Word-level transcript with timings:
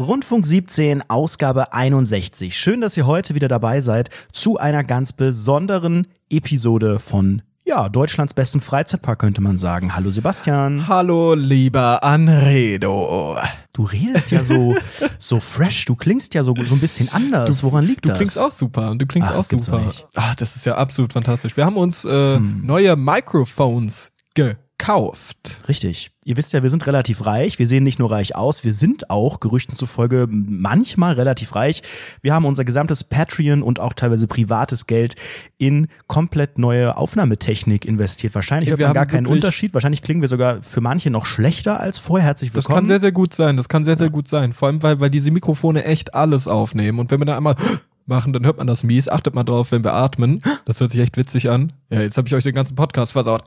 Rundfunk 0.00 0.46
17, 0.46 1.10
Ausgabe 1.10 1.74
61. 1.74 2.58
Schön, 2.58 2.80
dass 2.80 2.96
ihr 2.96 3.06
heute 3.06 3.34
wieder 3.34 3.48
dabei 3.48 3.82
seid 3.82 4.08
zu 4.32 4.56
einer 4.56 4.82
ganz 4.82 5.12
besonderen 5.12 6.06
Episode 6.30 6.98
von 6.98 7.42
ja, 7.66 7.90
Deutschlands 7.90 8.32
besten 8.32 8.60
Freizeitpark 8.60 9.18
könnte 9.18 9.42
man 9.42 9.58
sagen. 9.58 9.94
Hallo 9.94 10.10
Sebastian. 10.10 10.88
Hallo 10.88 11.34
lieber 11.34 12.02
Anredo. 12.02 13.36
Du 13.74 13.82
redest 13.82 14.30
ja 14.30 14.42
so 14.42 14.74
so 15.20 15.38
fresh, 15.38 15.84
du 15.84 15.94
klingst 15.94 16.32
ja 16.32 16.44
so 16.44 16.54
so 16.56 16.74
ein 16.74 16.80
bisschen 16.80 17.10
anders. 17.12 17.62
Woran 17.62 17.84
liegt 17.84 18.06
Du 18.06 18.08
das? 18.08 18.16
klingst 18.16 18.38
auch 18.38 18.52
super. 18.52 18.94
Du 18.96 19.04
klingst 19.06 19.30
Ach, 19.30 19.36
auch 19.36 19.44
super. 19.44 19.80
nicht. 19.84 20.06
Ah, 20.16 20.32
das 20.38 20.56
ist 20.56 20.64
ja 20.64 20.76
absolut 20.76 21.12
fantastisch. 21.12 21.58
Wir 21.58 21.66
haben 21.66 21.76
uns 21.76 22.06
äh, 22.06 22.40
neue 22.40 22.96
Microphones 22.96 24.12
gekauft. 24.34 25.62
Richtig. 25.68 26.10
Ihr 26.30 26.36
wisst 26.36 26.52
ja, 26.52 26.62
wir 26.62 26.70
sind 26.70 26.86
relativ 26.86 27.26
reich. 27.26 27.58
Wir 27.58 27.66
sehen 27.66 27.82
nicht 27.82 27.98
nur 27.98 28.12
reich 28.12 28.36
aus, 28.36 28.62
wir 28.62 28.72
sind 28.72 29.10
auch, 29.10 29.40
Gerüchten 29.40 29.74
zufolge, 29.74 30.28
manchmal 30.30 31.14
relativ 31.14 31.56
reich. 31.56 31.82
Wir 32.22 32.32
haben 32.32 32.44
unser 32.44 32.64
gesamtes 32.64 33.02
Patreon 33.02 33.64
und 33.64 33.80
auch 33.80 33.94
teilweise 33.94 34.28
privates 34.28 34.86
Geld 34.86 35.16
in 35.58 35.88
komplett 36.06 36.56
neue 36.56 36.96
Aufnahmetechnik 36.96 37.84
investiert. 37.84 38.32
Wahrscheinlich 38.36 38.70
hört 38.70 38.78
wir 38.78 38.86
man 38.86 38.94
gar 38.94 39.06
keinen 39.06 39.26
Unterschied. 39.26 39.74
Wahrscheinlich 39.74 40.02
klingen 40.02 40.20
wir 40.20 40.28
sogar 40.28 40.62
für 40.62 40.80
manche 40.80 41.10
noch 41.10 41.26
schlechter 41.26 41.80
als 41.80 41.98
vorher. 41.98 42.28
Herzlich 42.28 42.52
Das 42.52 42.66
willkommen. 42.66 42.76
kann 42.76 42.86
sehr, 42.86 43.00
sehr 43.00 43.10
gut 43.10 43.34
sein. 43.34 43.56
Das 43.56 43.68
kann 43.68 43.82
sehr, 43.82 43.96
sehr 43.96 44.10
gut 44.10 44.28
sein. 44.28 44.52
Vor 44.52 44.68
allem, 44.68 44.84
weil, 44.84 45.00
weil 45.00 45.10
diese 45.10 45.32
Mikrofone 45.32 45.82
echt 45.84 46.14
alles 46.14 46.46
aufnehmen. 46.46 47.00
Und 47.00 47.10
wenn 47.10 47.20
wir 47.20 47.24
da 47.24 47.36
einmal 47.36 47.56
machen, 48.06 48.32
dann 48.32 48.44
hört 48.46 48.58
man 48.58 48.68
das 48.68 48.84
mies. 48.84 49.08
Achtet 49.08 49.34
mal 49.34 49.42
drauf, 49.42 49.72
wenn 49.72 49.82
wir 49.82 49.94
atmen. 49.94 50.42
Das 50.64 50.78
hört 50.78 50.92
sich 50.92 51.00
echt 51.00 51.16
witzig 51.16 51.50
an. 51.50 51.72
Ja, 51.90 52.02
jetzt 52.02 52.16
habe 52.16 52.28
ich 52.28 52.34
euch 52.36 52.44
den 52.44 52.54
ganzen 52.54 52.76
Podcast 52.76 53.10
versaut. 53.10 53.42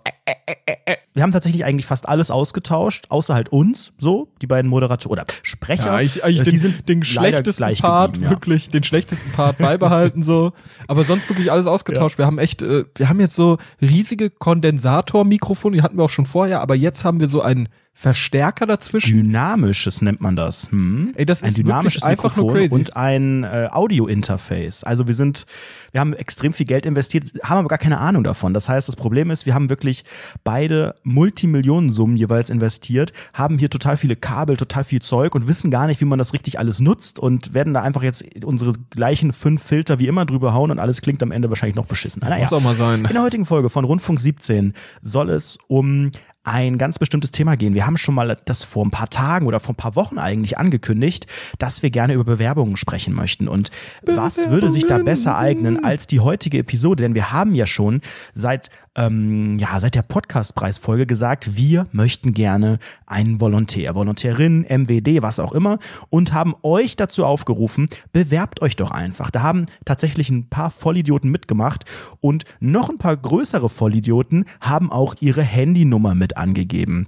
Wir 1.14 1.22
haben 1.22 1.32
tatsächlich 1.32 1.66
eigentlich 1.66 1.86
fast 1.86 2.08
alles 2.08 2.32
ausgetauscht, 2.32 3.06
außer 3.10 3.34
halt 3.34 3.50
uns, 3.50 3.92
so, 3.98 4.30
die 4.42 4.48
beiden 4.48 4.70
Moderatoren 4.70 5.20
oder 5.20 5.26
Sprecher. 5.44 5.86
Ja, 5.86 6.02
ich, 6.02 6.24
eigentlich 6.24 6.42
Äh, 6.42 6.44
die 6.44 6.58
den, 6.58 6.86
den 6.86 7.04
schlechtesten 7.04 7.76
Part, 7.76 8.18
ja. 8.18 8.30
wirklich, 8.30 8.70
den 8.70 8.84
schlechtesten 8.84 9.32
Part 9.32 9.58
beibehalten 9.58 10.24
so. 10.24 10.54
Aber 10.88 11.04
sonst 11.04 11.30
wirklich 11.30 11.52
alles 11.52 11.68
ausgetauscht. 11.68 12.18
Wir 12.18 12.26
haben 12.26 12.40
echt, 12.40 12.62
äh, 12.62 12.86
wir 12.98 13.10
haben 13.10 13.20
jetzt 13.20 13.36
so 13.36 13.58
riesige 13.82 14.30
Kondensatormikrofone, 14.30 15.76
die 15.76 15.82
hatten 15.82 15.98
wir 15.98 16.04
auch 16.04 16.10
schon 16.10 16.26
vorher, 16.26 16.62
aber 16.62 16.76
jetzt 16.76 17.04
haben 17.04 17.20
wir 17.20 17.28
so 17.28 17.42
einen 17.42 17.70
Verstärker 17.96 18.66
dazwischen. 18.66 19.18
Dynamisches 19.18 20.02
nennt 20.02 20.20
man 20.20 20.36
das. 20.36 20.72
Hm? 20.72 21.14
Ey, 21.16 21.28
das 21.28 21.44
ein 21.44 21.50
ist 21.50 21.60
dynamisches 21.60 22.02
einfach 22.02 22.36
nur 22.36 22.48
Mikrofon 22.48 22.70
crazy. 22.70 22.74
und 22.74 22.96
ein 22.96 23.44
äh, 23.44 23.70
Audio-Interface. 23.72 24.84
Also 24.84 25.06
wir 25.08 25.14
sind, 25.14 25.46
wir 25.92 26.02
haben 26.02 26.14
extrem 26.14 26.54
viel 26.54 26.66
Geld 26.66 26.88
investiert, 26.88 27.32
haben 27.44 27.60
aber 27.60 27.68
gar 27.68 27.78
keine 27.78 28.00
Ahnung 28.00 28.24
davon. 28.24 28.56
Das 28.56 28.68
heißt, 28.68 28.88
das 28.88 28.96
Problem 28.96 29.30
ist, 29.30 29.46
wir 29.46 29.54
haben 29.54 29.70
wirklich 29.70 30.04
beide 30.44 30.96
Multimillionensummen 31.04 32.18
jeweils 32.18 32.50
investiert, 32.50 33.14
haben 33.34 33.58
hier 33.58 33.70
total 33.70 33.98
viele 33.98 34.16
Kabel, 34.16 34.58
total 34.58 34.84
viel 34.84 35.02
Zeug 35.02 35.36
und 35.36 35.48
wissen 35.48 35.72
gar 35.72 35.88
nicht, 35.88 36.02
wie 36.02 36.06
man 36.06 36.20
das 36.20 36.34
richtig 36.34 36.60
alles 36.60 36.80
nutzt 36.80 37.20
und 37.20 37.54
werden 37.54 37.74
da 37.74 37.82
einfach 37.82 38.04
jetzt 38.04 38.24
unsere 38.44 38.74
gleichen 38.90 39.32
fünf 39.34 39.64
Filter 39.64 40.00
wie 40.00 40.08
immer 40.08 40.26
drüber 40.26 40.54
hauen 40.54 40.72
und 40.72 40.80
alles 40.80 41.02
klingt 41.02 41.22
am 41.24 41.32
Ende 41.32 41.50
wahrscheinlich 41.50 41.76
noch 41.76 41.86
beschissen. 41.86 42.22
Naja. 42.22 42.44
Muss 42.44 42.54
auch 42.54 42.62
mal 42.62 42.76
sein. 42.76 43.06
In 43.06 43.14
der 43.14 43.24
heutigen 43.24 43.46
Folge 43.46 43.70
von 43.70 43.86
Rundfunk 43.86 44.20
17 44.20 44.74
soll 45.02 45.30
es 45.30 45.58
um 45.68 46.12
ein 46.44 46.78
ganz 46.78 47.00
bestimmtes 47.00 47.32
Thema 47.32 47.56
gehen. 47.56 47.74
Wir 47.74 47.86
haben 47.86 47.98
schon 47.98 48.16
mal 48.16 48.38
das 48.46 48.64
vor 48.66 48.86
ein 48.86 48.92
paar 48.92 49.10
Tagen 49.10 49.48
oder 49.48 49.60
vor 49.62 49.74
ein 49.74 49.78
paar 49.78 49.96
Wochen 49.96 50.18
eigentlich 50.18 50.58
angekündigt, 50.58 51.26
dass 51.58 51.84
wir 51.84 51.90
gerne 51.90 52.14
über 52.14 52.26
Bewerbungen 52.26 52.76
sprechen 52.76 53.14
möchten. 53.14 53.48
Und 53.48 53.72
was 54.06 54.50
würde 54.50 54.70
sich 54.70 54.86
da 54.86 54.98
besser 54.98 55.38
eignen 55.38 55.84
als 55.84 56.06
die 56.06 56.20
heutige 56.20 56.58
Episode? 56.58 57.04
Denn 57.04 57.16
wir 57.16 57.32
haben 57.32 57.56
ja 57.56 57.66
schon 57.66 58.02
seit, 58.34 58.70
ähm, 58.96 59.58
ja, 59.60 59.80
seit 59.80 59.96
der 59.96 60.04
Podcastpreisfolge 60.04 61.06
gesagt, 61.06 61.56
wir 61.56 61.88
möchten 61.92 62.34
gerne 62.34 62.80
einen 63.06 63.42
Volontär, 63.42 63.96
Volontärin, 63.96 64.66
MWD, 64.70 65.22
was 65.22 65.40
auch 65.40 65.54
immer 65.54 65.80
und 66.10 66.34
haben 66.34 66.54
euch 66.62 66.96
dazu 66.96 67.26
aufgerufen, 67.26 67.88
bewerbt 68.12 68.62
euch 68.62 68.76
doch 68.76 68.92
einfach. 68.92 69.32
Da 69.32 69.42
haben 69.42 69.66
tatsächlich 69.86 70.30
ein 70.30 70.50
paar 70.50 70.72
Vollidioten 70.72 71.32
mitgemacht 71.32 71.86
und 72.22 72.46
noch 72.60 72.90
ein 72.90 72.98
paar 72.98 73.18
größere 73.18 73.70
Vollidioten 73.70 74.46
haben 74.62 74.92
auch 74.92 75.16
ihre 75.20 75.42
Handynummer 75.42 76.16
mit 76.16 76.38
angegeben. 76.38 77.08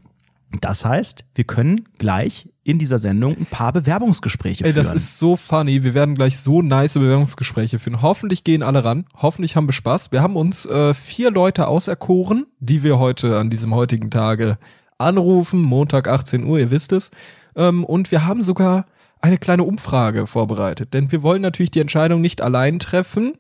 Das 0.62 0.86
heißt, 0.86 1.26
wir 1.36 1.44
können 1.44 1.82
gleich 1.98 2.50
in 2.66 2.80
dieser 2.80 2.98
Sendung 2.98 3.38
ein 3.38 3.46
paar 3.46 3.72
Bewerbungsgespräche 3.72 4.66
Ey, 4.66 4.74
führen. 4.74 4.84
das 4.84 4.92
ist 4.94 5.20
so 5.20 5.36
funny. 5.36 5.84
Wir 5.84 5.94
werden 5.94 6.16
gleich 6.16 6.40
so 6.40 6.64
nice 6.64 6.96
Bewerbungsgespräche 6.96 7.78
führen. 7.78 8.02
Hoffentlich 8.02 8.44
gehen 8.44 8.64
alle 8.64 8.84
ran. 8.84 9.06
Hoffentlich 9.22 9.56
haben 9.56 9.68
wir 9.68 9.74
Spaß. 9.74 10.12
Wir 10.12 10.24
haben 10.24 10.36
uns 10.36 10.66
äh, 10.66 10.96
vier 10.96 11.30
Leute 11.30 11.68
auserkoren, 11.68 12.48
die 12.60 12.82
wir 12.82 12.98
heute 12.98 13.38
an 13.38 13.52
diesem 13.52 13.76
heutigen 13.76 14.10
Tage 14.10 14.58
anrufen. 14.98 15.62
Montag 15.62 16.08
18 16.08 16.44
Uhr, 16.44 16.58
ihr 16.58 16.72
wisst 16.72 16.92
es. 16.92 17.12
Ähm, 17.56 17.86
und 17.86 18.12
wir 18.12 18.26
haben 18.26 18.42
sogar 18.42 18.88
eine 19.22 19.38
kleine 19.38 19.64
Umfrage 19.64 20.26
vorbereitet. 20.26 20.96
Denn 20.96 21.12
wir 21.12 21.22
wollen 21.22 21.44
natürlich 21.44 21.72
die 21.72 21.82
Entscheidung 21.82 22.20
nicht 22.20 22.42
allein 22.42 22.80
treffen, 22.80 23.34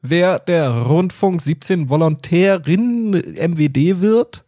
wer 0.00 0.38
der 0.38 0.70
Rundfunk 0.82 1.42
17 1.42 1.88
Volontärin 1.88 3.10
MWD 3.10 4.00
wird. 4.00 4.44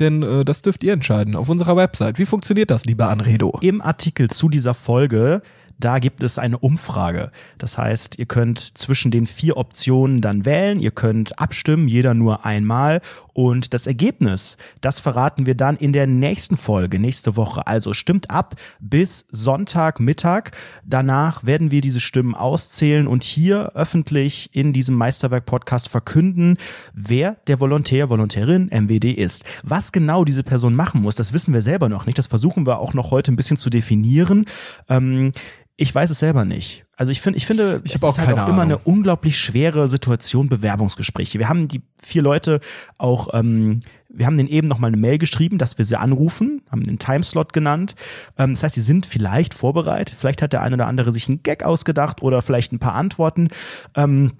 Denn 0.00 0.22
äh, 0.22 0.44
das 0.44 0.62
dürft 0.62 0.84
ihr 0.84 0.92
entscheiden 0.92 1.36
auf 1.36 1.48
unserer 1.48 1.76
Website. 1.76 2.18
Wie 2.18 2.26
funktioniert 2.26 2.70
das, 2.70 2.84
lieber 2.84 3.08
Anredo? 3.08 3.58
Im 3.60 3.80
Artikel 3.80 4.28
zu 4.28 4.48
dieser 4.48 4.74
Folge, 4.74 5.40
da 5.78 5.98
gibt 5.98 6.22
es 6.22 6.38
eine 6.38 6.58
Umfrage. 6.58 7.30
Das 7.58 7.76
heißt, 7.76 8.18
ihr 8.18 8.26
könnt 8.26 8.58
zwischen 8.58 9.10
den 9.10 9.26
vier 9.26 9.56
Optionen 9.56 10.20
dann 10.20 10.44
wählen, 10.44 10.80
ihr 10.80 10.90
könnt 10.90 11.38
abstimmen, 11.38 11.88
jeder 11.88 12.14
nur 12.14 12.44
einmal. 12.44 13.00
Und 13.36 13.74
das 13.74 13.86
Ergebnis, 13.86 14.56
das 14.80 14.98
verraten 14.98 15.44
wir 15.44 15.54
dann 15.54 15.76
in 15.76 15.92
der 15.92 16.06
nächsten 16.06 16.56
Folge, 16.56 16.98
nächste 16.98 17.36
Woche. 17.36 17.66
Also 17.66 17.92
stimmt 17.92 18.30
ab 18.30 18.54
bis 18.80 19.26
Sonntagmittag. 19.28 20.52
Danach 20.86 21.44
werden 21.44 21.70
wir 21.70 21.82
diese 21.82 22.00
Stimmen 22.00 22.34
auszählen 22.34 23.06
und 23.06 23.24
hier 23.24 23.72
öffentlich 23.74 24.48
in 24.54 24.72
diesem 24.72 24.94
Meisterwerk-Podcast 24.94 25.90
verkünden, 25.90 26.56
wer 26.94 27.36
der 27.46 27.60
Volontär, 27.60 28.08
Volontärin, 28.08 28.70
MWD 28.72 29.12
ist. 29.12 29.44
Was 29.62 29.92
genau 29.92 30.24
diese 30.24 30.42
Person 30.42 30.74
machen 30.74 31.02
muss, 31.02 31.14
das 31.14 31.34
wissen 31.34 31.52
wir 31.52 31.60
selber 31.60 31.90
noch 31.90 32.06
nicht. 32.06 32.16
Das 32.16 32.28
versuchen 32.28 32.66
wir 32.66 32.78
auch 32.78 32.94
noch 32.94 33.10
heute 33.10 33.32
ein 33.32 33.36
bisschen 33.36 33.58
zu 33.58 33.68
definieren. 33.68 34.46
Ähm, 34.88 35.32
ich 35.76 35.94
weiß 35.94 36.08
es 36.08 36.20
selber 36.20 36.46
nicht. 36.46 36.85
Also 36.98 37.12
ich 37.12 37.20
finde, 37.20 37.36
ich 37.36 37.46
finde, 37.46 37.82
Ich 37.84 37.94
es 37.94 38.02
auch 38.02 38.08
ist 38.08 38.18
halt 38.18 38.30
auch 38.30 38.48
immer 38.48 38.62
Ahnung. 38.62 38.62
eine 38.62 38.78
unglaublich 38.78 39.38
schwere 39.38 39.86
Situation, 39.88 40.48
Bewerbungsgespräche. 40.48 41.38
Wir 41.38 41.48
haben 41.48 41.68
die 41.68 41.82
vier 42.02 42.22
Leute 42.22 42.60
auch, 42.96 43.28
ähm, 43.34 43.80
wir 44.08 44.24
haben 44.24 44.38
denen 44.38 44.48
eben 44.48 44.66
nochmal 44.66 44.88
eine 44.88 44.96
Mail 44.96 45.18
geschrieben, 45.18 45.58
dass 45.58 45.76
wir 45.76 45.84
sie 45.84 45.98
anrufen, 45.98 46.62
haben 46.70 46.82
den 46.84 46.98
Timeslot 46.98 47.52
genannt. 47.52 47.96
Ähm, 48.38 48.54
das 48.54 48.62
heißt, 48.62 48.74
sie 48.76 48.80
sind 48.80 49.04
vielleicht 49.04 49.52
vorbereitet. 49.52 50.16
Vielleicht 50.18 50.40
hat 50.40 50.54
der 50.54 50.62
eine 50.62 50.74
oder 50.76 50.86
andere 50.86 51.12
sich 51.12 51.28
einen 51.28 51.42
Gag 51.42 51.64
ausgedacht 51.64 52.22
oder 52.22 52.40
vielleicht 52.40 52.72
ein 52.72 52.78
paar 52.78 52.94
Antworten. 52.94 53.48
Ähm, 53.94 54.32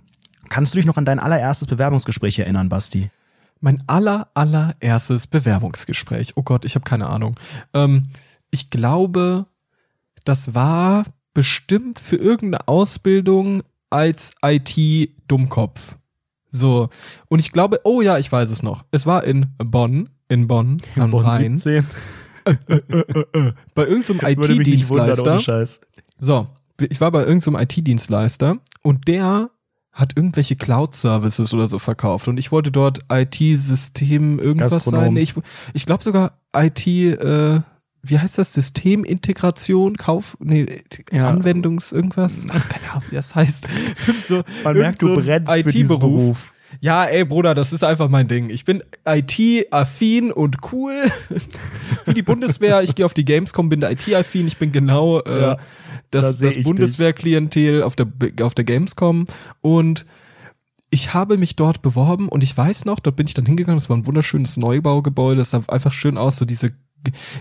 kannst 0.48 0.72
du 0.72 0.78
dich 0.78 0.86
noch 0.86 0.96
an 0.96 1.04
dein 1.04 1.18
allererstes 1.18 1.68
Bewerbungsgespräch 1.68 2.38
erinnern, 2.38 2.70
Basti? 2.70 3.10
Mein 3.60 3.82
aller, 3.86 4.28
allererstes 4.32 5.26
Bewerbungsgespräch. 5.26 6.32
Oh 6.36 6.42
Gott, 6.42 6.64
ich 6.64 6.74
habe 6.74 6.84
keine 6.84 7.08
Ahnung. 7.08 7.38
Ähm, 7.74 8.04
ich 8.50 8.70
glaube, 8.70 9.44
das 10.24 10.54
war 10.54 11.04
bestimmt 11.36 12.00
für 12.00 12.16
irgendeine 12.16 12.66
Ausbildung 12.66 13.62
als 13.90 14.34
IT-Dummkopf. 14.42 15.96
So. 16.48 16.88
Und 17.28 17.40
ich 17.40 17.52
glaube, 17.52 17.80
oh 17.84 18.00
ja, 18.00 18.16
ich 18.16 18.32
weiß 18.32 18.48
es 18.48 18.62
noch. 18.62 18.86
Es 18.90 19.04
war 19.04 19.22
in 19.24 19.44
Bonn, 19.58 20.08
in 20.28 20.46
Bonn 20.46 20.80
am 20.96 21.14
Rhein. 21.14 21.58
17. 21.58 21.86
Bei 23.74 23.86
irgendeinem 23.86 24.38
ohne 24.38 24.54
IT-Dienstleister. 24.54 25.66
So, 26.18 26.46
ich 26.80 27.02
war 27.02 27.10
bei 27.10 27.24
irgendeinem 27.24 27.60
IT-Dienstleister 27.60 28.56
und 28.80 29.06
der 29.06 29.50
hat 29.92 30.16
irgendwelche 30.16 30.56
Cloud-Services 30.56 31.52
oder 31.52 31.68
so 31.68 31.78
verkauft 31.78 32.28
und 32.28 32.38
ich 32.38 32.50
wollte 32.50 32.70
dort 32.70 33.00
IT-System 33.12 34.38
irgendwas 34.38 34.72
Gastronom. 34.72 35.04
sein. 35.04 35.16
Ich, 35.18 35.34
ich 35.74 35.84
glaube 35.84 36.02
sogar 36.02 36.38
IT, 36.54 36.86
äh, 36.86 37.60
wie 38.08 38.18
heißt 38.18 38.38
das? 38.38 38.52
Systemintegration, 38.52 39.96
Kauf, 39.96 40.36
nee, 40.40 40.66
Ja. 41.12 41.28
Anwendungs, 41.28 41.92
irgendwas? 41.92 42.46
Ach, 42.50 42.68
keine 42.68 42.90
Ahnung, 42.90 43.04
wie 43.10 43.16
das 43.16 43.34
heißt. 43.34 43.66
So, 44.26 44.42
Man 44.64 44.76
merkt, 44.78 45.02
du 45.02 45.08
so 45.08 45.18
ein 45.18 45.24
brennst 45.24 45.52
für 45.52 45.62
diesen 45.64 45.98
Beruf. 45.98 46.52
Ja, 46.80 47.04
ey, 47.04 47.24
Bruder, 47.24 47.54
das 47.54 47.72
ist 47.72 47.84
einfach 47.84 48.08
mein 48.08 48.28
Ding. 48.28 48.50
Ich 48.50 48.64
bin 48.64 48.82
IT-affin 49.06 50.32
und 50.32 50.56
cool. 50.72 51.04
Wie 52.06 52.14
die 52.14 52.22
Bundeswehr. 52.22 52.82
Ich 52.82 52.94
gehe 52.94 53.06
auf 53.06 53.14
die 53.14 53.24
Gamescom, 53.24 53.68
bin 53.68 53.82
IT-affin. 53.82 54.46
Ich 54.46 54.56
bin 54.58 54.72
genau 54.72 55.20
äh, 55.20 55.40
Ja, 55.40 55.54
da 56.10 56.20
das, 56.20 56.38
seh 56.38 56.50
das 56.50 56.64
Bundeswehr-Klientel 56.64 57.82
auf 57.82 57.96
der, 57.96 58.08
auf 58.42 58.54
der 58.54 58.64
Gamescom. 58.64 59.26
Und 59.60 60.06
ich 60.90 61.14
habe 61.14 61.38
mich 61.38 61.56
dort 61.56 61.82
beworben 61.82 62.28
und 62.28 62.42
ich 62.42 62.56
weiß 62.56 62.84
noch, 62.84 63.00
dort 63.00 63.16
bin 63.16 63.26
ich 63.26 63.34
dann 63.34 63.46
hingegangen. 63.46 63.78
Das 63.78 63.88
war 63.88 63.96
ein 63.96 64.06
wunderschönes 64.06 64.56
Neubaugebäude. 64.56 65.38
Das 65.38 65.50
sah 65.50 65.62
einfach 65.68 65.92
schön 65.92 66.18
aus. 66.18 66.36
So 66.36 66.44
diese, 66.44 66.72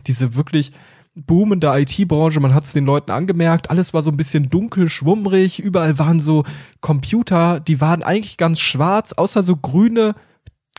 diese 0.07 0.35
wirklich 0.35 0.71
boomende 1.15 1.67
IT-Branche, 1.67 2.39
man 2.39 2.53
hat 2.53 2.65
es 2.65 2.73
den 2.73 2.85
Leuten 2.85 3.12
angemerkt, 3.12 3.69
alles 3.69 3.94
war 3.94 4.03
so 4.03 4.12
ein 4.12 4.17
bisschen 4.17 4.50
dunkel, 4.50 4.89
schwummrig, 4.89 5.59
überall 5.59 5.97
waren 5.97 6.19
so 6.19 6.44
Computer, 6.81 7.59
die 7.62 7.79
waren 7.79 8.03
eigentlich 8.03 8.38
ganz 8.38 8.59
schwarz, 8.59 9.13
außer 9.13 9.41
so 9.41 9.56
grüne 9.56 10.13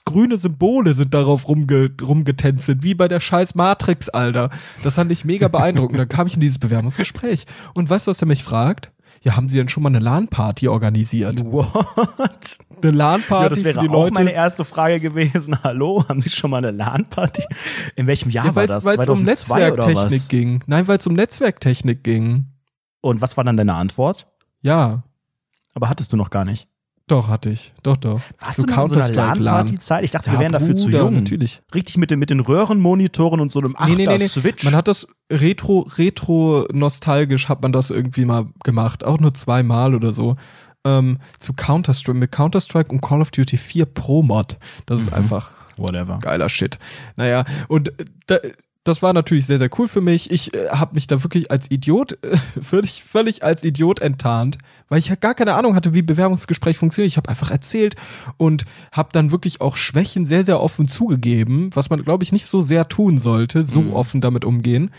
grüne 0.05 0.37
Symbole 0.37 0.95
sind 0.95 1.15
darauf 1.15 1.49
rumge 1.49 1.91
rumgetänzelt, 2.01 2.83
wie 2.83 2.95
bei 2.95 3.09
der 3.09 3.21
scheiß 3.21 3.55
Matrix, 3.57 4.09
Alter. 4.09 4.51
Das 4.83 4.95
fand 4.95 5.11
ich 5.11 5.25
mega 5.25 5.49
beeindruckend. 5.49 5.99
Dann 5.99 6.09
kam 6.09 6.29
ich 6.29 6.35
in 6.35 6.41
dieses 6.41 6.59
Bewerbungsgespräch. 6.59 7.45
Und 7.75 7.91
weißt 7.91 8.07
du, 8.07 8.11
was 8.11 8.23
er 8.23 8.29
mich 8.29 8.45
fragt? 8.45 8.93
Ja, 9.27 9.35
haben 9.35 9.49
Sie 9.49 9.59
denn 9.59 9.69
schon 9.69 9.83
mal 9.83 9.89
eine 9.89 9.99
LAN-Party 9.99 10.69
organisiert? 10.69 11.45
What? 11.47 12.59
Eine 12.81 12.93
LAN-Party 12.93 13.43
Ja, 13.43 13.49
das 13.49 13.65
wäre 13.65 13.75
für 13.75 13.81
die 13.81 13.89
auch 13.89 13.93
Leute. 13.93 14.15
meine 14.15 14.31
erste 14.31 14.65
Frage 14.65 15.01
gewesen. 15.01 15.61
Hallo, 15.65 16.05
haben 16.09 16.21
Sie 16.21 16.31
schon 16.31 16.49
mal 16.49 16.59
eine 16.59 16.71
LAN-Party? 16.71 17.43
In 17.97 18.07
welchem 18.07 18.31
Jahr 18.31 18.47
ja, 18.47 18.51
war 18.55 18.63
weil 18.63 18.69
das? 18.69 18.85
es 18.85 18.85
um 18.85 18.95
2002 18.95 19.73
oder 19.73 19.87
Netzwerktechnik 19.89 20.29
ging. 20.29 20.63
Nein, 20.69 20.87
weil 20.87 20.99
es 20.99 21.07
um 21.09 21.15
Netzwerktechnik 21.15 22.05
ging. 22.05 22.53
Und 23.01 23.21
was 23.21 23.37
war 23.37 23.43
dann 23.43 23.57
deine 23.57 23.75
Antwort? 23.75 24.29
Ja, 24.63 25.03
Aber 25.75 25.89
hattest 25.89 26.13
du 26.13 26.17
noch 26.17 26.31
gar 26.31 26.45
nicht. 26.45 26.69
Doch, 27.09 27.29
hatte 27.29 27.51
ich. 27.51 27.73
Doch, 27.83 27.97
doch. 27.97 28.21
Warst 28.41 28.59
du 28.59 28.63
noch 28.63 28.83
in 28.85 28.89
so 28.89 28.95
einer 28.97 29.09
LAN-Party-Zeit? 29.15 30.05
Ich 30.05 30.11
dachte, 30.11 30.27
wir 30.31 30.35
Ja, 30.35 30.41
wären 30.41 30.53
dafür 30.53 30.75
zu 30.77 30.87
Bruder, 30.87 30.99
jung. 31.01 31.15
natürlich. 31.15 31.61
Richtig 31.75 31.99
mit 31.99 32.11
den, 32.11 32.19
mit 32.19 32.31
den 32.31 32.41
Röhrenmonitoren 32.41 33.41
und 33.41 33.53
so 33.53 33.61
einem 33.61 33.75
Achter 33.77 33.95
Nee, 33.95 34.07
nee, 34.07 34.19
nee. 34.19 34.27
Switch. 34.29 34.65
Man 34.65 34.75
hat 34.75 34.89
das 34.89 35.07
retro, 35.33 35.87
retro 35.99 36.67
nostalgisch 36.73 37.49
hat 37.49 37.63
man 37.63 37.73
das 37.73 37.91
irgendwie 37.91 38.25
mal 38.25 38.47
gemacht. 38.65 39.05
Auch 39.05 39.21
nur 39.21 39.35
zweimal 39.35 39.95
oder 39.95 40.11
so. 40.13 40.37
Ähm, 40.85 41.19
zu 41.39 41.53
Counter-Strike, 41.53 42.17
mit 42.19 42.31
Counter-Strike 42.33 42.91
und 42.93 43.01
Call 43.01 43.21
of 43.21 43.31
Duty 43.33 43.57
4 43.57 43.87
Pro 43.87 44.23
Mod. 44.23 44.57
Das 44.87 45.01
ist 45.01 45.11
Mhm. 45.11 45.17
einfach 45.19 45.51
Whatever. 45.77 46.19
geiler 46.21 46.49
Shit. 46.49 46.79
Naja, 47.17 47.45
und 47.69 47.89
äh, 48.01 48.05
da, 48.27 48.37
das 48.87 49.03
war 49.03 49.13
natürlich 49.13 49.47
sehr, 49.47 49.59
sehr 49.59 49.69
cool 49.79 49.89
für 49.89 50.01
mich. 50.01 50.31
Ich 50.31 50.55
äh, 50.55 50.69
habe 50.71 50.95
mich 50.95 51.07
da 51.07 51.23
wirklich 51.23 51.51
als 51.51 51.71
Idiot, 51.71 52.19
äh, 52.23 52.37
völlig, 52.63 53.03
völlig 53.05 53.43
als 53.45 53.65
Idiot 53.65 54.01
enttarnt, 54.01 54.59
weil 54.89 54.99
ich 54.99 55.09
ja 55.09 55.15
gar 55.17 55.35
keine 55.35 55.55
Ahnung 55.55 55.75
hatte, 55.75 55.95
wie 55.95 56.03
Bewerbungsgespräch 56.03 56.79
funktioniert. 56.79 57.11
Ich 57.11 57.17
habe 57.17 57.29
einfach 57.29 57.51
erzählt 57.51 57.97
und 58.37 58.65
habe 58.93 59.09
dann 59.13 59.31
wirklich 59.33 59.61
auch 59.61 59.77
Schwächen 59.77 60.25
sehr, 60.25 60.45
sehr 60.45 60.63
offen 60.63 60.89
zugegeben, 60.89 61.71
was 61.75 61.91
man, 61.91 62.03
glaube 62.05 62.25
ich, 62.25 62.33
nicht 62.33 62.47
so 62.47 62.63
sehr 62.63 62.89
tun 62.89 63.19
sollte, 63.19 63.63
so 63.63 63.81
Mhm. 63.83 63.93
offen 63.93 64.21
damit 64.21 64.45
umgehen. 64.45 64.91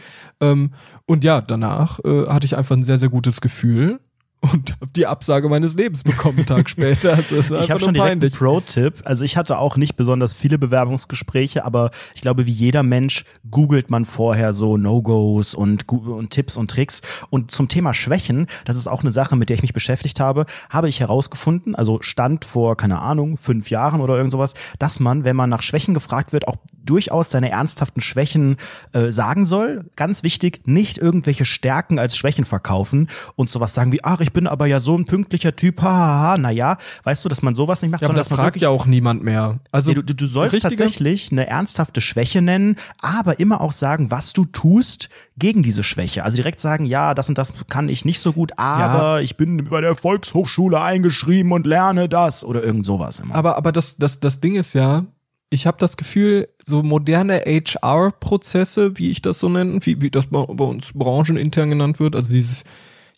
Ähm, 0.42 0.72
und 1.06 1.24
ja, 1.24 1.42
danach 1.42 2.00
äh, 2.06 2.28
hatte 2.28 2.46
ich 2.46 2.58
einfach 2.58 2.76
ein 2.76 2.84
sehr, 2.84 3.00
sehr 3.00 3.10
gutes 3.10 3.42
Gefühl. 3.42 4.00
Und 4.40 4.76
habe 4.80 4.92
die 4.96 5.08
Absage 5.08 5.50
meines 5.50 5.74
Lebens 5.74 6.04
bekommen, 6.04 6.38
einen 6.38 6.46
Tag 6.46 6.70
später. 6.70 7.16
Also, 7.16 7.36
das 7.36 7.50
ist 7.50 7.64
Ich 7.64 7.72
habe 7.72 7.80
schon 7.80 7.96
direkt 7.96 8.24
einen. 8.24 8.32
Pro-Tipp. 8.32 9.02
Also 9.04 9.26
ich 9.26 9.36
hatte 9.36 9.58
auch 9.58 9.78
nicht 9.78 9.96
besonders 9.96 10.34
viele 10.34 10.60
Bewerbungsgespräche, 10.60 11.66
aber 11.66 11.90
ich 12.14 12.22
glaube, 12.22 12.46
wie 12.46 12.52
jeder 12.52 12.84
Mensch 12.84 13.26
googelt 13.50 13.90
man 13.90 14.06
vorher 14.06 14.54
so 14.54 14.78
No-Gos 14.78 15.56
und, 15.56 15.90
und 15.90 16.30
Tipps 16.30 16.56
und 16.56 16.70
Tricks. 16.70 17.02
Und 17.32 17.50
zum 17.50 17.68
Thema 17.68 17.96
Schwächen, 17.96 18.46
das 18.66 18.78
ist 18.78 18.88
auch 18.88 19.02
eine 19.02 19.12
Sache, 19.12 19.36
mit 19.36 19.50
der 19.50 19.56
ich 19.56 19.64
mich 19.64 19.74
beschäftigt 19.74 20.20
habe, 20.20 20.46
habe 20.70 20.88
ich 20.88 21.00
herausgefunden, 21.00 21.74
also 21.74 22.00
stand 22.02 22.46
vor, 22.46 22.78
keine 22.78 23.00
Ahnung, 23.00 23.38
fünf 23.38 23.72
Jahren 23.72 24.02
oder 24.02 24.18
irgend 24.18 24.32
sowas, 24.32 24.54
dass 24.78 25.00
man, 25.00 25.24
wenn 25.24 25.36
man 25.36 25.50
nach 25.50 25.64
Schwächen 25.64 25.96
gefragt 25.96 26.32
wird, 26.32 26.48
auch 26.48 26.58
durchaus 26.88 27.30
seine 27.30 27.52
ernsthaften 27.52 28.02
Schwächen 28.02 28.58
äh, 28.94 29.12
sagen 29.12 29.46
soll. 29.46 29.86
Ganz 29.96 30.24
wichtig, 30.24 30.62
nicht 30.66 30.98
irgendwelche 30.98 31.46
Stärken 31.46 32.00
als 32.00 32.18
Schwächen 32.18 32.46
verkaufen 32.46 33.10
und 33.36 33.50
sowas 33.52 33.74
sagen 33.76 33.92
wie, 33.92 34.04
ach, 34.04 34.20
ich 34.22 34.34
bin 34.34 34.48
aber 34.48 34.66
ja 34.66 34.80
so 34.80 34.98
ein 34.98 35.06
pünktlicher 35.06 35.56
Typ, 35.56 35.82
haha, 35.82 36.38
naja, 36.38 36.78
weißt 37.04 37.24
du, 37.24 37.30
dass 37.30 37.42
man 37.42 37.54
sowas 37.54 37.82
nicht 37.82 37.92
macht, 37.92 38.02
Ja, 38.02 38.08
aber 38.08 38.16
sondern 38.16 38.30
das 38.30 38.36
fragt 38.38 38.58
ja 38.62 38.70
auch 38.70 38.86
niemand 38.88 39.24
mehr. 39.24 39.60
Also 39.72 39.92
Nee, 39.92 40.02
du, 40.02 40.16
du, 40.16 40.28
sollst 40.28 40.56
richtige- 40.56 40.76
tatsächlich 40.76 41.32
eine 41.32 41.48
ernsthafte 41.48 42.02
Schwäche 42.02 42.42
nennen, 42.42 42.78
aber 43.02 43.40
immer 43.40 43.62
auch 43.62 43.72
sagen, 43.74 44.10
was 44.12 44.34
du 44.34 44.46
tust 44.46 45.10
gegen 45.38 45.62
diese 45.62 45.84
Schwäche. 45.84 46.24
Also 46.24 46.38
direkt 46.38 46.60
sagen, 46.60 46.86
ja, 46.86 47.14
das 47.14 47.30
und 47.30 47.38
das 47.38 47.54
kann 47.68 47.90
ich 47.90 48.06
nicht 48.06 48.20
so 48.20 48.34
gut, 48.34 48.54
aber 48.58 49.22
ich 49.22 49.38
bin 49.38 49.66
bei 49.70 49.82
der 49.82 49.96
Volkshochschule 49.96 50.82
eingeschrieben 50.82 51.52
und 51.52 51.66
lerne 51.68 52.10
das 52.10 52.44
oder 52.44 52.64
irgend 52.64 52.86
sowas 52.86 53.20
immer. 53.20 53.36
Aber, 53.36 53.58
aber 53.58 53.72
das, 53.72 53.98
das, 53.98 54.20
das 54.20 54.40
Ding 54.40 54.56
ist 54.56 54.74
ja, 54.74 55.06
ich 55.50 55.66
habe 55.66 55.78
das 55.80 55.96
Gefühl, 55.98 56.48
so 56.62 56.84
moderne 56.84 57.42
HR-Prozesse, 57.46 58.98
wie 58.98 59.12
ich 59.12 59.22
das 59.22 59.40
so 59.40 59.50
nenne, 59.50 59.80
wie, 59.86 60.02
wie 60.02 60.12
das 60.12 60.28
bei, 60.28 60.40
uns 60.40 60.92
branchenintern 60.94 61.70
genannt 61.70 62.00
wird, 62.00 62.16
also 62.16 62.34
dieses 62.34 62.64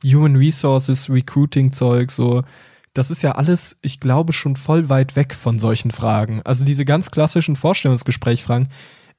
Human 0.03 0.35
Resources, 0.35 1.09
Recruiting-Zeug, 1.09 2.11
so, 2.11 2.43
das 2.93 3.11
ist 3.11 3.21
ja 3.21 3.31
alles, 3.31 3.77
ich 3.81 3.99
glaube, 3.99 4.33
schon 4.33 4.55
voll 4.55 4.89
weit 4.89 5.15
weg 5.15 5.33
von 5.33 5.59
solchen 5.59 5.91
Fragen. 5.91 6.41
Also 6.45 6.65
diese 6.65 6.85
ganz 6.85 7.11
klassischen 7.11 7.55
Vorstellungsgesprächfragen, 7.55 8.69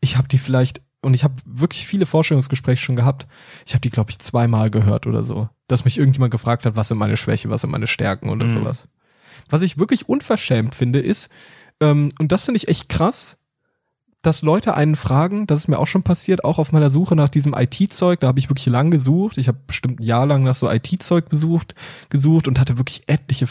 ich 0.01 0.17
habe 0.17 0.29
die 0.29 0.39
vielleicht, 0.39 0.81
und 1.03 1.15
ich 1.15 1.25
habe 1.25 1.35
wirklich 1.45 1.87
viele 1.87 2.07
Vorstellungsgespräche 2.07 2.83
schon 2.83 2.97
gehabt, 2.97 3.27
ich 3.67 3.75
habe 3.75 3.81
die, 3.81 3.91
glaube 3.91 4.11
ich, 4.11 4.19
zweimal 4.19 4.71
gehört 4.71 5.07
oder 5.07 5.25
so, 5.25 5.49
dass 5.67 5.85
mich 5.85 5.99
irgendjemand 5.99 6.31
gefragt 6.31 6.65
hat, 6.65 6.77
was 6.77 6.89
sind 6.89 6.99
meine 6.99 7.17
Schwäche, 7.17 7.51
was 7.51 7.63
sind 7.63 7.71
meine 7.71 7.87
Stärken 7.87 8.31
oder 8.31 8.47
Mhm. 8.47 8.51
sowas. 8.51 8.89
Was 9.49 9.63
ich 9.63 9.79
wirklich 9.79 10.09
unverschämt 10.09 10.75
finde, 10.75 11.01
ist, 11.01 11.29
ähm, 11.81 12.11
und 12.19 12.33
das 12.33 12.45
finde 12.45 12.59
ich 12.59 12.69
echt 12.69 12.89
krass, 12.89 13.37
dass 14.23 14.43
Leute 14.43 14.75
einen 14.75 14.97
fragen, 14.97 15.47
das 15.47 15.61
ist 15.61 15.69
mir 15.69 15.79
auch 15.79 15.87
schon 15.87 16.03
passiert, 16.03 16.45
auch 16.45 16.59
auf 16.59 16.73
meiner 16.73 16.91
Suche 16.91 17.17
nach 17.17 17.31
diesem 17.31 17.55
IT-Zeug, 17.55 18.21
da 18.21 18.27
habe 18.29 18.39
ich 18.39 18.51
wirklich 18.51 18.67
lang 18.67 18.91
gesucht. 18.91 19.39
Ich 19.39 19.49
habe 19.49 19.59
bestimmt 19.67 20.01
ein 20.01 20.03
Jahr 20.03 20.27
lang 20.27 20.43
nach 20.43 20.55
so 20.55 20.71
IT-Zeug 20.71 21.29
besucht, 21.29 21.75
gesucht 22.11 22.47
und 22.47 22.59
hatte 22.59 22.79
wirklich 22.79 23.03
etliche, 23.07 23.47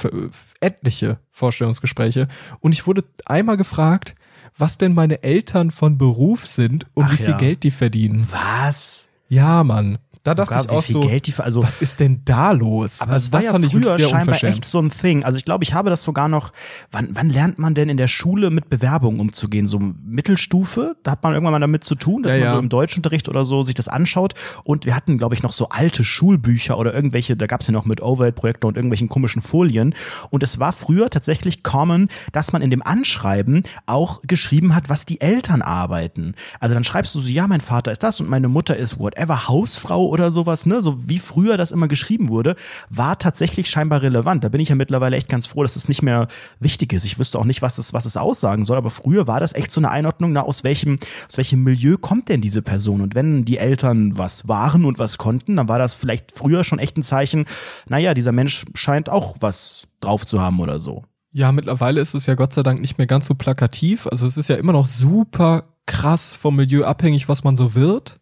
etliche 0.59 1.17
Vorstellungsgespräche. 1.31 2.27
Und 2.59 2.73
ich 2.73 2.85
wurde 2.85 3.03
einmal 3.25 3.57
gefragt, 3.57 4.15
was 4.57 4.77
denn 4.77 4.93
meine 4.93 5.23
Eltern 5.23 5.71
von 5.71 5.97
Beruf 5.97 6.45
sind 6.45 6.85
und 6.93 7.05
Ach 7.05 7.11
wie 7.13 7.17
viel 7.17 7.29
ja. 7.29 7.37
Geld 7.37 7.63
die 7.63 7.71
verdienen. 7.71 8.27
was? 8.29 9.07
Ja, 9.27 9.63
Mann. 9.63 9.99
Da 10.23 10.35
Sogar 10.35 10.63
dachte 10.63 10.73
ich 10.73 10.77
auch 10.77 10.83
so, 10.83 10.99
Geld 11.01 11.27
die, 11.27 11.33
also 11.37 11.63
was 11.63 11.81
ist 11.81 12.01
denn 12.01 12.21
da 12.25 12.51
los? 12.51 13.01
Aber 13.01 13.15
es 13.15 13.31
war 13.31 13.41
ja 13.41 13.57
früher 13.57 13.97
scheinbar 13.99 14.43
echt 14.43 14.65
so 14.65 14.79
ein 14.79 14.91
Thing. 14.91 15.23
Also 15.23 15.37
ich 15.37 15.45
glaube, 15.45 15.63
ich 15.63 15.73
habe 15.73 15.89
das 15.89 16.03
sogar 16.03 16.27
noch, 16.27 16.51
wann, 16.91 17.09
wann 17.13 17.29
lernt 17.29 17.57
man 17.57 17.73
denn 17.73 17.87
in 17.87 17.95
der 17.95 18.09
Schule 18.09 18.49
mit 18.49 18.69
Bewerbungen 18.69 19.21
umzugehen? 19.21 19.65
So 19.65 19.79
Mittelstufe? 19.79 20.97
Da 21.03 21.11
hat 21.11 21.23
man 21.23 21.33
irgendwann 21.33 21.53
mal 21.53 21.59
damit 21.59 21.85
zu 21.85 21.95
tun, 21.95 22.21
dass 22.21 22.33
Ja, 22.33 22.39
man 22.39 22.47
ja. 22.47 22.53
so 22.55 22.59
im 22.59 22.69
Deutschunterricht 22.69 23.29
oder 23.29 23.45
so 23.45 23.63
sich 23.63 23.75
das 23.75 23.87
anschaut. 23.87 24.33
Und 24.65 24.85
wir 24.85 24.93
hatten, 24.95 25.17
glaube 25.17 25.35
ich, 25.35 25.43
noch 25.43 25.53
so 25.53 25.69
alte 25.69 26.03
Schulbücher 26.03 26.77
oder 26.77 26.93
irgendwelche, 26.93 27.37
da 27.37 27.47
gab 27.47 27.61
es 27.61 27.67
ja 27.67 27.71
noch 27.73 27.85
mit 27.85 28.01
Overhead-Projektor 28.01 28.67
und 28.67 28.75
irgendwelchen 28.75 29.07
komischen 29.07 29.41
Folien. 29.41 29.95
Und 30.31 30.43
es 30.43 30.59
war 30.59 30.73
früher 30.73 31.09
tatsächlich 31.09 31.63
common, 31.63 32.09
dass 32.33 32.51
man 32.51 32.61
in 32.61 32.71
dem 32.71 32.83
Anschreiben 32.83 33.63
auch 33.85 34.21
geschrieben 34.23 34.75
hat, 34.75 34.89
was 34.89 35.05
die 35.05 35.21
Eltern 35.21 35.61
arbeiten. 35.61 36.35
Also 36.59 36.73
dann 36.73 36.83
schreibst 36.83 37.15
du 37.15 37.19
so, 37.21 37.29
ja, 37.29 37.47
mein 37.47 37.61
Vater 37.61 37.91
ist 37.93 38.03
das 38.03 38.19
und 38.19 38.29
meine 38.29 38.49
Mutter 38.49 38.75
ist 38.75 38.99
whatever, 38.99 39.47
Hausfrau 39.47 40.08
oder 40.09 40.31
sowas, 40.31 40.65
ne? 40.65 40.81
So 40.81 40.97
wie 41.07 41.19
früher 41.19 41.57
das 41.57 41.71
immer 41.71 41.87
geschrieben 41.87 42.29
wurde, 42.29 42.55
war 42.89 43.17
tatsächlich 43.17 43.69
scheinbar 43.69 44.01
relevant. 44.01 44.43
Da 44.43 44.49
bin 44.49 44.61
ich 44.61 44.69
ja 44.69 44.75
mittlerweile 44.75 45.15
echt 45.15 45.29
ganz 45.29 45.47
froh, 45.47 45.63
dass 45.63 45.75
es 45.75 45.87
nicht 45.87 46.01
mehr 46.01 46.27
wichtig 46.59 46.93
ist. 46.93 47.05
Ich 47.05 47.17
wüsste 47.17 47.39
auch 47.39 47.45
nicht, 47.45 47.61
was 47.61 47.77
es, 47.77 47.93
was 47.93 48.05
aussagen 48.17 48.65
soll, 48.65 48.77
aber 48.77 48.89
früher 48.89 49.27
war 49.27 49.39
das 49.39 49.53
echt 49.53 49.71
so 49.71 49.79
eine 49.79 49.89
Einordnung, 49.89 50.31
na, 50.31 50.41
aus 50.41 50.63
welchem, 50.63 50.97
aus 51.27 51.37
welchem 51.37 51.63
Milieu 51.63 51.97
kommt 51.97 52.29
denn 52.29 52.41
diese 52.41 52.61
Person? 52.61 53.01
Und 53.01 53.15
wenn 53.15 53.45
die 53.45 53.57
Eltern 53.57 54.17
was 54.17 54.47
waren 54.47 54.85
und 54.85 54.99
was 54.99 55.17
konnten, 55.17 55.55
dann 55.55 55.69
war 55.69 55.79
das 55.79 55.95
vielleicht 55.95 56.31
früher 56.31 56.63
schon 56.63 56.79
echt 56.79 56.97
ein 56.97 57.03
Zeichen, 57.03 57.45
naja, 57.87 58.13
dieser 58.13 58.31
Mensch 58.31 58.65
scheint 58.73 59.09
auch 59.09 59.35
was 59.39 59.87
drauf 60.01 60.25
zu 60.25 60.41
haben 60.41 60.59
oder 60.59 60.79
so. 60.79 61.03
Ja, 61.31 61.51
mittlerweile 61.51 62.01
ist 62.01 62.15
es 62.15 62.25
ja 62.25 62.33
Gott 62.33 62.53
sei 62.53 62.63
Dank 62.63 62.81
nicht 62.81 62.97
mehr 62.97 63.07
ganz 63.07 63.27
so 63.27 63.35
plakativ. 63.35 64.07
Also 64.07 64.25
es 64.25 64.37
ist 64.37 64.49
ja 64.49 64.55
immer 64.55 64.73
noch 64.73 64.87
super 64.87 65.65
krass 65.85 66.35
vom 66.35 66.55
Milieu 66.55 66.85
abhängig, 66.85 67.29
was 67.29 67.43
man 67.43 67.55
so 67.55 67.75
wird. 67.75 68.19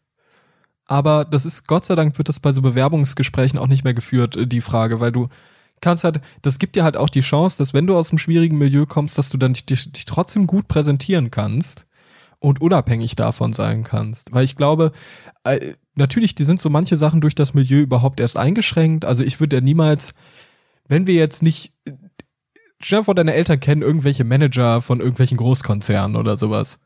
Aber 0.88 1.26
das 1.26 1.46
ist, 1.46 1.68
Gott 1.68 1.86
sei 1.86 1.96
Dank 1.96 2.18
wird 2.18 2.30
das 2.30 2.40
bei 2.40 2.52
so 2.52 2.62
Bewerbungsgesprächen 2.62 3.60
auch 3.60 3.68
nicht 3.68 3.84
mehr 3.84 3.94
geführt, 3.94 4.38
äh, 4.38 4.48
die 4.48 4.62
Frage, 4.62 5.00
weil 5.00 5.12
du 5.12 5.28
kannst 5.82 6.04
halt, 6.04 6.22
das 6.42 6.60
gibt 6.60 6.76
dir 6.76 6.84
halt 6.84 6.98
auch 6.98 7.10
die 7.10 7.22
Chance, 7.22 7.58
dass 7.58 7.74
wenn 7.74 7.88
du 7.88 7.96
aus 7.96 8.10
einem 8.10 8.18
schwierigen 8.18 8.58
Milieu 8.58 8.86
kommst, 8.86 9.18
dass 9.18 9.30
du 9.30 9.38
dann 9.38 9.54
dich, 9.54 9.66
dich, 9.66 10.06
trotzdem 10.06 10.48
gut 10.48 10.68
präsentieren 10.68 11.30
kannst 11.30 11.86
und 12.40 12.62
unabhängig 12.62 13.16
davon 13.16 13.54
sein 13.54 13.84
kannst. 13.84 14.32
Weil 14.34 14.46
ich 14.46 14.56
glaube, 14.56 14.92
äh, 15.44 15.74
natürlich, 15.96 16.36
die 16.36 16.46
sind 16.46 16.60
so 16.60 16.70
manche 16.70 16.98
Sachen 16.98 17.22
durch 17.22 17.36
das 17.36 17.54
Milieu 17.54 17.80
überhaupt 17.80 18.20
erst 18.20 18.38
eingeschränkt. 18.38 19.06
Also 19.06 19.24
ich 19.24 19.40
würde 19.40 19.58
ja 19.58 19.62
niemals, 19.62 20.14
wenn 20.88 21.06
wir 21.06 21.16
jetzt 21.16 21.44
nicht 21.44 21.74
stell 22.80 23.00
dir 23.00 23.06
vor, 23.06 23.16
deine 23.16 23.34
Eltern 23.34 23.60
kennen 23.60 23.82
irgendwelche 23.82 24.24
Manager 24.24 24.82
von 24.82 25.00
irgendwelchen 25.00 25.38
Großkonzernen 25.38 26.16
oder 26.16 26.38
sowas. 26.38 26.80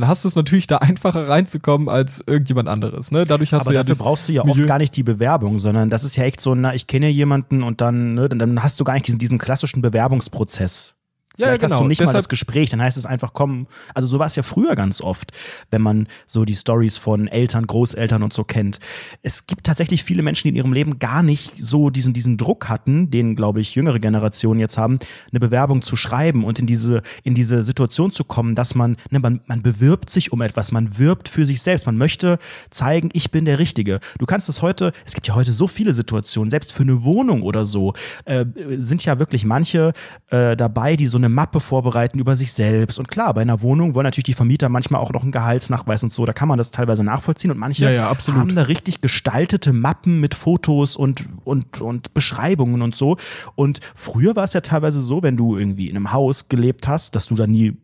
Dann 0.00 0.08
hast 0.08 0.24
du 0.24 0.28
es 0.28 0.36
natürlich 0.36 0.66
da 0.66 0.78
einfacher 0.78 1.28
reinzukommen 1.28 1.88
als 1.88 2.22
irgendjemand 2.26 2.68
anderes. 2.68 3.10
Ne? 3.10 3.24
Dadurch 3.24 3.52
hast 3.52 3.62
Aber 3.62 3.70
du 3.70 3.76
ja 3.76 3.82
dafür 3.82 4.02
brauchst 4.04 4.28
du 4.28 4.32
ja 4.32 4.44
Milieu. 4.44 4.62
oft 4.62 4.68
gar 4.68 4.78
nicht 4.78 4.94
die 4.96 5.02
Bewerbung, 5.02 5.58
sondern 5.58 5.88
das 5.88 6.04
ist 6.04 6.16
ja 6.16 6.24
echt 6.24 6.40
so, 6.40 6.54
na, 6.54 6.74
ich 6.74 6.86
kenne 6.86 7.08
jemanden 7.08 7.62
und 7.62 7.80
dann, 7.80 8.14
ne, 8.14 8.28
dann, 8.28 8.38
dann 8.38 8.62
hast 8.62 8.78
du 8.78 8.84
gar 8.84 8.94
nicht 8.94 9.06
diesen, 9.06 9.18
diesen 9.18 9.38
klassischen 9.38 9.80
Bewerbungsprozess. 9.82 10.95
Ja, 11.38 11.48
Vielleicht 11.48 11.64
hast 11.64 11.72
genau. 11.72 11.82
du 11.82 11.88
nicht 11.88 12.00
mal 12.00 12.06
Deshalb- 12.06 12.18
das 12.18 12.28
Gespräch, 12.28 12.70
dann 12.70 12.80
heißt 12.80 12.96
es 12.96 13.04
einfach, 13.04 13.32
komm, 13.34 13.66
also 13.94 14.06
so 14.08 14.18
war 14.18 14.26
es 14.26 14.36
ja 14.36 14.42
früher 14.42 14.74
ganz 14.74 15.00
oft, 15.02 15.32
wenn 15.70 15.82
man 15.82 16.06
so 16.26 16.44
die 16.44 16.54
Stories 16.54 16.96
von 16.96 17.28
Eltern, 17.28 17.66
Großeltern 17.66 18.22
und 18.22 18.32
so 18.32 18.42
kennt. 18.44 18.78
Es 19.22 19.46
gibt 19.46 19.64
tatsächlich 19.64 20.02
viele 20.02 20.22
Menschen, 20.22 20.44
die 20.44 20.48
in 20.50 20.56
ihrem 20.56 20.72
Leben 20.72 20.98
gar 20.98 21.22
nicht 21.22 21.52
so 21.58 21.90
diesen, 21.90 22.14
diesen 22.14 22.38
Druck 22.38 22.68
hatten, 22.70 23.10
den, 23.10 23.36
glaube 23.36 23.60
ich, 23.60 23.74
jüngere 23.74 23.98
Generationen 23.98 24.60
jetzt 24.60 24.78
haben, 24.78 24.98
eine 25.30 25.40
Bewerbung 25.40 25.82
zu 25.82 25.94
schreiben 25.96 26.42
und 26.44 26.58
in 26.58 26.66
diese, 26.66 27.02
in 27.22 27.34
diese 27.34 27.64
Situation 27.64 28.12
zu 28.12 28.24
kommen, 28.24 28.54
dass 28.54 28.74
man, 28.74 28.96
ne, 29.10 29.20
man, 29.20 29.40
man 29.46 29.60
bewirbt 29.62 30.08
sich 30.08 30.32
um 30.32 30.40
etwas, 30.40 30.72
man 30.72 30.98
wirbt 30.98 31.28
für 31.28 31.44
sich 31.44 31.60
selbst, 31.60 31.84
man 31.84 31.98
möchte 31.98 32.38
zeigen, 32.70 33.10
ich 33.12 33.30
bin 33.30 33.44
der 33.44 33.58
Richtige. 33.58 34.00
Du 34.18 34.24
kannst 34.26 34.48
es 34.48 34.62
heute, 34.62 34.92
es 35.04 35.12
gibt 35.12 35.28
ja 35.28 35.34
heute 35.34 35.52
so 35.52 35.68
viele 35.68 35.92
Situationen, 35.92 36.48
selbst 36.50 36.72
für 36.72 36.82
eine 36.82 37.04
Wohnung 37.04 37.42
oder 37.42 37.66
so, 37.66 37.92
äh, 38.24 38.46
sind 38.78 39.04
ja 39.04 39.18
wirklich 39.18 39.44
manche 39.44 39.92
äh, 40.30 40.56
dabei, 40.56 40.96
die 40.96 41.06
so 41.06 41.18
eine 41.18 41.25
eine 41.26 41.34
Mappe 41.34 41.60
vorbereiten 41.60 42.18
über 42.18 42.36
sich 42.36 42.52
selbst. 42.52 42.98
Und 42.98 43.08
klar, 43.08 43.34
bei 43.34 43.42
einer 43.42 43.60
Wohnung 43.62 43.94
wollen 43.94 44.04
natürlich 44.04 44.24
die 44.24 44.34
Vermieter 44.34 44.68
manchmal 44.68 45.00
auch 45.00 45.12
noch 45.12 45.22
einen 45.22 45.32
Gehaltsnachweis 45.32 46.02
und 46.02 46.12
so. 46.12 46.24
Da 46.24 46.32
kann 46.32 46.48
man 46.48 46.58
das 46.58 46.70
teilweise 46.70 47.04
nachvollziehen. 47.04 47.50
Und 47.50 47.58
manche 47.58 47.84
Ja, 47.84 47.90
ja, 47.90 48.08
absolut. 48.08 48.40
haben 48.40 48.54
da 48.54 48.62
richtig 48.62 49.00
gestaltete 49.00 49.72
Mappen 49.72 50.20
mit 50.20 50.34
Fotos 50.34 50.96
und, 50.96 51.24
und, 51.44 51.80
und 51.80 52.14
Beschreibungen 52.14 52.82
und 52.82 52.94
so. 52.96 53.16
Und 53.54 53.80
früher 53.94 54.36
war 54.36 54.44
es 54.44 54.52
ja 54.52 54.60
teilweise 54.60 55.00
so, 55.00 55.22
wenn 55.22 55.36
du 55.36 55.56
irgendwie 55.56 55.88
in 55.88 55.96
einem 55.96 56.12
Haus 56.12 56.48
gelebt 56.48 56.88
hast, 56.88 57.16
dass 57.16 57.26
du 57.26 57.34
da 57.34 57.46
nie 57.46 57.76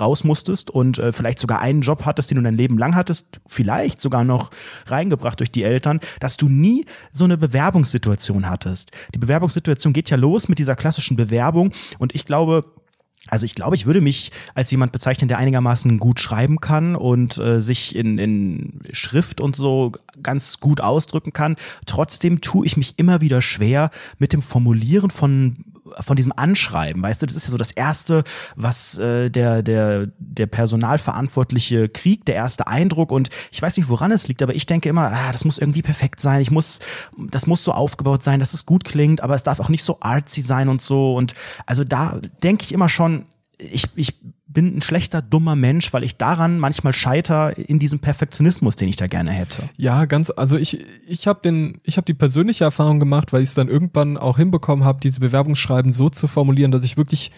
raus 0.00 0.24
musstest 0.24 0.70
und 0.70 0.98
äh, 0.98 1.12
vielleicht 1.12 1.38
sogar 1.38 1.60
einen 1.60 1.80
Job 1.80 2.04
hattest, 2.04 2.30
den 2.30 2.36
du 2.36 2.42
dein 2.42 2.56
Leben 2.56 2.78
lang 2.78 2.94
hattest, 2.94 3.40
vielleicht 3.46 4.00
sogar 4.00 4.24
noch 4.24 4.50
reingebracht 4.86 5.38
durch 5.38 5.52
die 5.52 5.62
Eltern, 5.62 6.00
dass 6.20 6.36
du 6.36 6.48
nie 6.48 6.84
so 7.12 7.24
eine 7.24 7.36
Bewerbungssituation 7.36 8.48
hattest. 8.48 8.90
Die 9.14 9.18
Bewerbungssituation 9.18 9.92
geht 9.92 10.10
ja 10.10 10.16
los 10.16 10.48
mit 10.48 10.58
dieser 10.58 10.74
klassischen 10.74 11.16
Bewerbung 11.16 11.72
und 11.98 12.14
ich 12.14 12.24
glaube, 12.24 12.64
also 13.28 13.44
ich 13.44 13.54
glaube, 13.54 13.76
ich 13.76 13.86
würde 13.86 14.00
mich 14.00 14.30
als 14.54 14.70
jemand 14.70 14.92
bezeichnen, 14.92 15.28
der 15.28 15.38
einigermaßen 15.38 15.98
gut 15.98 16.20
schreiben 16.20 16.60
kann 16.60 16.96
und 16.96 17.38
äh, 17.38 17.60
sich 17.60 17.94
in, 17.96 18.18
in 18.18 18.80
Schrift 18.92 19.40
und 19.40 19.56
so 19.56 19.92
ganz 20.22 20.60
gut 20.60 20.80
ausdrücken 20.80 21.32
kann. 21.32 21.56
Trotzdem 21.86 22.40
tue 22.40 22.66
ich 22.66 22.76
mich 22.76 22.94
immer 22.98 23.20
wieder 23.20 23.42
schwer 23.42 23.90
mit 24.18 24.32
dem 24.32 24.42
Formulieren 24.42 25.10
von 25.10 25.56
von 26.00 26.16
diesem 26.16 26.32
Anschreiben, 26.34 27.02
weißt 27.02 27.22
du, 27.22 27.26
das 27.26 27.36
ist 27.36 27.46
ja 27.46 27.50
so 27.50 27.56
das 27.56 27.70
erste, 27.70 28.24
was 28.54 28.98
äh, 28.98 29.30
der 29.30 29.62
der 29.62 30.08
der 30.18 30.46
Personalverantwortliche 30.46 31.88
kriegt, 31.88 32.28
der 32.28 32.34
erste 32.34 32.66
Eindruck. 32.66 33.12
Und 33.12 33.30
ich 33.50 33.60
weiß 33.60 33.76
nicht, 33.76 33.88
woran 33.88 34.12
es 34.12 34.28
liegt, 34.28 34.42
aber 34.42 34.54
ich 34.54 34.66
denke 34.66 34.88
immer, 34.88 35.12
ah, 35.12 35.32
das 35.32 35.44
muss 35.44 35.58
irgendwie 35.58 35.82
perfekt 35.82 36.20
sein, 36.20 36.40
ich 36.40 36.50
muss, 36.50 36.80
das 37.30 37.46
muss 37.46 37.64
so 37.64 37.72
aufgebaut 37.72 38.22
sein, 38.22 38.40
dass 38.40 38.54
es 38.54 38.66
gut 38.66 38.84
klingt, 38.84 39.20
aber 39.20 39.34
es 39.34 39.42
darf 39.42 39.60
auch 39.60 39.68
nicht 39.68 39.84
so 39.84 39.98
artsy 40.00 40.42
sein 40.42 40.68
und 40.68 40.82
so. 40.82 41.14
Und 41.14 41.34
also 41.66 41.84
da 41.84 42.18
denke 42.42 42.64
ich 42.64 42.72
immer 42.72 42.88
schon, 42.88 43.26
ich, 43.58 43.86
ich 43.94 44.18
bin 44.56 44.78
ein 44.78 44.80
schlechter, 44.80 45.20
dummer 45.20 45.54
Mensch, 45.54 45.92
weil 45.92 46.02
ich 46.02 46.16
daran 46.16 46.58
manchmal 46.58 46.94
scheiter 46.94 47.58
in 47.58 47.78
diesem 47.78 47.98
Perfektionismus, 47.98 48.74
den 48.74 48.88
ich 48.88 48.96
da 48.96 49.06
gerne 49.06 49.30
hätte. 49.30 49.68
Ja, 49.76 50.06
ganz, 50.06 50.30
also 50.30 50.56
ich, 50.56 50.82
ich 51.06 51.26
habe 51.26 51.40
den, 51.44 51.78
ich 51.84 51.98
habe 51.98 52.06
die 52.06 52.14
persönliche 52.14 52.64
Erfahrung 52.64 52.98
gemacht, 52.98 53.34
weil 53.34 53.42
ich 53.42 53.50
es 53.50 53.54
dann 53.54 53.68
irgendwann 53.68 54.16
auch 54.16 54.38
hinbekommen 54.38 54.82
habe, 54.82 54.98
diese 55.02 55.20
Bewerbungsschreiben 55.20 55.92
so 55.92 56.08
zu 56.08 56.26
formulieren, 56.26 56.70
dass 56.70 56.84
ich 56.84 56.96
wirklich 56.96 57.32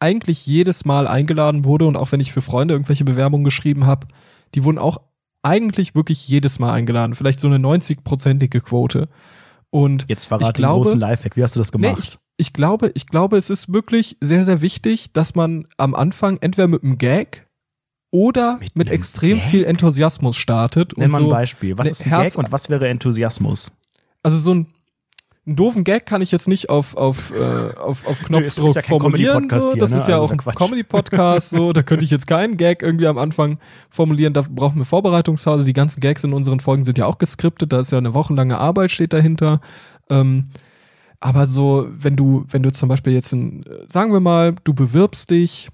eigentlich 0.00 0.46
jedes 0.48 0.84
Mal 0.84 1.06
eingeladen 1.06 1.62
wurde 1.64 1.86
und 1.86 1.96
auch 1.96 2.10
wenn 2.10 2.18
ich 2.18 2.32
für 2.32 2.42
Freunde 2.42 2.74
irgendwelche 2.74 3.04
Bewerbungen 3.04 3.44
geschrieben 3.44 3.86
habe, 3.86 4.08
die 4.56 4.64
wurden 4.64 4.78
auch 4.78 4.98
eigentlich 5.44 5.94
wirklich 5.94 6.26
jedes 6.26 6.58
Mal 6.58 6.72
eingeladen. 6.72 7.14
Vielleicht 7.14 7.38
so 7.38 7.46
eine 7.46 7.58
90-prozentige 7.58 8.60
Quote. 8.62 9.08
Und 9.70 10.06
Jetzt 10.08 10.24
verrate 10.24 10.50
ich 10.50 10.54
glaube, 10.54 10.80
den 10.80 10.82
großen 10.82 11.00
Lifehack. 11.00 11.36
Wie 11.36 11.42
hast 11.44 11.54
du 11.54 11.60
das 11.60 11.72
Nee, 11.72 11.82
gemacht? 11.82 11.98
ich, 12.02 12.18
ich 12.38 12.52
glaube, 12.52 12.92
ich 12.94 13.06
glaube, 13.08 13.36
es 13.36 13.50
ist 13.50 13.72
wirklich 13.72 14.16
sehr, 14.20 14.44
sehr 14.44 14.62
wichtig, 14.62 15.12
dass 15.12 15.34
man 15.34 15.66
am 15.76 15.94
Anfang 15.94 16.38
entweder 16.40 16.68
mit 16.68 16.82
einem 16.84 16.96
Gag 16.96 17.46
oder 18.10 18.56
Mit 18.60 18.74
mit, 18.76 18.90
extrem 18.90 19.38
Gag? 19.38 19.48
viel 19.48 19.64
Enthusiasmus 19.64 20.36
startet. 20.36 20.94
Und 20.94 21.10
mal 21.10 21.18
so, 21.18 21.24
ein 21.26 21.30
Beispiel. 21.30 21.76
Was 21.76 21.90
ist 21.90 22.06
ein 22.06 22.10
Herz- 22.10 22.34
Gag 22.36 22.44
und 22.44 22.52
was 22.52 22.70
wäre 22.70 22.88
Enthusiasmus? 22.88 23.72
Also 24.22 24.38
so 24.38 24.54
ein, 24.54 24.66
einen 25.46 25.56
doofen 25.56 25.82
Gag 25.84 26.06
kann 26.06 26.22
ich 26.22 26.30
jetzt 26.30 26.46
nicht 26.48 26.70
auf, 26.70 26.96
auf, 26.96 27.32
äh, 27.32 27.74
auf, 27.76 28.06
auf 28.06 28.20
Knopfdruck 28.22 28.76
ja 28.76 28.82
formulieren. 28.82 29.48
So. 29.50 29.72
hier, 29.72 29.80
Das 29.80 29.90
ne? 29.90 29.96
ist 29.98 30.08
ja 30.08 30.20
Also 30.20 30.32
auch 30.34 30.46
ein. 30.46 30.54
Comedy-Podcast, 30.54 31.50
so. 31.50 31.72
Da 31.72 31.82
könnte 31.82 32.04
ich 32.04 32.10
jetzt 32.10 32.26
keinen 32.26 32.56
Gag 32.56 32.82
irgendwie 32.82 33.08
am 33.08 33.18
Anfang 33.18 33.58
formulieren. 33.90 34.32
Da 34.32 34.42
brauchen 34.48 34.78
wir 34.78 34.84
Vorbereitungsphase. 34.84 35.64
Die 35.64 35.72
ganzen 35.72 36.00
Gags 36.00 36.22
in 36.24 36.32
unseren 36.32 36.60
Folgen 36.60 36.84
sind 36.84 36.98
ja 36.98 37.06
auch 37.06 37.18
geskriptet. 37.18 37.72
Da 37.72 37.80
ist 37.80 37.92
ja 37.92 37.98
eine 37.98 38.14
wochenlange 38.14 38.58
Arbeit 38.58 38.90
steht 38.90 39.12
dahinter. 39.12 39.60
Ähm, 40.08 40.46
aber 41.20 41.46
so, 41.46 41.88
wenn 41.90 42.16
du, 42.16 42.44
wenn 42.48 42.62
du 42.62 42.70
zum 42.72 42.88
Beispiel 42.88 43.12
jetzt 43.12 43.32
ein, 43.32 43.64
sagen 43.86 44.12
wir 44.12 44.20
mal, 44.20 44.54
du 44.64 44.74
bewirbst 44.74 45.30
dich 45.30 45.68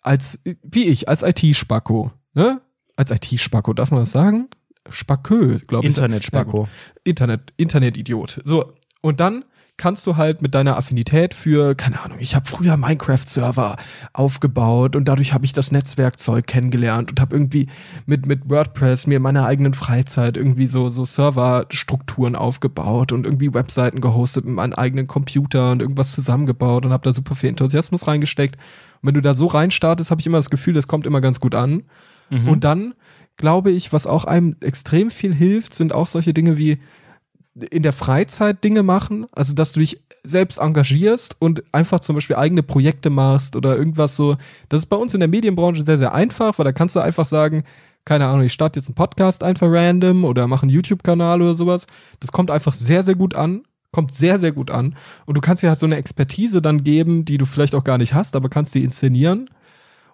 als, 0.00 0.40
wie 0.62 0.84
ich, 0.84 1.08
als 1.08 1.22
IT-Spacko, 1.22 2.12
ne? 2.34 2.60
Als 2.96 3.10
IT-Spacko, 3.10 3.72
darf 3.72 3.90
man 3.90 4.00
das 4.00 4.12
sagen? 4.12 4.48
Spacköl, 4.88 5.60
glaube 5.60 5.86
ich. 5.86 5.96
Internet-Spacko. 5.96 6.68
Internet, 7.04 7.52
Internetidiot. 7.56 8.40
So, 8.44 8.72
und 9.00 9.20
dann 9.20 9.44
kannst 9.78 10.06
du 10.06 10.16
halt 10.16 10.42
mit 10.42 10.54
deiner 10.54 10.76
Affinität 10.76 11.34
für, 11.34 11.74
keine 11.74 12.00
Ahnung, 12.02 12.18
ich 12.20 12.36
habe 12.36 12.46
früher 12.46 12.76
Minecraft-Server 12.76 13.76
aufgebaut 14.12 14.94
und 14.94 15.06
dadurch 15.06 15.32
habe 15.32 15.44
ich 15.44 15.52
das 15.52 15.72
Netzwerkzeug 15.72 16.46
kennengelernt 16.46 17.10
und 17.10 17.20
habe 17.20 17.34
irgendwie 17.34 17.68
mit, 18.06 18.26
mit 18.26 18.48
WordPress 18.48 19.06
mir 19.06 19.16
in 19.16 19.22
meiner 19.22 19.46
eigenen 19.46 19.74
Freizeit 19.74 20.36
irgendwie 20.36 20.66
so, 20.66 20.88
so 20.88 21.04
Serverstrukturen 21.04 22.36
aufgebaut 22.36 23.12
und 23.12 23.24
irgendwie 23.24 23.54
Webseiten 23.54 24.00
gehostet 24.00 24.44
mit 24.44 24.54
meinem 24.54 24.74
eigenen 24.74 25.06
Computer 25.06 25.72
und 25.72 25.80
irgendwas 25.80 26.12
zusammengebaut 26.12 26.84
und 26.84 26.92
habe 26.92 27.04
da 27.04 27.12
super 27.12 27.34
viel 27.34 27.48
Enthusiasmus 27.48 28.06
reingesteckt. 28.06 28.56
Und 29.00 29.08
wenn 29.08 29.14
du 29.14 29.22
da 29.22 29.34
so 29.34 29.46
reinstartest, 29.46 30.10
habe 30.10 30.20
ich 30.20 30.26
immer 30.26 30.38
das 30.38 30.50
Gefühl, 30.50 30.74
das 30.74 30.86
kommt 30.86 31.06
immer 31.06 31.20
ganz 31.20 31.40
gut 31.40 31.54
an. 31.54 31.84
Mhm. 32.30 32.48
Und 32.48 32.64
dann 32.64 32.94
glaube 33.36 33.70
ich, 33.70 33.92
was 33.92 34.06
auch 34.06 34.24
einem 34.24 34.56
extrem 34.60 35.10
viel 35.10 35.34
hilft, 35.34 35.74
sind 35.74 35.92
auch 35.92 36.06
solche 36.06 36.34
Dinge 36.34 36.58
wie 36.58 36.78
in 37.54 37.82
der 37.82 37.92
Freizeit 37.92 38.64
Dinge 38.64 38.82
machen, 38.82 39.26
also 39.32 39.52
dass 39.52 39.72
du 39.72 39.80
dich 39.80 40.00
selbst 40.24 40.58
engagierst 40.58 41.36
und 41.38 41.62
einfach 41.72 42.00
zum 42.00 42.14
Beispiel 42.14 42.36
eigene 42.36 42.62
Projekte 42.62 43.10
machst 43.10 43.56
oder 43.56 43.76
irgendwas 43.76 44.16
so. 44.16 44.36
Das 44.68 44.78
ist 44.78 44.86
bei 44.86 44.96
uns 44.96 45.14
in 45.14 45.20
der 45.20 45.28
Medienbranche 45.28 45.84
sehr, 45.84 45.98
sehr 45.98 46.14
einfach, 46.14 46.58
weil 46.58 46.64
da 46.64 46.72
kannst 46.72 46.96
du 46.96 47.00
einfach 47.00 47.26
sagen, 47.26 47.62
keine 48.04 48.26
Ahnung, 48.26 48.44
ich 48.44 48.52
starte 48.52 48.80
jetzt 48.80 48.88
einen 48.88 48.94
Podcast 48.94 49.42
einfach 49.42 49.68
random 49.70 50.24
oder 50.24 50.46
mache 50.46 50.62
einen 50.62 50.72
YouTube-Kanal 50.72 51.42
oder 51.42 51.54
sowas. 51.54 51.86
Das 52.20 52.32
kommt 52.32 52.50
einfach 52.50 52.72
sehr, 52.72 53.02
sehr 53.02 53.14
gut 53.14 53.34
an. 53.34 53.62
Kommt 53.92 54.12
sehr, 54.12 54.38
sehr 54.38 54.52
gut 54.52 54.70
an. 54.70 54.96
Und 55.26 55.36
du 55.36 55.42
kannst 55.42 55.62
dir 55.62 55.68
halt 55.68 55.78
so 55.78 55.86
eine 55.86 55.96
Expertise 55.96 56.62
dann 56.62 56.82
geben, 56.82 57.26
die 57.26 57.36
du 57.36 57.44
vielleicht 57.44 57.74
auch 57.74 57.84
gar 57.84 57.98
nicht 57.98 58.14
hast, 58.14 58.34
aber 58.34 58.48
kannst 58.48 58.74
die 58.74 58.82
inszenieren. 58.82 59.50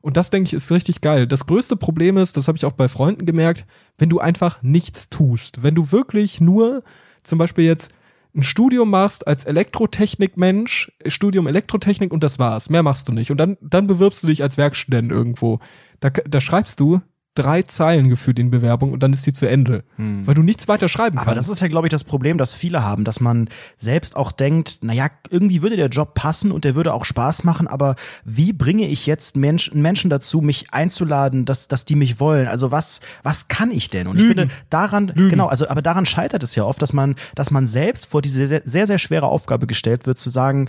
Und 0.00 0.16
das, 0.16 0.30
denke 0.30 0.49
ich, 0.49 0.54
ist 0.54 0.73
richtig 0.73 1.00
geil. 1.00 1.26
Das 1.26 1.47
größte 1.47 1.76
Problem 1.76 2.16
ist, 2.16 2.37
das 2.37 2.49
habe 2.49 2.59
ich 2.59 2.64
auch 2.64 2.73
bei 2.73 2.88
Freunden 2.88 3.25
gemerkt, 3.25 3.66
wenn 3.97 4.09
du 4.09 4.18
einfach 4.18 4.62
nichts 4.62 5.11
tust. 5.11 5.62
Wenn 5.62 5.75
du 5.75 5.92
wirklich 5.92 6.40
nur 6.40 6.83
zum 7.28 7.38
Beispiel 7.38 7.64
jetzt 7.64 7.92
ein 8.35 8.42
Studium 8.42 8.90
machst 8.90 9.26
als 9.26 9.44
Elektrotechnik-Mensch, 9.44 10.92
Studium 11.06 11.47
Elektrotechnik 11.47 12.12
und 12.12 12.23
das 12.23 12.38
war's. 12.38 12.70
Mehr 12.70 12.82
machst 12.82 13.08
du 13.08 13.12
nicht. 13.12 13.30
Und 13.30 13.38
dann, 13.38 13.56
dann 13.61 13.87
bewirbst 13.87 14.23
du 14.23 14.26
dich 14.26 14.42
als 14.42 14.56
Werkstudent 14.56 15.11
irgendwo. 15.11 15.61
Da, 16.00 16.11
da 16.11 16.40
schreibst 16.40 16.80
du 16.80 17.00
drei 17.35 17.62
Zeilen 17.62 18.08
gefühlt 18.08 18.38
in 18.38 18.50
Bewerbung 18.50 18.92
und 18.92 19.02
dann 19.02 19.12
ist 19.12 19.26
die 19.26 19.32
zu 19.32 19.49
Ende. 19.49 19.85
Weil 19.97 20.35
du 20.35 20.42
nichts 20.42 20.66
weiter 20.68 20.88
schreiben 20.88 21.16
Hm. 21.16 21.18
Aber 21.18 21.35
kannst. 21.35 21.49
das 21.49 21.54
ist 21.56 21.62
ja, 21.62 21.68
glaube 21.68 21.87
ich, 21.87 21.90
das 21.90 22.04
Problem, 22.04 22.38
das 22.38 22.54
viele 22.54 22.82
haben, 22.82 23.04
dass 23.04 23.20
man 23.20 23.49
selbst 23.76 24.16
auch 24.16 24.32
denkt, 24.32 24.78
naja, 24.82 25.08
irgendwie 25.30 25.62
würde 25.62 25.76
der 25.76 25.88
Job 25.88 26.14
passen 26.14 26.50
und 26.50 26.64
der 26.64 26.75
würde 26.75 26.92
auch 26.92 27.04
Spaß 27.04 27.44
machen, 27.44 27.66
aber 27.66 27.94
wie 28.25 28.52
bringe 28.52 28.88
ich 28.88 29.06
jetzt 29.06 29.37
Mensch, 29.37 29.73
Menschen 29.73 30.11
dazu, 30.11 30.40
mich 30.40 30.73
einzuladen, 30.73 31.44
dass, 31.44 31.68
dass 31.68 31.85
die 31.85 31.94
mich 31.94 32.18
wollen? 32.20 32.49
Also 32.49 32.70
was, 32.70 33.00
was 33.23 33.49
kann 33.49 33.70
ich 33.70 33.90
denn? 33.90 34.06
Und 34.08 34.16
ich 34.16 34.23
Lügen. 34.23 34.40
finde, 34.40 34.54
daran, 34.70 35.12
genau, 35.14 35.47
also, 35.47 35.68
aber 35.68 35.82
daran 35.82 36.06
scheitert 36.06 36.42
es 36.42 36.54
ja 36.54 36.64
oft, 36.64 36.82
dass 36.82 36.92
man, 36.92 37.14
dass 37.35 37.50
man 37.50 37.66
selbst 37.66 38.06
vor 38.11 38.23
diese 38.23 38.62
sehr, 38.64 38.87
sehr 38.87 38.99
schwere 38.99 39.26
Aufgabe 39.26 39.66
gestellt 39.66 40.06
wird, 40.06 40.18
zu 40.18 40.30
sagen, 40.30 40.68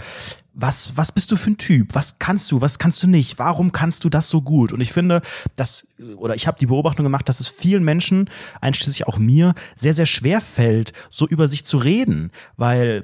was, 0.62 0.96
was 0.96 1.12
bist 1.12 1.32
du 1.32 1.36
für 1.36 1.52
ein 1.52 1.58
Typ? 1.58 1.96
Was 1.96 2.18
kannst 2.20 2.52
du, 2.52 2.62
was 2.62 2.80
kannst 2.80 3.02
du 3.04 3.08
nicht? 3.08 3.40
Warum 3.40 3.72
kannst 3.72 4.04
du 4.04 4.10
das 4.10 4.30
so 4.30 4.42
gut? 4.42 4.74
Und 4.74 4.82
ich 4.82 4.92
finde, 4.92 5.22
dass, 5.56 5.88
oder 6.18 6.36
ich 6.36 6.48
habe 6.48 6.60
die 6.60 6.66
Beobachtung 6.66 7.04
gemacht, 7.04 7.30
dass 7.30 7.40
es 7.40 7.50
vielen 7.50 7.84
Menschen, 7.84 8.30
einschließlich 8.62 9.08
auch 9.08 9.18
mir, 9.18 9.54
sehr, 9.76 9.94
sehr 9.94 10.06
schwer 10.06 10.42
fällt, 10.42 10.94
so 11.10 11.28
über 11.28 11.48
sich 11.48 11.66
zu 11.66 11.78
reden. 11.78 12.32
Weil 12.58 13.04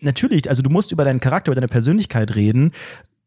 natürlich, 0.00 0.48
also 0.48 0.62
du 0.62 0.70
musst 0.70 0.92
über 0.92 1.04
deinen 1.04 1.20
Charakter, 1.20 1.50
über 1.50 1.60
deine 1.60 1.68
Persönlichkeit 1.68 2.34
reden, 2.34 2.72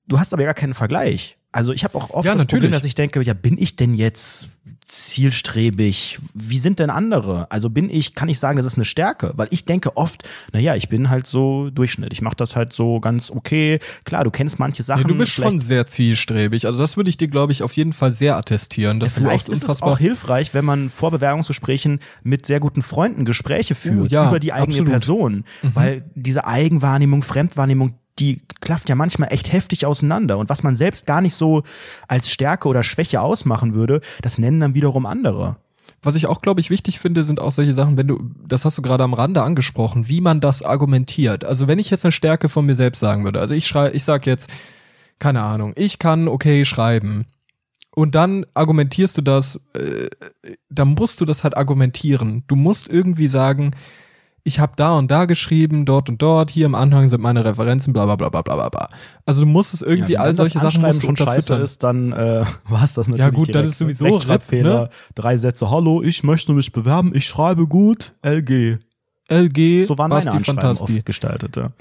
du 0.07 0.19
hast 0.19 0.33
aber 0.33 0.43
gar 0.43 0.53
keinen 0.53 0.73
Vergleich. 0.73 1.37
Also 1.51 1.71
ich 1.71 1.83
habe 1.83 1.95
auch 1.95 2.09
oft 2.09 2.25
Ja, 2.25 2.33
das 2.33 2.41
Problem, 2.41 2.63
natürlich. 2.63 2.71
dass 2.71 2.85
ich 2.85 2.95
denke, 2.95 3.21
ja, 3.21 3.33
bin 3.33 3.57
ich 3.57 3.75
denn 3.75 3.93
jetzt 3.93 4.49
zielstrebig? 4.87 6.19
Wie 6.33 6.57
sind 6.57 6.79
denn 6.79 6.89
andere? 6.89 7.49
Also 7.51 7.69
bin 7.69 7.89
ich, 7.89 8.15
kann 8.15 8.29
ich 8.29 8.39
sagen, 8.39 8.57
das 8.57 8.65
ist 8.65 8.75
eine 8.75 8.85
Stärke? 8.85 9.33
Weil 9.35 9.47
ich 9.51 9.65
denke 9.65 9.97
oft, 9.97 10.23
naja, 10.51 10.75
ich 10.75 10.89
bin 10.89 11.09
halt 11.09 11.27
so 11.27 11.69
Durchschnitt. 11.69 12.13
Ich 12.13 12.21
mache 12.21 12.35
das 12.35 12.55
halt 12.55 12.73
so 12.73 12.99
ganz 12.99 13.31
okay. 13.31 13.79
Klar, 14.03 14.23
du 14.23 14.31
kennst 14.31 14.59
manche 14.59 14.83
Sachen. 14.83 15.03
Nee, 15.03 15.07
du 15.07 15.15
bist 15.15 15.31
schon 15.31 15.59
sehr 15.59 15.85
zielstrebig. 15.85 16.67
Also 16.67 16.79
das 16.79 16.97
würde 16.97 17.09
ich 17.09 17.17
dir, 17.17 17.27
glaube 17.27 17.51
ich, 17.51 17.63
auf 17.63 17.73
jeden 17.75 17.93
Fall 17.93 18.13
sehr 18.13 18.37
attestieren, 18.37 18.99
dass 18.99 19.15
du 19.15 19.21
Vielleicht 19.21 19.49
auch 19.49 19.53
ist 19.53 19.63
es 19.63 19.81
auch 19.81 19.97
hilfreich, 19.97 20.53
wenn 20.53 20.65
man 20.65 20.89
vor 20.89 21.11
Bewerbungsgesprächen 21.11 21.99
mit 22.23 22.45
sehr 22.45 22.59
guten 22.59 22.81
Freunden 22.81 23.25
Gespräche 23.25 23.75
führt 23.75 23.93
Oh, 23.93 24.05
ja, 24.07 24.29
über 24.29 24.39
die 24.39 24.53
eigene 24.53 24.67
absolut. 24.67 24.87
Mhm. 24.87 24.91
Person. 24.91 25.43
Weil 25.61 26.03
diese 26.15 26.45
Eigenwahrnehmung, 26.45 27.23
Fremdwahrnehmung, 27.23 27.95
die 28.19 28.41
klafft 28.61 28.89
ja 28.89 28.95
manchmal 28.95 29.31
echt 29.31 29.51
heftig 29.51 29.85
auseinander. 29.85 30.37
Und 30.37 30.49
was 30.49 30.63
man 30.63 30.75
selbst 30.75 31.05
gar 31.05 31.21
nicht 31.21 31.35
so 31.35 31.63
als 32.07 32.29
Stärke 32.29 32.67
oder 32.67 32.83
Schwäche 32.83 33.21
ausmachen 33.21 33.73
würde, 33.73 34.01
das 34.21 34.37
nennen 34.37 34.59
dann 34.59 34.75
wiederum 34.75 35.05
andere. 35.05 35.57
Was 36.03 36.15
ich 36.15 36.27
auch, 36.27 36.41
glaube 36.41 36.59
ich, 36.59 36.69
wichtig 36.69 36.99
finde, 36.99 37.23
sind 37.23 37.39
auch 37.39 37.51
solche 37.51 37.73
Sachen, 37.73 37.95
wenn 37.95 38.07
du, 38.07 38.29
das 38.45 38.65
hast 38.65 38.77
du 38.77 38.81
gerade 38.81 39.05
am 39.05 39.13
Rande 39.13 39.41
angesprochen, 39.41 40.07
wie 40.09 40.19
man 40.19 40.41
das 40.41 40.61
argumentiert. 40.61 41.45
Also 41.45 41.67
wenn 41.67 41.79
ich 41.79 41.89
jetzt 41.89 42.05
eine 42.05 42.11
Stärke 42.11 42.49
von 42.49 42.65
mir 42.65 42.75
selbst 42.75 42.99
sagen 42.99 43.23
würde, 43.23 43.39
also 43.39 43.55
ich 43.55 43.67
schrei, 43.67 43.91
ich 43.93 44.03
sag 44.03 44.25
jetzt, 44.25 44.49
keine 45.17 45.41
Ahnung, 45.41 45.73
ich 45.77 45.99
kann 45.99 46.27
okay 46.27 46.65
schreiben. 46.65 47.25
Und 47.95 48.15
dann 48.15 48.45
argumentierst 48.53 49.17
du 49.17 49.21
das, 49.21 49.61
äh, 49.73 50.07
dann 50.69 50.89
musst 50.89 51.21
du 51.21 51.25
das 51.25 51.43
halt 51.43 51.55
argumentieren. 51.55 52.43
Du 52.47 52.55
musst 52.55 52.89
irgendwie 52.89 53.27
sagen, 53.27 53.71
ich 54.45 54.59
habe 54.59 54.73
da 54.75 54.97
und 54.97 55.09
da 55.09 55.25
geschrieben, 55.25 55.85
dort 55.85 56.09
und 56.09 56.21
dort, 56.21 56.51
hier 56.51 56.65
im 56.65 56.75
Anhang 56.75 57.07
sind 57.07 57.21
meine 57.21 57.45
Referenzen, 57.45 57.93
bla 57.93 58.05
bla 58.05 58.15
bla 58.15 58.29
bla 58.29 58.41
bla 58.41 58.69
bla. 58.69 58.89
Also 59.25 59.41
du 59.41 59.47
musst 59.47 59.73
es 59.73 59.81
irgendwie 59.81 60.13
Ja, 60.13 60.19
all 60.19 60.33
solche 60.33 60.59
Sachen 60.59 60.81
musst 60.81 61.01
du 61.01 61.05
schon 61.07 61.17
scheiße 61.17 61.55
ist, 61.55 61.81
dann 61.83 62.11
äh, 62.11 62.43
war 62.67 62.83
es 62.83 62.93
das 62.93 63.07
natürlich 63.07 63.19
Ja, 63.19 63.29
gut, 63.29 63.55
dann 63.55 63.65
ist 63.65 63.77
sowieso 63.77 64.17
RIP, 64.17 64.89
drei 65.15 65.37
Sätze, 65.37 65.69
hallo, 65.69 66.01
ich 66.03 66.23
möchte 66.23 66.53
mich 66.53 66.71
bewerben, 66.71 67.15
ich 67.15 67.25
schreibe 67.25 67.67
gut, 67.67 68.13
LG. 68.21 68.79
LG, 69.29 69.85
So 69.87 69.97
waren 69.97 70.09
meine 70.09 70.25
Basti 70.25 70.35
Anschreiben 70.37 70.61
Fantasti. 70.61 70.97
oft 70.97 71.05
gestaltet, 71.05 71.55
ja. 71.55 71.71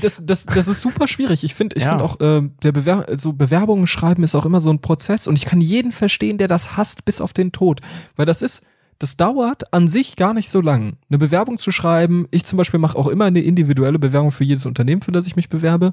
Das, 0.00 0.22
das, 0.24 0.46
das 0.46 0.66
ist 0.66 0.80
super 0.80 1.06
schwierig. 1.06 1.44
Ich 1.44 1.54
finde 1.54 1.76
ich 1.76 1.82
Ja. 1.82 1.90
find 1.90 2.00
auch, 2.02 2.18
äh, 2.20 2.48
der 2.62 2.72
Bewer 2.72 3.04
so 3.16 3.34
Bewerbungen 3.34 3.86
schreiben 3.86 4.22
ist 4.22 4.34
auch 4.34 4.46
immer 4.46 4.60
so 4.60 4.70
ein 4.70 4.80
Prozess 4.80 5.28
und 5.28 5.36
ich 5.36 5.44
kann 5.44 5.60
jeden 5.60 5.92
verstehen, 5.92 6.38
der 6.38 6.48
das 6.48 6.78
hasst 6.78 7.04
bis 7.04 7.20
auf 7.20 7.34
den 7.34 7.52
Tod. 7.52 7.82
Weil 8.16 8.24
das 8.24 8.40
ist, 8.40 8.62
das 8.98 9.16
dauert 9.16 9.72
an 9.72 9.88
sich 9.88 10.16
gar 10.16 10.34
nicht 10.34 10.48
so 10.50 10.60
lang. 10.60 10.94
Eine 11.08 11.18
Bewerbung 11.18 11.58
zu 11.58 11.70
schreiben, 11.70 12.26
ich 12.30 12.44
zum 12.44 12.56
Beispiel 12.56 12.80
mache 12.80 12.96
auch 12.98 13.06
immer 13.08 13.26
eine 13.26 13.40
individuelle 13.40 13.98
Bewerbung 13.98 14.30
für 14.30 14.44
jedes 14.44 14.66
Unternehmen, 14.66 15.02
für 15.02 15.12
das 15.12 15.26
ich 15.26 15.36
mich 15.36 15.48
bewerbe. 15.48 15.92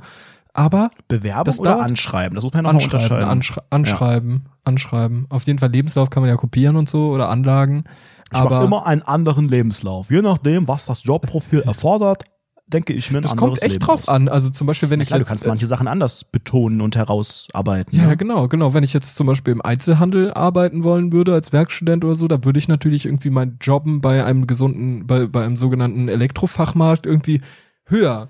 Aber 0.53 0.89
Bewerbung 1.07 1.45
Das 1.45 1.59
oder 1.59 1.81
Anschreiben, 1.81 2.35
das 2.35 2.43
muss 2.43 2.53
man 2.53 2.63
ja 2.63 2.71
noch 2.71 2.79
anschreiben, 2.79 3.03
unterscheiden. 3.03 3.29
anschre 3.29 3.63
anschreiben, 3.71 4.49
anschreiben. 4.63 5.25
Auf 5.29 5.43
jeden 5.43 5.57
Fall 5.59 5.71
Lebenslauf 5.71 6.09
kann 6.11 6.21
man 6.21 6.29
ja 6.29 6.35
kopieren 6.37 6.75
und 6.75 6.87
so 6.87 7.09
oder 7.09 7.29
Anlagen. 7.29 7.85
ich 8.31 8.37
aber 8.37 8.57
mache 8.57 8.65
immer 8.65 8.85
einen 8.85 9.01
anderen 9.01 9.47
Lebenslauf. 9.47 10.11
Je 10.11 10.21
nachdem, 10.21 10.67
was 10.67 10.85
das 10.85 11.03
Jobprofil 11.03 11.61
erfordert, 11.65 12.25
denke 12.67 12.93
ich 12.93 13.11
mir 13.11 13.19
ein 13.19 13.21
das 13.23 13.35
kommt 13.35 13.61
echt 13.61 13.73
Leben 13.73 13.85
drauf 13.85 14.03
aus. 14.03 14.09
an. 14.09 14.27
Also 14.29 14.49
zum 14.49 14.67
Beispiel, 14.67 14.89
wenn 14.89 14.99
Ja, 14.99 15.03
ich 15.03 15.07
klar, 15.09 15.19
du 15.19 15.23
jetzt, 15.23 15.29
kannst 15.29 15.45
äh, 15.45 15.47
manche 15.49 15.67
Sachen 15.67 15.87
anders 15.87 16.23
betonen 16.23 16.81
und 16.81 16.95
herausarbeiten. 16.95 17.97
Ja, 17.97 18.07
ne? 18.07 18.17
genau, 18.17 18.47
genau. 18.47 18.73
Wenn 18.73 18.83
ich 18.83 18.93
jetzt 18.93 19.15
zum 19.15 19.27
Beispiel 19.27 19.51
im 19.53 19.61
Einzelhandel 19.61 20.33
arbeiten 20.33 20.83
wollen 20.83 21.11
würde 21.11 21.33
als 21.33 21.51
Werkstudent 21.53 22.03
oder 22.05 22.15
so, 22.15 22.27
da 22.27 22.43
würde 22.45 22.57
ich 22.59 22.67
natürlich 22.67 23.05
irgendwie 23.05 23.29
mein 23.29 23.57
Jobben 23.61 24.01
bei 24.01 24.23
einem 24.25 24.47
gesunden, 24.47 25.05
bei, 25.05 25.27
bei 25.27 25.43
einem 25.45 25.57
sogenannten 25.57 26.07
Elektrofachmarkt 26.07 27.05
irgendwie 27.05 27.41
höher, 27.85 28.29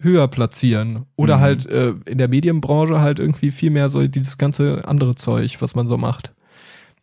höher 0.00 0.28
platzieren. 0.28 1.04
Oder 1.16 1.36
Mhm. 1.36 1.40
halt 1.40 1.66
äh, 1.66 1.94
in 2.06 2.18
der 2.18 2.28
Medienbranche 2.28 3.00
halt 3.00 3.18
irgendwie 3.18 3.50
viel 3.50 3.70
mehr 3.70 3.90
so 3.90 4.06
dieses 4.06 4.38
ganze 4.38 4.88
andere 4.88 5.14
Zeug, 5.14 5.56
was 5.60 5.74
man 5.74 5.86
so 5.86 5.96
macht. 5.98 6.32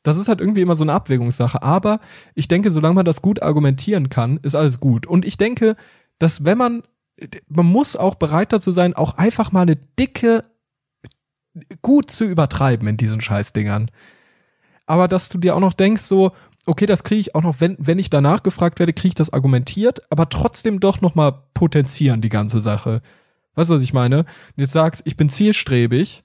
Das 0.04 0.18
ist 0.18 0.28
halt 0.28 0.42
irgendwie 0.42 0.62
immer 0.62 0.76
so 0.76 0.84
eine 0.84 0.94
Abwägungssache. 0.94 1.62
Aber 1.62 2.00
ich 2.34 2.48
denke, 2.48 2.72
solange 2.72 2.96
man 2.96 3.06
das 3.06 3.22
gut 3.22 3.44
argumentieren 3.44 4.10
kann, 4.10 4.40
ist 4.42 4.56
alles 4.56 4.80
gut. 4.80 5.06
Und 5.06 5.26
ich 5.26 5.38
denke, 5.38 5.76
dass 6.22 6.46
wenn 6.46 6.58
man, 6.58 6.84
man 7.48 7.66
muss 7.66 7.96
auch 7.96 8.16
bereit 8.16 8.54
dazu 8.54 8.72
sein, 8.72 8.94
auch 8.94 9.18
einfach 9.18 9.51
mal 9.51 9.62
eine 9.62 9.75
dicke 9.75 10.44
gut 11.82 12.12
zu 12.12 12.25
übertreiben 12.25 12.88
in 12.88 12.98
diesen 12.98 13.22
Scheißdingern. 13.22 13.90
Aber 14.86 15.08
dass 15.08 15.30
du 15.30 15.38
dir 15.38 15.56
auch 15.56 15.60
noch 15.60 15.74
denkst, 15.74 16.04
so, 16.04 16.32
okay, 16.66 16.86
das 16.86 17.04
kriege 17.04 17.20
ich 17.20 17.34
auch 17.34 17.42
noch, 17.42 17.60
wenn, 17.60 17.75
wenn 17.80 17.98
ich 17.98 18.10
danach 18.10 18.44
gefragt 18.44 18.80
werde, 18.80 18.94
kriege 18.94 19.10
ich 19.10 19.16
das 19.16 19.34
argumentiert, 19.34 20.00
aber 20.12 20.30
trotzdem 20.30 20.80
doch 20.80 21.01
noch 21.01 21.16
mal 21.16 21.32
potenzieren, 21.54 22.22
die 22.22 22.30
ganze 22.30 22.62
Sache. 22.62 23.01
Weißt 23.56 23.70
du, 23.70 23.75
was 23.75 23.82
ich 23.82 23.94
meine? 23.94 24.25
Jetzt 24.56 24.74
sagst, 24.74 25.01
ich 25.06 25.18
bin 25.18 25.28
zielstrebig 25.28 26.24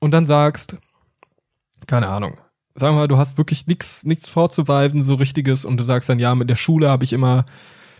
und 0.00 0.12
dann 0.12 0.26
sagst, 0.26 0.76
keine 1.86 2.08
Ahnung, 2.08 2.36
wir 2.74 2.92
mal, 2.92 3.08
du 3.08 3.16
hast 3.16 3.38
wirklich 3.38 3.66
nichts 3.66 4.04
nichts 4.04 4.28
vorzuweisen, 4.28 5.02
so 5.02 5.14
richtiges, 5.14 5.64
und 5.64 5.80
du 5.80 5.84
sagst 5.84 6.08
dann, 6.08 6.18
ja, 6.18 6.34
mit 6.34 6.50
der 6.50 6.56
Schule 6.56 6.88
habe 6.88 7.04
ich 7.04 7.12
immer, 7.12 7.44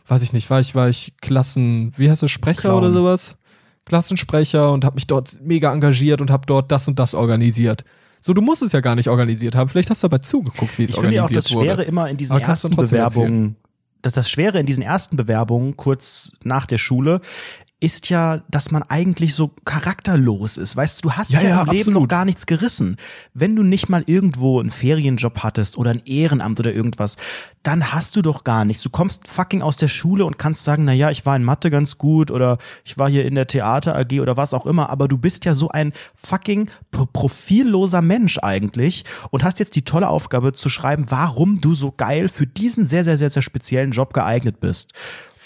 weiß 0.09 0.23
ich 0.23 0.33
nicht, 0.33 0.49
war 0.51 0.61
ich, 0.61 0.75
war 0.75 0.89
ich 0.89 1.15
Klassen, 1.21 1.93
wie 1.97 2.11
heißt 2.11 2.23
das, 2.23 2.31
Sprecher 2.31 2.63
Clown. 2.63 2.85
oder 2.85 2.93
sowas? 2.93 3.37
Klassensprecher 3.85 4.73
und 4.73 4.85
habe 4.85 4.97
mich 4.97 5.07
dort 5.07 5.41
mega 5.43 5.73
engagiert 5.73 6.21
und 6.21 6.31
habe 6.31 6.47
dort 6.47 6.71
das 6.71 6.89
und 6.89 6.99
das 6.99 7.15
organisiert. 7.15 7.85
So, 8.21 8.35
du 8.35 8.43
musst 8.43 8.63
es 8.63 8.73
ja 8.73 8.81
gar 8.81 8.95
nicht 8.95 9.09
organisiert 9.09 9.55
haben. 9.55 9.69
Vielleicht 9.69 9.91
hast 9.91 10.03
du 10.03 10.09
dabei 10.09 10.19
zugeguckt, 10.19 10.79
wie 10.79 10.85
es 10.85 10.91
Ich 10.91 10.97
finde 10.97 11.15
ja 11.15 11.23
auch 11.23 11.27
organisiert 11.27 11.45
das 11.45 11.55
wurde. 11.55 11.67
Schwere 11.67 11.83
immer 11.85 12.11
in 12.11 12.17
diesen 12.17 12.37
Aber 12.37 12.45
ersten 12.45 12.75
Bewerbungen, 12.75 13.57
das, 14.03 14.13
das 14.13 14.31
Schwere 14.31 14.59
in 14.59 14.67
diesen 14.67 14.83
ersten 14.83 15.17
Bewerbungen 15.17 15.77
kurz 15.77 16.33
nach 16.45 16.67
der 16.67 16.79
Schule 16.79 17.21
ist 17.81 18.11
ja, 18.11 18.43
dass 18.51 18.73
man 18.73 18.83
eigentlich 18.83 19.35
so 19.37 19.53
charakterlos 19.65 20.57
ist. 20.57 20.75
Weißt 20.77 20.99
du, 20.99 21.09
du 21.11 21.15
hast 21.15 21.31
Ja, 21.31 21.41
ja, 21.41 21.49
ja, 21.49 21.61
im 21.63 21.67
Leben 21.69 21.79
absolut. 21.79 22.01
noch 22.03 22.09
gar 22.09 22.25
nichts 22.25 22.47
gerissen. 22.47 22.97
Wenn 23.35 23.55
du 23.55 23.63
nicht 23.63 23.89
mal 23.89 24.03
irgendwo 24.07 24.59
einen 24.59 24.71
Ferienjob 24.73 25.45
hattest 25.45 25.79
oder 25.79 25.91
ein 25.91 26.03
Ehrenamt 26.05 26.59
oder 26.59 26.75
irgendwas, 26.75 27.15
dann 27.63 27.93
hast 27.93 28.17
du 28.17 28.23
doch 28.23 28.43
gar 28.43 28.65
nichts. 28.65 28.83
Du 28.83 28.91
kommst 28.91 29.29
fucking 29.29 29.63
aus 29.63 29.77
der 29.77 29.87
Schule 29.87 30.25
und 30.25 30.39
kannst 30.39 30.65
sagen, 30.65 30.85
na 30.87 30.93
ja, 30.93 31.11
ich 31.13 31.25
war 31.25 31.37
in 31.37 31.45
Mathe 31.45 31.71
ganz 31.71 31.99
gut 31.99 32.33
oder 32.33 32.59
ich 32.85 32.99
war 32.99 33.09
hier 33.09 33.25
in 33.25 33.37
der 33.37 33.47
Theater 33.47 33.95
AG 33.97 34.21
oder 34.21 34.37
was 34.37 34.55
auch 34.55 34.67
immer, 34.67 34.91
aber 34.91 35.07
du 35.07 35.17
bist 35.17 35.45
ja 35.45 35.55
so 35.55 35.69
ein 35.69 35.93
fucking 36.17 36.69
pro- 36.91 37.07
profilloser 37.07 38.03
Mensch 38.03 38.39
eigentlich 38.43 39.05
und 39.31 39.45
hast 39.45 39.61
jetzt 39.61 39.77
die 39.77 39.83
tolle 39.83 40.09
Aufgabe 40.09 40.53
zu 40.53 40.69
schreiben, 40.69 41.07
warum 41.11 41.61
du 41.61 41.77
so 41.77 41.93
geil 41.97 42.29
für 42.29 42.47
diesen 42.47 42.87
sehr, 42.87 43.05
sehr, 43.05 43.19
sehr, 43.19 43.31
sehr 43.31 43.43
speziellen 43.43 43.93
Job 43.93 44.13
geeignet 44.15 44.59
bist. 44.59 44.93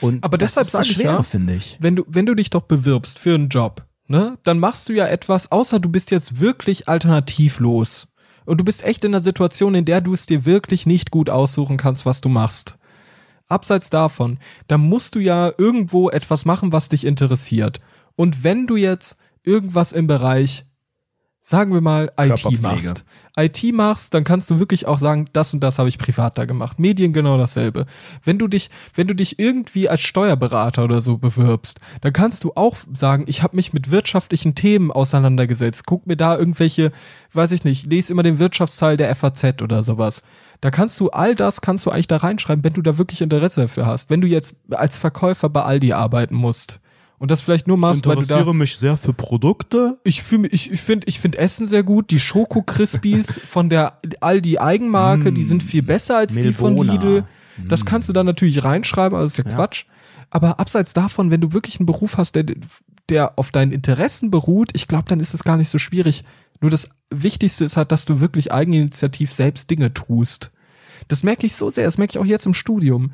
Und 0.03 0.23
Aber 0.25 0.37
deshalb 0.37 0.67
das 0.67 0.69
ist 0.69 0.73
sag 0.73 0.81
das 0.81 0.89
Schwere, 0.89 1.15
ja, 1.15 1.23
finde 1.23 1.55
ich. 1.55 1.79
wenn 1.81 1.97
du, 1.97 2.05
wenn 2.09 2.27
du 2.27 2.35
dich 2.35 2.51
doch 2.51 2.63
bewirbst 2.63 3.19
für 3.19 3.35
einen 3.35 3.49
Job, 3.49 3.87
ne, 4.09 4.37
dann 4.43 4.59
machst 4.59 4.89
du 4.89 4.93
ja 4.93 5.07
etwas, 5.07 5.51
außer 5.51 5.79
du 5.81 5.89
bist 5.89 6.11
jetzt 6.11 6.41
wirklich 6.41 6.89
alternativlos. 6.89 8.09
Und 8.45 8.59
du 8.59 8.65
bist 8.65 8.83
echt 8.83 9.05
in 9.05 9.15
einer 9.15 9.23
Situation, 9.23 9.75
in 9.77 9.85
der 9.85 10.01
du 10.01 10.15
es 10.15 10.27
dir 10.27 10.45
wirklich 10.45 10.85
nicht 10.85 11.13
gut 11.13 11.31
aussuchen 11.31 11.77
kannst, 11.77 12.05
was 12.05 12.21
du 12.21 12.29
machst. 12.29 12.77
Abseits 13.49 13.91
davon, 13.91 14.39
dann 14.67 14.81
musst 14.81 15.15
du 15.15 15.21
ja 15.21 15.53
irgendwo 15.57 16.11
etwas 16.11 16.45
machen, 16.45 16.73
was 16.73 16.89
dich 16.89 17.07
interessiert. 17.07 17.79
Und 18.17 18.43
wenn 18.43 18.67
du 18.67 18.77
jetzt 18.77 19.17
irgendwas 19.45 19.93
im 19.93 20.09
Bereich, 20.09 20.65
sagen 21.45 21.75
wir 21.75 21.81
mal, 21.81 22.13
IT 22.19 22.61
machst, 22.61 23.05
IT 23.37 23.75
machst, 23.75 24.15
dann 24.15 24.23
kannst 24.23 24.49
du 24.49 24.61
wirklich 24.61 24.87
auch 24.87 25.01
sagen, 25.01 25.27
das 25.33 25.53
und 25.53 25.61
das 25.61 25.81
habe 25.81 25.89
ich 25.89 25.99
privat 25.99 26.39
da 26.39 26.45
gemacht. 26.45 26.79
Medien 26.79 27.13
genau 27.13 27.37
dasselbe. 27.37 27.87
Wenn 28.23 28.39
du 28.39 28.47
dich, 28.47 28.71
wenn 28.95 29.09
du 29.09 29.15
dich 29.15 29.41
irgendwie 29.41 29.89
als 29.89 30.03
Steuerberater 30.03 30.85
oder 30.85 31.01
so 31.01 31.19
bewirbst, 31.19 31.81
dann 32.01 32.13
kannst 32.13 32.45
du 32.45 32.53
auch 32.55 32.77
sagen, 32.95 33.25
ich 33.27 33.43
habe 33.43 33.57
mich 33.57 33.73
mit 33.73 33.91
wirtschaftlichen 33.91 34.55
Themen 34.55 34.93
auseinandergesetzt. 34.93 35.85
Guck 35.85 36.07
mir 36.07 36.17
da 36.17 36.39
irgendwelche, 36.39 36.93
weiß 37.33 37.51
ich 37.51 37.65
nicht, 37.65 37.87
lese 37.87 38.13
immer 38.13 38.23
den 38.23 38.39
Wirtschaftsteil 38.39 38.97
der 38.97 39.13
FAZ 39.17 39.63
oder 39.63 39.83
sowas. 39.83 40.23
Da 40.61 40.71
kannst 40.71 41.01
du 41.01 41.11
all 41.11 41.35
das 41.35 41.61
kannst 41.61 41.85
du 41.87 41.91
eigentlich 41.91 42.07
da 42.07 42.19
reinschreiben, 42.19 42.63
wenn 42.63 42.75
du 42.75 42.83
da 42.83 42.99
wirklich 42.99 43.21
Interesse 43.21 43.63
dafür 43.63 43.87
hast. 43.87 44.11
Wenn 44.11 44.21
du 44.21 44.29
jetzt 44.29 44.55
als 44.71 44.97
Verkäufer 44.97 45.49
bei 45.49 45.65
Aldi 45.65 45.93
arbeiten 45.93 46.37
musst 46.37 46.79
und 47.23 47.31
das 47.31 47.41
vielleicht 47.41 47.69
nur 47.69 47.77
machst, 47.77 48.05
weil 48.05 48.17
du 48.17 48.23
da 48.23 48.53
mich 48.53 48.79
sehr 48.79 48.97
für 48.97 49.13
Produkte. 49.13 49.97
ich 50.03 50.25
fühle 50.25 50.41
mich, 50.41 50.55
ich, 50.55 50.73
ich 50.73 50.81
finde, 50.81 51.07
ich 51.07 51.21
finde 51.21 51.39
Essen 51.39 51.69
sehr 51.69 51.85
gut. 51.85 52.11
Die 52.11 52.19
Schoko 52.19 52.63
Crispies 52.63 53.41
von 53.47 53.69
der 53.69 54.01
Aldi 54.21 54.59
Eigenmarke, 54.59 55.33
die 55.33 55.45
sind 55.45 55.63
viel 55.63 55.83
besser 55.83 56.17
als 56.17 56.35
die 56.35 56.53
von. 56.53 56.77
Lidl. 56.77 57.23
Das 57.69 57.85
kannst 57.85 58.09
du 58.09 58.13
dann 58.13 58.27
natürlich 58.27 58.65
reinschreiben, 58.65 59.17
also 59.17 59.27
ist 59.27 59.39
ja, 59.39 59.45
Ja. 59.49 59.55
Quatsch. 59.55 59.85
Aber 60.31 60.59
abseits 60.59 60.95
davon, 60.95 61.31
wenn 61.31 61.41
du 61.41 61.53
wirklich 61.53 61.79
einen 61.79 61.87
Beruf 61.87 62.17
hast, 62.17 62.35
der, 62.35 62.45
der 63.09 63.39
auf 63.39 63.53
deinen 63.53 63.71
Interessen 63.71 64.33
beruht, 64.33 64.71
ich 64.73 64.89
glaube, 64.89 65.05
dann 65.07 65.21
ist 65.21 65.33
es 65.33 65.45
gar 65.45 65.57
nicht 65.57 65.69
so 65.69 65.79
schwierig. 65.79 66.25
Nur 66.61 66.73
das 66.73 66.89
Wichtigste 67.11 67.65
ist 67.65 67.77
halt, 67.77 67.93
dass 67.93 68.05
du 68.05 68.19
wirklich 68.19 68.51
eigeninitiativ 68.51 69.33
selbst 69.33 69.71
Dinge 69.71 69.95
tust. 69.95 70.51
Das 71.07 71.23
merke 71.23 71.47
ich 71.47 71.55
so 71.55 71.71
sehr, 71.71 71.85
das 71.85 71.99
merke 71.99 72.15
ich 72.15 72.19
auch 72.19 72.27
jetzt 72.27 72.47
im 72.47 72.55
Studium. 72.55 73.13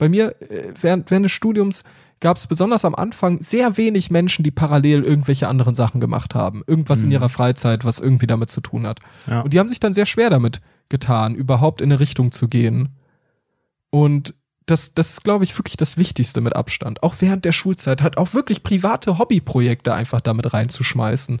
Bei 0.00 0.08
mir, 0.08 0.34
äh, 0.40 0.72
während, 0.80 1.10
während 1.10 1.26
des 1.26 1.32
Studiums, 1.32 1.84
gab 2.18 2.36
es 2.36 2.46
besonders 2.46 2.84
am 2.84 2.94
Anfang 2.94 3.40
sehr 3.40 3.76
wenig 3.76 4.10
Menschen, 4.10 4.42
die 4.42 4.50
parallel 4.50 5.04
irgendwelche 5.04 5.46
anderen 5.46 5.74
Sachen 5.74 6.00
gemacht 6.00 6.34
haben. 6.34 6.62
Irgendwas 6.66 7.02
in 7.02 7.10
ihrer 7.10 7.28
Freizeit, 7.28 7.84
was 7.84 7.98
irgendwie 7.98 8.26
damit 8.26 8.50
zu 8.50 8.60
tun 8.60 8.86
hat. 8.86 9.00
Ja. 9.26 9.40
Und 9.40 9.54
die 9.54 9.58
haben 9.58 9.68
sich 9.68 9.80
dann 9.80 9.94
sehr 9.94 10.06
schwer 10.06 10.28
damit 10.28 10.60
getan, 10.88 11.34
überhaupt 11.34 11.80
in 11.80 11.90
eine 11.90 12.00
Richtung 12.00 12.32
zu 12.32 12.48
gehen. 12.48 12.90
Und 13.90 14.34
das, 14.66 14.94
das 14.94 15.10
ist, 15.10 15.24
glaube 15.24 15.44
ich, 15.44 15.58
wirklich 15.58 15.76
das 15.76 15.96
Wichtigste 15.96 16.40
mit 16.40 16.56
Abstand. 16.56 17.02
Auch 17.02 17.16
während 17.20 17.44
der 17.44 17.52
Schulzeit 17.52 18.02
hat 18.02 18.18
auch 18.18 18.34
wirklich 18.34 18.62
private 18.62 19.18
Hobbyprojekte 19.18 19.94
einfach 19.94 20.20
damit 20.20 20.52
reinzuschmeißen, 20.52 21.40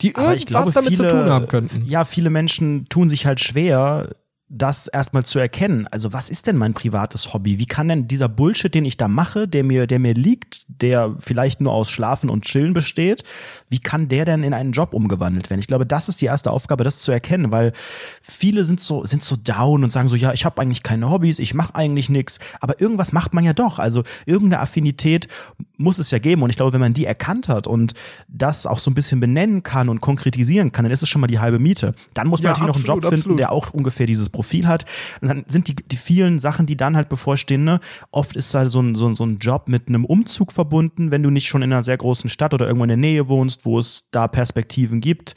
die 0.00 0.12
irgendwas 0.12 0.46
glaube, 0.46 0.72
damit 0.72 0.96
viele, 0.96 1.08
zu 1.08 1.14
tun 1.14 1.30
haben 1.30 1.48
könnten. 1.48 1.84
Ja, 1.86 2.04
viele 2.04 2.30
Menschen 2.30 2.86
tun 2.88 3.08
sich 3.08 3.26
halt 3.26 3.40
schwer, 3.40 4.14
das 4.54 4.86
erstmal 4.86 5.24
zu 5.24 5.38
erkennen. 5.38 5.86
Also, 5.90 6.12
was 6.12 6.28
ist 6.28 6.46
denn 6.46 6.58
mein 6.58 6.74
privates 6.74 7.32
Hobby? 7.32 7.58
Wie 7.58 7.64
kann 7.64 7.88
denn 7.88 8.06
dieser 8.06 8.28
Bullshit, 8.28 8.72
den 8.74 8.84
ich 8.84 8.98
da 8.98 9.08
mache, 9.08 9.48
der 9.48 9.64
mir, 9.64 9.86
der 9.86 9.98
mir 9.98 10.12
liegt, 10.12 10.64
der 10.68 11.16
vielleicht 11.18 11.62
nur 11.62 11.72
aus 11.72 11.88
Schlafen 11.88 12.28
und 12.28 12.44
Chillen 12.44 12.74
besteht, 12.74 13.24
wie 13.70 13.78
kann 13.78 14.08
der 14.08 14.26
denn 14.26 14.42
in 14.42 14.52
einen 14.52 14.72
Job 14.72 14.92
umgewandelt 14.92 15.48
werden? 15.48 15.60
Ich 15.60 15.68
glaube, 15.68 15.86
das 15.86 16.10
ist 16.10 16.20
die 16.20 16.26
erste 16.26 16.50
Aufgabe, 16.50 16.84
das 16.84 17.00
zu 17.00 17.12
erkennen, 17.12 17.50
weil 17.50 17.72
viele 18.20 18.66
sind 18.66 18.82
so, 18.82 19.06
sind 19.06 19.24
so 19.24 19.36
down 19.36 19.84
und 19.84 19.90
sagen 19.90 20.10
so, 20.10 20.16
ja, 20.16 20.34
ich 20.34 20.44
habe 20.44 20.60
eigentlich 20.60 20.82
keine 20.82 21.10
Hobbys, 21.10 21.38
ich 21.38 21.54
mache 21.54 21.74
eigentlich 21.74 22.10
nichts, 22.10 22.38
aber 22.60 22.78
irgendwas 22.78 23.12
macht 23.12 23.32
man 23.32 23.44
ja 23.44 23.54
doch. 23.54 23.78
Also 23.78 24.02
irgendeine 24.26 24.60
Affinität 24.60 25.28
muss 25.78 25.98
es 25.98 26.10
ja 26.10 26.18
geben. 26.18 26.42
Und 26.42 26.50
ich 26.50 26.56
glaube, 26.56 26.74
wenn 26.74 26.80
man 26.80 26.92
die 26.92 27.06
erkannt 27.06 27.48
hat 27.48 27.66
und 27.66 27.94
das 28.28 28.66
auch 28.66 28.78
so 28.78 28.90
ein 28.90 28.94
bisschen 28.94 29.18
benennen 29.18 29.62
kann 29.62 29.88
und 29.88 30.02
konkretisieren 30.02 30.72
kann, 30.72 30.84
dann 30.84 30.92
ist 30.92 31.02
es 31.02 31.08
schon 31.08 31.22
mal 31.22 31.26
die 31.26 31.38
halbe 31.38 31.58
Miete. 31.58 31.94
Dann 32.12 32.28
muss 32.28 32.42
man 32.42 32.52
Ja, 32.52 32.58
natürlich 32.58 32.68
noch 32.68 32.74
einen 32.74 32.80
absolut, 32.82 33.02
Job 33.02 33.10
finden, 33.10 33.20
absolut. 33.20 33.38
der 33.38 33.52
auch 33.52 33.72
ungefähr 33.72 34.06
dieses 34.06 34.28
Profil 34.42 34.66
hat. 34.66 34.84
Und 35.20 35.28
dann 35.28 35.44
sind 35.46 35.68
die, 35.68 35.76
die 35.76 35.96
vielen 35.96 36.40
Sachen, 36.40 36.66
die 36.66 36.76
dann 36.76 36.96
halt 36.96 37.08
bevorstehen, 37.08 37.62
ne? 37.62 37.78
oft 38.10 38.34
ist 38.34 38.52
da 38.52 38.66
so 38.66 38.80
ein, 38.80 38.96
so, 38.96 39.12
so 39.12 39.24
ein 39.24 39.38
Job 39.38 39.68
mit 39.68 39.86
einem 39.86 40.04
Umzug 40.04 40.52
verbunden, 40.52 41.12
wenn 41.12 41.22
du 41.22 41.30
nicht 41.30 41.46
schon 41.46 41.62
in 41.62 41.72
einer 41.72 41.84
sehr 41.84 41.96
großen 41.96 42.28
Stadt 42.28 42.54
oder 42.54 42.66
irgendwo 42.66 42.84
in 42.84 42.88
der 42.88 42.96
Nähe 42.96 43.28
wohnst, 43.28 43.64
wo 43.64 43.78
es 43.78 44.08
da 44.10 44.26
Perspektiven 44.26 45.00
gibt. 45.00 45.36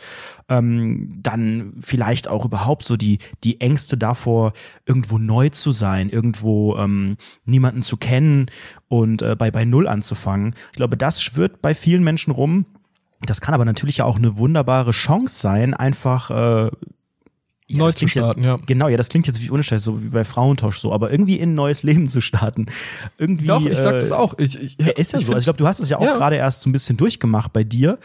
Ähm, 0.49 1.19
dann 1.21 1.73
vielleicht 1.79 2.27
auch 2.27 2.45
überhaupt 2.45 2.83
so 2.83 2.97
die, 2.97 3.19
die 3.43 3.61
Ängste 3.61 3.95
davor, 3.95 4.53
irgendwo 4.87 5.19
neu 5.19 5.49
zu 5.49 5.71
sein, 5.71 6.09
irgendwo 6.09 6.75
ähm, 6.77 7.17
niemanden 7.45 7.83
zu 7.83 7.97
kennen 7.97 8.47
und 8.87 9.21
äh, 9.21 9.35
bei, 9.35 9.51
bei 9.51 9.65
Null 9.65 9.87
anzufangen. 9.87 10.55
Ich 10.71 10.77
glaube, 10.77 10.97
das 10.97 11.21
schwirrt 11.21 11.61
bei 11.61 11.75
vielen 11.75 12.03
Menschen 12.03 12.31
rum. 12.31 12.65
Das 13.21 13.39
kann 13.41 13.53
aber 13.53 13.65
natürlich 13.65 13.97
ja 13.97 14.05
auch 14.05 14.17
eine 14.17 14.37
wunderbare 14.37 14.91
Chance 14.91 15.39
sein, 15.39 15.73
einfach 15.73 16.31
äh, 16.31 16.71
ja, 17.67 17.77
Neu 17.79 17.91
zu 17.91 18.07
starten, 18.07 18.43
ja, 18.43 18.57
ja, 18.57 18.59
Genau, 18.65 18.87
ja, 18.87 18.97
das 18.97 19.09
klingt 19.09 19.25
jetzt 19.25 19.41
wie 19.41 19.49
unscheiß, 19.49 19.83
so 19.83 20.03
wie 20.03 20.09
bei 20.09 20.23
Frauentausch 20.23 20.77
so, 20.77 20.93
aber 20.93 21.09
irgendwie 21.09 21.39
in 21.39 21.51
ein 21.51 21.55
neues 21.55 21.81
Leben 21.81 22.09
zu 22.09 22.21
starten. 22.21 22.67
Irgendwie. 23.17 23.47
Doch, 23.47 23.65
ich 23.65 23.77
sag 23.77 23.99
das 23.99 24.11
äh, 24.11 24.13
auch. 24.13 24.37
Ich, 24.37 24.61
ich, 24.61 24.77
ja, 24.79 24.91
ist 24.91 25.13
ja 25.13 25.19
so. 25.19 25.33
Also 25.33 25.37
ich 25.39 25.43
glaube, 25.45 25.57
du 25.57 25.67
hast 25.67 25.79
es 25.79 25.89
ja 25.89 25.97
auch 25.97 26.13
gerade 26.13 26.35
erst 26.35 26.61
so 26.61 26.69
ein 26.69 26.73
bisschen 26.73 26.95
durchgemacht 26.95 27.53
bei 27.53 27.63
dir. 27.63 27.97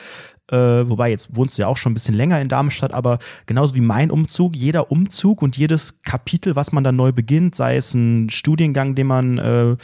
Äh, 0.50 0.88
wobei 0.88 1.10
jetzt 1.10 1.36
wohnst 1.36 1.58
du 1.58 1.62
ja 1.62 1.68
auch 1.68 1.76
schon 1.76 1.92
ein 1.92 1.94
bisschen 1.94 2.14
länger 2.14 2.40
in 2.40 2.48
Darmstadt, 2.48 2.92
aber 2.92 3.18
genauso 3.46 3.74
wie 3.76 3.80
mein 3.80 4.10
Umzug, 4.10 4.56
jeder 4.56 4.90
Umzug 4.90 5.42
und 5.42 5.56
jedes 5.56 6.02
Kapitel, 6.02 6.56
was 6.56 6.72
man 6.72 6.82
dann 6.82 6.96
neu 6.96 7.12
beginnt, 7.12 7.54
sei 7.54 7.76
es 7.76 7.94
ein 7.94 8.30
Studiengang, 8.30 8.96
den 8.96 9.06
man 9.06 9.38
äh, 9.38 9.76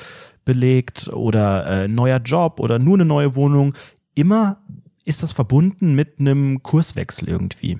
belegt 0.44 1.08
oder 1.12 1.66
äh, 1.66 1.88
neuer 1.88 2.18
Job 2.18 2.58
oder 2.58 2.80
nur 2.80 2.96
eine 2.96 3.04
neue 3.04 3.36
Wohnung, 3.36 3.74
immer 4.14 4.58
ist 5.04 5.22
das 5.22 5.32
verbunden 5.32 5.94
mit 5.94 6.18
einem 6.18 6.62
Kurswechsel 6.64 7.28
irgendwie. 7.28 7.78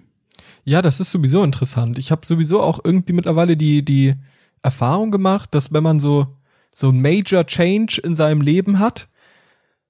Ja, 0.68 0.82
das 0.82 0.98
ist 0.98 1.12
sowieso 1.12 1.44
interessant. 1.44 1.96
Ich 1.96 2.10
habe 2.10 2.26
sowieso 2.26 2.60
auch 2.60 2.80
irgendwie 2.82 3.12
mittlerweile 3.12 3.56
die, 3.56 3.84
die 3.84 4.14
Erfahrung 4.62 5.12
gemacht, 5.12 5.54
dass 5.54 5.72
wenn 5.72 5.84
man 5.84 6.00
so, 6.00 6.26
so 6.72 6.88
ein 6.88 7.00
Major 7.00 7.46
Change 7.46 8.00
in 8.02 8.16
seinem 8.16 8.40
Leben 8.40 8.80
hat, 8.80 9.06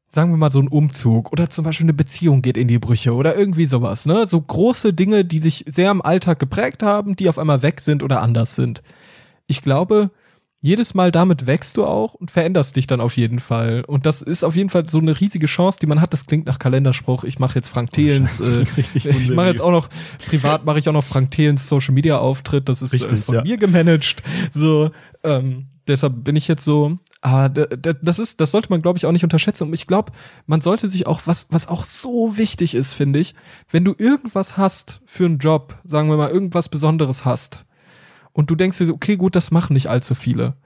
sagen 0.07 0.33
wir 0.33 0.37
mal 0.37 0.51
so 0.51 0.61
ein 0.61 0.69
Umzug 0.69 1.33
oder 1.33 1.49
zum 1.49 1.65
Beispiel 1.65 1.87
eine 1.87 1.95
Beziehung 1.95 2.43
geht 2.43 2.59
in 2.59 2.69
die 2.69 2.79
Brüche 2.79 3.15
oder 3.15 3.35
irgendwie 3.37 3.65
sowas, 3.65 4.05
ne? 4.05 4.27
So 4.27 4.39
große 4.39 4.93
Dinge, 4.93 5.25
die 5.25 5.39
sich 5.39 5.65
sehr 5.67 5.91
im 5.91 6.03
Alltag 6.03 6.39
geprägt 6.39 6.83
haben, 6.83 7.17
die 7.17 7.31
auf 7.31 7.39
einmal 7.39 7.62
weg 7.62 7.81
sind 7.81 8.03
oder 8.03 8.21
anders 8.21 8.55
sind. 8.55 8.83
Ich 9.47 9.62
glaube, 9.62 10.11
jedes 10.62 10.95
Mal 10.95 11.12
damit 11.12 11.47
wächst 11.47 11.77
du 11.77 11.85
auch 11.85 12.14
und 12.14 12.31
veränderst 12.31 12.77
dich 12.77 12.87
dann 12.87 13.01
auf 13.01 13.16
jeden 13.16 13.40
Fall. 13.40 13.85
Und 13.87 14.07
das 14.07 14.23
ist 14.23 14.42
auf 14.42 14.57
jeden 14.57 14.71
Fall 14.71 14.87
so 14.87 14.99
eine 14.99 15.19
riesige 15.21 15.47
Chance, 15.47 15.79
die 15.81 15.87
man 15.87 16.01
hat. 16.01 16.12
Das 16.12 16.27
klingt 16.27 16.47
nach 16.47 16.59
Kalenderspruch. 16.59 17.25
Ich 17.25 17.38
mache 17.38 17.57
jetzt 17.57 17.69
Frank 17.69 17.92
Thelens. 17.92 18.40
Äh, 18.40 18.64
ich 18.95 19.31
mache 19.31 19.49
jetzt 19.49 19.61
auch 19.61 19.71
noch, 19.71 19.88
privat 20.29 20.64
mache 20.64 20.79
ich 20.79 20.88
auch 20.88 20.92
noch 20.92 21.05
Frank 21.05 21.31
Thelens 21.31 21.69
Social 21.69 21.95
Media 21.95 22.19
Auftritt. 22.19 22.69
Das 22.69 22.83
ist 22.83 22.92
äh, 22.92 22.97
Richtig, 22.97 23.19
äh, 23.19 23.23
von 23.23 23.35
ja. 23.37 23.42
mir 23.42 23.59
gemanagt. 23.59 24.23
So, 24.51 24.90
ähm, 25.25 25.66
deshalb 25.87 26.25
bin 26.25 26.37
ich 26.37 26.49
jetzt 26.49 26.64
so. 26.64 26.99
Aber 27.21 27.49
das 27.49 28.19
ist, 28.19 28.40
das 28.40 28.51
sollte 28.51 28.71
man, 28.71 28.83
glaube 28.83 28.99
ich, 28.99 29.07
auch 29.07 29.12
nicht 29.12 29.25
unterschätzen. 29.25 29.64
Und 29.64 29.75
ich 29.75 29.87
glaube, 29.87 30.12
man 30.47 30.61
sollte 30.61 30.88
sich 30.88 31.07
auch, 31.07 31.23
was, 31.27 31.49
was 31.51 31.69
auch 31.69 31.85
so 31.85 32.37
wichtig 32.37 32.75
ist, 32.75 32.95
finde 32.95 33.19
ich, 33.19 33.35
wenn 33.71 33.85
du 33.85 33.95
irgendwas 33.99 34.57
hast 34.57 35.01
für 35.07 35.25
einen 35.27 35.38
Job, 35.38 35.75
sagen 35.85 36.09
wir 36.09 36.16
mal, 36.16 36.31
irgendwas 36.31 36.69
Besonderes 36.69 37.25
hast, 37.25 37.66
und 38.37 38.51
du 38.51 38.55
denkst 38.55 38.77
dir 38.77 38.85
so, 38.85 38.92
okay, 38.92 39.16
gut, 39.16 39.35
das 39.35 39.51
machen 39.51 39.72
nicht 39.72 39.88
allzu 39.88 40.14
viele. 40.14 40.57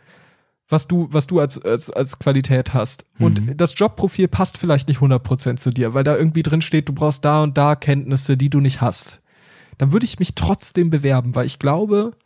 Was 0.69 0.89
du, 0.89 1.07
was 1.13 1.29
du 1.29 1.39
als, 1.39 1.57
als, 1.63 1.89
als 1.89 2.19
Qualität 2.19 2.75
hast. 2.75 3.05
Mhm. 3.19 3.25
Und 3.25 3.61
das 3.61 3.75
Jobprofil 3.77 4.27
passt 4.27 4.59
vielleicht 4.59 4.89
nicht 4.89 4.99
100% 4.99 5.57
zu 5.57 5.71
dir, 5.71 5.95
weil 5.95 6.03
da 6.03 6.17
irgendwie 6.17 6.43
drin 6.43 6.63
steht, 6.63 6.89
du 6.89 6.93
brauchst 6.93 7.25
da 7.25 7.45
und 7.45 7.57
da 7.57 7.77
Kenntnisse, 7.77 8.37
die 8.37 8.51
du 8.51 8.59
nicht 8.59 8.81
hast. 8.81 9.23
Dann 9.79 9.93
würde 9.93 10.05
ich 10.05 10.19
mich 10.19 10.35
trotzdem 10.35 10.91
bewerben, 10.91 11.37
weil 11.37 11.47
ich 11.47 11.61
glaube 11.61 12.17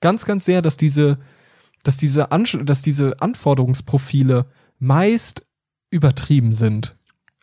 ganz, 0.00 0.26
ganz 0.26 0.44
sehr, 0.44 0.60
dass 0.60 0.76
diese, 0.76 1.18
dass 1.82 1.96
diese, 1.96 2.30
An 2.30 2.44
dass 2.64 2.82
diese 2.82 3.22
Anforderungsprofile 3.22 4.44
meist 4.78 5.46
übertrieben 5.88 6.52
sind. 6.52 6.94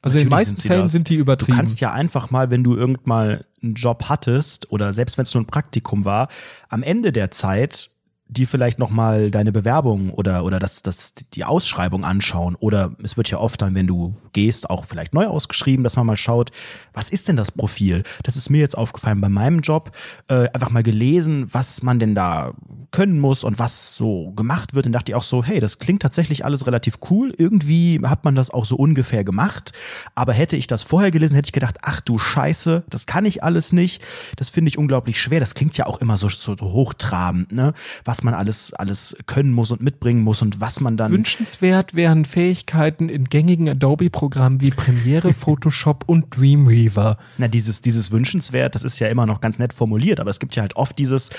Also 0.04 0.18
Natürlich 0.18 0.22
in 0.22 0.30
den 0.30 0.30
meisten 0.30 0.56
sind 0.58 0.68
Fällen 0.68 0.84
das. 0.84 0.92
sind 0.92 1.10
die 1.10 1.16
übertrieben. 1.16 1.54
Du 1.54 1.58
kannst 1.58 1.80
ja 1.80 1.92
einfach 1.92 2.30
mal, 2.30 2.52
wenn 2.52 2.64
du 2.64 2.76
irgend 2.76 3.08
mal 3.08 3.46
einen 3.62 3.76
Job 3.76 4.06
hattest 4.10 4.72
oder 4.72 4.94
selbst 4.94 5.18
wenn 5.18 5.24
es 5.24 5.34
nur 5.34 5.44
ein 5.44 5.48
Praktikum 5.48 6.06
war, 6.06 6.30
am 6.70 6.84
Ende 6.84 7.12
der 7.12 7.32
Zeit 7.32 7.91
die 8.32 8.46
vielleicht 8.46 8.80
noch 8.80 8.90
mal 8.90 9.30
deine 9.30 9.52
Bewerbung 9.52 10.10
oder 10.10 10.46
oder 10.46 10.58
das 10.58 10.82
das 10.82 11.14
die 11.34 11.44
Ausschreibung 11.44 12.06
anschauen. 12.06 12.56
Oder 12.56 12.96
es 13.04 13.18
wird 13.18 13.30
ja 13.30 13.38
oft 13.38 13.62
dann 13.62 13.76
wenn 13.76 13.88
du 13.88 14.16
gehst 14.32 14.70
auch 14.70 14.86
vielleicht 14.86 15.14
neu 15.14 15.28
ausgeschrieben 15.28 15.84
dass 15.84 15.98
man 15.98 16.06
mal 16.06 16.16
schaut 16.16 16.52
was 16.94 17.10
ist 17.10 17.28
denn 17.28 17.36
das 17.36 17.52
Profil? 17.52 18.04
Das 18.24 18.38
ist 18.38 18.50
mir 18.50 18.60
jetzt 18.60 18.78
aufgefallen 18.78 19.20
bei 19.20 19.28
meinem 19.28 19.60
Job. 19.60 19.92
Äh, 20.30 20.48
einfach 20.54 20.70
mal 20.70 20.82
gelesen 20.82 21.48
was 21.52 21.84
man 21.84 22.00
denn 22.00 22.16
da 22.16 22.54
können 22.92 23.20
muss 23.20 23.44
und 23.44 23.60
was 23.60 23.96
so 23.96 24.32
gemacht 24.32 24.76
wird. 24.76 24.86
Und 24.86 24.94
dachte 24.94 25.12
ich 25.12 25.16
auch 25.16 25.24
so 25.24 25.44
hey 25.44 25.60
das 25.60 25.80
klingt 25.80 26.02
tatsächlich 26.02 26.46
alles 26.46 26.66
relativ 26.66 27.00
cool. 27.10 27.34
Irgendwie 27.38 28.00
hat 28.06 28.24
man 28.24 28.36
das 28.36 28.50
auch 28.50 28.64
so 28.64 28.78
ungefähr 28.78 29.26
gemacht. 29.26 29.74
Aber 30.16 30.32
hätte 30.32 30.56
ich 30.56 30.68
das 30.68 30.84
vorher 30.84 31.12
gelesen 31.12 31.36
hätte 31.36 31.48
ich 31.48 31.54
gedacht 31.54 31.80
ach 31.82 32.00
du 32.00 32.18
Scheiße 32.18 32.84
das 32.90 33.06
kann 33.06 33.26
ich 33.26 33.44
alles 33.44 33.74
nicht. 33.74 34.02
Das 34.38 34.50
finde 34.50 34.70
ich 34.70 34.78
unglaublich 34.78 35.20
schwer. 35.20 35.42
Das 35.42 35.54
klingt 35.54 35.76
ja 35.76 35.86
auch 35.86 36.00
immer 36.00 36.16
so, 36.16 36.30
so 36.30 36.56
hochtrabend 36.62 37.52
ne? 37.52 37.74
Was 38.06 38.21
man 38.24 38.34
alles, 38.34 38.74
alles 38.74 39.16
können 39.26 39.52
muss 39.52 39.72
und 39.72 39.82
mitbringen 39.82 40.22
muss 40.22 40.42
und 40.42 40.60
was 40.62 40.80
man 40.80 40.98
dann. 40.98 41.12
Wünschenswert 41.12 41.94
wären 41.94 42.26
Fähigkeiten 42.26 43.10
in 43.10 43.26
gängigen 43.26 43.70
Adobe-Programmen 43.70 44.62
wie 44.62 44.72
Premiere, 44.72 45.34
Photoshop 45.34 46.04
und 46.08 46.36
Dreamweaver. 46.36 47.18
Na, 47.38 47.48
dieses, 47.48 47.82
dieses 47.82 48.12
Wünschenswert, 48.12 48.76
das 48.76 48.84
ist 48.84 49.00
ja 49.00 49.08
immer 49.08 49.26
noch 49.26 49.42
ganz 49.42 49.60
nett 49.60 49.74
formuliert, 49.74 50.20
aber 50.20 50.30
es 50.30 50.40
gibt 50.40 50.56
ja 50.56 50.62
halt 50.62 50.76
oft 50.76 50.98
dieses, 51.00 51.30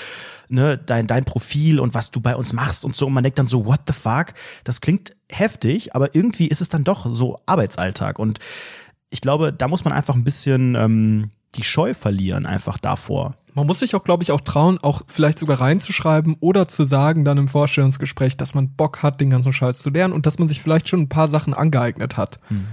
ne, 0.49 0.77
dein, 0.77 1.07
dein 1.07 1.25
Profil 1.25 1.79
und 1.79 1.93
was 1.93 2.11
du 2.11 2.21
bei 2.21 2.35
uns 2.35 2.53
machst 2.53 2.85
und 2.85 2.95
so. 2.95 3.07
Und 3.07 3.13
man 3.13 3.23
denkt 3.23 3.39
dann 3.39 3.47
so, 3.47 3.65
what 3.65 3.81
the 3.87 3.93
fuck? 3.93 4.33
Das 4.63 4.81
klingt 4.81 5.15
heftig, 5.29 5.95
aber 5.95 6.15
irgendwie 6.15 6.47
ist 6.47 6.61
es 6.61 6.69
dann 6.69 6.83
doch 6.83 7.13
so 7.13 7.39
Arbeitsalltag. 7.45 8.19
Und 8.19 8.39
ich 9.09 9.21
glaube, 9.21 9.53
da 9.53 9.67
muss 9.67 9.83
man 9.83 9.93
einfach 9.93 10.15
ein 10.15 10.23
bisschen 10.23 10.75
ähm, 10.75 11.29
die 11.55 11.63
Scheu 11.63 11.93
verlieren, 11.93 12.45
einfach 12.45 12.77
davor. 12.77 13.35
Man 13.55 13.67
muss 13.67 13.79
sich 13.79 13.95
auch, 13.95 14.03
glaube 14.03 14.23
ich, 14.23 14.31
auch 14.31 14.41
trauen, 14.41 14.79
auch 14.81 15.03
vielleicht 15.07 15.39
sogar 15.39 15.61
reinzuschreiben 15.61 16.35
oder 16.39 16.67
zu 16.67 16.85
sagen 16.85 17.23
dann 17.23 17.37
im 17.37 17.47
Vorstellungsgespräch, 17.47 18.37
dass 18.37 18.55
man 18.55 18.69
Bock 18.69 19.03
hat, 19.03 19.21
den 19.21 19.29
ganzen 19.29 19.53
Scheiß 19.53 19.79
zu 19.79 19.89
lernen 19.89 20.13
und 20.13 20.25
dass 20.25 20.39
man 20.39 20.47
sich 20.47 20.61
vielleicht 20.61 20.87
schon 20.87 21.01
ein 21.01 21.09
paar 21.09 21.27
Sachen 21.27 21.53
angeeignet 21.53 22.17
hat. 22.17 22.39
Mhm. 22.49 22.65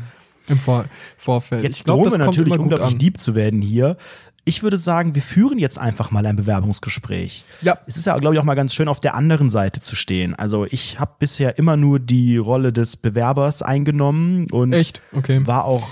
Im 0.48 0.58
Vor 0.58 0.86
Vorfeld. 1.16 1.62
Jetzt 1.64 1.78
ich 1.78 1.84
glaube, 1.84 2.04
das 2.04 2.14
kommt 2.14 2.26
natürlich 2.26 2.58
unglaublich 2.58 2.98
deep 2.98 3.20
zu 3.20 3.34
werden 3.34 3.62
hier. 3.62 3.96
Ich 4.44 4.62
würde 4.62 4.78
sagen, 4.78 5.14
wir 5.14 5.22
führen 5.22 5.58
jetzt 5.58 5.78
einfach 5.78 6.10
mal 6.10 6.24
ein 6.24 6.34
Bewerbungsgespräch. 6.34 7.44
Ja. 7.60 7.78
Es 7.86 7.96
ist 7.96 8.06
ja, 8.06 8.16
glaube 8.18 8.34
ich, 8.34 8.40
auch 8.40 8.44
mal 8.44 8.54
ganz 8.54 8.74
schön, 8.74 8.88
auf 8.88 8.98
der 8.98 9.14
anderen 9.14 9.50
Seite 9.50 9.80
zu 9.80 9.94
stehen. 9.94 10.34
Also 10.34 10.64
ich 10.64 10.98
habe 10.98 11.12
bisher 11.18 11.58
immer 11.58 11.76
nur 11.76 12.00
die 12.00 12.38
Rolle 12.38 12.72
des 12.72 12.96
Bewerbers 12.96 13.62
eingenommen 13.62 14.46
und? 14.50 14.74
Okay. 15.12 15.46
war 15.46 15.66
auch 15.66 15.90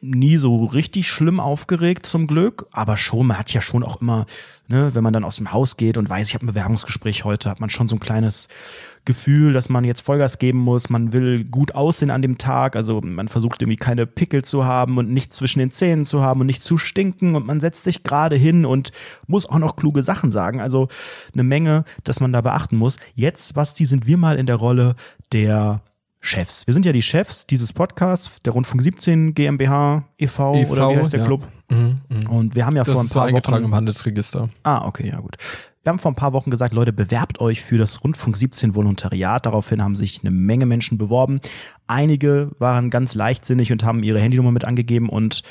nie 0.00 0.36
so 0.36 0.64
richtig 0.64 1.08
schlimm 1.08 1.40
aufgeregt 1.40 2.06
zum 2.06 2.26
Glück, 2.26 2.66
aber 2.72 2.96
schon, 2.96 3.26
man 3.26 3.38
hat 3.38 3.52
ja 3.52 3.60
schon 3.60 3.82
auch 3.82 4.00
immer, 4.00 4.26
ne, 4.68 4.94
wenn 4.94 5.02
man 5.02 5.12
dann 5.12 5.24
aus 5.24 5.36
dem 5.36 5.52
Haus 5.52 5.76
geht 5.76 5.96
und 5.96 6.08
weiß, 6.08 6.28
ich 6.28 6.34
habe 6.34 6.44
ein 6.44 6.48
Bewerbungsgespräch 6.48 7.24
heute, 7.24 7.50
hat 7.50 7.60
man 7.60 7.70
schon 7.70 7.88
so 7.88 7.96
ein 7.96 8.00
kleines 8.00 8.48
Gefühl, 9.04 9.52
dass 9.52 9.68
man 9.68 9.84
jetzt 9.84 10.02
Vollgas 10.02 10.38
geben 10.38 10.58
muss, 10.58 10.90
man 10.90 11.12
will 11.12 11.44
gut 11.44 11.74
aussehen 11.74 12.10
an 12.10 12.22
dem 12.22 12.38
Tag, 12.38 12.76
also 12.76 13.00
man 13.00 13.26
versucht 13.26 13.60
irgendwie 13.60 13.76
keine 13.76 14.06
Pickel 14.06 14.44
zu 14.44 14.64
haben 14.64 14.98
und 14.98 15.10
nichts 15.10 15.36
zwischen 15.36 15.58
den 15.58 15.72
Zähnen 15.72 16.04
zu 16.04 16.22
haben 16.22 16.40
und 16.40 16.46
nicht 16.46 16.62
zu 16.62 16.78
stinken 16.78 17.34
und 17.34 17.46
man 17.46 17.58
setzt 17.58 17.84
sich 17.84 18.04
gerade 18.04 18.36
hin 18.36 18.64
und 18.64 18.92
muss 19.26 19.48
auch 19.48 19.58
noch 19.58 19.76
kluge 19.76 20.02
Sachen 20.02 20.30
sagen, 20.30 20.60
also 20.60 20.88
eine 21.32 21.42
Menge, 21.42 21.84
dass 22.04 22.20
man 22.20 22.32
da 22.32 22.40
beachten 22.40 22.76
muss. 22.76 22.98
Jetzt, 23.14 23.54
Basti, 23.54 23.84
sind 23.84 24.06
wir 24.06 24.16
mal 24.16 24.36
in 24.36 24.46
der 24.46 24.56
Rolle 24.56 24.94
der 25.32 25.80
Chefs. 26.20 26.66
Wir 26.66 26.74
sind 26.74 26.84
ja 26.84 26.92
die 26.92 27.02
Chefs 27.02 27.46
dieses 27.46 27.72
Podcasts, 27.72 28.38
der 28.44 28.52
Rundfunk 28.52 28.82
17 28.82 29.34
GmbH 29.34 30.04
e.V. 30.18 30.54
E. 30.54 30.66
oder 30.66 30.90
wie 30.90 30.96
heißt 30.96 31.12
der 31.12 31.20
ja. 31.20 31.26
Club? 31.26 31.46
Mhm, 31.70 32.00
mh. 32.08 32.30
Und 32.30 32.54
wir 32.54 32.66
haben 32.66 32.76
ja 32.76 32.84
das 32.84 32.92
vor 32.92 33.02
ein 33.02 33.08
paar 33.08 33.24
ist 33.24 33.28
eingetragen 33.28 33.64
Wochen 33.64 33.70
im 33.70 33.74
Handelsregister. 33.74 34.48
Ah, 34.64 34.86
okay, 34.86 35.08
ja 35.08 35.20
gut. 35.20 35.36
Wir 35.82 35.90
haben 35.90 36.00
vor 36.00 36.10
ein 36.10 36.16
paar 36.16 36.32
Wochen 36.32 36.50
gesagt, 36.50 36.74
Leute, 36.74 36.92
bewerbt 36.92 37.40
euch 37.40 37.62
für 37.62 37.78
das 37.78 38.02
Rundfunk 38.04 38.36
17 38.36 38.74
Volontariat. 38.74 39.46
Daraufhin 39.46 39.82
haben 39.82 39.94
sich 39.94 40.20
eine 40.20 40.30
Menge 40.30 40.66
Menschen 40.66 40.98
beworben. 40.98 41.40
Einige 41.86 42.50
waren 42.58 42.90
ganz 42.90 43.14
leichtsinnig 43.14 43.72
und 43.72 43.84
haben 43.84 44.02
ihre 44.02 44.20
Handynummer 44.20 44.52
mit 44.52 44.64
angegeben 44.64 45.08
und 45.08 45.42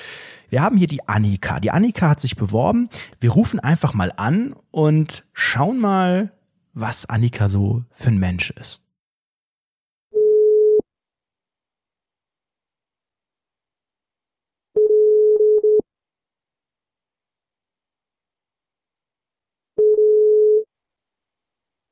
wir 0.49 0.61
haben 0.61 0.77
hier 0.77 0.87
die 0.87 1.07
Annika. 1.07 1.59
Die 1.59 1.71
Annika 1.71 2.09
hat 2.09 2.21
sich 2.21 2.35
beworben. 2.35 2.89
Wir 3.19 3.31
rufen 3.31 3.59
einfach 3.59 3.93
mal 3.93 4.13
an 4.15 4.55
und 4.71 5.25
schauen 5.33 5.79
mal, 5.79 6.31
was 6.73 7.07
Annika 7.09 7.49
so 7.49 7.83
für 7.91 8.09
ein 8.09 8.17
Mensch 8.17 8.51
ist. 8.51 8.86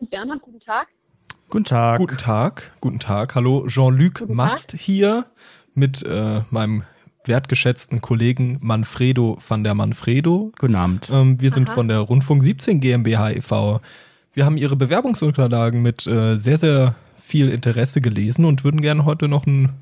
Bernhard, 0.10 0.42
guten 0.42 0.60
Tag. 0.60 0.88
Guten 1.50 1.66
Tag. 1.66 2.00
Guten 2.00 2.18
Tag. 2.18 2.72
Guten 2.82 3.00
Tag. 3.00 3.36
Hallo, 3.36 3.66
Jean-Luc 3.68 4.28
Mast 4.28 4.76
hier 4.78 5.26
mit 5.74 6.04
äh, 6.04 6.42
meinem 6.50 6.84
wertgeschätzten 7.26 8.02
Kollegen 8.02 8.58
Manfredo 8.62 9.38
van 9.48 9.64
der 9.64 9.74
Manfredo. 9.74 10.52
Guten 10.60 10.76
Abend. 10.76 11.10
Ähm, 11.12 11.40
wir 11.42 11.52
sind 11.52 11.70
Aha. 11.70 11.76
von 11.76 11.88
der 11.88 12.00
Rundfunk 12.00 12.44
17 12.44 12.80
GmbH 12.80 13.32
e.V. 13.32 13.82
Wir 14.34 14.46
haben 14.46 14.58
Ihre 14.58 14.76
Bewerbungsunterlagen 14.76 15.82
mit 15.82 16.06
äh, 16.08 16.36
sehr, 16.36 16.58
sehr 16.58 16.96
viel 17.16 17.50
Interesse 17.50 18.02
gelesen 18.02 18.46
und 18.46 18.64
würden 18.64 18.82
gerne 18.82 19.06
heute 19.06 19.28
noch 19.28 19.46
ein 19.46 19.74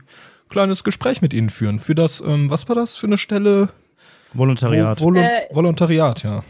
kleines 0.49 0.83
Gespräch 0.83 1.21
mit 1.21 1.33
Ihnen 1.33 1.49
führen. 1.49 1.79
Für 1.79 1.95
das, 1.95 2.21
ähm, 2.21 2.49
was 2.49 2.67
war 2.69 2.75
das 2.75 2.95
für 2.95 3.07
eine 3.07 3.17
Stelle? 3.17 3.69
Volontariat. 4.33 4.99
Vol 4.99 5.15
Volu 5.15 5.19
Äh, 5.19 5.47
Volontariat, 5.51 6.23
ja. 6.23 6.43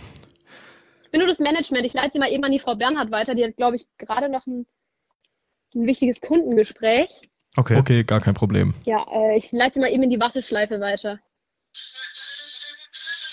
Ich 1.14 1.20
bin 1.20 1.28
nur 1.28 1.32
das 1.32 1.38
Management. 1.38 1.86
Ich 1.86 1.94
leite 1.94 2.14
sie 2.14 2.18
mal 2.20 2.32
eben 2.32 2.44
an 2.44 2.52
die 2.52 2.58
Frau 2.58 2.76
Bernhard 2.76 3.12
weiter. 3.12 3.36
Die 3.36 3.44
hat, 3.44 3.56
glaube 3.56 3.76
ich, 3.76 3.86
gerade 4.00 4.30
noch 4.30 4.48
ein, 4.48 4.66
ein 5.76 5.86
wichtiges 5.86 6.20
Kundengespräch. 6.22 7.08
Okay. 7.56 7.78
Okay, 7.78 8.04
gar 8.04 8.20
kein 8.20 8.34
Problem. 8.34 8.74
Ja, 8.86 9.06
äh, 9.12 9.38
ich 9.38 9.52
leite 9.52 9.76
sie 9.76 9.80
mal 9.80 9.92
eben 9.92 10.02
in 10.02 10.10
die 10.10 10.20
Warteschleife 10.20 10.80
weiter. 10.80 11.20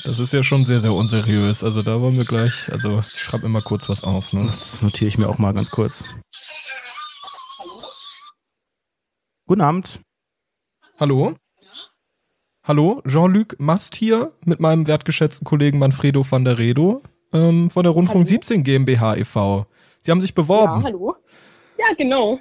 Das 0.05 0.19
ist 0.19 0.35
ja 0.35 0.43
schon 0.43 0.67
sehr, 0.67 0.81
sehr 0.81 0.93
unseriös. 0.93 1.65
Also 1.65 1.81
da 1.83 2.03
wollen 2.03 2.19
wir 2.19 2.27
gleich, 2.27 2.71
also 2.71 3.01
ich 3.01 3.19
schreibe 3.19 3.47
immer 3.47 3.63
kurz 3.63 3.89
was 3.89 4.05
auf. 4.05 4.35
Ne? 4.35 4.45
Das 4.45 4.83
notiere 4.83 5.09
ich 5.09 5.17
mir 5.17 5.31
auch 5.31 5.39
mal 5.39 5.55
ganz 5.55 5.71
kurz. 5.71 6.05
Guten 9.47 9.63
Abend. 9.63 10.03
Hallo? 10.99 11.35
Hallo, 12.63 13.01
Jean-Luc 13.07 13.59
Mast 13.59 13.95
hier 13.95 14.37
mit 14.45 14.61
meinem 14.61 14.87
wertgeschätzten 14.87 15.47
Kollegen 15.47 15.79
Manfredo 15.79 16.31
van 16.31 16.45
der 16.45 16.59
Redo 16.59 17.03
ähm, 17.33 17.71
von 17.71 17.83
der 17.83 17.93
Rundfunk 17.93 18.19
Hallo? 18.27 18.29
17 18.29 18.63
GmbH 18.63 19.17
e.V. 19.17 19.67
Sie 20.03 20.11
haben 20.11 20.21
sich 20.21 20.31
Ja, 20.31 20.35
beworben 20.43 20.83
hallo. 20.85 21.17
Ja, 21.79 21.87
genau. 21.97 22.39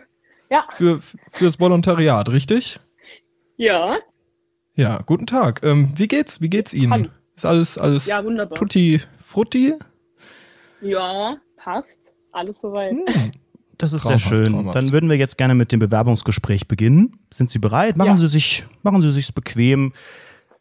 Ja, 0.50 0.66
für, 0.72 1.00
fürs 1.32 1.60
Volontariat, 1.60 2.30
richtig? 2.32 2.80
ja, 3.58 3.98
Ja, 4.76 5.02
guten 5.06 5.28
Tag. 5.28 5.62
Ähm, 5.64 5.92
wie 5.96 6.08
geht's? 6.08 6.42
Wie 6.42 6.50
geht's 6.50 6.74
Ihnen? 6.74 6.92
Hallo. 6.92 7.06
Ist 7.36 7.46
alles, 7.46 7.78
alles 7.78 8.06
ja, 8.08 8.24
wunderbar. 8.24 8.58
tutti 8.58 9.02
frutti? 9.24 9.74
Ja, 10.82 11.38
passt. 11.58 11.96
Alles 12.32 12.56
soweit. 12.62 12.92
Hm. 12.92 13.32
Das 13.78 13.94
ist 13.94 14.02
Traumhaft, 14.04 14.28
sehr 14.28 14.38
schön. 14.38 14.46
traumhaft. 14.54 14.76
Dann 14.76 14.92
würden 14.92 15.10
wir 15.10 15.16
jetzt 15.18 15.38
gerne 15.38 15.56
mit 15.56 15.72
dem 15.72 15.80
Bewerbungsgespräch 15.80 16.68
beginnen. 16.68 17.18
Sind 17.34 17.50
Sie 17.50 17.60
bereit? 17.60 17.96
Machen 17.98 18.12
Ja. 18.12 18.18
Sie 18.18 18.28
sich, 18.28 18.66
machen 18.84 19.02
Sie 19.02 19.12
sich's 19.12 19.32
bequem. 19.32 19.94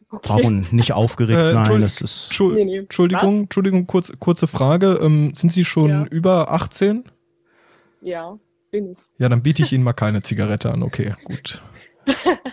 Brauchen 0.09 0.67
nicht 0.71 0.93
aufgeregt 0.93 1.37
Äh, 1.39 1.51
sein. 1.51 1.57
Entschuldigung. 1.57 1.81
Das 1.81 2.01
ist 2.01 2.39
Nee, 2.41 2.65
nee. 2.65 2.77
Entschuldigung, 2.79 3.39
Entschuldigung, 3.41 3.85
kurz, 3.87 4.11
kurze 4.19 4.47
Frage. 4.47 4.99
Ähm, 5.01 5.33
sind 5.33 5.51
Sie 5.51 5.63
schon 5.65 5.89
Ja. 5.89 6.05
über 6.05 6.51
18? 6.51 7.03
Ja, 8.01 8.37
bin 8.71 8.93
ich. 8.93 8.97
Ja, 9.19 9.29
dann 9.29 9.43
biete 9.43 9.61
ich 9.61 9.71
Ihnen 9.71 9.83
mal 9.83 9.93
keine 9.93 10.21
Zigarette 10.23 10.71
an. 10.71 10.83
Okay, 10.83 11.13
gut. 11.23 11.61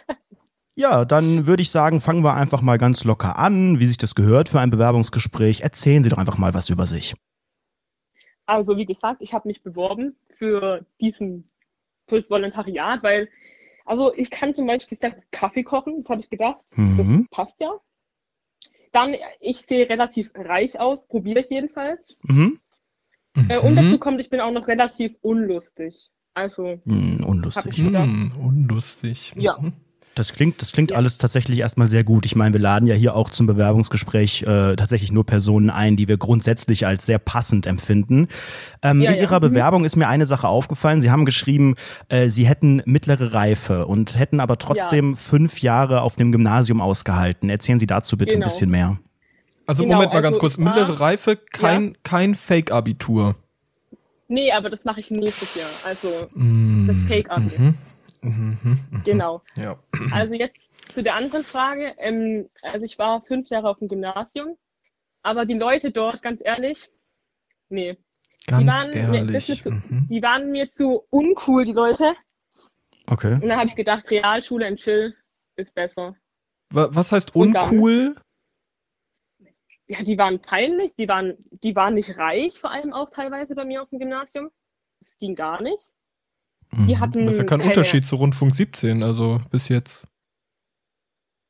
Ja, 0.79 1.07
dann 1.07 1.47
würde 1.47 1.62
ich 1.62 1.71
sagen, 1.71 2.03
fangen 2.03 2.23
wir 2.23 2.35
einfach 2.35 2.61
mal 2.61 2.77
ganz 2.77 3.05
locker 3.05 3.38
an, 3.38 3.81
wie 3.81 3.87
sich 3.87 3.97
das 3.97 4.14
gehört 4.14 4.51
für 4.51 4.61
ein 4.61 4.69
Bewerbungsgespräch. 4.69 5.62
Erzählen 5.62 6.03
Sie 6.05 6.11
doch 6.11 6.19
einfach 6.19 6.37
mal 6.37 6.53
was 6.53 6.69
über 6.69 6.85
sich. 6.85 7.14
Also, 8.45 8.77
wie 8.77 8.85
gesagt, 8.85 9.23
ich 9.23 9.33
habe 9.33 9.49
mich 9.49 9.62
beworben 9.62 10.16
für 10.37 10.85
diesen, 11.01 11.51
fürs 12.11 12.29
Volontariat, 12.29 13.03
weil, 13.03 13.31
also 13.87 14.12
ich 14.14 14.31
kann 14.31 14.55
zum 14.55 14.66
Beispiel 14.66 14.99
sehr 14.99 15.12
gut 15.12 15.25
Kaffee 15.31 15.62
kochen, 15.62 16.03
das 16.03 16.11
habe 16.11 16.20
ich 16.20 16.31
gedacht. 16.31 16.64
Mhm. 16.75 16.96
Das 17.20 17.31
passt 17.31 17.61
ja. 17.61 17.72
Dann, 18.92 19.14
ich 19.40 19.62
sehe 19.62 19.88
relativ 19.88 20.31
reich 20.35 20.79
aus, 20.79 21.07
probiere 21.07 21.40
ich 21.40 21.51
jedenfalls. 21.51 22.16
Mhm. 22.22 22.59
Äh, 23.49 23.59
und 23.59 23.72
Mhm. 23.72 23.77
dazu 23.77 23.99
kommt, 23.99 24.20
ich 24.20 24.31
bin 24.31 24.40
auch 24.40 24.51
noch 24.53 24.68
relativ 24.68 25.14
unlustig. 25.20 25.94
Also, 26.35 26.81
Hab 26.87 27.27
unlustig. 27.27 27.77
Hm, 27.79 28.33
unlustig. 28.38 29.35
Ja. 29.37 29.59
Das 30.16 30.33
klingt, 30.33 30.62
das 30.62 30.72
klingt 30.72 30.92
Ja. 30.92 30.96
alles 30.96 31.18
tatsächlich 31.18 31.59
erstmal 31.61 31.88
sehr 31.88 32.02
gut. 32.02 32.24
Ich 32.24 32.35
meine, 32.35 32.55
wir 32.55 32.61
laden 32.61 32.87
ja 32.88 32.94
hier 32.94 33.14
auch 33.14 33.29
zum 33.29 33.46
Bewerbungsgespräch 33.46 34.42
äh, 34.44 34.74
tatsächlich 34.74 35.12
nur 35.12 35.26
Personen 35.26 35.68
ein, 35.68 35.94
die 35.96 36.09
wir 36.09 36.16
grundsätzlich 36.16 36.87
als 36.87 37.05
sehr 37.05 37.18
passend 37.18 37.66
empfinden. 37.66 38.29
Ähm, 38.83 39.02
Ja, 39.02 39.11
in 39.11 39.16
ja. 39.16 39.22
Ihrer 39.22 39.37
Mhm. 39.37 39.40
Bewerbung 39.50 39.85
ist 39.85 39.94
mir 39.94 40.09
eine 40.09 40.24
Sache 40.24 40.48
aufgefallen. 40.48 41.02
Sie 41.02 41.11
haben 41.11 41.26
geschrieben, 41.26 41.74
äh, 42.09 42.31
Sie 42.31 42.46
hätten 42.48 42.81
mittlere 42.87 43.35
Reife 43.35 43.87
und 43.87 44.18
hätten 44.18 44.40
aber 44.40 44.57
trotzdem 44.57 45.16
fünf 45.18 45.61
Jahre 45.61 46.00
auf 46.00 46.16
dem 46.16 46.33
Gymnasium 46.33 46.81
ausgehalten. 46.81 47.50
Erzählen 47.50 47.79
Sie 47.79 47.87
dazu 47.87 48.16
bitte 48.16 48.37
ein 48.37 48.40
Genau. 48.40 48.46
bisschen 48.46 48.70
mehr. 48.70 48.98
Also 49.66 49.83
Genau, 49.83 49.96
Moment 49.96 50.14
mal 50.14 50.22
ganz 50.22 50.37
also 50.37 50.40
kurz. 50.40 50.57
Mittlere 50.57 50.98
Reife, 50.98 51.37
kein, 51.37 51.94
kein 52.05 52.35
Fake-Abitur. 52.35 53.37
nee, 54.29 54.50
aber 54.50 54.70
das 54.70 54.81
mache 54.85 55.00
ich 55.00 55.11
nächstes 55.11 55.57
Jahr. 55.57 55.68
Also, 55.90 56.09
Mm, 56.35 56.87
Das 56.88 57.02
Fake-Abi. 57.02 57.50
Mhm. 57.59 57.74
Mhm. 58.22 58.59
Mhm. 58.62 59.02
genau. 59.05 59.42
Ja. 59.57 59.79
Also 60.12 60.35
jetzt 60.35 60.57
zu 60.92 61.02
der 61.02 61.14
anderen 61.14 61.44
Frage. 61.44 61.94
Ähm, 61.98 62.48
also 62.62 62.85
ich 62.85 62.98
war 62.98 63.22
fünf 63.22 63.48
Jahre 63.48 63.68
auf 63.68 63.79
dem 63.79 63.88
Gymnasium, 63.88 64.57
aber 65.22 65.44
die 65.46 65.55
Leute 65.55 65.90
dort, 65.90 66.22
ganz 66.22 66.40
ehrlich, 66.44 66.88
nee, 67.68 67.96
Ganz 68.46 68.66
waren- 68.85 68.90
nee, 68.92 69.00
das 69.07 69.14
ehrlich. 69.16 69.48
ist 69.48 69.64
so- 69.64 69.70
mhm. 69.70 70.07
die 70.11 70.22
waren 70.22 70.50
mir 70.52 70.70
zu 70.72 71.02
uncool, 71.11 71.64
die 71.64 71.72
Leute. 71.72 72.14
Okay. 73.09 73.35
Und 73.35 73.48
dann 73.48 73.59
habe 73.59 73.68
ich 73.68 73.76
gedacht, 73.76 74.11
Realschule 74.11 74.66
in 74.68 74.76
Chill 74.76 75.14
ist 75.57 75.74
besser. 75.74 76.16
Wa- 76.72 76.88
Was 76.92 77.12
heißt 77.12 77.35
uncool? 77.37 78.16
Ja, 79.88 80.02
die 80.02 80.18
waren 80.18 80.40
peinlich, 80.40 80.94
die 80.96 81.07
waren, 81.07 81.37
die 81.62 81.76
waren 81.76 81.94
nicht 81.94 82.16
reich, 82.18 82.59
vor 82.61 82.70
allem 82.72 82.92
auch 82.92 83.11
teilweise 83.11 83.55
bei 83.55 83.64
mir 83.64 83.83
auf 83.83 83.90
dem 83.90 84.00
Gymnasium. 84.00 84.50
Das 85.00 85.16
ging 85.18 85.37
gar 85.37 85.62
nicht. 85.62 85.79
Die 86.72 86.94
Mhm. 86.96 87.00
hatten 87.00 87.24
Das 87.24 87.33
ist 87.33 87.38
ja 87.38 87.44
kein 87.44 87.59
keine, 87.61 87.70
Unterschied 87.70 88.05
zu 88.05 88.16
Rundfunk 88.16 88.55
17, 88.55 89.02
also 89.02 89.40
bis 89.50 89.68
jetzt. 89.68 90.07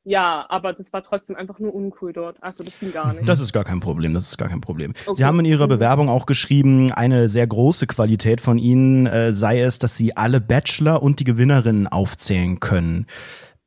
Ja, 0.09 0.45
aber 0.47 0.71
das 0.71 0.93
war 0.93 1.03
trotzdem 1.03 1.35
einfach 1.35 1.59
nur 1.59 1.75
uncool 1.75 2.13
dort. 2.13 2.41
Also 2.41 2.63
das 2.63 2.79
ging 2.79 2.93
gar 2.93 3.11
nicht. 3.13 3.27
Das 3.27 3.41
ist 3.41 3.51
gar 3.51 3.65
kein 3.65 3.81
Problem, 3.81 4.13
das 4.13 4.29
ist 4.29 4.37
gar 4.37 4.47
kein 4.47 4.61
Problem. 4.61 4.93
Sie 5.03 5.09
Okay. 5.09 5.23
haben 5.25 5.39
in 5.39 5.45
Ihrer 5.45 5.65
Mhm. 5.65 5.71
Bewerbung 5.71 6.07
auch 6.07 6.25
geschrieben, 6.25 6.93
eine 6.93 7.27
sehr 7.27 7.45
große 7.45 7.87
Qualität 7.87 8.39
von 8.39 8.57
Ihnen 8.57 9.05
äh, 9.05 9.33
sei 9.33 9.59
es, 9.59 9.79
dass 9.79 9.97
Sie 9.97 10.15
alle 10.15 10.39
Bachelor 10.39 11.03
und 11.03 11.19
die 11.19 11.25
Gewinnerinnen 11.25 11.87
aufzählen 11.87 12.61
können. 12.61 13.05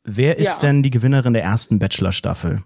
Wer 0.03 0.39
ist 0.39 0.55
Ja. 0.55 0.57
denn 0.69 0.83
die 0.83 0.91
Gewinnerin 0.91 1.35
der 1.35 1.43
ersten 1.43 1.79
Bachelor-Staffel? 1.79 2.63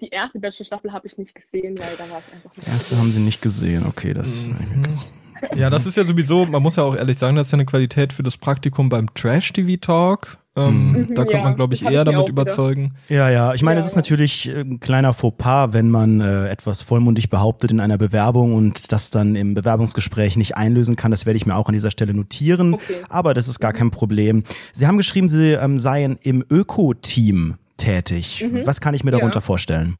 Die 0.00 0.10
erste 0.10 0.38
Bachelor-Staffel 0.38 0.92
habe 0.92 1.08
ich 1.08 1.18
nicht 1.18 1.34
gesehen, 1.34 1.76
weil 1.76 1.96
da 1.96 2.08
war 2.08 2.20
es 2.24 2.32
einfach 2.32 2.54
nicht. 2.56 2.64
Die 2.64 2.70
erste 2.70 2.96
haben 2.96 3.10
Sie 3.10 3.18
nicht 3.20 3.42
gesehen, 3.42 3.84
okay, 3.88 4.14
das. 4.14 4.46
Mhm. 4.46 5.00
Ja, 5.54 5.70
das 5.70 5.86
ist 5.86 5.96
ja 5.96 6.04
sowieso, 6.04 6.46
man 6.46 6.62
muss 6.62 6.76
ja 6.76 6.82
auch 6.84 6.96
ehrlich 6.96 7.18
sagen, 7.18 7.36
das 7.36 7.48
ist 7.48 7.52
ja 7.52 7.56
eine 7.56 7.66
Qualität 7.66 8.12
für 8.12 8.22
das 8.22 8.36
Praktikum 8.36 8.88
beim 8.88 9.12
Trash-TV-Talk. 9.14 10.38
Ähm, 10.56 10.92
Mhm. 10.92 11.06
Da 11.14 11.22
könnte 11.22 11.34
Ja, 11.38 11.42
man, 11.44 11.54
glaube 11.56 11.74
ich, 11.74 11.84
eher 11.84 12.00
ich 12.00 12.04
damit 12.04 12.28
überzeugen. 12.28 12.94
Ja, 13.08 13.30
ja, 13.30 13.54
ich 13.54 13.62
meine, 13.62 13.78
Ja, 13.78 13.86
es 13.86 13.92
ist 13.92 13.94
ja. 13.96 13.98
natürlich 14.00 14.48
äh, 14.48 14.60
ein 14.62 14.80
kleiner 14.80 15.12
Fauxpas, 15.14 15.72
wenn 15.72 15.88
man 15.90 16.20
äh, 16.20 16.48
etwas 16.48 16.82
vollmundig 16.82 17.30
behauptet 17.30 17.70
in 17.70 17.78
einer 17.80 17.96
Bewerbung 17.98 18.54
und 18.54 18.90
das 18.90 19.10
dann 19.10 19.36
im 19.36 19.54
Bewerbungsgespräch 19.54 20.36
nicht 20.36 20.56
einlösen 20.56 20.96
kann. 20.96 21.10
Das 21.12 21.26
werde 21.26 21.36
ich 21.36 21.46
mir 21.46 21.54
auch 21.54 21.68
an 21.68 21.74
dieser 21.74 21.90
Stelle 21.92 22.12
notieren. 22.14 22.74
Okay. 22.74 22.94
Aber 23.08 23.34
das 23.34 23.46
ist 23.46 23.60
gar 23.60 23.72
kein 23.72 23.90
Problem. 23.92 24.42
Sie 24.72 24.86
haben 24.86 24.96
geschrieben, 24.96 25.28
Sie 25.28 25.52
ähm, 25.52 25.78
seien 25.78 26.18
im 26.22 26.44
Öko-Team 26.50 27.56
tätig. 27.76 28.44
Mhm. 28.50 28.66
Was 28.66 28.80
kann 28.80 28.94
ich 28.94 29.04
mir 29.04 29.12
Ja. 29.12 29.18
darunter 29.18 29.40
vorstellen? 29.40 29.94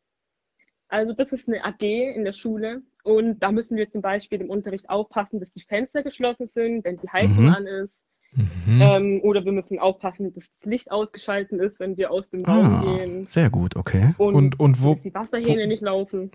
Also 0.88 1.12
das 1.12 1.31
ist 1.33 1.46
eine 1.46 1.62
AG 1.64 1.83
in 2.16 2.24
der 2.24 2.33
Schule 2.33 2.81
und 3.09 3.40
da 3.40 3.51
müssen 3.53 3.77
wir 3.77 3.90
zum 3.90 4.03
Beispiel 4.03 4.40
im 4.40 4.51
Unterricht 4.51 4.88
aufpassen, 4.90 5.40
dass 5.40 5.51
die 5.53 5.62
Fenster 5.62 6.03
geschlossen 6.03 6.49
sind, 6.55 6.85
wenn 6.85 6.99
die 6.99 7.09
Heizung 7.09 7.44
Mhm. 7.47 7.51
an 7.51 7.66
ist. 7.66 7.90
Mhm. 8.33 8.81
Ähm, 8.83 9.21
oder 9.23 9.44
wir 9.44 9.53
müssen 9.53 9.79
aufpassen, 9.79 10.35
dass 10.35 10.44
das 10.61 10.71
Licht 10.71 10.90
ausgeschaltet 10.90 11.59
ist, 11.61 11.81
wenn 11.81 11.97
wir 11.97 12.11
aus 12.11 12.29
dem 12.31 12.44
Raum 12.44 12.66
Ah, 12.66 12.85
gehen. 12.99 13.27
sehr 13.27 13.49
gut, 13.51 13.75
okay. 13.77 14.14
Und, 14.18 14.35
Und, 14.35 14.61
und 14.61 14.83
wo, 14.83 14.94
dass 14.94 15.03
die 15.03 15.14
Wasserhähne 15.14 15.62
wo- 15.64 15.66
nicht 15.68 15.81
laufen. 15.83 16.31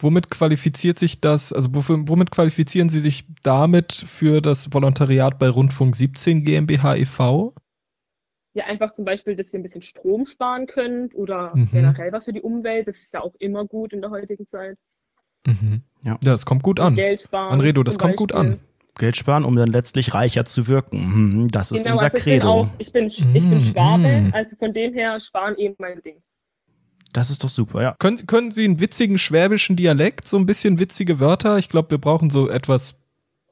womit 0.00 0.30
qualifiziert 0.30 0.98
sich 0.98 1.20
das, 1.20 1.52
also 1.52 1.74
wofür, 1.74 1.98
womit 2.08 2.30
qualifizieren 2.32 2.88
Sie 2.88 3.00
sich 3.00 3.24
damit 3.42 3.92
für 3.92 4.40
das 4.40 4.72
Volontariat 4.72 5.38
bei 5.38 5.48
Rundfunk 5.48 5.94
17 5.94 6.42
GmbH 6.44 6.96
e.V.? 6.96 7.52
Ja, 8.54 8.64
einfach 8.64 8.92
zum 8.94 9.04
Beispiel, 9.04 9.36
dass 9.36 9.52
ihr 9.52 9.60
ein 9.60 9.62
bisschen 9.62 9.82
Strom 9.82 10.24
sparen 10.24 10.66
könnt 10.66 11.14
oder 11.14 11.54
Mhm. 11.54 11.68
generell 11.70 12.10
was 12.12 12.24
für 12.24 12.32
die 12.32 12.40
Umwelt. 12.42 12.88
Das 12.88 12.96
ist 12.96 13.12
ja 13.12 13.20
auch 13.22 13.34
immer 13.38 13.64
gut 13.66 13.92
in 13.92 14.00
der 14.00 14.10
heutigen 14.10 14.48
Zeit. 14.48 14.76
Mhm. 15.48 15.82
Ja. 16.02 16.12
Ja, 16.12 16.18
das 16.32 16.46
kommt 16.46 16.62
gut 16.62 16.78
an. 16.80 16.94
Geld 16.94 17.22
sparen. 17.22 17.52
Anredo, 17.52 17.82
das 17.82 17.98
kommt 17.98 18.16
gut 18.16 18.32
an. 18.32 18.60
Geld 18.98 19.16
sparen, 19.16 19.44
um 19.44 19.54
dann 19.56 19.68
letztlich 19.68 20.12
reicher 20.14 20.44
zu 20.44 20.66
wirken. 20.68 21.40
Mhm, 21.42 21.48
Das 21.48 21.70
ist 21.72 21.84
Genau, 21.84 21.94
unser 21.94 22.06
also 22.06 22.16
ich 22.18 22.24
bin 22.24 22.32
Credo. 22.40 22.48
auch, 22.48 22.68
ich 22.78 22.92
bin, 22.92 23.06
ich 23.06 23.24
bin 23.32 23.58
Mm, 23.60 23.62
Schwabe, 23.64 24.08
mm. 24.20 24.30
also 24.34 24.56
von 24.56 24.72
dem 24.72 24.92
her 24.92 25.18
sparen 25.20 25.56
eben 25.56 25.74
mein 25.78 26.02
Ding. 26.02 26.16
Das 27.12 27.30
ist 27.30 27.42
doch 27.44 27.48
super, 27.48 27.80
ja. 27.82 27.94
Können, 27.98 28.26
können 28.26 28.50
Sie 28.50 28.64
einen 28.64 28.80
witzigen 28.80 29.16
schwäbischen 29.18 29.76
Dialekt, 29.76 30.26
so 30.28 30.36
ein 30.36 30.46
bisschen 30.46 30.78
witzige 30.78 31.20
Wörter? 31.20 31.58
Ich 31.58 31.68
glaube, 31.68 31.90
wir 31.92 31.98
brauchen 31.98 32.28
so 32.28 32.48
etwas, 32.48 32.96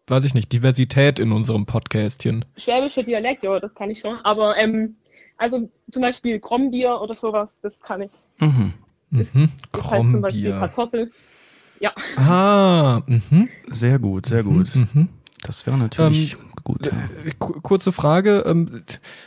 weiß 0.09 0.25
ich 0.25 0.35
nicht, 0.35 0.53
Diversität 0.53 1.19
in 1.21 1.31
unserem 1.33 1.65
Podcastchen. 1.65 2.45
Schwäbischer 2.57 3.03
Dialekt, 3.05 3.43
ja, 3.45 3.59
das 3.61 3.73
kann 3.75 3.91
ich 3.91 4.01
schon. 4.01 4.17
Aber 4.25 4.57
ähm, 4.57 4.97
also 5.39 5.71
zum 5.93 6.03
Beispiel 6.03 6.39
Krombier 6.41 7.01
oder 7.01 7.15
sowas, 7.15 7.55
das 7.63 7.73
kann 7.81 8.03
ich. 8.03 8.11
Mhm. 8.41 8.75
Mhm. 9.11 9.49
Das 9.73 9.91
heißt 9.91 10.11
zum 10.11 10.21
Beispiel 10.23 10.51
Krombier. 10.51 10.59
Kartoffel. 10.59 11.11
Ja, 11.81 11.93
Ah, 12.17 13.03
mhm. 13.07 13.49
Sehr 13.69 13.99
gut, 13.99 14.27
sehr 14.27 14.43
gut. 14.43 14.75
Mhm. 14.75 15.09
Das 15.43 15.67
wäre 15.67 15.77
natürlich 15.77 16.37
gut. 16.67 16.87
Ja. 16.87 16.93
Äh, 17.25 17.33
kurze 17.39 17.93
Frage, 17.93 18.43
ähm, 18.47 18.83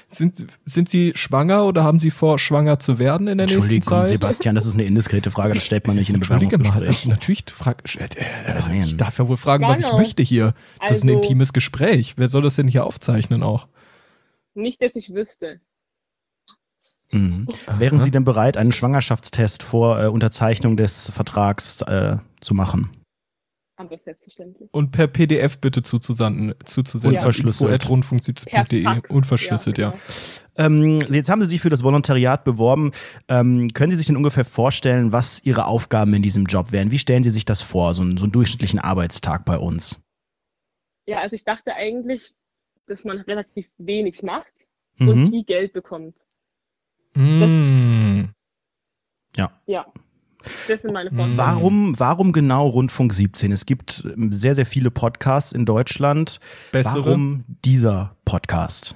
sind, 0.10 0.46
sind 0.66 0.90
Sie 0.90 1.14
schwanger 1.16 1.66
oder 1.66 1.84
haben 1.84 1.98
Sie 2.00 2.12
vor, 2.12 2.38
schwanger 2.38 2.80
zu 2.80 3.00
werden 3.00 3.28
in 3.28 3.38
der 3.38 3.48
nächsten 3.48 3.82
Zeit? 3.82 4.08
Sebastian, 4.08 4.56
das 4.56 4.66
ist 4.66 4.74
eine 4.74 4.84
indiskrete 4.84 5.32
Frage, 5.32 5.54
das 5.54 5.64
stellt 5.64 5.88
man 5.88 5.96
nicht 5.96 6.10
in 6.10 6.16
einem 6.16 6.22
Bewerbungsgespräch. 6.22 6.74
Mal, 6.74 6.88
also 6.88 7.10
natürlich, 7.10 7.46
frag, 7.48 7.84
äh, 7.98 8.52
also 8.52 8.72
ich 8.74 8.98
darf 8.98 9.18
ja 9.18 9.28
wohl 9.28 9.38
fragen, 9.38 9.66
was 9.66 9.80
ich 9.80 9.92
möchte 9.94 10.22
hier. 10.22 10.54
Das 10.82 10.98
ist 10.98 11.04
ein 11.04 11.10
also 11.10 11.22
intimes 11.22 11.54
Gespräch. 11.54 12.16
Wer 12.18 12.28
soll 12.28 12.42
das 12.42 12.56
denn 12.56 12.68
hier 12.68 12.86
aufzeichnen 12.86 13.42
auch? 13.42 13.68
Nicht, 14.54 14.82
dass 14.82 14.92
ich 14.96 15.14
wüsste. 15.14 15.62
Mhm. 17.12 17.48
Wären 17.78 18.02
Sie 18.02 18.12
denn 18.12 18.24
bereit, 18.24 18.58
einen 18.58 18.72
Schwangerschaftstest 18.72 19.64
vor 19.64 20.02
äh, 20.02 20.08
Unterzeichnung 20.08 20.78
des 20.78 21.10
Vertrags 21.10 21.82
äh, 21.82 22.18
zu 22.40 22.54
machen? 22.54 22.92
Aber 23.80 23.98
selbstverständlich. 23.98 24.68
Und 24.74 24.92
per 24.92 25.08
PDF 25.08 25.58
bitte 25.58 25.82
zuzusenden, 25.82 26.54
zuzusenden. 26.66 27.18
Unverschlüsselt. 27.18 27.86
rundfunk17.de. 27.86 29.08
Unverschlüsselt, 29.08 29.78
ja. 29.78 29.92
Genau. 29.92 30.02
Ähm, 30.58 31.00
jetzt 31.10 31.30
haben 31.30 31.42
Sie 31.42 31.50
sich 31.50 31.62
für 31.62 31.70
das 31.70 31.82
Volontariat 31.82 32.44
beworben. 32.44 32.92
Ähm, 33.30 33.72
können 33.74 33.92
Sie 33.92 33.96
sich 33.96 34.08
denn 34.08 34.18
ungefähr 34.18 34.44
vorstellen, 34.44 35.14
was 35.14 35.42
Ihre 35.46 35.66
Aufgaben 35.66 36.14
in 36.14 36.22
diesem 36.22 36.44
Job 36.44 36.74
wären? 36.74 36.92
Wie 36.92 37.00
stellen 37.00 37.24
Sie 37.24 37.30
sich 37.30 37.46
das 37.46 37.62
vor, 37.62 37.94
so, 37.94 38.02
einen, 38.02 38.18
so 38.18 38.26
einen 38.26 38.34
durchschnittlichen 38.34 38.80
Arbeitstag 38.80 39.46
bei 39.46 39.58
uns? 39.58 40.02
Ja, 41.06 41.20
also 41.22 41.38
ich 41.38 41.46
dachte 41.46 41.74
eigentlich, 41.74 42.36
dass 42.88 43.06
man 43.06 43.20
relativ 43.20 43.66
wenig 43.78 44.24
macht 44.24 44.52
mhm. 44.98 45.08
und 45.08 45.30
viel 45.30 45.44
Geld 45.46 45.72
bekommt. 45.72 46.16
Mm. 47.16 48.26
Ja. 49.36 49.52
Ja. 49.66 49.86
Das 50.68 50.82
sind 50.82 50.94
meine 50.94 51.10
Vorstellungen. 51.10 51.38
Warum, 51.38 52.00
warum 52.00 52.32
genau 52.32 52.68
Rundfunk 52.68 53.14
17? 53.14 53.52
Es 53.52 53.66
gibt 53.66 54.08
sehr, 54.32 54.56
sehr 54.56 54.66
viele 54.66 54.90
Podcasts 54.90 55.52
in 55.52 55.66
Deutschland. 55.66 56.40
Bessere? 56.72 57.06
Warum 57.06 57.44
dieser 57.66 58.16
Podcast? 58.26 58.96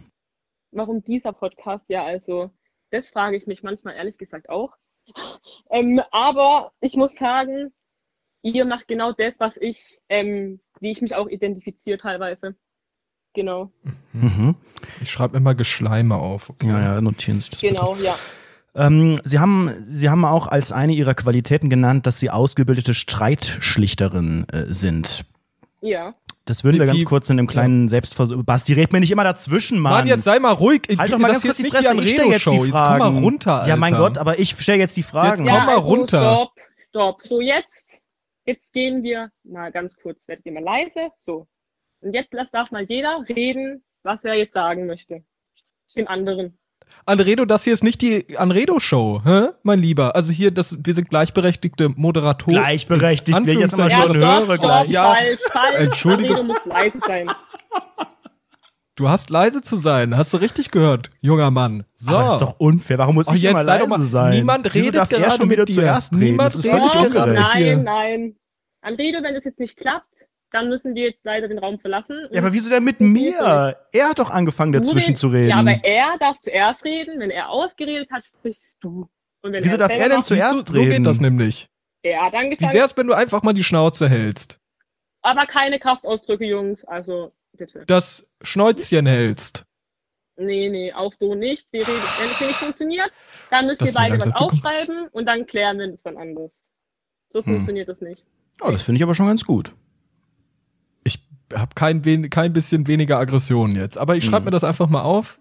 Warum 0.71 1.03
dieser 1.03 1.33
Podcast? 1.33 1.83
Ja, 1.89 2.05
also, 2.05 2.51
das 2.91 3.09
frage 3.09 3.37
ich 3.37 3.45
mich 3.45 3.61
manchmal 3.61 3.95
ehrlich 3.95 4.17
gesagt 4.17 4.49
auch. 4.49 4.73
ähm, 5.69 6.01
aber 6.11 6.71
ich 6.79 6.95
muss 6.95 7.13
sagen, 7.15 7.73
ihr 8.41 8.65
macht 8.65 8.87
genau 8.87 9.11
das, 9.11 9.33
was 9.37 9.57
ich, 9.57 9.99
ähm, 10.07 10.61
wie 10.79 10.91
ich 10.91 11.01
mich 11.01 11.15
auch 11.15 11.27
identifiziere 11.27 11.97
teilweise. 11.97 12.55
Genau. 13.33 13.71
Mhm. 14.13 14.55
Ich 15.01 15.11
schreibe 15.11 15.37
immer 15.37 15.55
Geschleime 15.55 16.15
auf. 16.15 16.49
Okay. 16.49 16.67
Ja, 16.67 16.79
ja, 16.79 17.01
notieren 17.01 17.39
sich 17.39 17.49
das. 17.49 17.61
Genau, 17.61 17.93
bitte. 17.93 18.05
ja. 18.05 18.15
Ähm, 18.75 19.19
Sie, 19.23 19.39
haben, 19.39 19.71
Sie 19.87 20.09
haben 20.09 20.25
auch 20.25 20.47
als 20.47 20.71
eine 20.71 20.93
Ihrer 20.93 21.13
Qualitäten 21.13 21.69
genannt, 21.69 22.07
dass 22.07 22.19
Sie 22.19 22.29
ausgebildete 22.29 22.93
Streitschlichterin 22.93 24.47
äh, 24.49 24.65
sind. 24.67 25.25
Ja. 25.81 26.15
Das 26.45 26.63
würden 26.63 26.79
wir 26.79 26.85
ganz 26.85 27.05
kurz 27.05 27.29
in 27.29 27.39
einem 27.39 27.47
kleinen 27.47 27.83
ja. 27.83 27.89
Selbstversuch. 27.89 28.43
Basti, 28.43 28.73
red 28.73 28.91
mir 28.91 28.99
nicht 28.99 29.11
immer 29.11 29.23
dazwischen, 29.23 29.79
Mann. 29.79 29.93
Mann, 29.93 30.07
jetzt 30.07 30.23
sei 30.23 30.39
mal 30.39 30.51
ruhig. 30.51 30.81
Halt 30.97 31.11
doch 31.11 31.17
mal 31.17 31.29
ganz 31.31 31.41
kurz 31.43 31.57
die 31.57 31.69
Fresse. 31.69 31.95
Ich 32.01 32.09
stelle 32.11 32.31
jetzt 32.31 32.45
die 32.45 32.59
Fragen. 32.59 32.65
Jetzt 32.65 32.71
komm 32.71 33.13
mal 33.13 33.23
runter, 33.23 33.53
Alter. 33.53 33.69
Ja, 33.69 33.75
mein 33.77 33.95
Gott, 33.95 34.17
aber 34.17 34.39
ich 34.39 34.49
stelle 34.59 34.79
jetzt 34.79 34.97
die 34.97 35.03
Fragen. 35.03 35.45
Jetzt 35.45 35.53
komm 35.53 35.65
mal 35.65 35.75
also 35.75 35.81
runter. 35.81 36.21
Stopp, 36.21 36.51
stopp. 36.89 37.21
So, 37.23 37.39
jetzt, 37.39 37.67
jetzt 38.45 38.73
gehen 38.73 39.03
wir 39.03 39.29
mal 39.43 39.71
ganz 39.71 39.95
kurz. 39.95 40.17
Werdet 40.27 40.45
ihr 40.45 40.51
mal 40.51 40.63
leise. 40.63 41.11
So. 41.19 41.47
Und 42.03 42.13
jetzt 42.13 42.33
darf 42.51 42.71
mal 42.71 42.83
jeder 42.83 43.23
reden, 43.29 43.81
was 44.03 44.19
er 44.23 44.35
jetzt 44.35 44.53
sagen 44.53 44.85
möchte. 44.87 45.23
Den 45.95 46.07
anderen. 46.07 46.57
Anredo, 47.05 47.45
das 47.45 47.63
hier 47.63 47.73
ist 47.73 47.83
nicht 47.83 48.01
die 48.01 48.37
Anredo-Show, 48.37 49.21
mein 49.63 49.79
Lieber. 49.79 50.15
Also 50.15 50.31
hier, 50.31 50.51
das, 50.51 50.75
wir 50.83 50.93
sind 50.93 51.09
gleichberechtigte 51.09 51.89
Moderatoren. 51.89 52.57
Gleichberechtigt, 52.57 53.37
wenn 53.37 53.47
ich 53.47 53.59
jetzt 53.59 53.77
mal 53.77 53.89
schon 53.89 54.19
ja, 54.19 54.39
höre. 54.39 54.57
Gleich. 54.57 54.89
Ja, 54.89 55.13
falsch, 55.13 55.39
falsch. 55.51 55.75
Entschuldigung. 55.79 56.37
Anredo 56.37 56.53
muss 56.53 56.65
leise 56.65 56.99
sein. 57.07 57.31
Du 58.95 59.09
hast 59.09 59.29
leise 59.31 59.61
zu 59.61 59.77
sein, 59.77 60.15
hast 60.15 60.33
du 60.33 60.37
richtig 60.37 60.69
gehört, 60.69 61.09
junger 61.19 61.49
Mann. 61.49 61.83
So. 61.95 62.11
Aber 62.11 62.23
das 62.23 62.33
ist 62.33 62.41
doch 62.41 62.59
unfair. 62.59 62.99
Warum 62.99 63.15
muss 63.15 63.27
Ach, 63.27 63.33
ich 63.33 63.41
jetzt 63.41 63.51
immer 63.51 63.63
leise 63.63 63.87
mal, 63.87 63.99
sein? 64.01 64.33
Niemand 64.33 64.65
Wieso 64.65 64.85
redet 64.85 65.09
gerade 65.09 65.23
er 65.23 65.31
schon 65.31 65.49
wieder 65.49 65.65
dir. 65.65 65.73
zuerst 65.73 66.13
reden. 66.13 66.23
Niemand 66.23 66.63
redet 66.63 67.11
gerade 67.11 67.33
Nein, 67.33 67.83
nein. 67.83 68.35
Anredo, 68.81 69.23
wenn 69.23 69.35
es 69.35 69.45
jetzt 69.45 69.59
nicht 69.59 69.77
klappt, 69.77 70.05
dann 70.53 70.69
müssen 70.69 70.93
wir 70.93 71.09
jetzt 71.09 71.19
leider 71.23 71.47
den 71.47 71.57
Raum 71.57 71.79
verlassen. 71.79 72.27
Ja, 72.31 72.41
aber 72.41 72.53
wieso 72.53 72.69
denn 72.69 72.83
mit 72.83 73.01
mir? 73.01 73.75
Er 73.91 74.09
hat 74.09 74.19
doch 74.19 74.29
angefangen, 74.29 74.71
dazwischen 74.71 75.15
zu 75.15 75.29
reden. 75.29 75.49
Ja, 75.49 75.57
aber 75.57 75.83
er 75.83 76.17
darf 76.19 76.39
zuerst 76.39 76.85
reden. 76.85 77.19
Wenn 77.19 77.31
er 77.31 77.49
ausgeredet 77.49 78.11
hat, 78.11 78.23
sprichst 78.23 78.77
du. 78.79 79.09
wieso 79.41 79.77
darf 79.77 79.91
er 79.91 80.09
denn 80.09 80.21
zuerst 80.21 80.71
reden? 80.73 80.91
So 80.91 80.97
geht 80.97 81.05
das 81.07 81.19
nämlich. 81.19 81.69
Er 82.03 82.25
hat 82.25 82.35
angefangen. 82.35 82.71
Wie 82.71 82.77
wär's, 82.77 82.95
wenn 82.95 83.07
du 83.07 83.13
einfach 83.13 83.41
mal 83.41 83.53
die 83.53 83.63
Schnauze 83.63 84.07
hältst? 84.07 84.59
Aber 85.23 85.47
keine 85.47 85.79
Kraftausdrücke, 85.79 86.45
Jungs. 86.45 86.85
Also, 86.85 87.33
bitte. 87.57 87.83
Das 87.87 88.29
Schnäuzchen 88.43 89.07
hältst. 89.07 89.65
Nee, 90.35 90.69
nee, 90.69 90.93
auch 90.93 91.13
so 91.19 91.33
nicht. 91.33 91.67
Wir 91.71 91.87
reden, 91.87 92.01
wenn 92.19 92.29
es 92.29 92.37
hier 92.37 92.47
nicht 92.47 92.59
funktioniert, 92.59 93.11
dann 93.49 93.65
müsst 93.65 93.81
ihr 93.81 93.93
beide 93.93 94.19
was 94.19 94.35
aufschreiben 94.35 95.07
und 95.11 95.25
dann 95.25 95.47
klären 95.47 95.79
wir 95.79 95.87
das 95.87 96.03
dann 96.03 96.17
anders. 96.17 96.51
So 97.29 97.39
hm. 97.39 97.55
funktioniert 97.55 97.89
das 97.89 98.01
nicht. 98.01 98.23
Oh, 98.61 98.69
das 98.71 98.83
finde 98.83 98.97
ich 98.97 99.03
aber 99.03 99.15
schon 99.15 99.27
ganz 99.27 99.45
gut 99.45 99.73
habe 101.55 101.71
kein, 101.75 102.29
kein 102.29 102.53
bisschen 102.53 102.87
weniger 102.87 103.19
Aggression 103.19 103.75
jetzt. 103.75 103.97
Aber 103.97 104.15
ich 104.15 104.25
schreibe 104.25 104.41
mhm. 104.41 104.45
mir 104.45 104.51
das 104.51 104.63
einfach 104.63 104.87
mal 104.89 105.01
auf. 105.01 105.39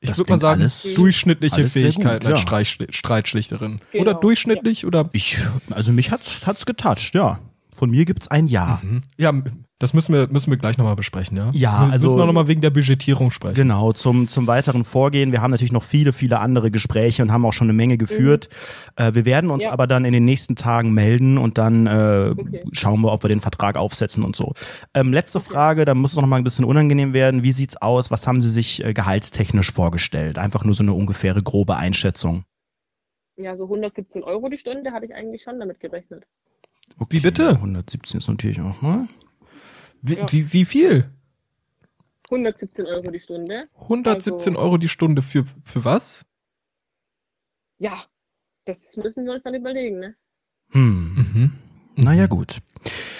Ich 0.00 0.16
würde 0.16 0.30
mal 0.30 0.38
sagen, 0.38 0.60
alles, 0.60 0.94
durchschnittliche 0.94 1.56
alles 1.56 1.72
Fähigkeiten 1.72 2.28
gut, 2.28 2.38
ja. 2.50 2.56
als 2.56 2.76
Streitschlichterin. 2.90 3.80
Genau. 3.90 4.02
Oder 4.02 4.14
durchschnittlich 4.14 4.82
ja. 4.82 4.88
oder? 4.88 5.08
Ich, 5.12 5.38
also 5.70 5.92
mich 5.92 6.12
hat's, 6.12 6.46
hat's 6.46 6.66
getatscht, 6.66 7.14
ja. 7.14 7.40
Von 7.74 7.90
mir 7.90 8.04
gibt's 8.04 8.28
ein 8.28 8.46
Ja. 8.46 8.80
Mhm. 8.82 9.02
Ja, 9.16 9.32
das 9.80 9.94
müssen 9.94 10.12
wir, 10.12 10.26
müssen 10.26 10.50
wir 10.50 10.58
gleich 10.58 10.76
nochmal 10.76 10.96
besprechen, 10.96 11.36
ja? 11.36 11.50
Ja, 11.52 11.86
wir 11.86 11.92
also. 11.92 12.08
Müssen 12.08 12.18
wir 12.18 12.26
nochmal 12.26 12.48
wegen 12.48 12.60
der 12.60 12.70
Budgetierung 12.70 13.30
sprechen. 13.30 13.54
Genau, 13.54 13.92
zum, 13.92 14.26
zum 14.26 14.48
weiteren 14.48 14.84
Vorgehen. 14.84 15.30
Wir 15.30 15.40
haben 15.40 15.52
natürlich 15.52 15.70
noch 15.70 15.84
viele, 15.84 16.12
viele 16.12 16.40
andere 16.40 16.72
Gespräche 16.72 17.22
und 17.22 17.30
haben 17.30 17.46
auch 17.46 17.52
schon 17.52 17.66
eine 17.66 17.74
Menge 17.74 17.96
geführt. 17.96 18.48
Mhm. 18.98 19.04
Äh, 19.04 19.14
wir 19.14 19.24
werden 19.24 19.50
uns 19.50 19.66
ja. 19.66 19.72
aber 19.72 19.86
dann 19.86 20.04
in 20.04 20.12
den 20.12 20.24
nächsten 20.24 20.56
Tagen 20.56 20.92
melden 20.94 21.38
und 21.38 21.58
dann 21.58 21.86
äh, 21.86 22.34
okay. 22.36 22.60
schauen 22.72 23.02
wir, 23.02 23.12
ob 23.12 23.22
wir 23.22 23.28
den 23.28 23.40
Vertrag 23.40 23.76
aufsetzen 23.76 24.24
und 24.24 24.34
so. 24.34 24.52
Ähm, 24.94 25.12
letzte 25.12 25.38
okay. 25.38 25.50
Frage, 25.50 25.84
da 25.84 25.94
muss 25.94 26.10
es 26.10 26.16
noch 26.16 26.26
mal 26.26 26.38
ein 26.38 26.44
bisschen 26.44 26.64
unangenehm 26.64 27.12
werden. 27.12 27.44
Wie 27.44 27.52
sieht's 27.52 27.76
aus? 27.76 28.10
Was 28.10 28.26
haben 28.26 28.40
Sie 28.40 28.50
sich 28.50 28.84
äh, 28.84 28.92
gehaltstechnisch 28.92 29.70
vorgestellt? 29.70 30.38
Einfach 30.38 30.64
nur 30.64 30.74
so 30.74 30.82
eine 30.82 30.92
ungefähre 30.92 31.40
grobe 31.40 31.76
Einschätzung. 31.76 32.42
Ja, 33.36 33.56
so 33.56 33.64
117 33.64 34.24
Euro 34.24 34.48
die 34.48 34.58
Stunde 34.58 34.90
hatte 34.90 35.06
ich 35.06 35.14
eigentlich 35.14 35.42
schon 35.42 35.60
damit 35.60 35.78
gerechnet. 35.78 36.24
Okay, 36.98 37.18
wie 37.18 37.20
bitte? 37.20 37.50
117 37.50 38.18
ist 38.18 38.28
natürlich 38.28 38.60
auch 38.60 38.82
mal. 38.82 39.06
Wie, 40.02 40.16
ja. 40.16 40.26
wie, 40.30 40.52
wie 40.52 40.64
viel? 40.64 41.10
117 42.30 42.86
Euro 42.86 43.10
die 43.10 43.20
Stunde. 43.20 43.68
117 43.80 44.54
also, 44.54 44.64
Euro 44.64 44.76
die 44.76 44.88
Stunde 44.88 45.22
für, 45.22 45.44
für 45.64 45.84
was? 45.84 46.24
Ja, 47.78 48.04
das 48.64 48.96
müssen 48.96 49.24
wir 49.24 49.32
uns 49.32 49.42
dann 49.44 49.54
überlegen, 49.54 49.98
ne? 49.98 50.14
Hm. 50.70 51.14
Mhm. 51.14 51.52
Naja, 51.96 52.26
gut. 52.26 52.58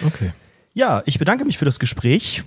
Okay. 0.05 0.33
Ja, 0.75 1.03
ich 1.07 1.19
bedanke 1.19 1.45
mich 1.45 1.59
für 1.59 1.65
das 1.65 1.79
Gespräch. 1.79 2.45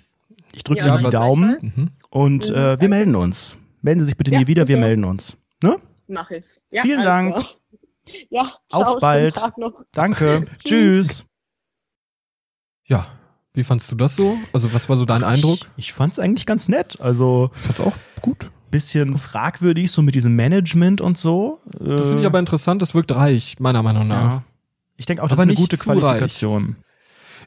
Ich 0.54 0.64
drücke 0.64 0.86
ja, 0.86 0.96
Ihnen 0.96 1.06
die 1.06 1.10
Daumen 1.10 1.58
mhm. 1.62 1.90
und 2.10 2.50
mhm, 2.50 2.56
äh, 2.56 2.80
wir 2.80 2.90
melden 2.90 3.16
uns. 3.16 3.58
Melden 3.82 4.02
Sie 4.02 4.08
sich 4.08 4.18
bitte 4.18 4.32
ja, 4.32 4.40
nie 4.40 4.48
wieder, 4.48 4.68
wir 4.68 4.78
melden 4.78 5.04
uns. 5.04 5.38
Ne? 5.64 5.80
Mach 6.08 6.30
ich. 6.30 6.46
Ja, 6.70 6.84
Vielen 6.84 7.00
also. 7.00 7.36
Dank. 7.36 7.46
Ja, 8.30 8.46
auf 8.72 9.00
bald. 9.00 9.40
Danke. 9.94 10.46
Tschüss. 10.66 11.24
Ja, 12.84 13.08
wie 13.54 13.64
fandst 13.64 13.92
du 13.92 13.96
das 13.96 14.16
so? 14.16 14.38
Also, 14.54 14.74
was 14.74 14.88
war 14.88 14.96
so 14.96 15.06
dein 15.06 15.24
Eindruck? 15.24 15.60
Ich, 15.76 15.90
ich 15.90 15.94
fand 15.94 16.14
es 16.14 16.20
eigentlich 16.20 16.46
ganz 16.46 16.70
nett. 16.70 17.00
Also, 17.02 17.52
ich 17.56 17.62
fand's 17.62 17.82
auch 17.82 17.96
gut. 18.22 18.50
Bisschen 18.70 19.18
fragwürdig, 19.18 19.92
so 19.92 20.02
mit 20.02 20.16
diesem 20.16 20.36
Management 20.38 21.02
und 21.02 21.18
so. 21.18 21.60
Das 21.78 22.08
finde 22.08 22.22
ich 22.22 22.26
aber 22.26 22.40
interessant, 22.40 22.82
das 22.82 22.96
wirkt 22.96 23.14
reich, 23.14 23.58
meiner 23.60 23.84
Meinung 23.84 24.08
nach. 24.08 24.32
Ja. 24.32 24.44
Ich 24.96 25.06
denke 25.06 25.24
auch, 25.24 25.28
das 25.28 25.38
aber 25.38 25.44
ist 25.44 25.50
eine 25.50 25.58
gute 25.58 25.78
Qualifikation. 25.78 26.66
Reich. 26.66 26.76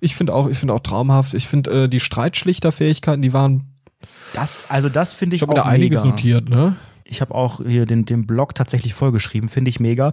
Ich 0.01 0.17
finde 0.17 0.35
auch, 0.35 0.49
ich 0.49 0.59
finde 0.59 0.75
auch 0.75 0.81
traumhaft. 0.81 1.33
Ich 1.33 1.49
finde 1.49 1.85
äh, 1.85 1.89
die 1.89 2.01
Streitschlichterfähigkeiten, 2.01 3.23
die 3.23 3.33
waren. 3.33 3.73
Das, 4.35 4.67
also 4.69 4.91
das 4.91 5.15
finde 5.15 5.37
ich, 5.37 5.43
ich 5.43 5.49
auch 5.49 5.55
da 5.55 5.63
einiges 5.63 6.01
mega. 6.01 6.11
notiert, 6.11 6.49
ne? 6.51 6.77
Ich 7.07 7.21
habe 7.21 7.35
auch 7.35 7.61
hier 7.65 7.85
den, 7.85 8.07
den 8.07 8.27
Blog 8.27 8.55
tatsächlich 8.55 8.95
vollgeschrieben, 8.95 9.49
finde 9.49 9.69
ich 9.69 9.79
mega. 9.79 10.13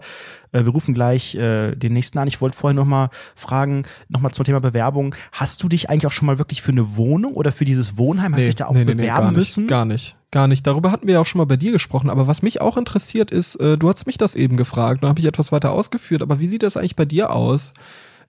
Äh, 0.51 0.65
wir 0.65 0.71
rufen 0.71 0.93
gleich 0.93 1.35
äh, 1.35 1.73
den 1.75 1.93
nächsten 1.93 2.17
an. 2.17 2.27
Ich 2.27 2.41
wollte 2.41 2.57
vorher 2.57 2.75
nochmal 2.75 3.09
fragen, 3.35 3.83
nochmal 4.09 4.33
zum 4.33 4.43
Thema 4.43 4.59
Bewerbung. 4.59 5.15
Hast 5.31 5.63
du 5.63 5.67
dich 5.67 5.89
eigentlich 5.89 6.07
auch 6.07 6.11
schon 6.11 6.25
mal 6.25 6.37
wirklich 6.37 6.61
für 6.61 6.71
eine 6.71 6.97
Wohnung 6.97 7.33
oder 7.33 7.51
für 7.51 7.65
dieses 7.65 7.97
Wohnheim, 7.97 8.33
hast 8.33 8.41
du 8.41 8.47
dich 8.47 8.55
da 8.55 8.67
auch 8.67 8.73
nee, 8.73 8.83
bewerben 8.83 8.99
nee, 9.01 9.07
gar 9.07 9.31
müssen? 9.31 9.63
Nicht, 9.63 9.69
gar 9.69 9.85
nicht, 9.85 10.17
gar 10.31 10.47
nicht. 10.47 10.67
Darüber 10.67 10.91
hatten 10.91 11.07
wir 11.07 11.15
ja 11.15 11.21
auch 11.21 11.25
schon 11.25 11.39
mal 11.39 11.45
bei 11.45 11.57
dir 11.57 11.71
gesprochen. 11.71 12.09
Aber 12.09 12.27
was 12.27 12.41
mich 12.41 12.59
auch 12.59 12.75
interessiert 12.75 13.31
ist, 13.31 13.55
äh, 13.55 13.77
du 13.77 13.89
hast 13.89 14.05
mich 14.05 14.17
das 14.17 14.35
eben 14.35 14.57
gefragt, 14.57 15.03
da 15.03 15.07
habe 15.07 15.19
ich 15.19 15.25
etwas 15.25 15.51
weiter 15.51 15.71
ausgeführt. 15.71 16.21
Aber 16.21 16.39
wie 16.39 16.47
sieht 16.47 16.63
das 16.63 16.75
eigentlich 16.75 16.97
bei 16.97 17.05
dir 17.05 17.31
aus? 17.31 17.73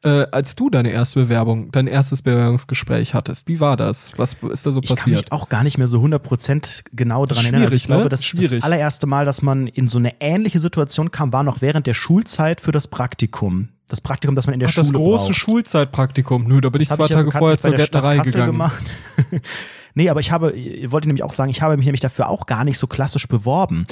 Äh, 0.05 0.27
als 0.33 0.57
du 0.57 0.69
deine 0.69 0.91
erste 0.91 1.21
Bewerbung, 1.21 1.71
dein 1.71 1.87
erstes 1.87 2.23
Bewerbungsgespräch 2.23 3.15
hattest. 3.15 3.49
Wie 3.49 3.61
war 3.61 3.77
das? 3.77 4.13
Was 4.17 4.37
ist 4.51 4.67
da 4.67 4.73
so 4.73 4.81
passiert? 4.81 4.99
Ich 4.99 5.05
kann 5.05 5.13
mich 5.13 5.33
auch 5.33 5.49
gar 5.49 5.63
nicht 5.63 5.79
mehr 5.79 5.89
so 5.89 6.01
100% 6.01 6.83
genau 6.93 7.27
dran 7.27 7.45
erinnern. 7.45 7.63
Also 7.63 7.75
ich 7.75 7.85
glaube, 7.85 8.05
ne? 8.05 8.09
das, 8.09 8.25
Schwierig. 8.25 8.51
das 8.51 8.65
allererste 8.65 9.07
Mal, 9.07 9.25
dass 9.25 9.43
man 9.43 9.67
in 9.69 9.89
so 9.89 9.99
eine 9.99 10.21
ähnliche 10.21 10.59
Situation 10.61 11.11
kam, 11.11 11.33
war 11.33 11.45
noch 11.45 11.61
während 11.61 11.87
der 11.87 11.95
Schulzeit 11.95 12.61
für 12.61 12.73
das 12.73 12.89
Praktikum. 12.89 13.69
Das 13.89 14.01
Praktikum, 14.01 14.35
das 14.35 14.47
man 14.47 14.55
in 14.55 14.61
der 14.61 14.69
Ach, 14.69 14.73
Schule 14.73 14.87
Das 14.87 14.93
große 14.93 15.27
braucht. 15.27 15.37
Schulzeitpraktikum. 15.37 16.45
Nö, 16.45 16.61
da 16.61 16.71
bin 16.71 16.81
das 16.81 16.89
ich 16.89 16.97
zwei 16.97 17.09
Tage 17.09 17.31
vorher 17.31 17.59
zur 17.59 17.73
Gärtnerei 17.73 18.19
gegangen. 18.19 18.47
Gemacht. 18.47 18.85
Nee, 19.95 20.09
aber 20.09 20.21
ich 20.21 20.31
habe, 20.31 20.53
ich 20.53 20.91
wollte 20.91 21.09
nämlich 21.09 21.23
auch 21.23 21.33
sagen, 21.33 21.51
ich 21.51 21.61
habe 21.61 21.77
mich 21.77 21.85
nämlich 21.85 22.01
dafür 22.01 22.29
auch 22.29 22.47
gar 22.47 22.65
nicht 22.65 22.79
so 22.79 22.87
klassisch 22.87 23.29
beworben. 23.29 23.85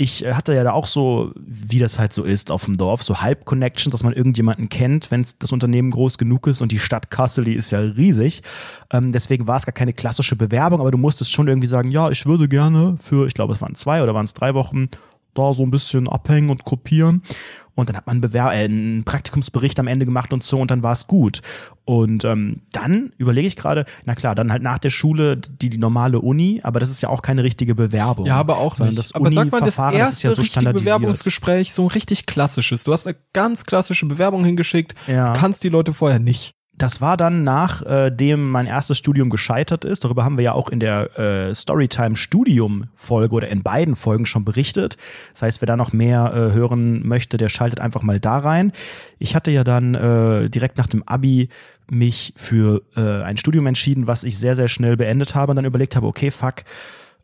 Ich 0.00 0.24
äh, 0.24 0.32
hatte 0.32 0.54
ja 0.54 0.64
da 0.64 0.72
auch 0.72 0.86
so, 0.86 1.32
wie 1.36 1.78
das 1.78 1.98
halt 1.98 2.14
so 2.14 2.24
ist 2.24 2.50
auf 2.50 2.64
dem 2.64 2.78
Dorf, 2.78 3.02
so 3.02 3.20
Halb-Connections, 3.20 3.92
dass 3.92 4.02
man 4.02 4.14
irgendjemanden 4.14 4.70
kennt, 4.70 5.10
wenn 5.10 5.26
das 5.38 5.52
Unternehmen 5.52 5.90
groß 5.90 6.16
genug 6.16 6.46
ist 6.46 6.62
und 6.62 6.72
die 6.72 6.78
Stadt 6.78 7.10
Kassel, 7.10 7.44
die 7.44 7.52
ist 7.52 7.70
ja 7.70 7.80
riesig. 7.80 8.40
Ähm, 8.90 9.12
deswegen 9.12 9.46
war 9.46 9.58
es 9.58 9.66
gar 9.66 9.74
keine 9.74 9.92
klassische 9.92 10.36
Bewerbung, 10.36 10.80
aber 10.80 10.90
du 10.90 10.96
musstest 10.96 11.30
schon 11.30 11.48
irgendwie 11.48 11.66
sagen, 11.66 11.90
ja, 11.90 12.08
ich 12.08 12.24
würde 12.24 12.48
gerne 12.48 12.96
für, 12.96 13.26
ich 13.26 13.34
glaube, 13.34 13.52
es 13.52 13.60
waren 13.60 13.74
zwei 13.74 14.02
oder 14.02 14.14
waren 14.14 14.24
es 14.24 14.32
drei 14.32 14.54
Wochen 14.54 14.88
da 15.34 15.52
so 15.52 15.62
ein 15.64 15.70
bisschen 15.70 16.08
abhängen 16.08 16.48
und 16.48 16.64
kopieren. 16.64 17.22
Und 17.74 17.88
dann 17.88 17.96
hat 17.96 18.06
man 18.06 18.20
Bewer 18.20 18.46
äh, 18.52 18.64
einen 18.64 19.04
Praktikumsbericht 19.04 19.78
am 19.80 19.86
Ende 19.86 20.06
gemacht 20.06 20.32
und 20.32 20.42
so 20.42 20.58
und 20.58 20.70
dann 20.70 20.82
war 20.82 20.92
es 20.92 21.06
gut. 21.06 21.40
Und 21.84 22.24
ähm, 22.24 22.62
dann 22.72 23.12
überlege 23.18 23.48
ich 23.48 23.56
gerade, 23.56 23.84
na 24.04 24.14
klar, 24.14 24.34
dann 24.34 24.52
halt 24.52 24.62
nach 24.62 24.78
der 24.78 24.90
Schule 24.90 25.36
die, 25.36 25.70
die 25.70 25.78
normale 25.78 26.20
Uni, 26.20 26.60
aber 26.62 26.78
das 26.78 26.90
ist 26.90 27.00
ja 27.00 27.08
auch 27.08 27.22
keine 27.22 27.42
richtige 27.42 27.74
Bewerbung. 27.74 28.26
Ja, 28.26 28.36
aber 28.36 28.58
auch 28.58 28.78
nicht. 28.78 28.96
Das 28.98 29.14
aber 29.14 29.32
sag 29.32 29.50
mal, 29.50 29.60
das 29.60 29.78
erste 29.78 29.98
ist 30.10 30.22
ja 30.22 30.34
so 30.34 30.42
richtige. 30.42 30.72
Bewerbungsgespräch, 30.72 31.72
so 31.72 31.82
ein 31.84 31.88
richtig 31.88 32.26
klassisches. 32.26 32.84
Du 32.84 32.92
hast 32.92 33.06
eine 33.06 33.16
ganz 33.32 33.64
klassische 33.64 34.06
Bewerbung 34.06 34.44
hingeschickt, 34.44 34.94
Ja. 35.06 35.32
kannst 35.32 35.64
die 35.64 35.68
Leute 35.68 35.92
vorher 35.92 36.18
nicht. 36.18 36.54
Das 36.80 37.02
war 37.02 37.18
dann 37.18 37.44
nachdem 37.44 38.48
mein 38.48 38.64
erstes 38.64 38.96
Studium 38.96 39.28
gescheitert 39.28 39.84
ist. 39.84 40.02
Darüber 40.02 40.24
haben 40.24 40.38
wir 40.38 40.44
ja 40.44 40.52
auch 40.54 40.70
in 40.70 40.80
der 40.80 41.18
äh, 41.18 41.54
Storytime-Studium-Folge 41.54 43.34
oder 43.34 43.48
in 43.48 43.62
beiden 43.62 43.96
Folgen 43.96 44.24
schon 44.24 44.46
berichtet. 44.46 44.96
Das 45.34 45.42
heißt, 45.42 45.60
wer 45.60 45.66
da 45.66 45.76
noch 45.76 45.92
mehr 45.92 46.32
äh, 46.32 46.54
hören 46.54 47.06
möchte, 47.06 47.36
der 47.36 47.50
schaltet 47.50 47.82
einfach 47.82 48.00
mal 48.00 48.18
da 48.18 48.38
rein. 48.38 48.72
Ich 49.18 49.36
hatte 49.36 49.50
ja 49.50 49.62
dann 49.62 49.94
äh, 49.94 50.48
direkt 50.48 50.78
nach 50.78 50.86
dem 50.86 51.02
Abi 51.02 51.50
mich 51.90 52.32
für 52.34 52.80
äh, 52.96 53.24
ein 53.24 53.36
Studium 53.36 53.66
entschieden, 53.66 54.06
was 54.06 54.24
ich 54.24 54.38
sehr, 54.38 54.56
sehr 54.56 54.68
schnell 54.68 54.96
beendet 54.96 55.34
habe 55.34 55.50
und 55.50 55.56
dann 55.56 55.66
überlegt 55.66 55.96
habe, 55.96 56.06
okay, 56.06 56.30
fuck, 56.30 56.64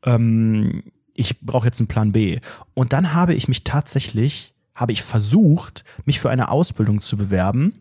ähm, 0.04 0.82
ich 1.14 1.40
brauche 1.40 1.64
jetzt 1.64 1.80
einen 1.80 1.88
Plan 1.88 2.12
B. 2.12 2.40
Und 2.74 2.92
dann 2.92 3.14
habe 3.14 3.32
ich 3.32 3.48
mich 3.48 3.64
tatsächlich, 3.64 4.52
habe 4.74 4.92
ich 4.92 5.02
versucht, 5.02 5.82
mich 6.04 6.20
für 6.20 6.28
eine 6.28 6.50
Ausbildung 6.50 7.00
zu 7.00 7.16
bewerben. 7.16 7.72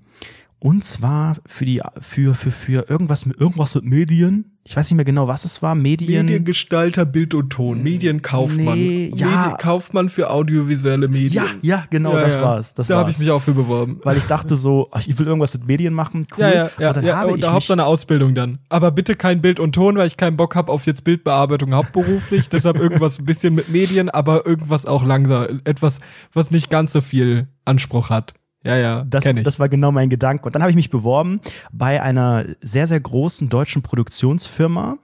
Und 0.59 0.83
zwar 0.83 1.37
für 1.45 1.65
die, 1.65 1.81
für, 2.01 2.33
für, 2.33 2.49
für 2.49 2.89
irgendwas, 2.89 3.25
mit- 3.25 3.39
irgendwas 3.39 3.75
mit 3.75 3.83
Medien. 3.85 4.51
Ich 4.63 4.75
weiß 4.75 4.89
nicht 4.89 4.95
mehr 4.95 5.05
genau, 5.05 5.27
was 5.27 5.45
es 5.45 5.61
war. 5.61 5.75
Medien. 5.75 6.25
Mediengestalter, 6.25 7.05
Bild 7.05 7.35
und 7.35 7.51
Ton, 7.51 7.83
Medienkaufmann. 7.83 8.75
Nee, 8.79 9.11
ja. 9.13 9.57
Kaufmann 9.59 10.09
für 10.09 10.31
audiovisuelle 10.31 11.07
Medien. 11.07 11.43
Ja, 11.43 11.45
ja, 11.61 11.83
genau, 11.91 12.13
Ja, 12.15 12.21
das 12.21 12.33
ja. 12.33 12.41
war's. 12.41 12.73
Das 12.73 12.87
da 12.87 12.97
habe 12.97 13.11
ich 13.11 13.19
mich 13.19 13.29
auch 13.29 13.41
für 13.43 13.53
beworben. 13.53 13.99
Weil 14.03 14.17
ich 14.17 14.23
dachte 14.23 14.55
so, 14.55 14.87
ach, 14.91 15.05
ich 15.05 15.19
will 15.19 15.27
irgendwas 15.27 15.53
mit 15.53 15.67
Medien 15.67 15.93
machen. 15.93 16.25
Cool. 16.35 16.41
Ja, 16.45 16.51
ja, 16.53 16.69
ja. 16.79 16.87
und 16.87 16.97
dann 16.97 17.05
ja 17.05 17.17
habe 17.17 17.31
und 17.33 17.35
ich 17.39 17.41
da 17.43 17.53
mich, 17.53 17.71
eine 17.71 17.85
Ausbildung 17.85 18.33
dann. 18.33 18.57
Aber 18.69 18.89
bitte 18.91 19.15
kein 19.15 19.41
Bild 19.41 19.59
und 19.59 19.73
Ton, 19.73 19.97
weil 19.97 20.07
ich 20.07 20.17
keinen 20.17 20.35
Bock 20.37 20.55
habe 20.55 20.71
auf 20.71 20.87
jetzt 20.87 21.03
Bildbearbeitung 21.03 21.75
hauptberuflich. 21.75 22.49
Deshalb 22.49 22.77
irgendwas 22.79 23.19
ein 23.19 23.25
bisschen 23.25 23.53
mit 23.53 23.69
Medien, 23.69 24.09
aber 24.09 24.47
irgendwas 24.47 24.87
auch 24.87 25.05
langsam. 25.05 25.61
Etwas, 25.65 25.99
was 26.33 26.49
nicht 26.49 26.71
ganz 26.71 26.91
so 26.93 27.01
viel 27.01 27.49
Anspruch 27.65 28.09
hat. 28.09 28.33
Ja, 28.65 28.75
ja, 28.77 29.03
Das, 29.07 29.25
ich. 29.25 29.43
das 29.43 29.59
war 29.59 29.69
genau 29.69 29.91
mein 29.91 30.09
Gedanke. 30.09 30.45
Und 30.45 30.55
dann 30.55 30.61
habe 30.63 30.71
ich 30.71 30.75
mich 30.75 30.89
beworben 30.89 31.39
bei 31.71 32.01
einer 32.01 32.45
sehr, 32.61 32.87
sehr 32.87 32.99
großen 32.99 33.47
deutschen 33.47 33.81
Produktionsfirma. 33.83 34.97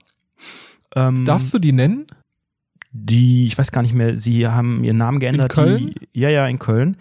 Ähm, 0.95 1.23
Darfst 1.25 1.53
du 1.53 1.59
die 1.59 1.71
nennen? 1.71 2.07
die, 2.93 3.45
ich 3.45 3.57
weiß 3.57 3.71
gar 3.71 3.81
nicht 3.83 3.93
mehr, 3.93 4.17
sie 4.17 4.47
haben 4.47 4.83
ihren 4.83 4.97
Namen 4.97 5.19
geändert. 5.19 5.53
Köln? 5.53 5.93
Die, 6.13 6.19
ja, 6.19 6.29
ja, 6.29 6.45
in 6.47 6.59
Köln. 6.59 6.97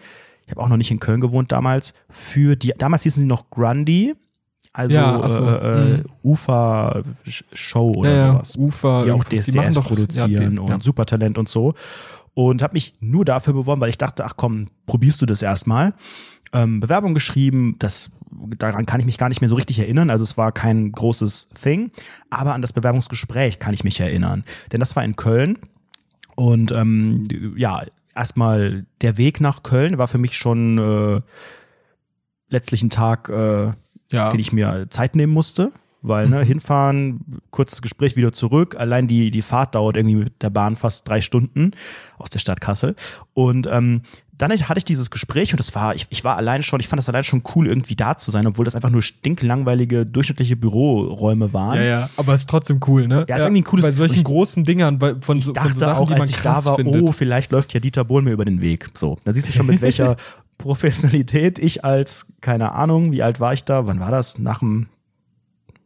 Ich 0.46 0.50
habe 0.52 0.60
auch 0.62 0.68
noch 0.68 0.76
nicht 0.76 0.90
in 0.90 1.00
Köln 1.00 1.20
gewohnt 1.20 1.50
damals. 1.52 1.94
Für 2.08 2.54
die, 2.56 2.72
damals 2.78 3.02
hießen 3.02 3.20
sie 3.20 3.26
noch 3.26 3.50
Grundy, 3.50 4.14
also 4.72 4.94
Ja, 4.94 5.26
so, 5.28 5.44
äh, 5.44 5.94
äh, 5.94 5.96
mhm. 5.98 6.04
Ufer 6.22 7.02
Show 7.52 7.92
oder 7.96 8.14
ja, 8.14 8.32
sowas. 8.32 8.54
ja, 8.54 8.60
Ufer, 8.60 9.04
die 9.04 9.10
auch. 9.10 9.24
DSDS 9.24 9.46
die 9.46 9.74
doch, 9.74 9.86
produzieren 9.88 10.30
ja, 10.30 10.48
die- 10.50 10.58
und 10.58 10.68
ja. 10.68 10.80
Supertalent 10.80 11.38
und 11.38 11.48
so. 11.48 11.74
Und 12.34 12.62
habe 12.62 12.74
mich 12.74 12.94
nur 13.00 13.24
dafür 13.24 13.52
beworben, 13.54 13.80
weil 13.80 13.90
ich 13.90 13.98
dachte, 13.98 14.24
ach 14.24 14.34
komm, 14.36 14.68
probierst 14.86 15.20
du 15.20 15.26
das 15.26 15.42
erstmal. 15.42 15.94
Ähm, 16.52 16.80
Bewerbung 16.80 17.14
geschrieben, 17.14 17.76
das, 17.78 18.10
daran 18.58 18.86
kann 18.86 19.00
ich 19.00 19.06
mich 19.06 19.18
gar 19.18 19.28
nicht 19.28 19.40
mehr 19.40 19.48
so 19.48 19.54
richtig 19.54 19.78
erinnern. 19.78 20.10
Also 20.10 20.24
es 20.24 20.36
war 20.36 20.52
kein 20.52 20.90
großes 20.92 21.48
Thing, 21.60 21.92
aber 22.28 22.54
an 22.54 22.62
das 22.62 22.72
Bewerbungsgespräch 22.72 23.58
kann 23.58 23.74
ich 23.74 23.84
mich 23.84 24.00
erinnern. 24.00 24.44
Denn 24.72 24.80
das 24.80 24.96
war 24.96 25.04
in 25.04 25.16
Köln. 25.16 25.58
Und 26.34 26.72
ähm, 26.72 27.22
ja, 27.56 27.84
erstmal 28.14 28.86
der 29.00 29.16
Weg 29.16 29.40
nach 29.40 29.62
Köln 29.62 29.98
war 29.98 30.08
für 30.08 30.18
mich 30.18 30.36
schon 30.36 30.78
äh, 30.78 31.20
letztlich 32.48 32.82
ein 32.82 32.90
Tag, 32.90 33.28
äh, 33.28 33.72
ja. 34.10 34.30
den 34.30 34.40
ich 34.40 34.52
mir 34.52 34.86
Zeit 34.90 35.16
nehmen 35.16 35.32
musste. 35.32 35.72
Weil, 36.02 36.30
ne, 36.30 36.42
hinfahren, 36.42 37.42
kurzes 37.50 37.82
Gespräch, 37.82 38.16
wieder 38.16 38.32
zurück. 38.32 38.74
Allein 38.78 39.06
die, 39.06 39.30
die 39.30 39.42
Fahrt 39.42 39.74
dauert 39.74 39.98
irgendwie 39.98 40.16
mit 40.16 40.42
der 40.42 40.48
Bahn 40.48 40.76
fast 40.76 41.06
drei 41.06 41.20
Stunden 41.20 41.72
aus 42.16 42.30
der 42.30 42.38
Stadt 42.38 42.62
Kassel. 42.62 42.96
Und 43.34 43.68
ähm, 43.70 44.02
dann 44.40 44.50
hatte 44.52 44.78
ich 44.78 44.84
dieses 44.84 45.10
Gespräch 45.10 45.52
und 45.52 45.60
das 45.60 45.74
war, 45.74 45.94
ich, 45.94 46.06
ich 46.10 46.24
war 46.24 46.36
allein 46.36 46.62
schon, 46.62 46.80
ich 46.80 46.88
fand 46.88 46.98
das 46.98 47.08
allein 47.08 47.24
schon 47.24 47.42
cool, 47.54 47.66
irgendwie 47.66 47.94
da 47.96 48.16
zu 48.16 48.30
sein, 48.30 48.46
obwohl 48.46 48.64
das 48.64 48.74
einfach 48.74 48.90
nur 48.90 49.02
stinklangweilige, 49.02 50.06
durchschnittliche 50.06 50.56
Büroräume 50.56 51.52
waren. 51.52 51.76
Ja, 51.76 51.82
ja, 51.84 52.10
aber 52.16 52.34
ist 52.34 52.48
trotzdem 52.48 52.80
cool, 52.86 53.06
ne? 53.06 53.24
Ja, 53.28 53.36
ist 53.36 53.42
irgendwie 53.44 53.60
ein 53.62 53.64
cooles- 53.64 53.84
Bei 53.86 53.92
solchen 53.92 54.16
ich- 54.18 54.24
großen 54.24 54.64
Dingern, 54.64 54.98
bei, 54.98 55.14
von, 55.20 55.38
Ich 55.38 55.44
so, 55.44 55.52
von 55.52 55.62
dachte 55.62 55.74
so 55.74 55.80
Sachen, 55.80 56.02
auch, 56.02 56.06
die 56.06 56.12
man 56.12 56.22
als 56.22 56.30
ich 56.30 56.36
krass 56.36 56.64
da 56.64 56.70
war, 56.70 56.76
findet. 56.76 57.02
oh, 57.02 57.12
vielleicht 57.12 57.52
läuft 57.52 57.72
ja 57.74 57.80
Dieter 57.80 58.04
Bohlen 58.04 58.24
mir 58.24 58.32
über 58.32 58.44
den 58.44 58.60
Weg. 58.60 58.90
So, 58.94 59.18
da 59.24 59.32
siehst 59.34 59.48
du 59.48 59.52
schon, 59.52 59.66
mit 59.66 59.80
welcher 59.82 60.16
Professionalität 60.58 61.58
ich 61.58 61.84
als, 61.84 62.26
keine 62.40 62.72
Ahnung, 62.72 63.12
wie 63.12 63.22
alt 63.22 63.40
war 63.40 63.52
ich 63.52 63.64
da? 63.64 63.86
Wann 63.86 64.00
war 64.00 64.10
das? 64.10 64.38
Nach 64.38 64.60
dem, 64.60 64.86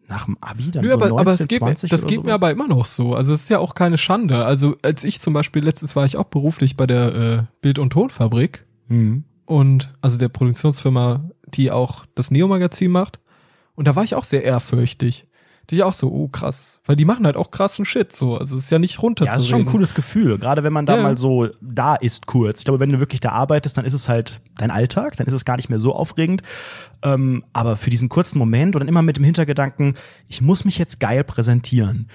nach 0.08 0.26
dem 0.26 0.36
Abi? 0.40 0.70
Dann 0.70 0.82
Nö, 0.84 0.90
so 0.90 0.94
aber, 0.96 1.08
19, 1.08 1.18
aber 1.20 1.30
es 1.32 1.38
geht, 1.48 1.60
mir- 1.60 1.66
20 1.68 1.90
das 1.90 2.06
geht 2.06 2.18
mir 2.18 2.30
sowas? 2.30 2.34
aber 2.34 2.50
immer 2.50 2.68
noch 2.68 2.84
so. 2.84 3.14
Also 3.14 3.32
es 3.32 3.42
ist 3.44 3.48
ja 3.48 3.58
auch 3.58 3.74
keine 3.74 3.96
Schande. 3.98 4.44
Also 4.44 4.76
als 4.82 5.04
ich 5.04 5.20
zum 5.20 5.32
Beispiel, 5.34 5.64
letztens 5.64 5.96
war 5.96 6.04
ich 6.04 6.16
auch 6.16 6.24
beruflich 6.24 6.76
bei 6.76 6.86
der 6.86 7.14
äh, 7.14 7.42
Bild- 7.60 7.78
und 7.78 7.90
Tonfabrik 7.92 8.66
Mhm. 8.88 9.24
und 9.46 9.90
also 10.02 10.18
der 10.18 10.28
Produktionsfirma, 10.28 11.30
die 11.48 11.70
auch 11.70 12.04
das 12.14 12.30
Neo-Magazin 12.30 12.90
macht. 12.90 13.18
Und 13.76 13.88
da 13.88 13.96
war 13.96 14.04
ich 14.04 14.14
auch 14.14 14.24
sehr 14.24 14.44
ehrfürchtig. 14.44 15.24
Die 15.70 15.82
auch 15.82 15.92
so, 15.94 16.12
oh 16.12 16.28
krass. 16.28 16.80
Weil 16.84 16.96
die 16.96 17.04
machen 17.04 17.24
halt 17.24 17.36
auch 17.36 17.50
krassen 17.50 17.84
Shit 17.84 18.12
so. 18.12 18.36
Also 18.36 18.56
es 18.56 18.64
ist 18.64 18.70
ja 18.70 18.78
nicht 18.78 19.00
runter 19.02 19.24
Ja, 19.24 19.32
das 19.34 19.44
ist 19.44 19.48
schon 19.48 19.60
ein 19.60 19.66
cooles 19.66 19.94
Gefühl. 19.94 20.36
Gerade 20.38 20.62
wenn 20.62 20.72
man 20.72 20.84
da 20.84 20.96
Ja. 20.96 21.02
mal 21.02 21.16
so 21.16 21.48
da 21.60 21.94
ist 21.94 22.26
kurz. 22.26 22.60
Ich 22.60 22.64
glaube, 22.66 22.80
wenn 22.80 22.92
du 22.92 23.00
wirklich 23.00 23.20
da 23.20 23.30
arbeitest, 23.30 23.76
dann 23.78 23.84
ist 23.84 23.94
es 23.94 24.08
halt 24.08 24.40
dein 24.58 24.70
Alltag, 24.70 25.16
dann 25.16 25.26
ist 25.26 25.32
es 25.32 25.44
gar 25.44 25.56
nicht 25.56 25.70
mehr 25.70 25.80
so 25.80 25.94
aufregend. 25.94 26.42
Ähm, 27.02 27.44
aber 27.52 27.76
für 27.76 27.88
diesen 27.90 28.08
kurzen 28.08 28.38
Moment 28.38 28.76
und 28.76 28.80
dann 28.80 28.88
immer 28.88 29.02
mit 29.02 29.16
dem 29.16 29.24
Hintergedanken, 29.24 29.94
ich 30.28 30.42
muss 30.42 30.64
mich 30.64 30.76
jetzt 30.78 31.00
geil 31.00 31.24
präsentieren. 31.24 32.08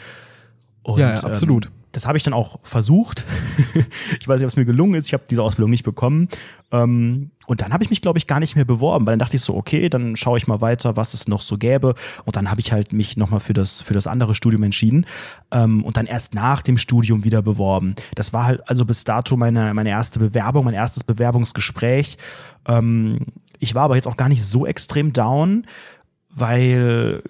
Und, 0.83 0.99
Ja, 0.99 1.15
ja, 1.15 1.23
absolut. 1.23 1.65
Ähm, 1.65 1.71
das 1.91 2.05
habe 2.05 2.17
ich 2.17 2.23
dann 2.23 2.33
auch 2.33 2.59
versucht. 2.63 3.25
ich 4.19 4.27
weiß 4.27 4.39
nicht, 4.39 4.45
ob 4.45 4.49
es 4.49 4.55
mir 4.55 4.65
gelungen 4.65 4.93
ist. 4.93 5.07
Ich 5.07 5.13
habe 5.13 5.23
diese 5.29 5.41
Ausbildung 5.41 5.71
nicht 5.71 5.83
bekommen. 5.83 6.29
Ähm, 6.71 7.31
und 7.47 7.61
dann 7.61 7.73
habe 7.73 7.83
ich 7.83 7.89
mich, 7.89 8.01
glaube 8.01 8.19
ich, 8.19 8.27
gar 8.27 8.39
nicht 8.39 8.55
mehr 8.55 8.65
beworben, 8.65 9.07
weil 9.07 9.13
dann 9.13 9.19
dachte 9.19 9.35
ich 9.35 9.41
so, 9.41 9.55
okay, 9.55 9.89
dann 9.89 10.15
schaue 10.15 10.37
ich 10.37 10.45
mal 10.45 10.61
weiter, 10.61 10.95
was 10.95 11.15
es 11.15 11.27
noch 11.27 11.41
so 11.41 11.57
gäbe. 11.57 11.95
Und 12.25 12.35
dann 12.35 12.51
habe 12.51 12.61
ich 12.61 12.71
halt 12.71 12.93
mich 12.93 13.17
nochmal 13.17 13.39
für 13.39 13.53
das, 13.53 13.81
für 13.81 13.93
das 13.93 14.05
andere 14.05 14.35
Studium 14.35 14.63
entschieden. 14.63 15.05
Ähm, 15.51 15.83
und 15.83 15.97
dann 15.97 16.05
erst 16.05 16.35
nach 16.35 16.61
dem 16.61 16.77
Studium 16.77 17.23
wieder 17.23 17.41
beworben. 17.41 17.95
Das 18.15 18.33
war 18.33 18.45
halt 18.45 18.69
also 18.69 18.85
bis 18.85 19.03
dato 19.03 19.35
meine, 19.35 19.73
meine 19.73 19.89
erste 19.89 20.19
Bewerbung, 20.19 20.65
mein 20.65 20.75
erstes 20.75 21.03
Bewerbungsgespräch. 21.03 22.17
Ähm, 22.67 23.25
ich 23.57 23.73
war 23.73 23.83
aber 23.83 23.95
jetzt 23.95 24.07
auch 24.07 24.17
gar 24.17 24.29
nicht 24.29 24.45
so 24.45 24.65
extrem 24.65 25.11
down, 25.11 25.65
weil 26.29 27.23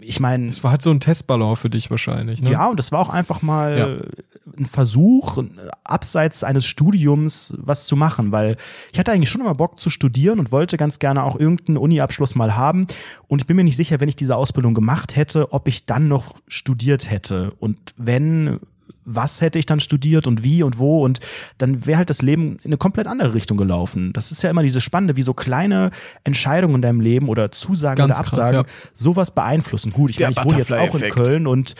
ich 0.00 0.20
meine, 0.20 0.48
Es 0.48 0.64
war 0.64 0.70
halt 0.70 0.82
so 0.82 0.90
ein 0.90 1.00
Testballon 1.00 1.56
für 1.56 1.68
dich 1.68 1.90
wahrscheinlich, 1.90 2.42
ne? 2.42 2.52
ja, 2.52 2.66
und 2.66 2.80
es 2.80 2.92
war 2.92 3.00
auch 3.00 3.10
einfach 3.10 3.42
mal 3.42 4.08
ein 4.56 4.66
Versuch, 4.66 5.42
abseits 5.84 6.44
eines 6.44 6.64
Studiums 6.64 7.54
was 7.58 7.86
zu 7.86 7.96
machen, 7.96 8.32
weil 8.32 8.56
ich 8.92 8.98
hatte 8.98 9.12
eigentlich 9.12 9.30
schon 9.30 9.40
immer 9.40 9.54
Bock 9.54 9.80
zu 9.80 9.90
studieren 9.90 10.38
und 10.38 10.52
wollte 10.52 10.76
ganz 10.76 10.98
gerne 10.98 11.24
auch 11.24 11.38
irgendeinen 11.38 11.76
Uni-Abschluss 11.76 12.34
mal 12.34 12.56
haben. 12.56 12.86
Und 13.28 13.42
ich 13.42 13.46
bin 13.46 13.56
mir 13.56 13.64
nicht 13.64 13.76
sicher, 13.76 14.00
wenn 14.00 14.08
ich 14.08 14.16
diese 14.16 14.36
Ausbildung 14.36 14.74
gemacht 14.74 15.16
hätte, 15.16 15.52
ob 15.52 15.68
ich 15.68 15.86
dann 15.86 16.08
noch 16.08 16.34
studiert 16.46 17.10
hätte. 17.10 17.52
Und 17.58 17.78
wenn, 17.96 18.60
was 19.04 19.40
hätte 19.40 19.58
ich 19.58 19.66
dann 19.66 19.80
studiert 19.80 20.26
und 20.26 20.42
wie 20.42 20.62
und 20.62 20.78
wo 20.78 21.04
und 21.04 21.20
dann 21.58 21.86
wäre 21.86 21.98
halt 21.98 22.10
das 22.10 22.22
Leben 22.22 22.58
in 22.62 22.66
eine 22.66 22.76
komplett 22.76 23.06
andere 23.06 23.34
Richtung 23.34 23.56
gelaufen. 23.56 24.12
Das 24.12 24.30
ist 24.30 24.42
ja 24.42 24.50
immer 24.50 24.62
diese 24.62 24.80
Spannende, 24.80 25.16
wie 25.16 25.22
so 25.22 25.34
kleine 25.34 25.90
Entscheidungen 26.24 26.76
in 26.76 26.82
deinem 26.82 27.00
Leben 27.00 27.28
oder 27.28 27.50
Zusagen 27.52 27.96
Ganz 27.96 28.14
oder 28.14 28.24
krass, 28.24 28.38
Absagen 28.38 28.60
ja. 28.60 28.90
sowas 28.94 29.30
beeinflussen. 29.30 29.92
Gut, 29.92 30.10
ich, 30.10 30.16
Der 30.16 30.28
meine, 30.28 30.36
ich 30.38 30.44
wohne 30.44 30.58
jetzt 30.58 30.72
auch 30.72 30.94
in. 30.94 31.10
Köln 31.10 31.46
und 31.46 31.74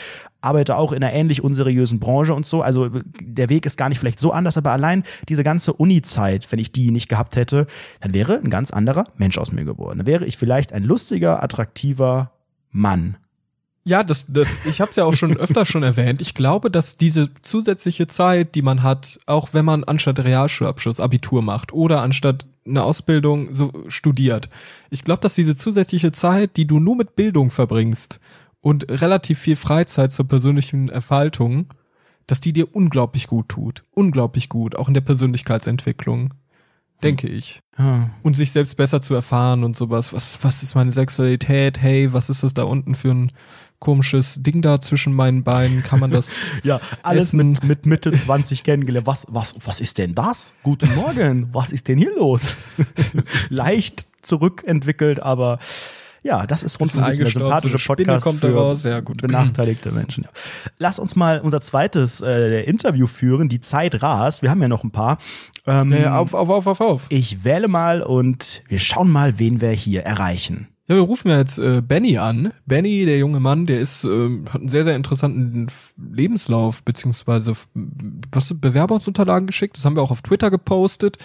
arbeite 0.45 0.77
auch 0.77 0.93
in 0.93 1.03
einer 1.03 1.13
ähnlich 1.13 1.43
unseriösen 1.43 1.99
Branche 1.99 2.35
und 2.35 2.47
so. 2.47 2.63
Also 2.63 2.91
der 3.21 3.49
Weg 3.49 3.67
ist 3.67 3.77
gar 3.77 3.89
nicht 3.89 3.99
vielleicht 3.99 4.21
so 4.21 4.31
anders, 4.31 4.59
aber 4.59 4.73
allein 4.73 5.05
diese 5.29 5.43
ganze 5.43 5.73
Uni-Zeit, 5.73 6.53
wenn 6.53 6.59
ich 6.59 6.71
die 6.71 6.91
nicht 6.91 7.09
gehabt 7.09 7.37
hätte, 7.37 7.67
dann 8.01 8.15
wäre 8.15 8.39
ein 8.39 8.51
ganz 8.51 8.71
anderer 8.71 9.07
Mensch 9.17 9.39
aus 9.39 9.53
mir 9.53 9.65
geworden. 9.65 9.99
Dann 9.99 10.07
wäre 10.07 10.27
ich 10.27 10.37
vielleicht 10.37 10.73
ein 10.73 10.85
lustiger, 10.85 11.43
attraktiver 11.43 12.33
Mann. 12.71 13.17
Ja, 13.87 14.03
das, 14.03 14.25
das, 14.29 14.59
ich 14.65 14.81
habe 14.81 14.91
es 14.91 14.97
ja 14.97 15.05
auch 15.05 15.13
schon 15.13 15.37
öfter 15.37 15.67
schon 15.67 15.83
erwähnt. 15.83 16.23
Ich 16.23 16.35
glaube, 16.35 16.71
dass 16.71 16.97
diese 16.97 17.29
zusätzliche 17.43 18.07
Zeit, 18.07 18.55
die 18.55 18.63
man 18.63 18.83
hat, 18.83 19.21
auch 19.27 19.51
wenn 19.53 19.67
man 19.67 19.85
anstatt 19.85 20.25
Realschulabschluss 20.25 21.01
Abitur 21.01 21.43
macht 21.43 21.73
oder 21.73 22.01
anstatt 22.01 22.47
eine 22.67 22.83
Ausbildung 22.83 23.53
so 23.53 23.73
studiert, 23.89 24.49
ich 24.89 25.05
glaube, 25.05 25.21
dass 25.21 25.35
diese 25.35 25.55
zusätzliche 25.55 26.13
Zeit, 26.13 26.57
die 26.57 26.67
du 26.67 26.81
nur 26.81 26.97
mit 26.97 27.15
Bildung 27.15 27.51
verbringst 27.51 28.21
und 28.63 28.91
relativ 28.91 29.39
viel 29.39 29.57
Freizeit 29.57 30.13
zur 30.13 30.27
persönlichen 30.27 30.89
Erfaltung, 30.89 31.67
dass 32.27 32.41
die 32.41 32.55
dir 32.55 32.75
unglaublich 32.75 33.27
gut 33.27 33.51
tut. 33.51 33.83
Unglaublich 33.91 34.49
gut, 34.49 34.77
auch 34.77 34.89
in 34.89 34.95
der 34.95 35.03
Persönlichkeitsentwicklung. 35.03 36.33
Denke 37.03 37.29
ich. 37.29 37.61
Ja. 37.79 38.11
Und 38.23 38.35
sich 38.35 38.53
selbst 38.53 38.79
besser 38.79 39.03
zu 39.03 39.15
erfahren 39.15 39.63
und 39.63 39.77
sowas. 39.77 40.15
Was, 40.15 40.39
was 40.43 40.63
ist 40.63 40.75
meine 40.75 40.91
Sexualität? 40.91 41.83
Hey, 41.83 42.15
was 42.15 42.31
ist 42.31 42.43
das 42.43 42.55
da 42.55 42.63
unten 42.63 42.95
für 42.95 43.11
ein 43.11 43.31
komisches 43.85 44.43
Ding 44.43 44.63
da 44.63 44.81
zwischen 44.81 45.13
meinen 45.13 45.45
Beinen? 45.45 45.83
Kann 45.83 46.01
man 46.01 46.11
das 46.11 46.35
Ja, 46.65 46.81
alles 47.03 47.29
Essen. 47.29 47.51
mit, 47.51 47.65
mit 47.65 47.87
Mitte 47.87 48.13
20 48.13 48.65
kennengelernt. 48.65 49.07
Was, 49.07 49.27
was, 49.29 49.55
was 49.65 49.81
ist 49.81 49.99
denn 49.99 50.15
das? 50.15 50.55
Guten 50.65 50.93
Morgen. 50.97 51.49
Was 51.53 51.71
ist 51.71 51.87
denn 51.87 51.99
hier 51.99 52.17
los? 52.17 52.57
Leicht 53.51 54.07
zurückentwickelt, 54.23 55.21
aber 55.21 55.59
ja, 56.23 56.47
das 56.47 56.63
ist 56.63 56.81
Rundfunk 56.81 57.05
17, 57.05 57.25
der 57.25 57.33
so 57.33 57.39
sympathische 57.41 57.79
Spinne 57.79 57.97
Podcast 57.97 58.25
kommt 58.25 58.41
für 58.41 58.55
raus. 58.55 58.85
Ja, 58.85 59.01
gut. 59.01 59.21
benachteiligte 59.21 59.93
Menschen. 59.93 60.25
Ja. 60.25 60.31
Lass 60.79 60.99
uns 60.99 61.17
mal 61.17 61.39
unser 61.41 61.61
zweites 61.61 62.23
äh, 62.23 62.63
Interview 62.63 63.07
führen. 63.07 63.51
Die 63.51 63.61
Zeit 63.61 64.03
rast. 64.03 64.41
Wir 64.41 64.51
haben 64.51 64.63
ja 64.63 64.69
noch 64.69 64.85
ein 64.85 64.91
paar. 64.91 65.19
Ähm, 65.67 65.93
ja, 65.93 66.17
auf, 66.17 66.33
auf, 66.33 66.49
auf, 66.49 66.67
auf, 66.67 66.81
auf. 66.81 67.07
Ich 67.11 67.45
wähle 67.45 67.69
mal 67.69 68.01
und 68.03 68.63
wir 68.69 68.79
schauen 68.79 69.13
mal, 69.13 69.39
wen 69.39 69.61
wir 69.61 69.71
hier 69.71 70.03
erreichen. 70.05 70.69
Ja, 70.87 70.97
wir 70.97 71.03
rufen 71.03 71.31
ja 71.31 71.39
jetzt 71.39 71.59
äh, 71.59 71.81
Benny 71.81 72.19
an. 72.19 72.53
Benny, 72.67 73.07
der 73.07 73.17
junge 73.17 73.41
Mann, 73.41 73.65
der 73.65 73.81
ist, 73.81 74.05
ähm, 74.05 74.45
hat 74.51 74.61
einen 74.61 74.69
sehr, 74.69 74.85
sehr 74.85 74.97
interessanten 74.97 75.69
Lebenslauf, 75.97 76.83
beziehungsweise 76.83 77.55
was 78.31 78.53
Bewerbungsunterlagen 78.55 79.47
geschickt. 79.47 79.79
Das 79.79 79.85
haben 79.87 79.97
wir 79.97 80.03
auch 80.03 80.11
auf 80.11 80.21
Twitter 80.21 80.51
gepostet. 80.51 81.17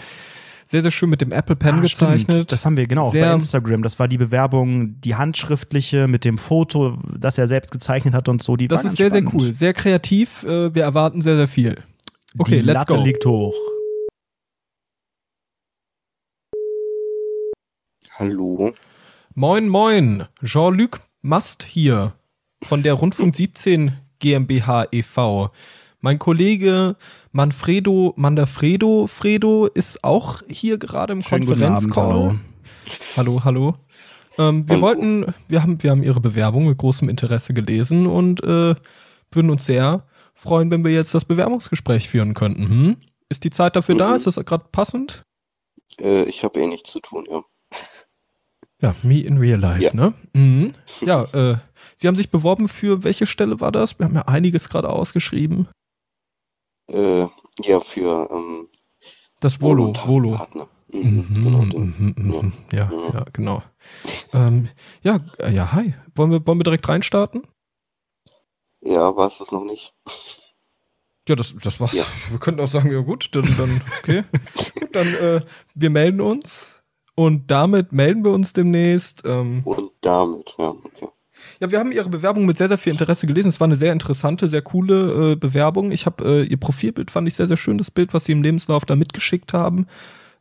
Sehr, 0.64 0.82
sehr 0.82 0.92
schön 0.92 1.10
mit 1.10 1.20
dem 1.20 1.34
Apple 1.34 1.58
Pen 1.58 1.76
Ah, 1.76 1.82
gezeichnet. 1.82 2.22
stimmt. 2.36 2.52
Das 2.54 2.64
haben 2.66 2.78
wir 2.78 2.88
genau 2.88 3.10
Sehr- 3.10 3.26
bei 3.26 3.34
Instagram. 3.34 3.82
Das 3.84 4.00
war 4.00 4.08
die 4.08 4.18
Bewerbung, 4.20 5.02
die 5.02 5.16
handschriftliche 5.16 6.08
mit 6.08 6.24
dem 6.24 6.38
Foto, 6.38 6.98
das 7.20 7.38
er 7.38 7.48
selbst 7.50 7.72
gezeichnet 7.72 8.14
hat 8.14 8.30
und 8.30 8.42
so. 8.42 8.56
Die 8.56 8.68
das 8.70 8.86
war 8.86 8.92
ist 8.92 8.98
sehr, 8.98 9.12
sehr 9.12 9.22
spannend. 9.22 9.42
cool. 9.44 9.52
Sehr 9.52 9.74
kreativ. 9.74 10.44
Äh, 10.44 10.74
wir 10.74 10.84
erwarten 10.84 11.22
sehr, 11.22 11.36
sehr 11.36 11.48
viel. 11.50 11.76
Okay, 12.38 12.60
die 12.60 12.66
let's 12.66 12.82
Latte 12.82 12.94
go. 12.94 13.04
liegt 13.04 13.26
hoch. 13.26 13.56
Hallo. 18.18 18.72
Moin, 19.40 19.70
moin. 19.70 20.26
Jean-Luc 20.44 21.00
Mast 21.22 21.64
hier 21.64 22.12
von 22.62 22.84
der 22.84 22.96
Rundfunk 22.96 23.34
17 23.34 23.94
GmbH 24.20 24.88
e.V. 24.92 25.52
Mein 26.02 26.20
Kollege 26.20 26.98
Manfredo 27.32 28.14
Mandafredo 28.18 29.08
Fredo 29.08 29.68
ist 29.68 30.04
auch 30.04 30.42
hier 30.50 30.78
gerade 30.78 31.14
im 31.14 31.22
Schönen 31.22 31.46
Konferenzcall. 31.46 32.06
hallo. 32.06 32.36
Hallo, 33.16 33.42
hallo. 33.46 33.76
Ähm, 34.38 34.68
wir 34.68 34.82
wollten, 34.82 35.34
wir 35.48 35.64
haben, 35.64 35.82
wir 35.82 35.92
haben 35.92 36.04
Ihre 36.04 36.20
Bewerbung 36.20 36.68
mit 36.68 36.78
großem 36.78 37.08
Interesse 37.08 37.54
gelesen 37.54 38.08
und 38.08 38.44
äh, 38.44 38.76
würden 39.32 39.50
uns 39.50 39.66
sehr 39.66 40.06
freuen, 40.34 40.70
wenn 40.70 40.84
wir 40.84 40.92
jetzt 40.92 41.16
das 41.16 41.24
Bewerbungsgespräch 41.24 42.10
führen 42.10 42.34
könnten. 42.34 42.68
Hm? 42.68 42.98
Ist 43.30 43.46
die 43.46 43.52
Zeit 43.52 43.78
dafür 43.78 43.96
da? 43.96 44.10
Mhm. 44.10 44.16
Ist 44.16 44.28
das 44.28 44.36
gerade 44.44 44.66
passend? 44.70 45.24
Äh, 45.98 46.24
ich 46.24 46.44
habe 46.44 46.60
eh 46.60 46.68
nichts 46.68 46.92
zu 46.92 47.00
tun, 47.00 47.26
ja. 47.32 47.42
Ja, 48.82 48.96
me 49.04 49.20
in 49.22 49.38
real 49.38 49.60
life, 49.60 49.82
Ja. 49.84 49.94
ne? 49.94 50.14
Mhm. 50.34 50.72
Ja, 51.02 51.24
äh, 51.34 51.58
Sie 51.96 52.08
haben 52.08 52.16
sich 52.16 52.30
beworben 52.32 52.70
für 52.70 53.04
welche 53.04 53.26
Stelle 53.26 53.60
war 53.60 53.72
das? 53.74 54.00
Wir 54.00 54.06
haben 54.06 54.16
ja 54.16 54.22
einiges 54.22 54.70
gerade 54.70 54.90
ausgeschrieben. 54.90 55.68
Äh, 56.90 57.28
ja, 57.62 57.80
für 57.82 58.30
ähm, 58.32 58.68
Das 59.42 59.62
Volo, 59.62 59.94
Volo. 60.06 60.30
Volontarpartner. 60.30 60.70
Mhm, 60.92 61.26
Mhm, 61.30 61.44
genau, 61.44 61.62
mhm, 61.80 61.94
mhm, 61.98 62.14
mhm. 62.16 62.54
Ja, 62.72 62.90
Ja. 62.92 63.10
ja, 63.14 63.26
genau. 63.34 63.62
Ähm, 64.34 64.70
ja, 65.04 65.20
äh, 65.40 65.52
ja, 65.54 65.72
hi. 65.74 65.94
Wollen 66.16 66.32
wir, 66.32 66.48
wollen 66.48 66.58
wir 66.60 66.64
direkt 66.64 66.88
reinstarten? 66.88 67.44
Ja, 68.82 69.16
war 69.16 69.28
es 69.28 69.38
das 69.40 69.52
noch 69.52 69.66
nicht? 69.66 69.94
Ja, 71.28 71.36
das, 71.36 71.54
das 71.58 71.80
war's. 71.80 71.94
Ja. 71.94 72.06
Wir 72.30 72.40
könnten 72.40 72.62
auch 72.62 72.68
sagen, 72.68 72.92
ja 72.92 73.02
gut, 73.02 73.30
dann, 73.36 73.46
dann 73.58 73.82
okay. 74.00 74.24
Gut, 74.80 74.96
dann, 74.96 75.14
äh, 75.16 75.42
wir 75.76 75.90
melden 75.92 76.22
uns 76.22 76.79
und 77.20 77.52
damit 77.52 77.92
melden 77.92 78.24
wir 78.24 78.32
uns 78.32 78.54
demnächst. 78.54 79.24
Ähm, 79.26 79.62
Und 79.66 79.92
damit, 80.02 80.56
ja, 80.58 80.70
okay. 80.70 81.08
ja, 81.60 81.70
wir 81.70 81.80
haben 81.80 81.92
Ihre 81.92 82.08
Bewerbung 82.08 82.46
mit 82.46 82.58
sehr, 82.58 82.70
sehr 82.70 82.78
viel 82.78 82.92
Interesse 82.94 83.28
gelesen. 83.28 83.50
Es 83.50 83.60
war 83.60 83.66
eine 83.66 83.76
sehr 83.76 83.92
interessante, 83.92 84.48
sehr 84.48 84.62
coole 84.62 85.32
äh, 85.34 85.36
Bewerbung. 85.36 85.92
Ich 85.92 86.06
habe 86.06 86.24
äh, 86.24 86.44
Ihr 86.44 86.58
Profilbild 86.58 87.12
fand 87.12 87.28
ich 87.28 87.34
sehr, 87.36 87.48
sehr 87.48 87.58
schön, 87.58 87.78
das 87.78 87.92
Bild, 87.92 88.14
was 88.14 88.24
Sie 88.24 88.32
im 88.32 88.42
Lebenslauf 88.42 88.86
da 88.86 88.96
mitgeschickt 88.96 89.52
haben. 89.52 89.86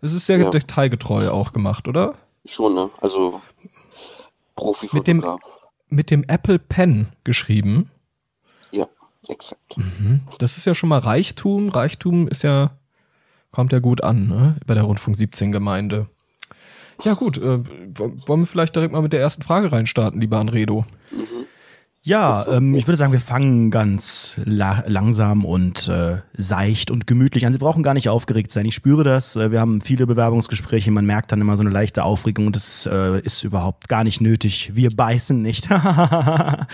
Es 0.00 0.12
ist 0.12 0.26
sehr 0.26 0.38
Ja. 0.38 0.50
detailgetreu 0.50 1.30
auch 1.30 1.52
gemacht, 1.52 1.88
oder? 1.88 2.14
Schon, 2.46 2.74
ne? 2.74 2.90
Also 3.00 3.40
Mit 4.92 5.06
dem-. 5.08 5.24
Mit 5.90 6.10
dem 6.10 6.22
Apple 6.28 6.58
Pen 6.60 7.08
geschrieben. 7.24 7.90
Exakt. 9.30 9.76
Mhm. 9.76 10.20
Das 10.38 10.56
ist 10.56 10.64
ja 10.64 10.74
schon 10.74 10.88
mal 10.88 11.00
Reichtum. 11.00 11.68
Reichtum 11.68 12.28
ist 12.28 12.44
ja, 12.44 12.70
kommt 13.50 13.72
ja 13.72 13.78
gut 13.78 14.02
an, 14.02 14.28
ne? 14.28 14.56
Bei 14.66 14.72
der 14.72 14.84
Rundfunk 14.84 15.18
17 15.18 15.52
Gemeinde. 15.52 16.06
Ja, 17.04 17.14
gut, 17.14 17.38
äh, 17.38 17.58
wo- 17.94 18.12
wollen 18.26 18.40
wir 18.40 18.46
vielleicht 18.46 18.74
direkt 18.76 18.92
mal 18.92 19.02
mit 19.02 19.12
der 19.12 19.20
ersten 19.20 19.42
Frage 19.42 19.70
reinstarten, 19.72 20.20
lieber 20.20 20.38
Anredo? 20.38 20.84
Mhm. 21.12 21.18
Ja, 22.02 22.46
ähm, 22.48 22.74
ich 22.74 22.86
würde 22.86 22.96
sagen, 22.96 23.12
wir 23.12 23.20
fangen 23.20 23.70
ganz 23.70 24.40
la 24.44 24.82
langsam 24.86 25.44
und 25.44 25.88
äh, 25.88 26.18
seicht 26.36 26.90
und 26.90 27.06
gemütlich 27.06 27.44
an. 27.44 27.52
Sie 27.52 27.58
brauchen 27.58 27.82
gar 27.82 27.92
nicht 27.92 28.08
aufgeregt 28.08 28.50
sein. 28.50 28.64
Ich 28.64 28.74
spüre 28.74 29.04
das. 29.04 29.36
Äh, 29.36 29.50
wir 29.50 29.60
haben 29.60 29.80
viele 29.82 30.06
Bewerbungsgespräche. 30.06 30.90
Man 30.90 31.04
merkt 31.04 31.32
dann 31.32 31.40
immer 31.40 31.56
so 31.58 31.62
eine 31.62 31.70
leichte 31.70 32.04
Aufregung 32.04 32.46
und 32.46 32.56
das 32.56 32.88
äh, 32.90 33.20
ist 33.20 33.42
überhaupt 33.44 33.88
gar 33.88 34.04
nicht 34.04 34.20
nötig. 34.22 34.70
Wir 34.74 34.90
beißen 34.94 35.42
nicht. 35.42 35.68
ja, 35.70 36.66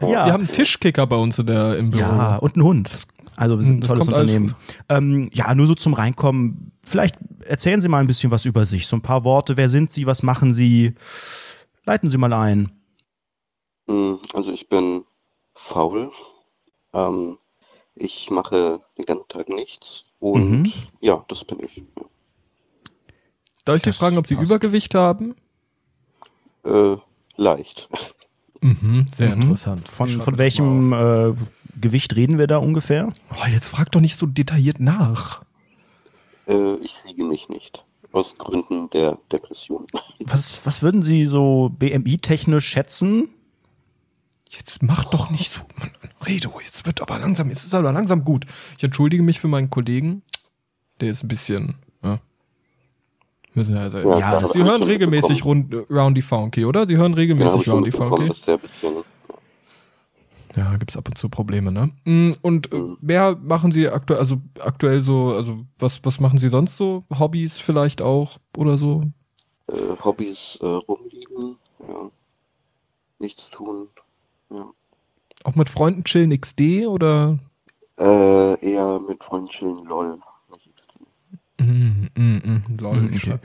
Wir 0.00 0.18
haben 0.32 0.44
einen 0.44 0.52
Tischkicker 0.52 1.06
bei 1.06 1.16
uns 1.16 1.38
in 1.38 1.46
der, 1.46 1.76
im 1.76 1.90
Büro. 1.90 2.00
ja, 2.02 2.36
und 2.36 2.54
einen 2.54 2.64
Hund. 2.64 2.90
Also 3.36 3.58
wir 3.58 3.64
sind 3.64 3.76
ein 3.76 3.80
Das 3.80 3.88
tolles 3.88 4.08
Unternehmen. 4.08 4.54
Ähm, 4.88 5.30
ja, 5.32 5.54
nur 5.54 5.66
so 5.66 5.74
zum 5.74 5.94
Reinkommen. 5.94 6.72
Vielleicht 6.84 7.16
erzählen 7.44 7.80
Sie 7.80 7.88
mal 7.88 7.98
ein 8.00 8.06
bisschen 8.06 8.30
was 8.30 8.44
über 8.44 8.66
sich. 8.66 8.86
So 8.86 8.96
ein 8.96 9.02
paar 9.02 9.24
Worte. 9.24 9.56
Wer 9.56 9.68
sind 9.68 9.92
Sie? 9.92 10.06
Was 10.06 10.22
machen 10.22 10.52
Sie? 10.52 10.94
Leiten 11.86 12.10
Sie 12.10 12.18
mal 12.18 12.32
ein. 12.32 12.70
Mm, 13.86 14.14
Also 14.34 14.52
ich 14.52 14.68
bin 14.68 15.04
faul. 15.54 16.10
Ähm, 16.92 17.38
ich 17.94 18.30
mache 18.30 18.80
den 18.98 19.04
ganzen 19.06 19.28
Tag 19.28 19.48
nichts. 19.48 20.04
Und 20.18 20.62
Mhm. 20.62 20.72
ja, 21.00 21.24
das 21.28 21.44
bin 21.44 21.60
ich. 21.64 21.82
Darf 23.64 23.76
ich 23.76 23.82
Sie 23.82 23.90
Das 23.90 23.96
fragen, 23.98 24.18
ob 24.18 24.26
Sie 24.26 24.34
passt. 24.34 24.46
Übergewicht 24.46 24.94
haben? 24.94 25.34
Äh, 26.64 26.96
leicht. 27.36 27.88
Mhm, 28.60 29.06
sehr 29.10 29.28
Mhm. 29.36 29.42
interessant. 29.42 29.88
Von, 29.88 30.08
von 30.08 30.36
welchem 30.38 30.92
äh, 30.92 31.32
Gewicht 31.80 32.16
reden 32.16 32.38
wir 32.38 32.46
da 32.46 32.58
ungefähr? 32.58 33.08
Oh, 33.32 33.46
jetzt 33.48 33.68
frag 33.68 33.90
doch 33.92 34.00
nicht 34.00 34.16
so 34.16 34.26
detailliert 34.26 34.80
nach. 34.80 35.42
Äh, 36.46 36.74
ich 36.76 36.94
siege 37.06 37.24
mich 37.24 37.48
nicht. 37.48 37.84
Aus 38.12 38.36
Gründen 38.38 38.90
der 38.90 39.18
Depression. 39.30 39.86
Was, 40.24 40.66
was 40.66 40.82
würden 40.82 41.02
Sie 41.02 41.26
so 41.26 41.70
BMI-technisch 41.78 42.66
schätzen? 42.66 43.28
Jetzt 44.48 44.82
mach 44.82 45.04
doch 45.04 45.30
nicht 45.30 45.48
so. 45.50 45.60
Mann, 45.78 45.90
Redo, 46.26 46.60
jetzt 46.62 46.84
wird 46.86 47.00
aber 47.00 47.18
langsam, 47.20 47.48
jetzt 47.50 47.62
ist 47.64 47.72
aber 47.72 47.92
langsam 47.92 48.24
gut. 48.24 48.46
Ich 48.76 48.82
entschuldige 48.82 49.22
mich 49.22 49.38
für 49.38 49.46
meinen 49.46 49.70
Kollegen. 49.70 50.22
Der 51.00 51.10
ist 51.12 51.22
ein 51.22 51.28
bisschen. 51.28 51.76
Ja. 52.02 52.18
Müssen 53.54 53.76
ja 53.76 53.82
also. 53.82 53.98
Ja, 53.98 54.40
Ja, 54.40 54.46
Sie 54.46 54.62
hören 54.64 54.82
regelmäßig 54.82 55.44
rund, 55.44 55.72
äh, 55.72 55.84
Roundy 55.88 56.22
Funky, 56.22 56.64
oder? 56.64 56.86
Sie 56.88 56.96
hören 56.96 57.14
regelmäßig 57.14 57.62
schon 57.64 57.74
Roundy 57.74 57.92
Funky. 57.92 58.28
dass 58.28 58.42
der 58.42 58.54
ein 58.54 58.60
bisschen 58.60 59.04
Ja, 60.56 60.76
gibt's 60.76 60.96
ab 60.96 61.08
und 61.08 61.16
zu 61.16 61.28
Probleme, 61.28 61.70
ne? 61.70 61.92
Mm, 62.04 62.32
Und 62.42 62.72
äh, 62.72 62.76
Mhm. 62.76 62.98
mehr 63.00 63.36
machen 63.36 63.70
Sie 63.72 63.88
aktuell, 63.88 64.18
also 64.20 64.40
aktuell 64.60 65.00
so, 65.00 65.32
also 65.34 65.64
was, 65.78 66.00
was 66.04 66.18
machen 66.20 66.38
Sie 66.38 66.48
sonst 66.48 66.76
so? 66.76 67.04
Hobbys 67.16 67.58
vielleicht 67.58 68.02
auch 68.02 68.38
oder 68.56 68.76
so? 68.76 69.02
äh, 69.68 69.96
Hobbys 70.04 70.58
äh, 70.60 70.66
rumliegen, 70.66 71.56
ja. 71.88 72.10
Nichts 73.20 73.50
tun. 73.50 73.88
Ja. 74.50 74.64
Auch 75.44 75.54
mit 75.54 75.68
Freunden 75.68 76.02
chillen 76.04 76.38
XD 76.38 76.86
oder? 76.86 77.38
Äh, 77.98 78.72
eher 78.72 78.98
mit 79.06 79.22
Freunden 79.22 79.48
chillen, 79.50 79.84
lol. 79.86 80.18
Mm, 81.60 82.06
mm, 82.16 82.40
mm, 82.44 82.62
lol, 82.80 83.10
ich 83.12 83.22
okay. 83.28 83.38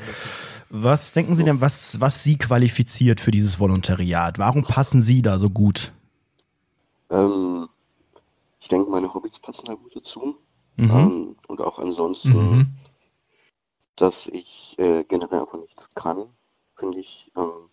Was 0.69 1.13
denken 1.13 1.35
Sie 1.35 1.43
denn, 1.43 1.61
was, 1.61 1.99
was 1.99 2.23
Sie 2.23 2.37
qualifiziert 2.37 3.19
für 3.21 3.31
dieses 3.31 3.59
Volontariat? 3.59 4.39
Warum 4.39 4.63
passen 4.63 5.01
Sie 5.01 5.21
da 5.21 5.37
so 5.37 5.49
gut? 5.49 5.91
Ähm, 7.09 7.69
ich 8.59 8.67
denke, 8.67 8.89
meine 8.89 9.13
Hobbys 9.13 9.39
passen 9.39 9.65
da 9.65 9.73
gut 9.75 9.95
dazu. 9.95 10.37
Mhm. 10.77 10.89
Ähm, 10.91 11.35
und 11.47 11.61
auch 11.61 11.79
ansonsten, 11.79 12.57
Mhm. 12.57 12.75
dass 13.95 14.27
ich 14.27 14.75
äh, 14.77 15.03
generell 15.03 15.41
einfach 15.41 15.59
nichts 15.59 15.89
kann, 15.95 16.27
finde 16.75 16.99
ich, 16.99 17.31
ähm, 17.37 17.69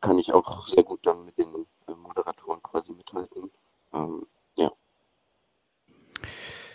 kann 0.00 0.18
ich 0.18 0.32
auch 0.32 0.68
sehr 0.68 0.82
gut 0.82 1.06
dann 1.06 1.24
mit 1.24 1.38
den 1.38 1.66
äh, 1.88 1.94
Moderatoren 1.94 2.62
quasi 2.62 2.92
mithalten. 2.92 3.50
Ähm, 3.92 4.26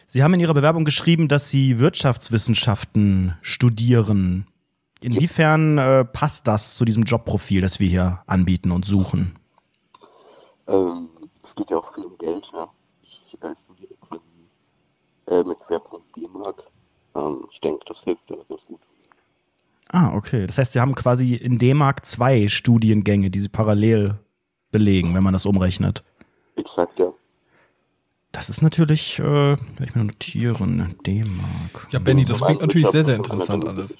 Sie 0.07 0.23
haben 0.23 0.33
in 0.35 0.39
Ihrer 0.39 0.53
Bewerbung 0.53 0.85
geschrieben, 0.85 1.27
dass 1.27 1.49
Sie 1.49 1.79
Wirtschaftswissenschaften 1.79 3.37
studieren. 3.41 4.47
Inwiefern 5.01 5.77
äh, 5.77 6.05
passt 6.05 6.47
das 6.47 6.75
zu 6.75 6.85
diesem 6.85 7.03
Jobprofil, 7.03 7.59
das 7.59 7.81
wir 7.81 7.89
hier 7.89 8.23
anbieten 8.25 8.71
und 8.71 8.85
suchen? 8.85 9.35
Ähm, 10.67 11.09
es 11.45 11.55
geht 11.55 11.69
ja 11.69 11.77
auch 11.77 11.93
viel 11.93 12.05
um 12.05 12.17
Geld, 12.17 12.49
ja. 12.53 12.67
Ich 13.03 13.37
äh, 13.41 13.53
studiere 13.63 13.93
quasi 14.01 14.23
äh, 15.27 15.43
mit 15.47 15.57
Schwerpunkt 15.65 16.15
D-Mark. 16.15 16.63
Ähm, 17.15 17.47
ich 17.51 17.61
denke, 17.61 17.85
das 17.85 18.01
hilft 18.01 18.29
ja 18.29 18.37
ganz 18.49 18.65
gut. 18.65 18.79
Ah, 19.89 20.15
okay. 20.15 20.47
Das 20.47 20.57
heißt, 20.57 20.71
Sie 20.71 20.79
haben 20.79 20.95
quasi 20.95 21.35
in 21.35 21.59
D-Mark 21.59 22.05
zwei 22.05 22.47
Studiengänge, 22.47 23.29
die 23.29 23.39
Sie 23.39 23.49
parallel 23.49 24.19
belegen, 24.71 25.13
wenn 25.13 25.23
man 25.23 25.33
das 25.33 25.45
umrechnet. 25.45 26.03
Exakt, 26.55 26.99
ja. 26.99 27.13
Das 28.31 28.49
ist 28.49 28.61
natürlich, 28.61 29.19
äh, 29.19 29.23
werde 29.23 29.85
ich 29.85 29.95
mir 29.95 30.03
notieren, 30.03 30.95
D-Mark. 31.05 31.87
Ja, 31.91 31.99
Benny, 31.99 32.25
das 32.25 32.41
klingt 32.41 32.59
natürlich 32.59 32.87
sehr, 32.87 33.05
sehr 33.05 33.15
interessant 33.15 33.67
alles. 33.67 33.97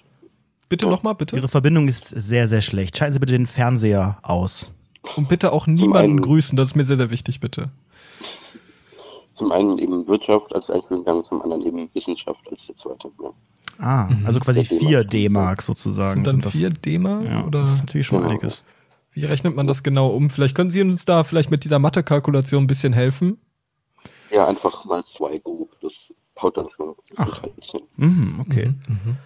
Bitte 0.67 0.87
nochmal, 0.87 1.13
bitte. 1.13 1.35
Ihre 1.35 1.47
Verbindung 1.47 1.87
ist 1.87 2.07
sehr, 2.07 2.47
sehr 2.47 2.61
schlecht. 2.61 2.97
Schalten 2.97 3.13
Sie 3.13 3.19
bitte 3.19 3.33
den 3.33 3.45
Fernseher 3.45 4.17
aus. 4.23 4.73
Und 5.15 5.27
bitte 5.29 5.51
auch 5.53 5.67
niemanden 5.67 6.11
einen- 6.11 6.21
grüßen, 6.21 6.55
das 6.57 6.69
ist 6.69 6.75
mir 6.75 6.85
sehr, 6.85 6.97
sehr 6.97 7.11
wichtig, 7.11 7.39
bitte. 7.39 7.69
Zum 9.33 9.51
einen 9.51 9.77
eben 9.79 10.07
Wirtschaft 10.07 10.55
als 10.55 10.69
Einführungsgang, 10.69 11.23
zum 11.25 11.41
anderen 11.41 11.65
eben 11.65 11.89
Wissenschaft 11.93 12.39
als 12.49 12.67
der 12.67 12.75
zweite. 12.75 13.09
Ja. 13.21 13.29
Ah, 13.79 14.07
Mhm. 14.09 14.25
also 14.25 14.39
quasi 14.39 14.63
Der 14.63 14.77
vier 14.79 15.03
D-Mark. 15.03 15.09
D-Mark 15.09 15.61
sozusagen. 15.61 16.13
Sind 16.23 16.27
dann 16.27 16.41
das. 16.41 16.53
vier 16.53 16.69
D-Mark 16.69 17.25
Ja, 17.25 17.37
das 17.39 17.45
oder 17.47 17.63
ist 17.65 17.79
natürlich 17.79 18.07
schon 18.07 18.19
Genau. 18.19 18.29
einiges. 18.29 18.63
wie 19.11 19.25
rechnet 19.25 19.55
man 19.55 19.65
das 19.67 19.81
genau 19.83 20.09
um? 20.09 20.29
Vielleicht 20.29 20.55
können 20.55 20.69
Sie 20.71 20.81
uns 20.81 21.05
da 21.05 21.23
vielleicht 21.23 21.49
mit 21.51 21.63
dieser 21.63 21.79
Mathe-Kalkulation 21.79 22.63
ein 22.63 22.67
bisschen 22.67 22.93
helfen. 22.93 23.37
ja, 24.31 24.45
einfach 24.47 24.83
mal 24.85 25.03
zwei 25.05 25.37
grob. 25.37 25.71
Das 25.81 25.93
haut 26.45 26.57
dann 26.57 26.69
schon. 26.69 26.95
Ach. 27.17 27.41
Mhm, 27.97 28.39
okay. 28.39 28.73
Mhm. 28.87 29.17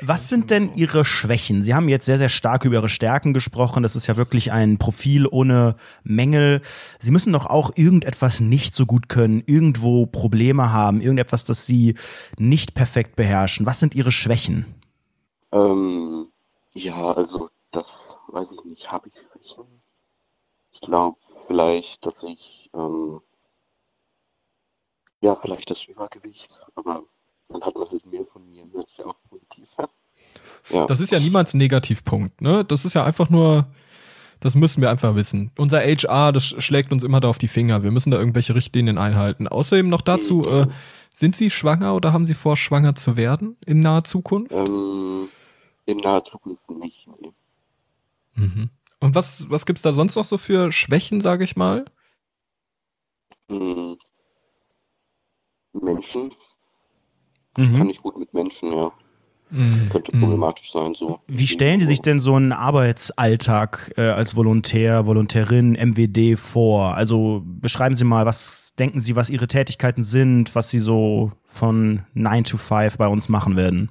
Was 0.00 0.28
sind 0.28 0.50
denn 0.50 0.74
Ihre 0.74 1.04
Schwächen? 1.04 1.62
Sie 1.62 1.74
haben 1.74 1.88
jetzt 1.88 2.06
sehr, 2.06 2.18
sehr 2.18 2.28
stark 2.28 2.64
über 2.64 2.76
Ihre 2.76 2.88
Stärken 2.88 3.32
gesprochen. 3.32 3.82
Das 3.82 3.96
ist 3.96 4.06
ja 4.06 4.16
wirklich 4.16 4.52
ein 4.52 4.78
Profil 4.78 5.26
ohne 5.26 5.76
Mängel. 6.02 6.60
Sie 6.98 7.10
müssen 7.10 7.32
doch 7.32 7.46
auch 7.46 7.72
irgendetwas 7.74 8.40
nicht 8.40 8.74
so 8.74 8.86
gut 8.86 9.08
können, 9.08 9.42
irgendwo 9.46 10.06
Probleme 10.06 10.72
haben, 10.72 11.00
irgendetwas, 11.00 11.44
das 11.44 11.66
Sie 11.66 11.94
nicht 12.38 12.74
perfekt 12.74 13.16
beherrschen. 13.16 13.66
Was 13.66 13.80
sind 13.80 13.94
Ihre 13.94 14.12
Schwächen? 14.12 14.66
Ähm, 15.52 16.28
ja, 16.74 17.12
also 17.12 17.50
das 17.72 18.18
weiß 18.28 18.52
ich 18.52 18.64
nicht. 18.64 18.92
Habe 18.92 19.08
ich 19.08 19.14
Schwächen? 19.14 19.66
Ich 20.72 20.80
glaube 20.80 21.16
vielleicht, 21.46 22.06
dass 22.06 22.22
ich 22.22 22.70
ähm, 22.74 23.20
ja 25.22 25.36
vielleicht 25.36 25.70
das 25.70 25.84
Übergewicht, 25.84 26.50
aber 26.74 27.02
dann 27.48 27.62
hat 27.62 27.74
man 27.74 27.88
halt 27.90 28.06
mehr 28.06 28.24
von 28.32 28.48
mir. 28.50 28.64
Das 28.74 28.84
ist 28.86 28.98
ja 28.98 29.06
auch 29.06 29.16
positiv. 29.28 29.68
Ja, 30.68 30.84
Das 30.86 31.00
ist 31.00 31.10
ja 31.10 31.18
niemals 31.18 31.54
ein 31.54 31.58
Negativpunkt, 31.58 32.42
ne? 32.42 32.64
Das 32.64 32.84
ist 32.84 32.94
ja 32.94 33.04
einfach 33.04 33.30
nur, 33.30 33.66
das 34.40 34.54
müssen 34.54 34.82
wir 34.82 34.90
einfach 34.90 35.14
wissen. 35.14 35.50
Unser 35.56 35.80
HR, 35.80 36.32
das 36.32 36.44
schlägt 36.44 36.92
uns 36.92 37.02
immer 37.02 37.18
da 37.20 37.28
auf 37.28 37.38
die 37.38 37.48
Finger. 37.48 37.82
Wir 37.82 37.90
müssen 37.90 38.10
da 38.10 38.18
irgendwelche 38.18 38.54
Richtlinien 38.54 38.98
einhalten. 38.98 39.48
Außerdem 39.48 39.88
noch 39.88 40.02
dazu, 40.02 40.42
äh, 40.44 40.66
sind 41.12 41.34
Sie 41.34 41.50
schwanger 41.50 41.94
oder 41.94 42.12
haben 42.12 42.24
Sie 42.26 42.34
vor, 42.34 42.56
schwanger 42.56 42.94
zu 42.94 43.16
werden 43.16 43.56
in 43.66 43.80
naher 43.80 44.04
Zukunft? 44.04 44.52
ähm, 44.52 45.28
in 45.86 45.96
naher 45.98 46.24
Zukunft 46.24 46.70
nicht. 46.70 47.08
Nee. 47.20 47.32
Mhm. 48.34 48.70
Und 49.00 49.14
was, 49.14 49.48
was 49.50 49.64
gibt's 49.66 49.82
da 49.82 49.92
sonst 49.92 50.14
noch 50.14 50.24
so 50.24 50.36
für 50.38 50.70
Schwächen, 50.72 51.20
sage 51.22 51.42
ich 51.42 51.56
mal? 51.56 51.86
Hm. 53.48 53.96
Menschen 55.72 56.32
Mhm. 57.58 57.76
kann 57.76 57.90
ich 57.90 57.98
gut 58.02 58.18
mit 58.18 58.32
Menschen, 58.32 58.72
ja. 58.72 58.92
Mhm. 59.50 59.88
Könnte 59.90 60.14
Mhm. 60.16 60.20
problematisch 60.20 60.70
sein, 60.72 60.94
so. 60.94 61.18
Wie 61.26 61.48
stellen 61.48 61.80
Sie 61.80 61.86
sich 61.86 62.00
denn 62.00 62.20
so 62.20 62.34
einen 62.36 62.52
Arbeitsalltag 62.52 63.92
äh, 63.96 64.02
als 64.02 64.36
Volontär, 64.36 65.06
Volontärin, 65.06 65.72
MWD 65.74 66.36
vor? 66.38 66.94
Also 66.94 67.42
beschreiben 67.44 67.96
Sie 67.96 68.04
mal, 68.04 68.26
was 68.26 68.72
denken 68.78 69.00
Sie, 69.00 69.16
was 69.16 69.28
Ihre 69.30 69.48
Tätigkeiten 69.48 70.04
sind, 70.04 70.54
was 70.54 70.70
Sie 70.70 70.78
so 70.78 71.32
von 71.44 72.04
9 72.14 72.44
to 72.44 72.56
5 72.58 72.96
bei 72.96 73.08
uns 73.08 73.28
machen 73.28 73.56
werden? 73.56 73.90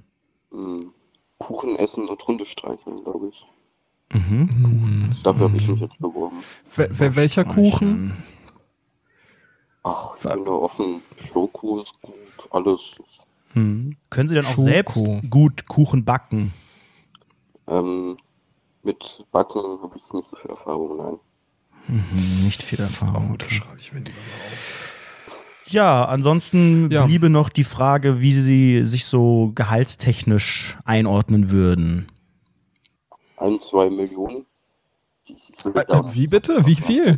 Hm. 0.52 0.94
Kuchen 1.40 1.76
essen 1.76 2.08
und 2.08 2.26
Hunde 2.26 2.46
streicheln, 2.46 3.04
glaube 3.04 3.28
ich. 3.30 3.46
Mhm. 4.14 4.40
Mhm. 4.42 5.12
Dafür 5.24 5.44
habe 5.50 5.58
ich 5.58 5.68
mich 5.68 5.82
jetzt 5.82 6.00
beworben. 6.00 6.38
Wel- 6.76 7.16
welcher 7.18 7.44
Kuchen? 7.44 8.14
Ach, 9.92 10.16
ich 10.18 10.24
bin 10.24 10.46
da 10.46 10.52
offen. 10.52 11.02
Schoko 11.18 11.82
ist 11.82 11.94
gut, 12.02 12.16
alles. 12.52 12.80
Hm. 13.54 13.96
Können 14.10 14.30
Sie 14.30 14.36
denn 14.36 14.46
auch 14.46 14.50
Schoko. 14.52 14.62
selbst 14.64 15.08
gut 15.30 15.68
Kuchen 15.68 16.06
backen? 16.06 16.54
Ähm, 17.68 18.18
mit 18.84 19.26
Backen 19.32 19.62
habe 19.82 19.96
ich 19.98 20.14
nicht 20.14 20.26
so 20.28 20.36
viel 20.36 20.50
Erfahrung, 20.52 20.98
nein. 20.98 21.20
Mhm, 21.88 22.44
nicht 22.46 22.62
viel 22.62 22.80
Erfahrung. 22.80 23.36
das 23.38 23.52
schreibe 23.52 23.80
ich 23.80 23.92
mir 23.94 24.00
lieber 24.00 24.12
mal 24.18 24.46
auf. 24.46 24.96
Ja, 25.66 26.06
ansonsten 26.06 26.90
Ja. 26.92 27.06
bliebe 27.06 27.30
noch 27.30 27.50
die 27.50 27.64
Frage, 27.64 28.22
wie 28.22 28.34
Sie 28.34 28.86
sich 28.86 29.06
so 29.06 29.52
gehaltstechnisch 29.56 30.78
einordnen 30.86 31.52
würden. 31.52 32.08
Ein, 33.38 33.60
zwei 33.62 33.90
Millionen. 33.90 34.46
Äh, 35.28 35.34
nicht- 35.34 36.16
wie 36.16 36.28
bitte? 36.28 36.66
Wie 36.66 36.76
viel? 36.76 37.18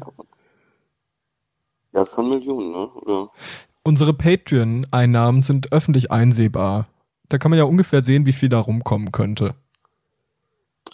Ja, 1.93 2.05
schon 2.05 2.29
Millionen, 2.29 2.71
ne? 2.71 2.87
Oder? 2.87 3.29
Unsere 3.83 4.13
Patreon-Einnahmen 4.13 5.41
sind 5.41 5.71
öffentlich 5.71 6.11
einsehbar. 6.11 6.87
Da 7.29 7.37
kann 7.37 7.49
man 7.51 7.57
ja 7.57 7.63
ungefähr 7.65 8.03
sehen, 8.03 8.25
wie 8.25 8.33
viel 8.33 8.49
da 8.49 8.59
rumkommen 8.59 9.11
könnte. 9.11 9.55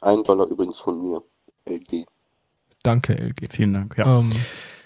Ein 0.01 0.23
Dollar 0.23 0.47
übrigens 0.47 0.79
von 0.79 1.01
mir. 1.01 1.21
LG. 1.67 2.05
Danke, 2.83 3.13
LG. 3.17 3.47
Vielen 3.49 3.73
Dank. 3.73 3.97
Ja, 3.97 4.19
Ähm, 4.19 4.29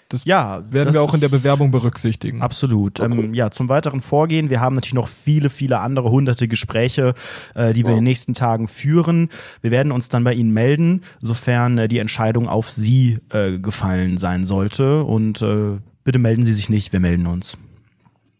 das 0.08 0.24
ja 0.24 0.62
werden 0.70 0.88
das 0.88 0.94
wir 0.94 1.02
auch 1.02 1.14
in 1.14 1.20
der 1.20 1.28
Bewerbung 1.28 1.70
berücksichtigen. 1.70 2.42
Absolut. 2.42 3.00
Okay. 3.00 3.10
Ähm, 3.12 3.34
ja, 3.34 3.50
zum 3.50 3.68
weiteren 3.68 4.00
Vorgehen. 4.00 4.50
Wir 4.50 4.60
haben 4.60 4.74
natürlich 4.74 4.94
noch 4.94 5.08
viele, 5.08 5.48
viele 5.48 5.78
andere 5.80 6.10
hunderte 6.10 6.48
Gespräche, 6.48 7.14
äh, 7.54 7.72
die 7.72 7.82
wir 7.84 7.90
Ja. 7.90 7.98
in 7.98 7.98
den 7.98 8.04
nächsten 8.04 8.34
Tagen 8.34 8.68
führen. 8.68 9.28
Wir 9.60 9.70
werden 9.70 9.92
uns 9.92 10.08
dann 10.08 10.24
bei 10.24 10.34
Ihnen 10.34 10.52
melden, 10.52 11.02
sofern 11.20 11.78
äh, 11.78 11.88
die 11.88 11.98
Entscheidung 11.98 12.48
auf 12.48 12.68
Sie 12.70 13.18
äh, 13.30 13.58
gefallen 13.58 14.18
sein 14.18 14.44
sollte. 14.44 15.04
Und 15.04 15.40
äh, 15.40 15.78
bitte 16.04 16.18
melden 16.18 16.44
Sie 16.44 16.52
sich 16.52 16.68
nicht, 16.68 16.92
wir 16.92 17.00
melden 17.00 17.26
uns. 17.26 17.56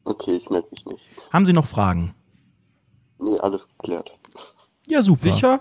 Okay, 0.04 0.36
ich 0.36 0.50
melde 0.50 0.68
mich 0.70 0.84
nicht. 0.86 1.02
Haben 1.32 1.46
Sie 1.46 1.52
noch 1.52 1.66
Fragen? 1.66 2.14
Nee, 3.18 3.38
alles 3.38 3.68
geklärt. 3.68 4.18
Ja, 4.88 5.02
super. 5.02 5.20
Sicher? 5.20 5.60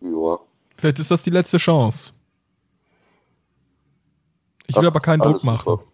Ja. 0.00 0.38
Vielleicht 0.76 0.98
ist 0.98 1.10
das 1.10 1.22
die 1.22 1.30
letzte 1.30 1.56
Chance. 1.56 2.12
Ich 4.66 4.76
will 4.76 4.84
Ach, 4.84 4.90
aber 4.90 5.00
keinen 5.00 5.20
Druck 5.20 5.42
machen. 5.44 5.64
super. 5.64 5.84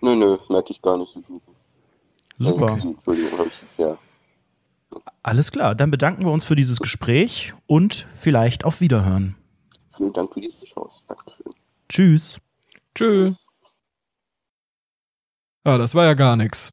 Nö, 0.00 0.14
nö, 0.14 0.38
merke 0.48 0.72
ich 0.72 0.82
gar 0.82 0.98
nicht. 0.98 1.16
Super. 2.38 2.78
Entschuldigung, 2.82 3.50
ja. 3.78 3.96
Alles 5.22 5.50
klar. 5.50 5.74
Dann 5.74 5.90
bedanken 5.90 6.24
wir 6.24 6.32
uns 6.32 6.44
für 6.44 6.56
dieses 6.56 6.78
Gespräch 6.78 7.54
und 7.66 8.06
vielleicht 8.16 8.64
auf 8.64 8.80
Wiederhören. 8.80 9.36
Vielen 9.96 10.12
Dank 10.12 10.32
für 10.34 10.40
diese 10.40 10.64
Chance. 10.66 11.04
Dankeschön. 11.08 11.52
Tschüss. 11.88 12.38
Tschö. 12.94 13.32
Ja, 15.66 15.78
das 15.78 15.94
war 15.94 16.04
ja 16.04 16.14
gar 16.14 16.36
nichts. 16.36 16.70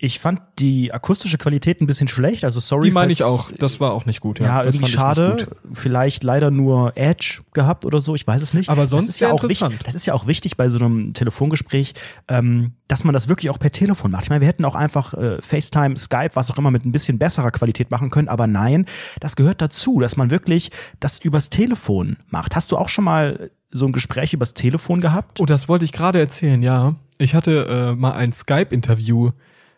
Ich 0.00 0.20
fand 0.20 0.40
die 0.60 0.92
akustische 0.92 1.38
Qualität 1.38 1.80
ein 1.80 1.88
bisschen 1.88 2.06
schlecht, 2.06 2.44
also 2.44 2.60
sorry. 2.60 2.86
Die 2.86 2.92
meine 2.92 3.10
ich 3.10 3.24
auch. 3.24 3.50
Das 3.58 3.80
war 3.80 3.92
auch 3.92 4.06
nicht 4.06 4.20
gut. 4.20 4.38
Ja, 4.38 4.46
Ja, 4.46 4.62
das 4.62 4.76
irgendwie 4.76 4.92
fand 4.92 5.18
ich 5.18 5.24
nicht 5.24 5.40
schade. 5.40 5.46
gut. 5.66 5.76
Vielleicht 5.76 6.22
leider 6.22 6.52
nur 6.52 6.96
Edge 6.96 7.40
gehabt 7.52 7.84
oder 7.84 8.00
so, 8.00 8.14
ich 8.14 8.24
weiß 8.24 8.40
es 8.40 8.54
nicht. 8.54 8.68
Aber 8.70 8.86
sonst 8.86 9.08
das 9.08 9.14
ist 9.16 9.20
ja 9.20 9.32
auch 9.32 9.42
wichtig, 9.42 9.60
interessant. 9.60 9.86
Das 9.86 9.96
ist 9.96 10.06
ja 10.06 10.14
auch 10.14 10.28
wichtig 10.28 10.56
bei 10.56 10.68
so 10.68 10.78
einem 10.78 11.14
Telefongespräch, 11.14 11.94
ähm, 12.28 12.74
dass 12.86 13.02
man 13.02 13.12
das 13.12 13.26
wirklich 13.28 13.50
auch 13.50 13.58
per 13.58 13.72
Telefon 13.72 14.12
macht. 14.12 14.22
Ich 14.24 14.30
meine, 14.30 14.40
wir 14.40 14.46
hätten 14.48 14.64
auch 14.64 14.76
einfach 14.76 15.14
äh, 15.14 15.42
FaceTime, 15.42 15.96
Skype, 15.96 16.30
was 16.34 16.48
auch 16.52 16.58
immer 16.58 16.70
mit 16.70 16.84
ein 16.84 16.92
bisschen 16.92 17.18
besserer 17.18 17.50
Qualität 17.50 17.90
machen 17.90 18.10
können, 18.10 18.28
aber 18.28 18.46
nein, 18.46 18.86
das 19.18 19.34
gehört 19.34 19.60
dazu, 19.60 19.98
dass 19.98 20.16
man 20.16 20.30
wirklich 20.30 20.70
das 21.00 21.18
übers 21.18 21.50
Telefon 21.50 22.18
macht. 22.28 22.54
Hast 22.54 22.70
du 22.70 22.76
auch 22.76 22.88
schon 22.88 23.02
mal 23.04 23.50
so 23.70 23.86
ein 23.86 23.92
Gespräch 23.92 24.32
übers 24.32 24.54
Telefon 24.54 25.00
gehabt? 25.00 25.40
Oh, 25.40 25.46
das 25.46 25.68
wollte 25.68 25.84
ich 25.84 25.92
gerade 25.92 26.18
erzählen, 26.18 26.62
ja. 26.62 26.94
Ich 27.18 27.34
hatte 27.34 27.66
äh, 27.68 27.94
mal 27.94 28.12
ein 28.12 28.32
Skype-Interview 28.32 29.30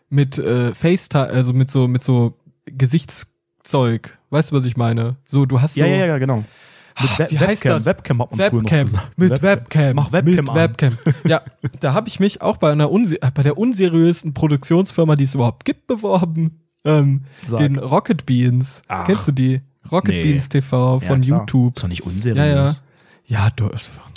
mit 0.09 0.37
äh, 0.37 0.73
FaceTime, 0.73 1.27
also 1.27 1.53
mit 1.53 1.69
so, 1.71 1.87
mit 1.87 2.01
so 2.03 2.37
Gesichtszeug. 2.65 4.17
Weißt 4.29 4.51
du, 4.51 4.55
was 4.55 4.65
ich 4.65 4.77
meine? 4.77 5.15
So, 5.23 5.45
du 5.45 5.61
hast 5.61 5.75
so. 5.75 5.81
ja, 5.81 5.87
ja, 5.87 6.05
ja, 6.05 6.17
genau. 6.17 6.43
Web- 7.17 7.31
wie 7.31 7.39
heißt 7.39 7.63
Webcam, 7.63 7.71
das? 7.77 7.85
Webcam 7.85 8.21
hat 8.21 8.31
man 8.31 8.39
Webcam, 8.39 8.89
mit 9.15 9.31
Web- 9.31 9.41
Webcam, 9.41 9.95
Mach 9.95 10.11
Webcam 10.11 10.35
mit. 10.45 10.53
Webcam. 10.53 10.97
Ja, 11.25 11.41
da 11.79 11.93
habe 11.93 12.09
ich 12.09 12.19
mich 12.19 12.41
auch 12.41 12.57
bei 12.57 12.71
einer 12.71 12.91
unse 12.91 13.21
äh, 13.21 13.31
bei 13.33 13.43
der 13.43 13.57
unseriösen 13.57 14.33
Produktionsfirma, 14.33 15.15
die 15.15 15.23
es 15.23 15.33
überhaupt 15.35 15.63
gibt, 15.65 15.87
beworben. 15.87 16.59
Ähm, 16.83 17.21
den 17.59 17.77
Rocket 17.77 18.25
Beans. 18.25 18.81
Ach. 18.87 19.05
Kennst 19.05 19.27
du 19.27 19.31
die? 19.31 19.61
Rocket 19.91 20.13
Nee. 20.13 20.23
Beans 20.23 20.49
TV 20.49 20.99
von 20.99 21.23
Ja. 21.23 21.37
YouTube. 21.37 21.77
Ist 21.77 21.83
doch 21.83 21.87
nicht 21.87 22.01
unseriös. 22.05 22.37
ja. 22.37 22.65
Ja, 22.67 22.73
du. 23.55 23.69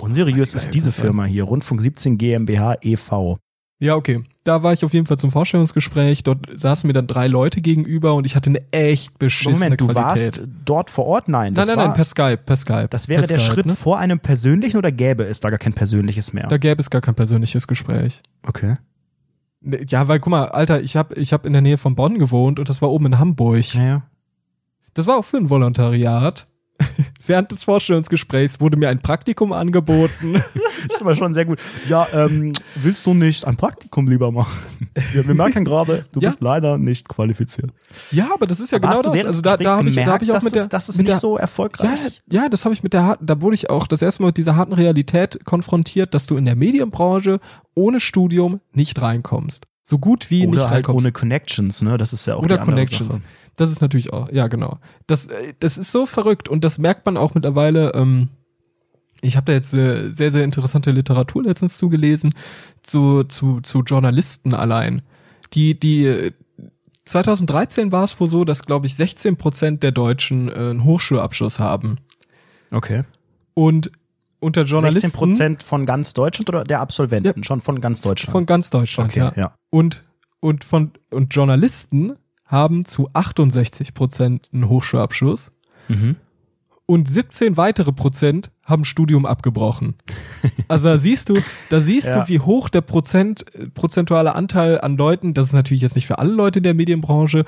Unseriös 0.02 0.55
ist 0.55 0.66
Ja, 0.66 0.70
diese 0.70 0.92
Firma 0.92 1.24
hier, 1.24 1.44
Rundfunk 1.44 1.80
17 1.80 2.18
GmbH 2.18 2.76
e.V. 2.82 3.38
Ja, 3.80 3.96
okay. 3.96 4.22
Da 4.44 4.62
war 4.62 4.72
ich 4.72 4.84
auf 4.84 4.92
jeden 4.94 5.07
Fall 5.07 5.18
zum 5.18 5.30
Vorstellungsgespräch. 5.30 6.22
Dort 6.22 6.46
saßen 6.55 6.86
mir 6.86 6.92
dann 6.94 7.07
drei 7.07 7.26
Leute 7.26 7.61
gegenüber 7.61 8.14
und 8.14 8.24
ich 8.24 8.36
hatte 8.36 8.50
eine 8.50 8.61
echt 8.70 9.18
beschissene 9.18 9.55
Moment, 9.57 9.80
du 9.80 9.86
Qualität. 9.88 10.38
warst 10.38 10.42
dort 10.64 10.90
vor 10.90 11.07
Ort? 11.07 11.28
Nein, 11.28 11.55
das 11.55 11.66
nein, 11.66 11.76
nein, 11.76 11.82
war, 11.82 11.88
nein, 11.88 11.96
per 11.96 12.05
Skype, 12.05 12.36
per 12.38 12.57
Skype. 12.57 12.88
das 12.88 13.09
wäre 13.09 13.26
der 13.26 13.38
Skype, 13.38 13.52
Schritt 13.55 13.66
Ne? 13.66 13.74
vor 13.74 13.98
einem 13.98 14.20
persönlichen 14.20 14.76
oder 14.78 14.92
gäbe 14.92 15.24
es 15.24 15.40
da 15.40 15.50
gar 15.50 15.59
kein 15.59 15.72
persönliches 15.74 16.32
mehr? 16.32 16.46
Da 16.46 16.57
gäbe 16.57 16.80
es 16.80 16.88
gar 16.88 17.00
kein 17.00 17.14
persönliches 17.14 17.66
Gespräch. 17.66 18.22
okay. 18.46 18.76
Ne, 19.61 19.84
Ja, 19.88 20.09
weil 20.09 20.20
guck 20.20 20.30
mal, 20.30 20.46
Alter, 20.46 20.80
ich 20.80 20.96
habe 20.96 21.14
ich 21.16 21.32
hab 21.32 21.44
in 21.44 21.52
der 21.52 21.62
Nähe 21.62 21.76
von 21.78 21.94
Bonn 21.94 22.18
gewohnt 22.18 22.59
und 22.59 22.68
das 22.68 22.80
war 22.80 22.90
oben 22.90 23.07
in 23.07 23.18
Hamburg. 23.18 23.64
Naja. 23.74 24.02
Das 24.94 25.07
war 25.07 25.16
auch 25.18 25.24
für 25.24 25.36
ein 25.38 25.50
Volontariat. 25.50 26.46
Während 27.27 27.51
des 27.53 27.62
Vorstellungsgesprächs 27.62 28.61
wurde 28.61 28.77
mir 28.77 28.89
ein 28.91 28.99
Praktikum 29.01 29.53
angeboten. 29.53 30.43
Das 30.87 30.97
ist 30.97 31.01
aber 31.01 31.16
schon 31.16 31.33
sehr 31.33 31.47
gut. 31.47 31.61
Ja, 31.89 32.07
ähm, 32.12 32.53
willst 32.75 33.07
du 33.07 33.14
nicht 33.14 33.47
ein 33.47 33.57
Praktikum 33.57 34.07
lieber 34.07 34.31
machen? 34.31 34.53
Ja, 35.14 35.27
wir 35.27 35.35
merken 35.35 35.64
gerade, 35.64 36.05
du 36.12 36.20
Ja. 36.20 36.29
bist 36.29 36.43
leider 36.43 36.77
nicht 36.77 37.09
qualifiziert. 37.09 37.70
ja, 38.11 38.29
aber 38.35 38.47
das 38.47 38.61
ist 38.61 38.70
ja 38.70 38.77
Aber 38.77 38.89
genau 39.01 39.14
das. 39.14 39.25
Also 39.25 39.41
da, 39.41 39.57
da 39.57 39.79
habe 39.79 39.89
ich, 39.89 39.95
da 39.95 40.05
hab 40.05 40.20
ich 40.20 40.31
auch 40.31 40.43
mit 40.43 40.55
der, 40.55 40.66
dass 40.66 40.91
es 40.91 40.99
mit 40.99 41.07
nicht 41.07 41.14
der, 41.14 41.20
so 41.20 41.37
ja, 41.37 41.41
erfolgreich 41.41 42.20
ja, 42.31 42.51
das 42.51 42.66
habe 42.66 42.75
ich 42.75 42.83
mit 42.83 42.93
der 42.93 43.05
harten, 43.05 43.25
da 43.25 43.41
wurde 43.41 43.55
ich 43.55 43.70
auch 43.70 43.87
das 43.87 44.03
erste 44.03 44.20
Mal 44.22 44.27
mit 44.29 44.37
dieser 44.37 44.57
harten 44.57 44.75
Realität 44.75 45.43
konfrontiert, 45.47 46.12
dass 46.12 46.27
du 46.27 46.37
in 46.37 46.45
der 46.45 46.55
Medienbranche 46.55 47.41
ohne 47.75 47.99
Studium 47.99 48.61
nicht 48.75 49.01
reinkommst. 49.01 49.64
So 49.87 49.99
gut 49.99 50.30
wie 50.30 50.47
nicht 50.47 50.55
Oder 50.55 50.70
halt 50.70 50.76
reinkommst. 50.76 51.05
ohne 51.05 51.12
Connections, 51.12 51.82
ne? 51.82 51.99
Das 51.99 52.14
ist 52.14 52.26
ja 52.26 52.37
auch 52.37 52.43
Oder 52.43 52.57
Connections. 52.57 53.16
Sache. 53.16 53.24
Das 53.57 53.70
ist 53.70 53.82
natürlich 53.82 54.14
auch, 54.14 54.32
ja, 54.32 54.49
genau. 54.49 54.78
Das, 55.07 55.26
äh, 55.26 55.53
das 55.61 55.76
ist 55.76 55.93
so 55.93 56.07
verrückt 56.07 56.49
und 56.49 56.64
das 56.64 56.78
merkt 56.78 57.05
man 57.05 57.18
auch 57.18 57.35
mittlerweile. 57.35 57.93
Ähm, 57.95 58.30
ich 59.20 59.37
habe 59.37 59.45
da 59.45 59.53
jetzt 59.53 59.74
äh, 59.74 60.11
sehr, 60.11 60.30
sehr 60.30 60.43
interessante 60.43 60.91
Literatur 60.91 61.45
letztens 61.45 61.76
zugelesen 61.76 62.35
zu, 62.82 63.24
zu, 63.24 63.61
zu 63.61 63.82
Journalisten 63.82 64.55
allein. 64.55 65.03
Die, 65.53 65.78
die 65.78 66.07
äh, 66.07 66.32
2013 67.05 67.93
war 67.93 68.05
es 68.05 68.18
wohl 68.18 68.28
so, 68.28 68.45
dass, 68.45 68.64
glaube 68.64 68.87
ich, 68.87 68.97
16 68.97 69.37
Prozent 69.37 69.82
der 69.82 69.93
Deutschen 69.93 70.49
äh, 70.49 70.55
einen 70.55 70.85
Hochschulabschluss 70.85 71.59
haben. 71.59 71.99
Okay. 72.70 73.05
Und 73.53 73.91
unter 74.45 74.61
16 74.62 74.74
Journalisten 74.76 75.12
Prozent 75.12 75.62
von 75.62 75.86
ganz 75.86 76.12
Deutschland 76.14 76.49
oder 76.49 76.64
der 76.64 76.80
Absolventen? 76.80 77.42
Schon 77.45 77.61
von 77.61 77.80
ganz 77.80 78.01
Deutschland. 78.01 78.32
von 78.32 78.47
ganz 78.47 78.70
Deutschland, 78.70 79.11
okay, 79.11 79.20
ja. 79.20 79.32
ja. 79.36 79.55
Und, 79.70 80.03
und, 80.40 80.64
von, 80.64 80.92
und 81.11 81.34
Journalisten 81.34 82.12
haben 82.47 82.84
zu 82.84 83.09
68 83.12 83.95
Prozent 83.95 84.49
einen 84.53 84.68
Hochschulabschluss. 84.68 85.51
Mhm. 85.88 86.16
und 86.86 87.09
17 87.09 87.57
weitere 87.59 87.92
Prozent 87.92 88.51
haben 88.64 88.84
Studium 88.84 89.26
abgebrochen. 89.26 89.95
Also 90.68 90.88
da 90.88 90.99
siehst 90.99 91.28
du, 91.30 91.38
da 91.70 91.80
siehst 91.80 92.09
Ja. 92.09 92.20
du, 92.22 92.28
wie 92.28 92.40
hoch 92.40 92.68
der 92.68 92.80
Prozent, 92.82 93.45
prozentuale 93.74 94.34
Anteil 94.34 94.80
an 94.80 94.97
Leuten, 94.97 95.34
das 95.34 95.47
ist 95.49 95.53
natürlich 95.55 95.82
jetzt 95.82 95.95
nicht 95.95 96.07
für 96.07 96.18
alle 96.18 96.32
Leute 96.32 96.61
der 96.62 96.74
Medienbranche 96.74 97.45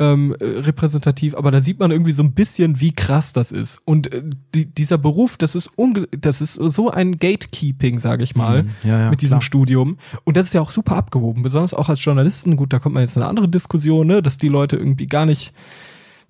ähm, 0.00 0.34
äh, 0.38 0.44
repräsentativ, 0.44 1.34
aber 1.34 1.50
da 1.50 1.60
sieht 1.60 1.80
man 1.80 1.90
irgendwie 1.90 2.12
so 2.12 2.22
ein 2.22 2.32
bisschen, 2.32 2.80
wie 2.80 2.92
krass 2.92 3.32
das 3.32 3.50
ist. 3.50 3.80
Und 3.84 4.12
äh, 4.12 4.22
die, 4.54 4.66
dieser 4.66 4.96
Beruf, 4.96 5.36
das 5.36 5.54
ist 5.54 5.70
unge 5.76 6.06
das 6.18 6.40
ist 6.40 6.54
so 6.54 6.90
ein 6.90 7.18
Gatekeeping, 7.18 7.98
sage 7.98 8.22
ich 8.22 8.36
mal, 8.36 8.62
Mhm. 8.62 8.68
Ja, 8.84 9.00
ja, 9.00 9.10
mit 9.10 9.22
diesem 9.22 9.38
klar. 9.38 9.46
Studium. 9.46 9.98
Und 10.24 10.36
das 10.36 10.46
ist 10.46 10.52
ja 10.52 10.60
auch 10.60 10.70
super 10.70 10.96
abgehoben, 10.96 11.42
besonders 11.42 11.74
auch 11.74 11.88
als 11.88 12.04
Journalisten. 12.04 12.56
Gut, 12.56 12.72
da 12.72 12.78
kommt 12.78 12.94
man 12.94 13.02
jetzt 13.02 13.16
in 13.16 13.22
eine 13.22 13.28
andere 13.28 13.48
Diskussion, 13.48 14.06
ne, 14.06 14.22
dass 14.22 14.38
die 14.38 14.48
Leute 14.48 14.76
irgendwie 14.76 15.06
gar 15.06 15.26
nicht 15.26 15.52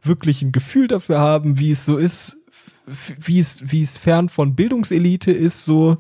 wirklich 0.03 0.43
ein 0.43 0.53
Gefühl 0.53 0.89
dafür 0.89 1.19
haben, 1.19 1.59
wie 1.59 1.71
es 1.71 1.85
so 1.85 1.97
ist, 1.97 2.39
wie 3.21 3.39
es, 3.39 3.63
wie 3.71 3.83
es 3.83 3.97
fern 3.99 4.29
von 4.29 4.55
Bildungselite 4.55 5.31
ist, 5.31 5.65
so. 5.65 5.99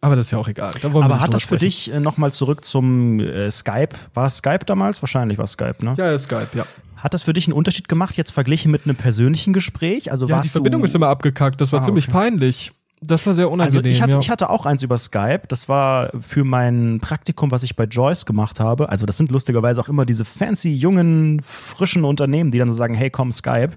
Aber 0.00 0.14
das 0.16 0.26
ist 0.26 0.30
ja 0.30 0.38
auch 0.38 0.46
egal. 0.48 0.74
Da 0.80 0.92
wollen 0.92 1.08
wir 1.08 1.14
Aber 1.14 1.20
hat 1.22 1.34
das 1.34 1.42
für 1.42 1.56
sprechen. 1.58 1.64
dich 1.64 1.92
äh, 1.92 1.98
nochmal 2.00 2.32
zurück 2.32 2.64
zum 2.64 3.18
äh, 3.18 3.50
Skype? 3.50 3.90
War 4.14 4.26
es 4.26 4.36
Skype 4.36 4.60
damals? 4.64 5.02
Wahrscheinlich 5.02 5.38
war 5.38 5.44
es 5.46 5.52
Skype, 5.52 5.76
ne? 5.84 5.94
Ja, 5.98 6.10
ja, 6.10 6.18
Skype, 6.18 6.48
ja. 6.54 6.64
Hat 6.96 7.14
das 7.14 7.22
für 7.24 7.32
dich 7.32 7.46
einen 7.46 7.54
Unterschied 7.54 7.88
gemacht, 7.88 8.16
jetzt 8.16 8.30
verglichen 8.32 8.70
mit 8.70 8.84
einem 8.84 8.96
persönlichen 8.96 9.52
Gespräch? 9.52 10.10
Also 10.12 10.26
Ja, 10.26 10.34
die 10.34 10.38
warst 10.38 10.52
Verbindung 10.52 10.82
du, 10.82 10.84
ist 10.86 10.94
immer 10.94 11.08
abgekackt. 11.08 11.60
Das 11.60 11.72
war 11.72 11.80
Ah, 11.80 11.82
ziemlich 11.82 12.04
okay. 12.08 12.12
peinlich. 12.12 12.72
Das 13.00 13.26
war 13.26 13.34
sehr 13.34 13.44
Also 13.44 13.54
unangenehm. 13.54 13.92
ich 13.92 14.02
hatte, 14.02 14.12
ja. 14.12 14.20
ich 14.20 14.30
hatte 14.30 14.50
auch 14.50 14.66
eins 14.66 14.82
über 14.82 14.98
Skype. 14.98 15.42
Das 15.48 15.68
war 15.68 16.10
für 16.20 16.44
mein 16.44 16.98
Praktikum, 17.00 17.50
was 17.50 17.62
ich 17.62 17.76
bei 17.76 17.84
Joyce 17.84 18.26
gemacht 18.26 18.60
habe. 18.60 18.88
Also 18.88 19.06
das 19.06 19.16
sind 19.16 19.30
lustigerweise 19.30 19.80
auch 19.80 19.88
immer 19.88 20.04
diese 20.04 20.24
fancy, 20.24 20.74
jungen, 20.74 21.40
frischen 21.42 22.04
Unternehmen, 22.04 22.50
die 22.50 22.58
dann 22.58 22.68
so 22.68 22.74
sagen, 22.74 22.94
hey, 22.94 23.10
komm, 23.10 23.30
Skype, 23.30 23.70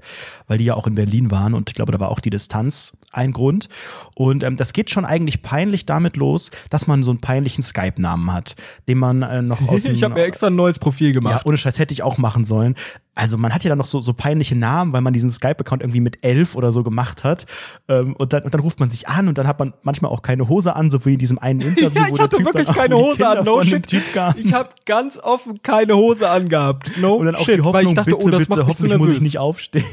weil 0.48 0.58
die 0.58 0.66
ja 0.66 0.76
auch 0.76 0.88
in 0.88 0.96
Berlin 0.96 1.30
waren 1.32 1.54
und 1.54 1.70
ich 1.70 1.76
glaube, 1.76 1.92
da 1.92 2.00
war 2.00 2.10
auch 2.10 2.20
die 2.20 2.30
Distanz 2.30 2.94
ein 3.12 3.32
Grund. 3.32 3.70
Und 4.16 4.44
ähm, 4.44 4.56
das 4.56 4.74
geht 4.74 4.90
schon 4.90 5.06
eigentlich 5.06 5.42
peinlich 5.42 5.86
damit 5.86 6.18
los, 6.18 6.50
dass 6.70 6.88
man 6.88 7.04
so 7.04 7.12
einen 7.12 7.22
peinlichen 7.22 7.62
Skype-Namen 7.62 8.34
hat, 8.34 8.56
den 8.88 8.98
man 8.98 9.22
äh, 9.22 9.42
noch 9.42 9.62
aus 9.68 9.86
ich 9.86 10.04
habe 10.04 10.16
mir 10.16 10.24
extra 10.24 10.48
ein 10.48 10.56
neues 10.56 10.80
Profil 10.80 11.08
ja, 11.08 11.14
gemacht. 11.14 11.46
ohne 11.46 11.58
Scheiß 11.58 11.80
hätte 11.80 11.94
ich 11.94 12.04
auch 12.04 12.18
machen 12.18 12.46
sollen. 12.46 12.76
Also 13.14 13.38
man 13.38 13.54
hat 13.54 13.64
ja 13.64 13.70
dann 13.70 13.78
noch 13.78 13.88
so, 13.88 14.00
so 14.00 14.14
peinliche 14.14 14.56
Namen, 14.56 14.94
weil 14.94 15.02
man 15.02 15.12
diesen 15.12 15.30
Skype-Account 15.30 15.82
irgendwie 15.82 16.00
mit 16.00 16.24
elf 16.24 16.56
oder 16.56 16.72
so 16.72 16.82
gemacht 16.82 17.26
hat. 17.26 17.46
Ähm, 17.90 18.16
und, 18.18 18.32
dann, 18.32 18.44
und 18.44 18.54
dann 18.54 18.62
ruft 18.62 18.80
man 18.80 18.90
sich 18.90 19.10
an 19.10 19.28
und 19.28 19.38
dann 19.38 19.48
hat 19.48 19.60
man 19.60 19.74
manchmal 19.84 20.12
auch 20.12 20.22
keine 20.22 20.48
Hose 20.48 20.76
an, 20.78 20.90
so 20.90 21.04
wie 21.06 21.14
in 21.14 21.20
diesem 21.20 21.38
einen 21.38 21.60
Interview. 21.62 22.00
Ja, 22.00 22.04
wo 22.04 22.08
ich 22.08 22.14
der 22.14 22.24
hatte 22.24 22.38
Typ 22.38 22.46
wirklich 22.46 22.68
keine 22.70 22.96
Hose 22.96 23.28
an, 23.28 23.44
no 23.44 23.62
shit. 23.64 23.92
Ich 24.38 24.54
habe 24.54 24.70
ganz 24.86 25.18
offen 25.18 25.62
keine 25.62 25.96
Hose 25.98 26.30
angehabt. 26.30 26.98
No 26.98 27.16
und 27.16 27.26
dann 27.26 27.36
auch 27.36 27.44
shit, 27.44 27.58
die 27.58 27.62
Hoffnung, 27.62 27.88
ich 27.88 27.94
dachte, 27.96 28.12
bitte, 28.12 28.26
oh, 28.26 28.30
das 28.30 28.40
bitte, 28.46 28.60
macht 28.60 28.68
hoffentlich 28.70 28.98
muss 28.98 29.10
ich 29.10 29.22
nicht 29.22 29.40
aufstehen. 29.40 29.86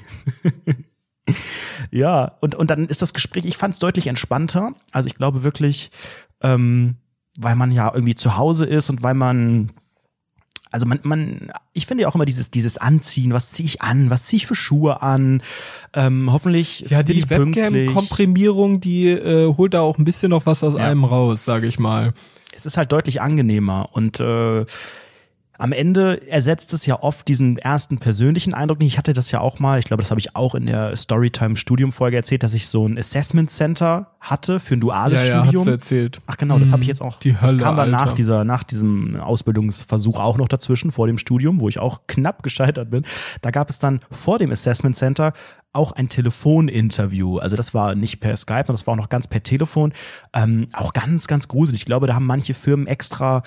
ja, 1.90 2.36
und, 2.40 2.54
und 2.54 2.70
dann 2.70 2.86
ist 2.86 3.02
das 3.02 3.14
Gespräch, 3.14 3.44
ich 3.46 3.56
fand 3.56 3.74
es 3.74 3.80
deutlich 3.80 4.06
entspannter. 4.06 4.74
Also 4.92 5.08
ich 5.08 5.16
glaube 5.16 5.42
wirklich, 5.42 5.90
ähm, 6.40 6.96
weil 7.36 7.56
man 7.56 7.72
ja 7.72 7.92
irgendwie 7.92 8.14
zu 8.14 8.36
Hause 8.36 8.64
ist 8.64 8.90
und 8.90 9.02
weil 9.02 9.14
man 9.14 9.72
also 10.70 10.86
man, 10.86 11.00
man, 11.02 11.50
ich 11.72 11.86
finde 11.86 12.02
ja 12.02 12.08
auch 12.08 12.14
immer 12.14 12.24
dieses, 12.24 12.50
dieses 12.50 12.78
Anziehen, 12.78 13.32
was 13.32 13.50
ziehe 13.52 13.66
ich 13.66 13.82
an, 13.82 14.10
was 14.10 14.24
ziehe 14.24 14.38
ich 14.38 14.46
für 14.46 14.54
Schuhe 14.54 15.02
an, 15.02 15.42
ähm, 15.94 16.30
hoffentlich 16.32 16.80
Ja, 16.90 17.02
die. 17.02 17.28
Webcam-Komprimierung, 17.28 18.80
die 18.80 19.08
äh, 19.08 19.52
holt 19.56 19.74
da 19.74 19.80
auch 19.80 19.98
ein 19.98 20.04
bisschen 20.04 20.30
noch 20.30 20.46
was 20.46 20.62
aus 20.64 20.74
Ja. 20.74 20.80
einem 20.88 21.04
raus, 21.04 21.44
sage 21.44 21.66
ich 21.66 21.78
mal. 21.78 22.12
es 22.54 22.66
ist 22.66 22.76
halt 22.76 22.90
deutlich 22.92 23.20
angenehmer 23.20 23.88
und 23.92 24.18
äh, 24.20 24.64
am 25.58 25.72
Ende 25.72 26.26
ersetzt 26.28 26.72
es 26.72 26.86
ja 26.86 27.02
oft 27.02 27.26
diesen 27.28 27.58
ersten 27.58 27.98
persönlichen 27.98 28.54
Eindruck 28.54 28.78
nicht. 28.78 28.92
Ich 28.92 28.98
hatte 28.98 29.12
das 29.12 29.30
ja 29.32 29.40
auch 29.40 29.58
mal, 29.58 29.78
ich 29.80 29.84
glaube, 29.86 30.02
das 30.02 30.10
habe 30.10 30.20
ich 30.20 30.34
auch 30.36 30.54
in 30.54 30.66
der 30.66 30.94
Storytime-Studium-Folge 30.96 32.16
erzählt, 32.16 32.42
dass 32.42 32.54
ich 32.54 32.68
so 32.68 32.86
ein 32.86 32.96
Assessment 32.98 33.50
Center 33.50 34.12
hatte 34.20 34.60
für 34.60 34.74
ein 34.74 34.80
duales 34.80 35.26
ja, 35.26 35.34
ja, 35.34 35.42
Studium. 35.44 35.64
du 35.64 35.70
erzählt. 35.70 36.20
Ach 36.26 36.36
genau, 36.36 36.58
das 36.58 36.72
habe 36.72 36.82
ich 36.82 36.86
Mhm. 36.88 36.90
jetzt 36.90 37.02
auch. 37.02 37.18
Die 37.20 37.32
das 37.32 37.42
Hölle, 37.42 37.56
kam 37.58 37.76
dann 37.76 37.90
nach, 37.90 38.12
dieser, 38.12 38.44
nach 38.44 38.62
diesem 38.64 39.16
Ausbildungsversuch 39.20 40.18
auch 40.18 40.38
noch 40.38 40.48
dazwischen, 40.48 40.90
vor 40.92 41.06
dem 41.06 41.18
Studium, 41.18 41.60
wo 41.60 41.68
ich 41.68 41.78
auch 41.80 42.00
knapp 42.06 42.42
gescheitert 42.42 42.90
bin. 42.90 43.04
Da 43.42 43.50
gab 43.50 43.68
es 43.70 43.78
dann 43.78 44.00
vor 44.10 44.38
dem 44.38 44.50
Assessment 44.52 44.96
Center 44.96 45.32
auch 45.72 45.92
ein 45.92 46.08
Telefoninterview. 46.08 47.38
Also 47.38 47.54
das 47.54 47.74
war 47.74 47.94
nicht 47.94 48.20
per 48.20 48.36
Skype, 48.36 48.64
sondern 48.66 48.74
das 48.74 48.86
war 48.86 48.94
auch 48.94 48.98
noch 48.98 49.10
ganz 49.10 49.26
per 49.26 49.42
Telefon. 49.42 49.92
Ähm, 50.32 50.66
auch 50.72 50.92
ganz, 50.92 51.26
ganz 51.26 51.46
gruselig. 51.46 51.80
Ich 51.80 51.86
glaube, 51.86 52.06
da 52.06 52.14
haben 52.14 52.26
manche 52.26 52.54
Firmen 52.54 52.86
extra, 52.86 53.42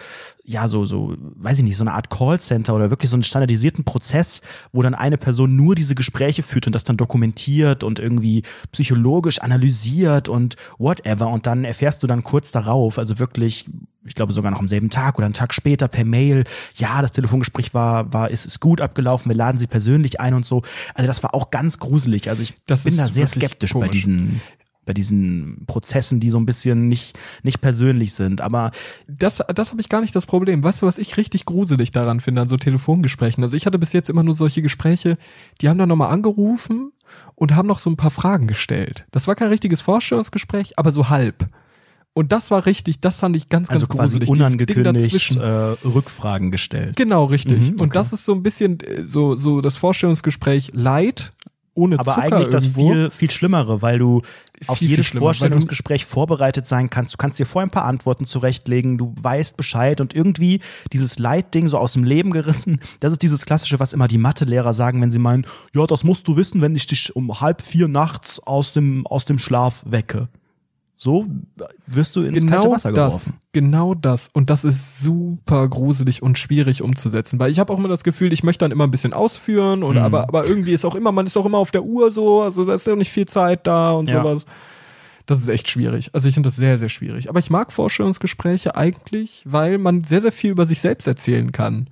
ja, 0.45 0.69
so, 0.69 0.85
so, 0.85 1.15
weiß 1.17 1.57
ich 1.57 1.63
nicht, 1.63 1.77
so 1.77 1.83
eine 1.83 1.93
Art 1.93 2.09
Callcenter 2.09 2.75
oder 2.75 2.91
wirklich 2.91 3.09
so 3.09 3.15
einen 3.15 3.23
standardisierten 3.23 3.85
Prozess, 3.85 4.41
wo 4.71 4.81
dann 4.81 4.93
eine 4.93 5.17
Person 5.17 5.55
nur 5.55 5.73
diese 5.73 5.95
Gespräche 5.95 6.43
führt 6.43 6.67
und 6.67 6.73
das 6.73 6.83
dann 6.83 6.97
dokumentiert 6.97 7.83
und 7.83 7.99
irgendwie 7.99 8.43
psychologisch 8.71 9.39
analysiert 9.39 10.29
und 10.29 10.55
whatever. 10.77 11.27
Und 11.27 11.47
dann 11.47 11.65
erfährst 11.65 12.03
du 12.03 12.07
dann 12.07 12.23
kurz 12.23 12.51
darauf, 12.51 12.99
also 12.99 13.17
wirklich, 13.17 13.65
ich 14.05 14.15
glaube 14.15 14.33
sogar 14.33 14.51
noch 14.51 14.59
am 14.59 14.67
selben 14.67 14.89
Tag 14.89 15.17
oder 15.17 15.25
einen 15.25 15.33
Tag 15.33 15.53
später 15.53 15.87
per 15.87 16.05
Mail, 16.05 16.43
ja, 16.75 17.01
das 17.01 17.11
Telefongespräch 17.11 17.73
war, 17.73 18.11
war, 18.13 18.29
ist, 18.31 18.45
ist 18.45 18.59
gut 18.59 18.81
abgelaufen, 18.81 19.29
wir 19.29 19.35
laden 19.35 19.59
sie 19.59 19.67
persönlich 19.67 20.19
ein 20.19 20.33
und 20.33 20.45
so. 20.45 20.63
Also 20.95 21.07
das 21.07 21.21
war 21.23 21.33
auch 21.35 21.51
ganz 21.51 21.77
gruselig. 21.79 22.29
Also 22.29 22.43
ich 22.43 22.53
Das 22.65 22.83
bin 22.83 22.97
da 22.97 23.07
sehr 23.07 23.27
skeptisch 23.27 23.73
bei 23.73 23.79
komisch. 23.81 23.91
diesen 23.91 24.41
bei 24.83 24.93
diesen 24.93 25.63
Prozessen, 25.67 26.19
die 26.19 26.31
so 26.31 26.39
ein 26.39 26.47
bisschen 26.47 26.87
nicht, 26.87 27.15
nicht 27.43 27.61
persönlich 27.61 28.13
sind. 28.13 28.41
Aber 28.41 28.71
Das, 29.07 29.39
das 29.53 29.69
habe 29.69 29.79
ich 29.79 29.89
gar 29.89 30.01
nicht 30.01 30.15
das 30.15 30.25
Problem. 30.25 30.63
Weißt 30.63 30.81
du, 30.81 30.87
was 30.87 30.97
ich 30.97 31.17
richtig 31.17 31.45
gruselig 31.45 31.91
daran 31.91 32.19
finde, 32.19 32.41
an 32.41 32.49
so 32.49 32.57
Telefongesprächen? 32.57 33.43
Also 33.43 33.55
ich 33.55 33.67
hatte 33.67 33.77
bis 33.77 33.93
jetzt 33.93 34.09
immer 34.09 34.23
nur 34.23 34.33
solche 34.33 34.63
Gespräche, 34.63 35.17
die 35.61 35.69
haben 35.69 35.77
dann 35.77 35.87
nochmal 35.87 36.11
angerufen 36.11 36.91
und 37.35 37.55
haben 37.55 37.67
noch 37.67 37.77
so 37.77 37.91
ein 37.91 37.95
paar 37.95 38.09
Fragen 38.09 38.47
gestellt. 38.47 39.05
Das 39.11 39.27
war 39.27 39.35
kein 39.35 39.49
richtiges 39.49 39.81
Vorstellungsgespräch, 39.81 40.79
aber 40.79 40.91
so 40.91 41.09
halb. 41.09 41.45
Und 42.13 42.33
das 42.33 42.51
war 42.51 42.65
richtig, 42.65 42.99
das 42.99 43.19
fand 43.21 43.35
ich 43.37 43.47
ganz, 43.47 43.69
ganz 43.69 43.83
also 43.83 43.87
quasi 43.87 44.19
gruselig. 44.19 44.27
Ding 44.29 44.37
unangekündigt 44.37 45.05
dazwischen. 45.05 45.41
äh, 45.41 45.87
Rückfragen 45.87 46.51
gestellt. 46.51 46.97
Genau, 46.97 47.25
richtig. 47.25 47.71
Mhm, 47.71 47.75
Und 47.75 47.81
okay. 47.83 47.93
das 47.93 48.11
ist 48.11 48.25
so 48.25 48.33
ein 48.33 48.43
bisschen 48.43 48.79
äh, 48.81 49.05
so, 49.05 49.37
so 49.37 49.61
das 49.61 49.77
Vorstellungsgespräch 49.77 50.71
light, 50.73 51.31
ohne 51.73 51.97
Aber 51.97 52.13
Zucker 52.13 52.35
eigentlich 52.35 52.49
das 52.49 52.65
irgendwo. 52.65 52.91
viel, 52.91 53.11
viel 53.11 53.31
Schlimmere, 53.31 53.81
weil 53.81 53.97
du 53.97 54.21
auf 54.67 54.77
Viel, 54.77 54.89
viel 54.89 54.97
jedes 54.97 55.07
Vorstellungsgespräch 55.11 56.03
vorbereitet 56.05 56.67
sein 56.67 56.89
kannst. 56.89 57.13
Du 57.13 57.17
kannst 57.17 57.39
dir 57.39 57.45
vorher 57.45 57.67
ein 57.67 57.71
paar 57.71 57.85
Antworten 57.85 58.25
zurechtlegen, 58.25 58.97
du 58.97 59.15
weißt 59.17 59.55
Bescheid 59.55 60.01
und 60.01 60.13
irgendwie 60.13 60.59
dieses 60.91 61.17
Leitding 61.17 61.69
so 61.69 61.77
aus 61.77 61.93
dem 61.93 62.03
Leben 62.03 62.31
gerissen. 62.31 62.81
Das 62.99 63.13
ist 63.13 63.21
dieses 63.21 63.45
Klassische, 63.45 63.79
was 63.79 63.93
immer 63.93 64.09
die 64.09 64.17
Mathelehrer 64.17 64.73
sagen, 64.73 65.01
wenn 65.01 65.11
sie 65.11 65.17
meinen, 65.19 65.45
ja, 65.73 65.87
das 65.87 66.03
musst 66.03 66.27
du 66.27 66.35
wissen, 66.35 66.59
wenn 66.59 66.75
ich 66.75 66.87
dich 66.87 67.15
um 67.15 67.39
halb 67.39 67.61
vier 67.61 67.87
nachts 67.87 68.39
aus 68.41 68.73
dem, 68.73 69.07
aus 69.07 69.23
dem 69.23 69.39
Schlaf 69.39 69.83
wecke. 69.85 70.27
So 71.03 71.25
wirst 71.87 72.15
du 72.15 72.21
ins 72.21 72.43
genau 72.45 72.57
kalte 72.61 72.71
Wasser 72.75 72.91
das, 72.91 73.25
geworfen. 73.25 73.39
genau 73.53 73.95
das. 73.95 74.29
Und 74.33 74.51
das 74.51 74.63
ist 74.63 74.99
super 74.99 75.67
gruselig 75.67 76.21
und 76.21 76.37
schwierig 76.37 76.83
umzusetzen, 76.83 77.39
weil 77.39 77.49
ich 77.51 77.57
habe 77.57 77.73
auch 77.73 77.79
immer 77.79 77.87
das 77.87 78.03
Gefühl, 78.03 78.31
ich 78.31 78.43
möchte 78.43 78.63
dann 78.65 78.71
immer 78.71 78.83
ein 78.85 78.91
bisschen 78.91 79.11
ausführen 79.11 79.81
oder 79.81 80.01
Mhm. 80.01 80.05
aber 80.05 80.21
aber 80.25 80.45
irgendwie 80.45 80.73
ist 80.73 80.85
auch 80.85 80.93
immer, 80.93 81.11
man 81.11 81.25
ist 81.25 81.35
auch 81.37 81.45
immer 81.47 81.57
auf 81.57 81.71
der 81.71 81.83
Uhr 81.85 82.11
so, 82.11 82.43
also 82.43 82.65
da 82.65 82.75
ist 82.75 82.85
ja 82.85 82.95
nicht 82.95 83.09
viel 83.11 83.25
Zeit 83.25 83.65
da 83.65 83.93
und 83.93 84.11
Ja. 84.11 84.21
sowas. 84.21 84.45
Das 85.25 85.39
ist 85.41 85.47
echt 85.49 85.69
schwierig. 85.69 86.11
Also 86.13 86.27
ich 86.27 86.35
finde 86.35 86.47
das 86.49 86.55
sehr, 86.57 86.77
sehr 86.77 86.89
schwierig. 86.89 87.29
Aber 87.29 87.39
ich 87.39 87.49
mag 87.49 87.71
Vorstellungsgespräche 87.71 88.75
eigentlich, 88.75 89.43
weil 89.47 89.79
man 89.79 90.03
sehr, 90.03 90.21
sehr 90.21 90.31
viel 90.31 90.51
über 90.51 90.67
sich 90.67 90.81
selbst 90.81 91.07
erzählen 91.07 91.51
kann. 91.51 91.87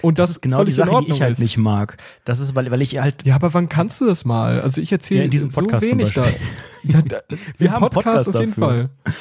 Und 0.00 0.18
das, 0.18 0.28
Das, 0.28 0.36
ist 0.36 0.40
genau 0.42 0.64
die 0.64 0.72
Sache, 0.72 1.04
die 1.06 1.12
ich 1.12 1.20
halt 1.20 1.32
ist. 1.32 1.40
nicht 1.40 1.58
mag. 1.58 1.96
Das 2.24 2.40
ist, 2.40 2.54
weil, 2.54 2.70
weil 2.70 2.82
ich 2.82 2.98
halt 2.98 3.24
Ja, 3.24 3.34
aber 3.34 3.52
wann 3.54 3.68
kannst 3.68 4.00
du 4.00 4.06
das 4.06 4.24
mal? 4.24 4.60
Also 4.60 4.80
ich 4.80 4.90
erzähle 4.90 5.20
Ja, 5.20 5.24
in 5.26 5.30
diesem 5.30 5.50
Podcast 5.52 5.82
so 5.84 5.90
wenig 5.90 6.12
da. 6.14 6.24
Ja, 6.84 7.00
da 7.02 7.20
Wir 7.58 7.70
haben 7.72 7.80
Podcast, 7.90 8.04
Podcast 8.26 8.28
auf 8.36 8.40
jeden 8.40 8.50
dafür. 8.60 8.90
Fall. 9.04 9.14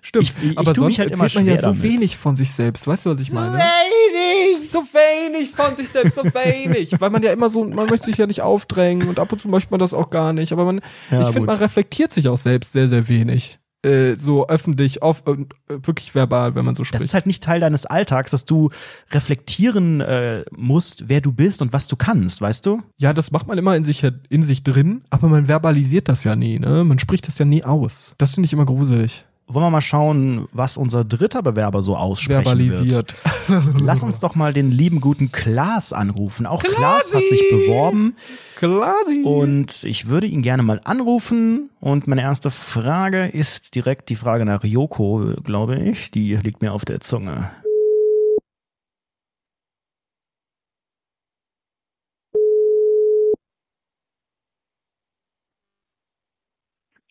Stimmt. 0.00 0.24
Ich- 0.42 0.50
ich 0.50 0.58
aber 0.58 0.74
tu 0.74 0.84
mich 0.84 0.96
sonst 0.96 0.98
halt 0.98 1.10
erzählt 1.20 1.34
man 1.36 1.46
ja 1.46 1.56
so 1.56 1.62
damit. 1.68 1.82
wenig 1.82 2.16
von 2.16 2.36
sich 2.36 2.50
selbst. 2.50 2.86
Weißt 2.86 3.06
du, 3.06 3.10
was 3.10 3.20
ich 3.20 3.32
meine? 3.32 3.56
wenig. 3.56 4.70
So 4.70 4.80
wenig 4.80 5.50
von 5.50 5.76
sich 5.76 5.88
selbst, 5.88 6.14
so 6.16 6.24
wenig. 6.24 6.92
Weil 7.00 7.10
man 7.10 7.22
ja 7.22 7.32
immer 7.32 7.48
so, 7.50 7.64
man 7.64 7.88
möchte 7.88 8.06
sich 8.06 8.16
ja 8.18 8.26
nicht 8.26 8.42
aufdrängen 8.42 9.08
und 9.08 9.18
ab 9.18 9.30
und 9.32 9.38
zu 9.40 9.48
möchte 9.48 9.70
man 9.70 9.78
das 9.80 9.94
auch 9.94 10.10
gar 10.10 10.32
nicht. 10.32 10.52
Aber 10.52 10.64
man, 10.64 10.80
Ja, 11.10 11.20
ich 11.20 11.26
finde, 11.28 11.46
man 11.46 11.56
reflektiert 11.58 12.12
sich 12.12 12.28
auch 12.28 12.36
selbst 12.36 12.72
sehr, 12.72 12.88
sehr 12.88 13.08
wenig. 13.08 13.58
Äh, 13.84 14.16
so 14.16 14.48
öffentlich, 14.48 15.02
auf, 15.02 15.22
äh, 15.26 15.36
wirklich 15.68 16.14
verbal, 16.14 16.54
wenn 16.54 16.64
man 16.64 16.74
so 16.74 16.82
Das 16.82 16.88
spricht. 16.88 17.04
ist 17.04 17.14
halt 17.14 17.26
nicht 17.26 17.42
Teil 17.42 17.60
deines 17.60 17.86
Alltags, 17.86 18.30
dass 18.30 18.44
du 18.44 18.70
reflektieren 19.10 20.00
äh, 20.00 20.44
musst, 20.56 21.08
wer 21.08 21.20
du 21.20 21.32
bist 21.32 21.62
und 21.62 21.72
was 21.72 21.86
du 21.86 21.96
kannst, 21.96 22.40
weißt 22.40 22.66
du? 22.66 22.82
ja, 22.98 23.12
das 23.12 23.30
macht 23.30 23.46
man 23.46 23.58
immer 23.58 23.76
in 23.76 23.82
sich, 23.84 24.02
in 24.30 24.42
sich 24.42 24.62
drin, 24.62 25.02
aber 25.10 25.28
man 25.28 25.46
verbalisiert 25.46 26.08
das 26.08 26.24
ja 26.24 26.34
nie, 26.36 26.58
ne? 26.58 26.84
Man 26.84 26.98
spricht 26.98 27.26
das 27.28 27.38
ja 27.38 27.44
nie 27.44 27.64
aus. 27.64 28.14
Das 28.18 28.34
finde 28.34 28.46
ich 28.46 28.52
immer 28.52 28.64
gruselig. 28.66 29.24
Wollen 29.46 29.66
wir 29.66 29.70
mal 29.70 29.80
schauen, 29.82 30.48
was 30.52 30.78
unser 30.78 31.04
dritter 31.04 31.42
Bewerber 31.42 31.82
so 31.82 31.96
aussprechen 31.96 32.44
Verbalisiert. 32.44 33.14
wird. 33.48 33.74
Lass 33.82 34.02
uns 34.02 34.18
doch 34.18 34.34
mal 34.34 34.54
den 34.54 34.70
lieben 34.70 35.02
guten 35.02 35.32
Klaas 35.32 35.92
anrufen. 35.92 36.46
Auch 36.46 36.62
Klaas 36.62 37.12
hat 37.14 37.22
sich 37.28 37.42
beworben 37.50 38.16
Klasi. 38.56 39.22
und 39.22 39.84
ich 39.84 40.08
würde 40.08 40.26
ihn 40.26 40.40
gerne 40.40 40.62
mal 40.62 40.80
anrufen. 40.84 41.68
Und 41.80 42.06
meine 42.06 42.22
erste 42.22 42.50
Frage 42.50 43.26
ist 43.26 43.74
direkt 43.74 44.08
die 44.08 44.16
Frage 44.16 44.46
nach 44.46 44.64
Joko, 44.64 45.34
glaube 45.44 45.76
ich. 45.76 46.10
Die 46.10 46.34
liegt 46.36 46.62
mir 46.62 46.72
auf 46.72 46.86
der 46.86 47.00
Zunge. 47.00 47.50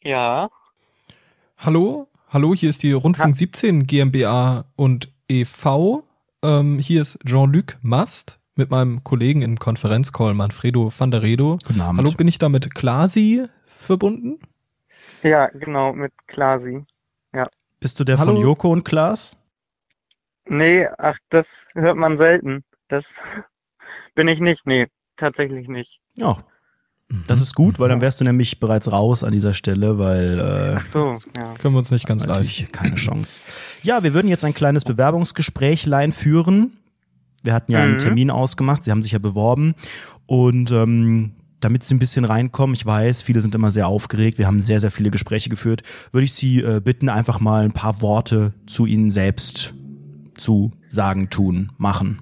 Ja, 0.03 0.49
Hallo, 1.57 2.07
hallo, 2.33 2.55
hier 2.55 2.69
ist 2.69 2.81
die 2.81 2.91
Rundfunk 2.91 3.35
17 3.35 3.85
GmbH 3.85 4.65
und 4.75 5.13
e.V. 5.29 6.03
Ähm, 6.43 6.79
hier 6.79 7.01
ist 7.01 7.19
Jean-Luc 7.23 7.77
Mast 7.83 8.39
mit 8.55 8.71
meinem 8.71 9.03
Kollegen 9.03 9.43
im 9.43 9.59
Konferenzcall 9.59 10.33
Manfredo 10.33 10.91
van 10.97 11.11
der 11.11 11.21
Redo. 11.21 11.59
Guten 11.65 11.81
Abend. 11.81 11.99
Hallo, 11.99 12.11
bin 12.17 12.27
ich 12.27 12.39
da 12.39 12.49
mit 12.49 12.73
Klasi 12.73 13.43
verbunden? 13.65 14.39
ja, 15.21 15.47
genau, 15.47 15.93
mit 15.93 16.11
Klasi. 16.27 16.83
Bist 17.79 17.99
du 17.99 18.05
der 18.05 18.17
Hallo? 18.17 18.31
von 18.33 18.41
Joko 18.41 18.71
und 18.71 18.85
Klaas? 18.85 19.35
Nee, 20.45 20.87
ach, 20.97 21.17
das 21.29 21.47
hört 21.73 21.97
man 21.97 22.17
selten. 22.17 22.63
Das 22.87 23.05
bin 24.15 24.27
ich 24.29 24.39
nicht, 24.39 24.65
nee, 24.65 24.87
tatsächlich 25.17 25.67
nicht. 25.67 25.99
Ja. 26.15 26.37
Das 27.27 27.41
ist 27.41 27.53
gut, 27.53 27.77
weil 27.79 27.89
dann 27.89 28.01
wärst 28.01 28.19
du 28.21 28.23
nämlich 28.23 28.59
bereits 28.59 28.91
raus 28.91 29.23
an 29.23 29.31
dieser 29.31 29.53
Stelle, 29.53 29.99
weil 29.99 30.39
äh, 30.39 30.75
Ach 30.79 30.85
so, 30.91 31.15
ja. 31.37 31.53
Können 31.59 31.75
wir 31.75 31.79
uns 31.79 31.91
nicht 31.91 32.07
ganz 32.07 32.25
leisten. 32.25 32.71
keine 32.71 32.95
Chance. 32.95 33.41
Ja, 33.83 34.01
wir 34.03 34.13
würden 34.15 34.27
jetzt 34.29 34.43
ein 34.45 34.53
kleines 34.55 34.83
Bewerbungsgesprächlein 34.83 36.11
führen. 36.11 36.77
Wir 37.43 37.53
hatten 37.53 37.71
ja 37.71 37.79
einen 37.81 37.93
Mhm. 37.93 37.97
Termin 37.99 38.31
ausgemacht, 38.31 38.83
Sie 38.83 38.91
haben 38.91 39.03
sich 39.03 39.11
ja 39.11 39.19
beworben 39.19 39.75
und 40.25 40.71
ähm, 40.71 41.33
damit 41.59 41.83
Sie 41.83 41.93
ein 41.93 41.99
bisschen 41.99 42.25
reinkommen, 42.25 42.73
ich 42.73 42.85
weiß, 42.85 43.21
viele 43.21 43.41
sind 43.41 43.53
immer 43.53 43.69
sehr 43.71 43.87
aufgeregt, 43.87 44.37
wir 44.37 44.47
haben 44.47 44.61
sehr, 44.61 44.79
sehr 44.79 44.91
viele 44.91 45.11
Gespräche 45.11 45.49
geführt, 45.49 45.81
würde 46.11 46.25
ich 46.25 46.33
Sie 46.33 46.59
äh, 46.61 46.81
bitten, 46.83 47.09
einfach 47.09 47.39
mal 47.41 47.63
ein 47.63 47.73
paar 47.73 48.01
Worte 48.01 48.53
zu 48.65 48.85
Ihnen 48.85 49.11
selbst 49.11 49.73
zu 50.35 50.71
sagen, 50.89 51.29
tun, 51.29 51.71
machen. 51.77 52.21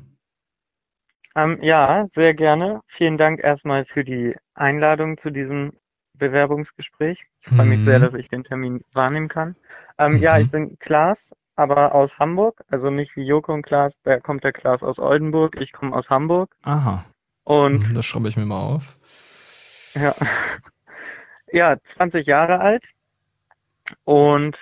Ähm, 1.36 1.60
ja, 1.62 2.08
sehr 2.14 2.34
gerne. 2.34 2.82
Vielen 2.88 3.18
Dank 3.18 3.42
erstmal 3.44 3.86
für 3.86 4.04
die 4.04 4.36
Einladung 4.54 5.18
zu 5.18 5.30
diesem 5.30 5.74
Bewerbungsgespräch. 6.14 7.26
Ich 7.42 7.48
freue 7.48 7.66
mich 7.66 7.82
Mhm. 7.82 7.86
sehr, 7.86 8.00
dass 8.00 8.14
ich 8.14 8.28
den 8.30 8.44
Termin 8.44 8.84
wahrnehmen 8.94 9.28
kann. 9.30 9.56
Ähm, 9.98 10.18
Ja, 10.18 10.36
Mhm. 10.36 10.42
ich 10.42 10.52
bin 10.52 10.78
Klaas, 10.80 11.34
aber 11.56 11.96
aus 11.96 12.20
Hamburg, 12.20 12.62
also 12.70 12.90
nicht 12.90 13.16
wie 13.16 13.24
Joko 13.24 13.54
und 13.54 13.62
Klaas, 13.64 13.98
da 14.04 14.20
kommt 14.20 14.44
der 14.44 14.52
Klaas 14.54 14.84
aus 14.84 15.00
Oldenburg, 15.00 15.60
ich 15.62 15.72
komme 15.72 15.96
aus 15.96 16.10
Hamburg 16.10 16.54
Aha. 16.64 17.06
und 17.44 17.88
Mhm, 17.88 17.94
Das 17.94 18.06
schreibe 18.06 18.28
ich 18.30 18.38
mir 18.38 18.46
mal 18.46 18.60
auf. 18.62 18.98
Ja. 19.96 20.16
Ja, 21.54 21.78
20 21.84 22.28
Jahre 22.28 22.60
alt 22.62 22.84
und 24.06 24.58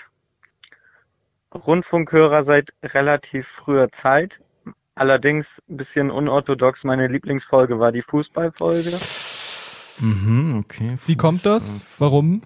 Rundfunkhörer 1.54 2.44
seit 2.44 2.72
relativ 2.82 3.48
früher 3.48 3.92
Zeit. 3.92 4.40
Allerdings 5.00 5.62
ein 5.70 5.78
bisschen 5.78 6.12
unorthodox. 6.12 6.84
Meine 6.84 7.08
Lieblingsfolge 7.08 7.80
war 7.80 7.94
die 7.94 8.02
Fußballfolge. 8.02 8.92
Mhm, 10.02 10.58
okay. 10.60 10.98
Wie 11.06 11.16
kommt 11.16 11.46
das? 11.46 11.86
Warum? 12.00 12.42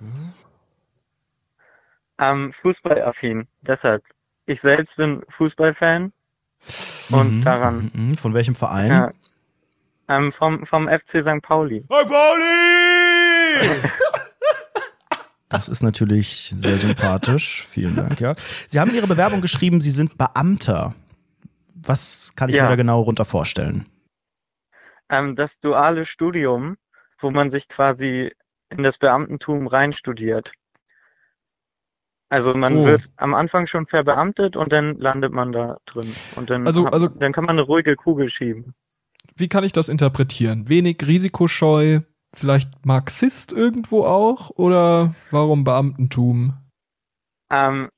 Ähm, 2.19 2.53
Fußballaffin. 2.53 3.47
Deshalb. 3.63 4.03
Ich 4.45 4.61
selbst 4.61 4.97
bin 4.97 5.23
Fußballfan 5.29 6.13
und 7.09 7.39
Mhm, 7.39 7.43
daran. 7.43 7.91
mhm. 7.91 8.17
Von 8.17 8.35
welchem 8.35 8.53
Verein? 8.53 8.91
Ja. 8.91 9.11
Ähm, 10.09 10.31
vom, 10.31 10.67
vom 10.67 10.87
FC 10.87 11.23
St. 11.23 11.41
Pauli. 11.41 11.83
Hi 11.91 12.05
Pauli! 12.05 13.79
Das 15.49 15.67
ist 15.67 15.83
natürlich 15.83 16.51
sehr 16.57 16.79
sympathisch. 16.79 17.67
Vielen 17.69 17.95
Dank, 17.95 18.19
ja. 18.19 18.33
Sie 18.67 18.79
haben 18.79 18.89
in 18.89 18.95
Ihre 18.95 19.05
Bewerbung 19.05 19.39
geschrieben, 19.39 19.81
Sie 19.81 19.91
sind 19.91 20.17
Beamter. 20.17 20.95
Was 21.85 22.33
kann 22.35 22.49
ich 22.49 22.55
Ja. 22.55 22.63
mir 22.63 22.69
da 22.69 22.75
genau 22.75 23.01
runter 23.01 23.25
vorstellen? 23.25 23.87
Ähm, 25.09 25.35
das 25.35 25.59
duale 25.59 26.05
Studium, 26.05 26.77
wo 27.19 27.29
man 27.31 27.51
sich 27.51 27.67
quasi 27.67 28.33
in 28.69 28.83
das 28.83 28.97
Beamtentum 28.97 29.67
reinstudiert. 29.67 30.51
Also 32.29 32.55
man 32.55 32.77
Oh. 32.77 32.85
wird 32.85 33.03
am 33.17 33.33
Anfang 33.35 33.67
schon 33.67 33.85
verbeamtet 33.85 34.55
und 34.55 34.71
dann 34.71 34.97
landet 34.97 35.31
man 35.33 35.51
da 35.51 35.77
drin. 35.85 36.11
Und 36.35 36.49
dann, 36.49 36.65
Also- 36.65 36.87
also- 36.87 37.09
dann 37.09 37.31
kann 37.31 37.45
man 37.45 37.57
eine 37.59 37.67
ruhige 37.67 37.95
Kugel 37.95 38.29
schieben. 38.29 38.73
Wie 39.35 39.47
kann 39.47 39.63
ich 39.63 39.71
das 39.71 39.89
interpretieren? 39.89 40.67
Wenig 40.67 40.97
risikoscheu, 41.05 41.99
vielleicht 42.35 42.85
Marxist 42.85 43.51
irgendwo 43.51 44.03
auch 44.05 44.49
oder 44.51 45.13
warum 45.31 45.63
Beamtentum? 45.63 46.53
Ähm, 47.51 47.89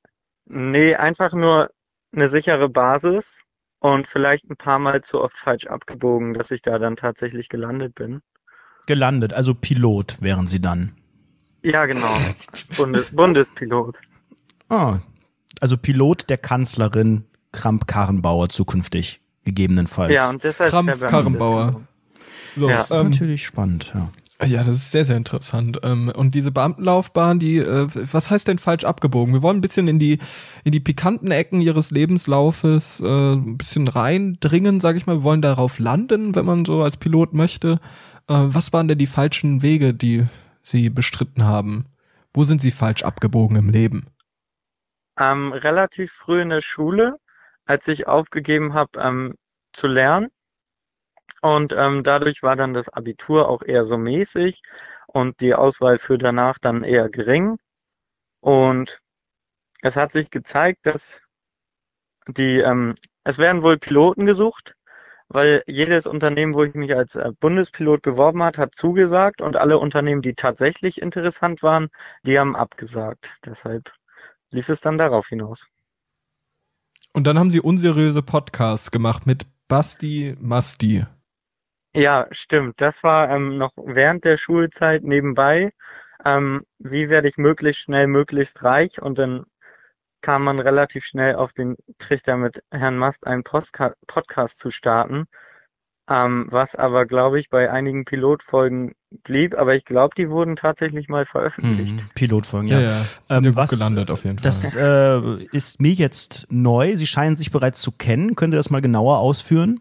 nee, 0.46 0.96
einfach 0.96 1.34
nur 1.34 1.72
eine 2.14 2.28
sichere 2.30 2.68
Basis 2.68 3.40
und 3.94 4.08
vielleicht 4.08 4.50
ein 4.50 4.58
paar 4.58 4.80
Mal 4.80 5.04
zu 5.04 5.22
oft 5.22 5.38
falsch 5.38 5.68
abgebogen, 5.68 6.34
dass 6.34 6.50
ich 6.52 6.62
da 6.62 6.80
dann 6.80 6.96
tatsächlich 6.96 7.50
gelandet 7.50 7.94
bin. 7.96 8.22
Gelandet, 8.88 9.34
also 9.34 9.54
Pilot 9.54 10.22
wären 10.22 10.48
Sie 10.48 10.60
dann. 10.60 10.94
Ja, 11.64 11.86
genau. 11.86 12.16
Bundes 12.78 13.12
Bundespilot. 13.16 13.96
Ah, 14.70 15.00
also 15.62 15.78
Pilot 15.78 16.30
der 16.30 16.38
Kanzlerin 16.38 17.26
Kramp-Karrenbauer 17.52 18.50
zukünftig, 18.50 19.22
gegebenenfalls. 19.44 20.14
Ja, 20.14 20.30
und 20.30 20.44
deshalb 20.44 20.70
Krampf 20.70 20.98
verbeamtet. 20.98 21.10
Karrenbauer. 21.10 21.82
So, 22.56 22.70
Ja. 22.70 22.78
das 22.78 22.92
ist 22.92 23.00
ähm, 23.00 23.10
natürlich 23.12 23.46
spannend, 23.46 23.92
ja. 23.94 24.10
Ja, 24.44 24.60
das 24.60 24.70
ist 24.78 24.92
sehr, 24.92 25.06
sehr 25.06 25.16
interessant. 25.16 25.80
Ähm, 25.84 26.12
Und 26.14 26.36
diese 26.36 26.52
Beamtenlaufbahn, 26.52 27.40
die, 27.40 27.58
äh, 27.58 27.88
was 28.12 28.30
heißt 28.30 28.50
denn 28.50 28.58
falsch 28.58 28.84
abgebogen? 28.84 29.34
Wir 29.34 29.42
wollen 29.42 29.58
ein 29.58 29.62
bisschen 29.62 29.88
in 29.88 29.98
die, 29.98 30.20
in 30.66 30.72
die 30.74 30.82
pikanten 30.82 31.32
Ecken 31.32 31.62
ihres 31.62 31.92
Lebenslaufes 31.92 33.00
äh, 33.00 33.34
ein 33.34 33.58
bisschen 33.58 33.88
reindringen, 33.88 34.82
sag 34.82 34.98
ich 34.98 35.08
mal. 35.08 35.18
Wir 35.20 35.24
wollen 35.24 35.42
darauf 35.42 35.80
landen, 35.80 36.36
wenn 36.36 36.46
man 36.46 36.66
so 36.66 36.84
als 36.84 36.98
Pilot 36.98 37.34
möchte. 37.34 37.80
Äh, 38.28 38.34
Was 38.34 38.74
waren 38.74 38.90
denn 38.90 38.98
die 38.98 39.08
falschen 39.08 39.62
Wege, 39.62 39.94
die 39.94 40.26
Sie 40.62 40.90
bestritten 40.90 41.46
haben? 41.46 41.86
Wo 42.34 42.44
sind 42.44 42.60
Sie 42.60 42.72
falsch 42.72 43.04
abgebogen 43.04 43.56
im 43.56 43.70
Leben? 43.70 44.08
Ähm, 45.18 45.54
relativ 45.54 46.12
früh 46.12 46.42
in 46.42 46.50
der 46.50 46.62
Schule, 46.62 47.20
als 47.66 47.88
ich 47.88 48.06
aufgegeben 48.08 48.74
habe 48.74 49.00
ähm, 49.00 49.36
zu 49.72 49.88
lernen. 49.88 50.28
Und 51.42 51.74
ähm, 51.74 52.04
dadurch 52.04 52.44
war 52.44 52.56
dann 52.56 52.74
das 52.74 52.90
Abitur 52.90 53.50
auch 53.50 53.62
eher 53.62 53.86
so 53.86 53.98
mäßig 53.98 54.62
und 55.08 55.40
die 55.42 55.54
Auswahl 55.54 56.00
für 56.00 56.18
danach 56.18 56.58
dann 56.60 56.84
eher 56.84 57.10
gering. 57.10 57.58
Und 58.40 59.00
es 59.82 59.96
hat 59.96 60.12
sich 60.12 60.30
gezeigt, 60.30 60.86
dass 60.86 61.02
die, 62.28 62.60
ähm, 62.60 62.96
es 63.24 63.38
werden 63.38 63.62
wohl 63.62 63.78
Piloten 63.78 64.26
gesucht, 64.26 64.74
weil 65.28 65.64
jedes 65.68 66.06
Unternehmen, 66.06 66.54
wo 66.54 66.64
ich 66.64 66.74
mich 66.74 66.96
als 66.96 67.16
äh, 67.16 67.32
Bundespilot 67.40 68.02
beworben 68.02 68.44
hat, 68.44 68.58
hat 68.58 68.74
zugesagt 68.76 69.42
und 69.42 69.56
alle 69.56 69.78
Unternehmen, 69.80 70.22
die 70.22 70.34
tatsächlich 70.34 71.02
interessant 71.02 71.64
waren, 71.64 71.90
die 72.24 72.38
haben 72.40 72.56
abgesagt. 72.56 73.30
Deshalb 73.46 73.92
lief 74.52 74.70
es 74.70 74.82
dann 74.82 74.98
darauf 74.98 75.28
hinaus. 75.28 75.68
Und 77.14 77.26
dann 77.26 77.40
haben 77.40 77.50
sie 77.50 77.62
unseriöse 77.62 78.22
Podcasts 78.22 78.92
gemacht 78.92 79.26
mit 79.26 79.46
Basti 79.68 80.36
Masti. 80.40 81.06
Ja, 81.96 82.28
stimmt. 82.32 82.76
Das 82.82 83.04
war 83.04 83.30
ähm, 83.30 83.58
noch 83.58 83.72
während 83.78 84.24
der 84.26 84.38
Schulzeit 84.38 85.04
nebenbei. 85.04 85.72
Ähm, 86.24 86.64
wie 86.80 87.10
werde 87.10 87.28
ich 87.28 87.38
möglichst 87.38 87.82
schnell 87.84 88.08
möglichst 88.08 88.64
reich? 88.64 89.02
Und 89.02 89.18
dann 89.18 89.46
kam 90.22 90.44
man 90.44 90.60
relativ 90.60 91.06
schnell 91.06 91.36
auf 91.36 91.54
den 91.54 91.76
Trichter 92.00 92.36
mit 92.38 92.64
Herrn 92.72 92.98
Mast 92.98 93.28
einen 93.28 93.44
Postka 93.44 93.94
Podcast 94.08 94.60
zu 94.60 94.72
starten. 94.72 95.26
Ähm, 96.08 96.46
was 96.52 96.76
aber, 96.76 97.06
glaube 97.08 97.40
ich, 97.40 97.50
bei 97.50 97.72
einigen 97.72 98.06
Pilotfolgen 98.06 98.94
blieb, 99.24 99.56
aber 99.58 99.74
ich 99.74 99.86
glaube, 99.86 100.14
die 100.16 100.30
wurden 100.30 100.56
tatsächlich 100.56 101.10
mal 101.10 101.26
veröffentlicht. 101.26 102.00
Hm, 102.00 102.10
Pilotfolgen, 102.14 102.70
ja. 102.70 102.80
Ja, 102.80 102.88
ja. 102.90 103.06
Sind 103.24 103.46
Ähm, 103.48 103.56
was- 103.56 103.72
gelandet 103.72 104.12
auf 104.12 104.24
jeden 104.24 104.38
Fall. 104.38 104.44
Das 104.44 104.76
äh, 104.76 105.44
ist 105.52 105.82
mir 105.82 105.94
jetzt 105.94 106.46
neu. 106.52 106.96
Sie 106.96 107.08
scheinen 107.08 107.38
sich 107.38 107.50
bereits 107.52 107.82
zu 107.82 107.92
kennen. 107.92 108.36
Könnt 108.36 108.54
ihr 108.54 108.58
das 108.58 108.70
mal 108.70 108.82
genauer 108.82 109.18
ausführen? 109.18 109.80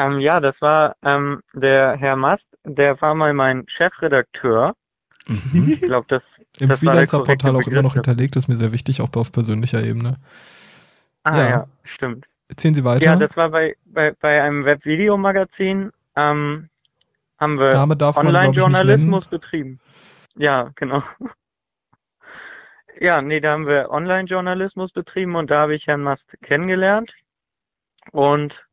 Ähm, 0.00 0.20
ja, 0.20 0.40
das 0.40 0.62
war 0.62 0.96
ähm, 1.02 1.42
der 1.52 1.96
Herr 1.96 2.16
Mast, 2.16 2.48
der 2.64 3.00
war 3.02 3.14
mal 3.14 3.34
mein 3.34 3.64
Chefredakteur. 3.68 4.74
Ich 5.52 5.82
glaube, 5.82 6.06
das, 6.08 6.40
Im 6.58 6.70
Freelancer-Portal 6.70 7.54
auch 7.54 7.66
immer 7.66 7.82
noch 7.82 7.94
hinterlegt, 7.94 8.34
ist 8.36 8.48
mir 8.48 8.56
sehr 8.56 8.72
wichtig, 8.72 9.00
auch 9.00 9.10
auf 9.14 9.30
persönlicher 9.30 9.82
Ebene. 9.84 10.16
Ah 11.22 11.36
Ja. 11.36 11.48
ja, 11.48 11.66
stimmt. 11.84 12.26
Erzählen 12.48 12.74
Sie 12.74 12.84
weiter. 12.84 13.04
Ja, 13.04 13.16
das 13.16 13.36
war 13.36 13.50
bei, 13.50 13.76
bei, 13.84 14.12
bei 14.12 14.42
einem 14.42 14.64
Webvideomagazin, 14.64 15.92
ähm, 16.16 16.68
haben 17.38 17.58
wir 17.58 17.72
Online-Journalismus 18.16 19.26
betrieben. 19.26 19.78
Ja, 20.36 20.70
genau. 20.74 21.02
Ja, 23.02 23.22
nee, 23.22 23.40
da 23.40 23.52
haben 23.52 23.66
wir 23.66 23.88
Online-Journalismus 23.90 24.92
betrieben 24.92 25.34
und 25.34 25.50
da 25.50 25.60
habe 25.60 25.74
ich 25.74 25.86
Herrn 25.86 26.02
Mast 26.02 26.36
kennengelernt. 26.42 27.14
Und 28.12 28.68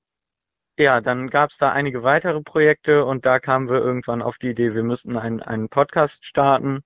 ja, 0.77 1.01
dann 1.01 1.29
gab 1.29 1.51
es 1.51 1.57
da 1.57 1.71
einige 1.71 2.03
weitere 2.03 2.41
Projekte 2.41 3.05
und 3.05 3.25
da 3.25 3.39
kamen 3.39 3.69
wir 3.69 3.79
irgendwann 3.79 4.21
auf 4.21 4.37
die 4.37 4.49
Idee, 4.49 4.73
wir 4.73 4.83
müssten 4.83 5.17
einen, 5.17 5.41
einen 5.41 5.69
Podcast 5.69 6.25
starten, 6.25 6.83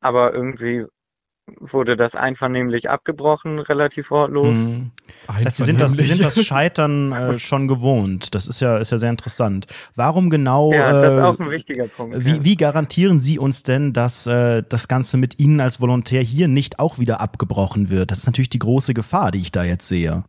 aber 0.00 0.32
irgendwie 0.32 0.86
wurde 1.46 1.96
das 1.96 2.14
einvernehmlich 2.14 2.88
abgebrochen, 2.88 3.58
relativ 3.58 4.10
wortlos. 4.10 4.56
Hm. 4.56 4.92
Das 5.26 5.44
heißt, 5.44 5.56
Sie 5.58 5.64
sind 5.64 5.80
das, 5.80 5.92
Sie 5.92 6.06
sind 6.06 6.22
das 6.22 6.42
Scheitern 6.42 7.12
äh, 7.12 7.38
schon 7.38 7.68
gewohnt. 7.68 8.34
Das 8.34 8.46
ist 8.46 8.60
ja, 8.60 8.78
ist 8.78 8.92
ja 8.92 8.98
sehr 8.98 9.10
interessant. 9.10 9.66
Warum 9.94 10.30
genau? 10.30 10.72
Ja, 10.72 10.90
das 10.90 11.12
ist 11.12 11.18
äh, 11.18 11.22
auch 11.22 11.38
ein 11.38 11.50
wichtiger 11.50 11.88
Punkt. 11.88 12.16
ja. 12.16 12.24
Wie, 12.24 12.44
wie 12.44 12.56
garantieren 12.56 13.18
Sie 13.18 13.38
uns 13.38 13.62
denn, 13.62 13.92
dass 13.92 14.26
äh, 14.26 14.62
das 14.66 14.88
Ganze 14.88 15.18
mit 15.18 15.38
Ihnen 15.38 15.60
als 15.60 15.80
Volontär 15.80 16.22
hier 16.22 16.48
nicht 16.48 16.78
auch 16.78 16.98
wieder 16.98 17.20
abgebrochen 17.20 17.90
wird? 17.90 18.10
Das 18.10 18.20
ist 18.20 18.26
natürlich 18.26 18.50
die 18.50 18.58
große 18.58 18.94
Gefahr, 18.94 19.30
die 19.30 19.40
ich 19.40 19.52
da 19.52 19.64
jetzt 19.64 19.86
sehe. 19.86 20.24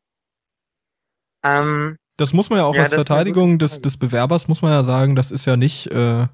Ähm, 1.43 1.97
Das 2.17 2.31
muss 2.33 2.49
man 2.49 2.59
ja 2.59 2.65
auch 2.65 2.75
Ja, 2.75 2.83
als 2.83 2.93
Verteidigung 2.93 3.57
des, 3.59 3.81
des 3.81 3.97
Bewerbers, 3.97 4.47
muss 4.47 4.61
man 4.61 4.71
ja 4.71 4.83
sagen, 4.83 5.15
das 5.15 5.31
ist 5.31 5.45
ja 5.45 5.57
nicht 5.57 5.87
äh, 5.87 6.27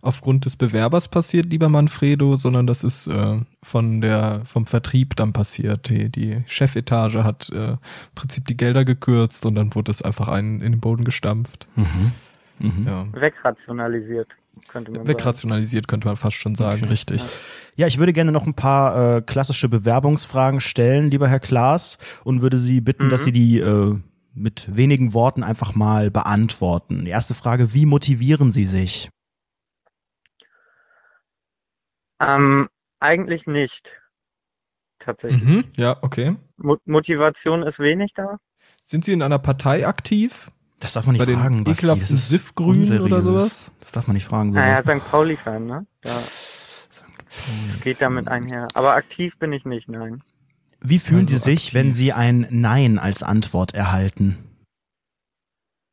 aufgrund 0.00 0.44
des 0.46 0.56
Bewerbers 0.56 1.08
passiert, 1.08 1.46
lieber 1.46 1.68
Manfredo, 1.68 2.36
sondern 2.36 2.66
das 2.66 2.82
ist 2.84 3.08
äh, 3.08 3.40
von 3.62 4.00
der, 4.00 4.42
vom 4.46 4.66
Vertrieb 4.66 5.16
dann 5.16 5.32
passiert. 5.32 5.88
Die, 5.88 6.08
die 6.08 6.42
Chefetage 6.46 7.24
hat 7.24 7.50
äh, 7.50 7.72
im 7.72 7.78
Prinzip 8.14 8.46
die 8.46 8.56
Gelder 8.56 8.84
gekürzt 8.84 9.44
und 9.44 9.54
dann 9.56 9.74
wurde 9.74 9.90
es 9.90 10.00
einfach 10.02 10.28
einen 10.28 10.60
in 10.62 10.72
den 10.72 10.80
Boden 10.80 11.04
gestampft. 11.04 11.66
Mhm. 11.76 12.12
Mhm. 12.60 12.86
Ja. 12.88 13.06
wegrationalisiert, 13.12 14.28
könnte 14.66 14.90
man 14.90 15.00
sagen. 15.00 15.08
Wegrationalisiert 15.08 15.86
könnte 15.86 16.08
man 16.08 16.16
fast 16.16 16.36
schon 16.38 16.54
sagen, 16.56 16.80
Okay. 16.82 16.90
richtig. 16.90 17.22
Ja, 17.76 17.86
ich 17.86 17.98
würde 18.00 18.12
gerne 18.12 18.32
noch 18.32 18.46
ein 18.46 18.54
paar 18.54 19.18
äh, 19.18 19.22
klassische 19.22 19.68
Bewerbungsfragen 19.68 20.60
stellen, 20.60 21.10
lieber 21.10 21.28
Herr 21.28 21.38
Klaas, 21.38 21.98
und 22.24 22.42
würde 22.42 22.58
Sie 22.58 22.80
bitten, 22.80 23.04
Mhm. 23.04 23.08
dass 23.10 23.22
Sie 23.22 23.30
die 23.30 23.60
äh, 23.60 23.96
mit 24.38 24.74
wenigen 24.74 25.12
Worten 25.12 25.42
einfach 25.42 25.74
mal 25.74 26.10
beantworten. 26.10 27.04
Die 27.04 27.10
erste 27.10 27.34
Frage, 27.34 27.74
wie 27.74 27.86
motivieren 27.86 28.50
Sie 28.52 28.64
sich? 28.66 29.10
Ähm, 32.20 32.68
eigentlich 33.00 33.46
nicht. 33.46 33.90
Tatsächlich. 34.98 35.42
Mhm, 35.44 35.64
ja, 35.76 35.96
okay. 36.02 36.36
Mo 36.56 36.76
Motivation 36.84 37.62
ist 37.62 37.78
wenig 37.78 38.14
da. 38.14 38.38
Sind 38.82 39.04
Sie 39.04 39.12
in 39.12 39.22
einer 39.22 39.38
Partei 39.38 39.86
aktiv? 39.86 40.50
Das 40.80 40.92
darf 40.94 41.06
man 41.06 41.12
nicht 41.14 41.20
Bei 41.20 41.26
den 41.26 41.38
fragen. 41.38 41.64
Basti. 41.64 41.80
ekelhaften 41.86 42.02
Das 42.02 42.10
ist 42.22 42.28
Siffgrünen 42.28 42.80
unseriös. 42.82 43.04
oder 43.06 43.22
sowas? 43.22 43.72
Das 43.80 43.92
darf 43.92 44.06
man 44.06 44.14
nicht 44.14 44.26
fragen. 44.26 44.50
Naja, 44.50 44.82
Sowas. 44.82 45.00
St. 45.02 45.10
Pauli-Fan, 45.10 45.66
ne? 45.66 45.86
Ja, 46.04 46.12
geht 47.82 48.00
damit 48.00 48.28
einher. 48.28 48.68
Aber 48.74 48.94
aktiv 48.94 49.38
bin 49.38 49.52
ich 49.52 49.64
nicht, 49.64 49.88
nein. 49.88 50.22
Wie 50.80 50.98
fühlen 50.98 51.26
Also 51.26 51.32
Sie 51.32 51.38
sich, 51.38 51.62
aktiv. 51.66 51.74
wenn 51.74 51.92
Sie 51.92 52.12
ein 52.12 52.46
Nein 52.50 52.98
als 52.98 53.22
Antwort 53.22 53.74
erhalten? 53.74 54.38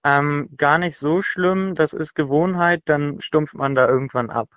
Ähm, 0.03 0.49
gar 0.55 0.77
nicht 0.77 0.97
so 0.97 1.21
schlimm, 1.23 1.73
das 1.73 1.93
ist 1.93 2.13
Gewohnheit, 2.13 2.83
dann 2.85 3.19
stumpft 3.21 3.55
man 3.55 3.73
da 3.73 3.87
irgendwann 3.87 4.29
ab. 4.29 4.49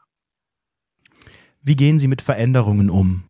Wie 1.63 1.75
gehen 1.75 1.99
Sie 1.99 2.09
mit 2.09 2.21
Veränderungen 2.23 2.91
um? 2.91 3.25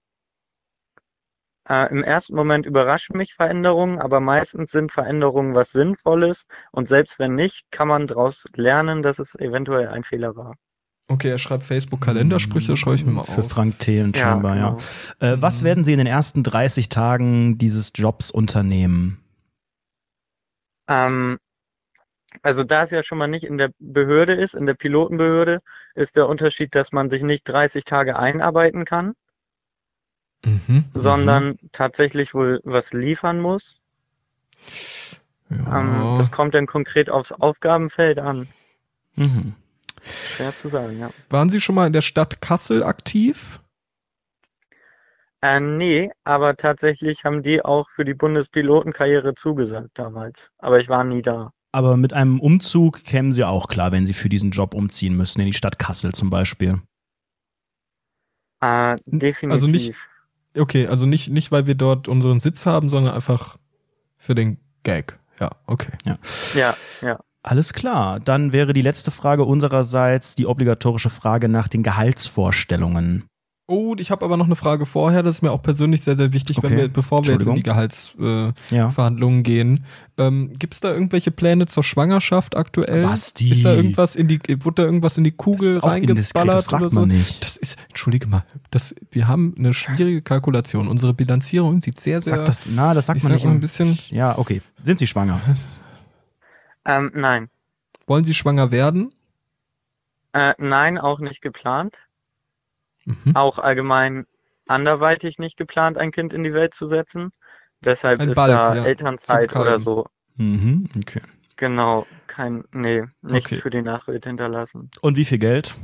Äh, 1.69 1.91
Im 1.91 2.03
ersten 2.03 2.35
Moment 2.35 2.67
überraschen 2.67 3.17
mich 3.17 3.35
Veränderungen, 3.35 4.01
aber 4.01 4.21
meistens 4.21 4.71
sind 4.73 4.91
Veränderungen 4.91 5.55
was 5.55 5.71
Sinnvolles 5.71 6.47
und 6.73 6.89
selbst 6.89 7.19
wenn 7.19 7.35
nicht, 7.35 7.71
kann 7.71 7.89
man 7.89 8.07
daraus 8.07 8.45
lernen, 8.55 9.03
dass 9.03 9.19
es 9.19 9.35
eventuell 9.37 9.89
ein 9.89 10.03
Fehler 10.03 10.35
war. 10.35 10.57
Okay, 11.11 11.31
er 11.31 11.39
schreibt 11.39 11.65
Facebook-Kalendersprüche, 11.65 12.77
schreibe 12.77 12.97
ich 12.97 13.05
mir 13.07 13.13
mal 13.13 13.25
Für 13.25 13.41
auf. 13.41 13.49
Frank 13.49 13.79
Thelen 13.79 14.15
scheinbar, 14.15 14.57
ja. 14.57 14.69
genau. 14.71 15.35
Äh, 15.35 15.41
was 15.41 15.63
Mhm. 15.63 15.67
werden 15.67 15.85
Sie 15.85 15.93
in 15.93 15.99
den 15.99 16.07
ersten 16.07 16.43
30 16.43 16.91
Tagen 16.91 17.57
dieses 17.57 17.93
Jobs 17.95 18.31
unternehmen? 18.31 19.19
Ähm, 20.87 21.39
also 22.43 22.63
da 22.63 22.83
es 22.83 22.91
ja 22.91 23.03
schon 23.03 23.17
mal 23.19 23.27
nicht 23.27 23.45
in 23.45 23.57
der 23.57 23.71
Behörde 23.79 24.35
ist, 24.35 24.55
in 24.55 24.67
der 24.67 24.75
Pilotenbehörde, 24.75 25.61
ist 25.95 26.15
der 26.17 26.29
Unterschied, 26.29 26.75
dass 26.75 26.93
man 26.93 27.09
sich 27.09 27.23
nicht 27.23 27.49
30 27.49 27.85
Tage 27.85 28.19
einarbeiten 28.19 28.85
kann, 28.85 29.15
Mhm. 30.45 30.85
sondern 30.93 31.57
tatsächlich 31.73 32.35
wohl 32.35 32.61
was 32.65 32.93
liefern 32.93 33.41
muss. 33.41 33.81
Ähm, 35.51 35.67
Ja. 35.67 36.19
das 36.19 36.31
kommt 36.31 36.55
dann 36.55 36.67
konkret 36.67 37.09
aufs 37.09 37.33
Aufgabenfeld 37.33 38.19
an. 38.19 38.47
Mhm. 39.17 39.55
Schwer 40.09 40.57
zu 40.57 40.69
sagen, 40.69 40.99
ja. 40.99 41.11
Waren 41.31 41.51
Sie 41.51 41.61
schon 41.61 41.75
mal 41.75 41.87
in 41.87 41.93
der 41.93 42.01
Stadt 42.03 42.41
Kassel 42.41 42.83
aktiv? 42.83 43.61
Äh, 45.41 45.61
nee, 45.61 46.11
aber 46.25 46.57
tatsächlich 46.57 47.25
haben 47.25 47.43
die 47.43 47.65
auch 47.65 47.89
für 47.91 48.05
die 48.05 48.15
Bundespilotenkarriere 48.15 49.35
zugesagt 49.35 49.91
damals. 49.95 50.51
Aber 50.59 50.81
ich 50.81 50.89
war 50.89 51.05
nie 51.05 51.23
da. 51.23 51.53
Aber 51.71 51.97
mit 51.97 52.13
einem 52.13 52.41
Umzug 52.41 53.05
kämen 53.05 53.33
Sie 53.33 53.45
auch 53.45 53.69
klar, 53.69 53.93
wenn 53.93 54.07
Sie 54.07 54.15
für 54.15 54.29
diesen 54.29 54.51
Job 54.51 54.75
umziehen 54.75 55.17
müssen, 55.17 55.41
in 55.41 55.47
die 55.47 55.53
Stadt 55.53 55.79
Kassel 55.79 56.13
zum 56.13 56.31
Beispiel. 56.31 56.81
Äh, 58.61 58.97
definitiv. 59.07 59.53
Also 59.53 59.67
nicht- 59.69 59.95
Okay, 60.57 60.87
also 60.89 61.07
nicht, 61.07 61.29
nicht, 61.29 61.53
weil 61.53 61.67
wir 61.69 61.75
dort 61.77 62.09
unseren 62.09 62.41
Sitz 62.41 62.67
haben, 62.67 62.89
sondern 62.89 63.15
einfach 63.15 63.59
für 64.17 64.35
den 64.35 64.59
Gag. 64.83 65.21
Ja, 65.39 65.51
okay. 65.67 65.93
Ja, 66.55 66.75
ja. 67.03 67.21
Alles 67.43 67.73
klar. 67.73 68.21
Dann 68.21 68.53
wäre 68.53 68.73
die 68.73 68.83
letzte 68.83 69.11
Frage 69.11 69.45
unsererseits 69.45 70.35
die 70.35 70.47
obligatorische 70.47 71.11
Frage 71.11 71.49
nach 71.49 71.69
den 71.69 71.83
Gehaltsvorstellungen. 71.83 73.25
Oh, 73.71 73.95
ich 73.99 74.11
habe 74.11 74.25
aber 74.25 74.39
noch 74.39 74.47
eine 74.47 74.57
Frage 74.57 74.87
vorher, 74.87 75.23
das 75.23 75.37
ist 75.37 75.43
mir 75.43 75.53
auch 75.53 75.61
persönlich 75.61 76.01
sehr, 76.01 76.17
sehr 76.17 76.33
wichtig, 76.33 76.57
wenn 76.63 76.73
Okay. 76.73 76.77
wir, 76.85 76.89
bevor 76.89 77.27
wir 77.27 77.35
jetzt 77.35 77.47
in 77.47 77.55
die. 77.55 77.63
Gehaltsverhandlungen 77.63 79.41
äh, 79.41 79.43
Ja. 79.43 79.43
gehen. 79.43 79.85
Ähm, 80.17 80.55
Gibt 80.59 80.73
es 80.73 80.81
da 80.81 80.91
irgendwelche 80.91 81.31
Pläne 81.31 81.67
zur 81.67 81.83
Schwangerschaft 81.85 82.57
aktuell? 82.57 83.03
Basti. 83.03 83.51
Ist 83.51 83.67
da 83.67 83.75
irgendwas 83.75 84.17
in 84.17 84.27
die, 84.27 84.39
wurde 84.65 84.77
da 84.77 84.85
irgendwas 84.85 85.19
in 85.19 85.25
die 85.25 85.33
Kugel 85.33 85.67
das 85.69 85.77
ist 85.77 85.83
auch 85.83 85.95
indiskret, 85.95 86.49
das 86.49 86.73
reingeballert 86.73 86.73
oder 86.73 86.91
so? 86.91 87.05
nicht. 87.05 87.45
Das 87.45 87.59
ist, 87.59 87.79
entschuldige 87.91 88.27
mal, 88.27 88.43
das, 88.71 88.95
wir 89.11 89.29
haben 89.29 89.55
eine 89.59 89.75
schwierige 89.75 90.23
Kalkulation. 90.23 90.89
Unsere 90.89 91.13
Bilanzierung 91.13 91.83
sieht 91.83 92.01
sehr, 92.01 92.23
sehr. 92.23 92.37
Sagt 92.37 92.49
das, 92.49 92.61
na, 92.75 92.95
das 92.95 93.05
sagt 93.05 93.19
ich 93.19 93.23
man 93.25 93.33
sag 93.33 93.37
nicht. 93.37 93.45
mal 93.45 93.51
ein 93.53 93.61
bisschen- 93.61 93.99
Ja, 94.11 94.39
okay. 94.39 94.63
Sind 94.83 94.99
Sie 94.99 95.07
schwanger? 95.07 95.39
Ähm, 96.89 97.13
nein. 97.15 97.51
Wollen 98.07 98.25
Sie 98.25 98.35
schwanger 98.35 98.71
werden? 98.73 99.11
Äh, 100.33 100.55
nein, 100.59 100.99
auch 100.99 101.21
nicht 101.21 101.43
geplant. 101.43 101.97
Mhm. 103.05 103.37
Auch 103.37 103.59
allgemein 103.59 104.27
anderweitig 104.67 105.39
nicht 105.39 105.57
geplant, 105.57 105.99
ein 105.99 106.13
Kind 106.13 106.33
in 106.33 106.45
die 106.45 106.53
Welt 106.55 106.75
zu 106.75 106.89
setzen. 106.89 107.33
Deshalb 107.83 108.21
Ein 108.21 108.31
ist 108.31 108.35
Balk, 108.35 108.55
da 108.55 108.75
ja, 108.75 108.85
Elternzeit 108.85 109.55
oder 109.55 109.79
so. 109.79 110.07
Mhm, 110.37 110.89
okay. 110.97 111.21
Genau, 111.57 112.07
kein, 112.27 112.65
nee, 112.73 113.05
nicht 113.23 113.47
Okay. 113.47 113.61
für 113.61 113.71
die 113.71 113.83
Nachwelt 113.83 114.25
hinterlassen. 114.25 114.91
Und 115.01 115.17
wie 115.17 115.25
viel 115.25 115.39
Geld? 115.39 115.77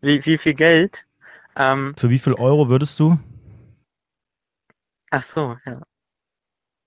Wie, 0.00 0.24
wie 0.24 0.38
viel 0.38 0.54
Geld? 0.54 1.04
Ähm, 1.56 1.94
Für 1.96 2.10
wie 2.10 2.18
viel 2.18 2.34
Euro 2.34 2.68
würdest 2.68 2.98
du? 2.98 3.18
ach 5.10 5.22
so, 5.22 5.56
ja. 5.64 5.80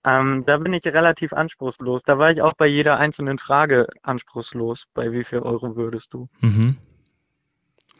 Ähm, 0.05 0.43
da 0.45 0.57
bin 0.57 0.73
ich 0.73 0.85
relativ 0.85 1.33
anspruchslos. 1.33 2.03
Da 2.03 2.17
war 2.17 2.31
ich 2.31 2.41
auch 2.41 2.53
bei 2.53 2.67
jeder 2.67 2.97
einzelnen 2.97 3.37
Frage 3.37 3.87
anspruchslos. 4.01 4.85
Bei 4.93 5.11
wie 5.11 5.23
viel 5.23 5.39
Euro 5.39 5.75
würdest 5.75 6.13
du? 6.13 6.29
Mhm. 6.41 6.77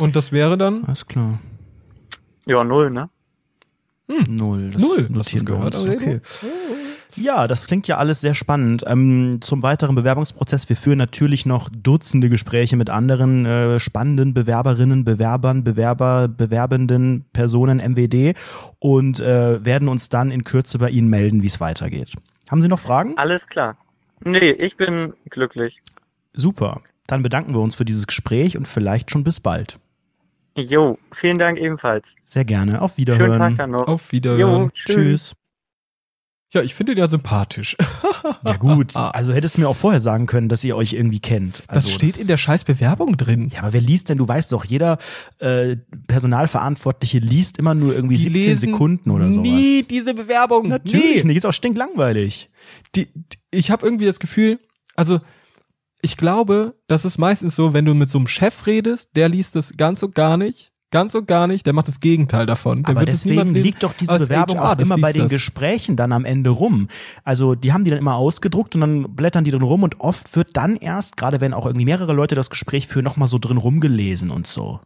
Und 0.01 0.15
das 0.15 0.31
wäre 0.31 0.57
dann? 0.57 0.85
Alles 0.85 1.05
klar. 1.05 1.39
Ja, 2.45 2.63
null, 2.63 2.89
ne? 2.89 3.09
Hm. 4.07 4.35
Null. 4.35 4.71
Das 4.71 4.81
Null. 4.81 5.03
Hast 5.03 5.11
notieren 5.11 5.47
wir 5.47 5.55
gehört. 5.55 5.75
Aurelio? 5.75 5.95
Okay. 5.95 6.21
Ja, 7.15 7.47
das 7.47 7.65
klingt 7.67 7.87
ja 7.87 7.97
alles 7.97 8.21
sehr 8.21 8.35
spannend. 8.35 8.83
Ähm, 8.87 9.39
zum 9.41 9.63
weiteren 9.63 9.95
Bewerbungsprozess. 9.95 10.69
Wir 10.69 10.75
führen 10.75 10.97
natürlich 10.97 11.45
noch 11.45 11.69
Dutzende 11.69 12.29
Gespräche 12.29 12.75
mit 12.75 12.89
anderen 12.89 13.45
äh, 13.45 13.79
spannenden 13.79 14.33
Bewerberinnen, 14.33 15.05
Bewerbern, 15.05 15.63
Bewerber, 15.63 16.27
bewerbenden 16.27 17.25
Personen 17.33 17.77
MWD 17.77 18.35
und 18.77 19.19
äh, 19.19 19.63
werden 19.65 19.87
uns 19.87 20.09
dann 20.09 20.29
in 20.31 20.43
Kürze 20.43 20.77
bei 20.77 20.89
Ihnen 20.89 21.09
melden, 21.09 21.41
wie 21.41 21.47
es 21.47 21.59
weitergeht. 21.59 22.13
Haben 22.49 22.61
Sie 22.61 22.67
noch 22.67 22.79
Fragen? 22.79 23.17
Alles 23.17 23.47
klar. 23.47 23.77
Nee, 24.23 24.51
ich 24.51 24.77
bin 24.77 25.13
glücklich. 25.29 25.81
Super. 26.33 26.81
Dann 27.07 27.23
bedanken 27.23 27.53
wir 27.53 27.61
uns 27.61 27.75
für 27.75 27.85
dieses 27.85 28.05
Gespräch 28.05 28.55
und 28.55 28.67
vielleicht 28.67 29.09
schon 29.09 29.23
bis 29.23 29.39
bald. 29.39 29.79
Jo, 30.55 30.97
vielen 31.13 31.39
Dank 31.39 31.57
ebenfalls. 31.57 32.07
Sehr 32.25 32.45
gerne. 32.45 32.81
Auf 32.81 32.95
Schönen 32.95 33.07
Tag 33.07 33.19
Wiederhören. 33.19 33.57
dann 33.57 33.71
noch. 33.71 33.87
Auf 33.87 34.11
Wiederhören. 34.11 34.63
Jo, 34.63 34.69
tschüss. 34.73 34.95
Tschüss. 34.95 35.35
Ja, 36.51 36.61
ich 36.63 36.73
finde 36.73 36.93
ihn 36.93 36.97
ja 36.97 37.07
sympathisch. 37.07 37.75
Ja 38.43 38.57
gut, 38.57 38.95
also 38.95 39.33
hättest 39.33 39.57
du 39.57 39.61
mir 39.61 39.67
auch 39.69 39.75
vorher 39.75 40.01
sagen 40.01 40.25
können, 40.25 40.49
dass 40.49 40.63
ihr 40.63 40.75
euch 40.75 40.93
irgendwie 40.93 41.19
kennt. 41.19 41.63
Das 41.67 41.85
Also, 41.85 41.91
steht 41.91 42.17
in 42.17 42.27
der 42.27 42.37
scheiß 42.37 42.63
Bewerbung 42.63 43.17
drin. 43.17 43.49
Ja, 43.53 43.59
aber 43.61 43.73
wer 43.73 43.81
liest 43.81 44.09
denn? 44.09 44.17
Du 44.17 44.27
weißt 44.27 44.51
doch, 44.51 44.65
jeder 44.65 44.97
äh, 45.39 45.77
Personalverantwortliche 46.07 47.19
liest 47.19 47.57
immer 47.57 47.73
nur 47.75 47.93
irgendwie 47.95 48.15
17 48.15 48.57
Sekunden 48.57 49.09
oder 49.11 49.31
sowas. 49.31 49.47
nie 49.47 49.83
diese 49.83 50.13
Bewerbung. 50.13 50.67
Natürlich 50.67 51.23
nie. 51.23 51.27
nicht, 51.29 51.37
ist 51.37 51.45
auch 51.45 51.53
stinklangweilig. 51.53 52.49
Die, 52.95 53.07
die, 53.13 53.37
ich 53.51 53.71
habe 53.71 53.85
irgendwie 53.85 54.05
das 54.05 54.19
Gefühl, 54.19 54.59
also 54.95 55.19
ich 56.01 56.17
glaube, 56.17 56.75
das 56.87 57.03
ist 57.05 57.17
meistens 57.17 57.55
so, 57.55 57.73
wenn 57.73 57.85
du 57.85 57.93
mit 57.93 58.09
so 58.09 58.17
einem 58.19 58.27
Chef 58.27 58.65
redest, 58.67 59.09
der 59.15 59.27
liest 59.29 59.55
das 59.55 59.73
ganz 59.75 60.01
und 60.03 60.15
gar 60.15 60.37
nicht. 60.37 60.71
Ganz 60.91 61.13
und 61.13 61.27
gar 61.27 61.47
nicht, 61.47 61.65
der 61.67 61.73
macht 61.73 61.87
das 61.87 61.99
Gegenteil 61.99 62.47
davon. 62.47 62.81
Der 62.83 62.95
Aber 62.95 63.05
deswegen 63.05 63.53
liegt 63.53 63.83
doch 63.83 63.93
diese 63.93 64.17
Bewerbung 64.17 64.57
HR, 64.57 64.73
auch 64.73 64.79
immer 64.79 64.97
bei 64.97 65.11
den 65.11 65.23
das. 65.23 65.31
Gesprächen 65.31 65.95
dann 65.95 66.11
am 66.11 66.25
Ende 66.25 66.49
rum. 66.49 66.87
Also 67.23 67.53
die 67.53 67.73
haben 67.73 67.83
die 67.83 67.91
dann 67.91 67.99
immer 67.99 68.15
ausgedruckt 68.15 68.73
und 68.73 68.81
dann 68.81 69.15
blättern 69.15 69.43
die 69.43 69.51
drin 69.51 69.61
rum 69.61 69.83
und 69.83 69.99
oft 69.99 70.35
wird 70.35 70.57
dann 70.57 70.75
erst, 70.77 71.15
gerade 71.15 71.41
wenn 71.41 71.53
auch 71.53 71.67
irgendwie 71.67 71.85
mehrere 71.85 72.13
Leute 72.13 72.33
das 72.33 72.49
Gespräch 72.49 72.87
führen, 72.87 73.03
nochmal 73.03 73.27
so 73.27 73.37
drin 73.37 73.57
rumgelesen 73.57 74.31
und 74.31 74.47
so. 74.47 74.79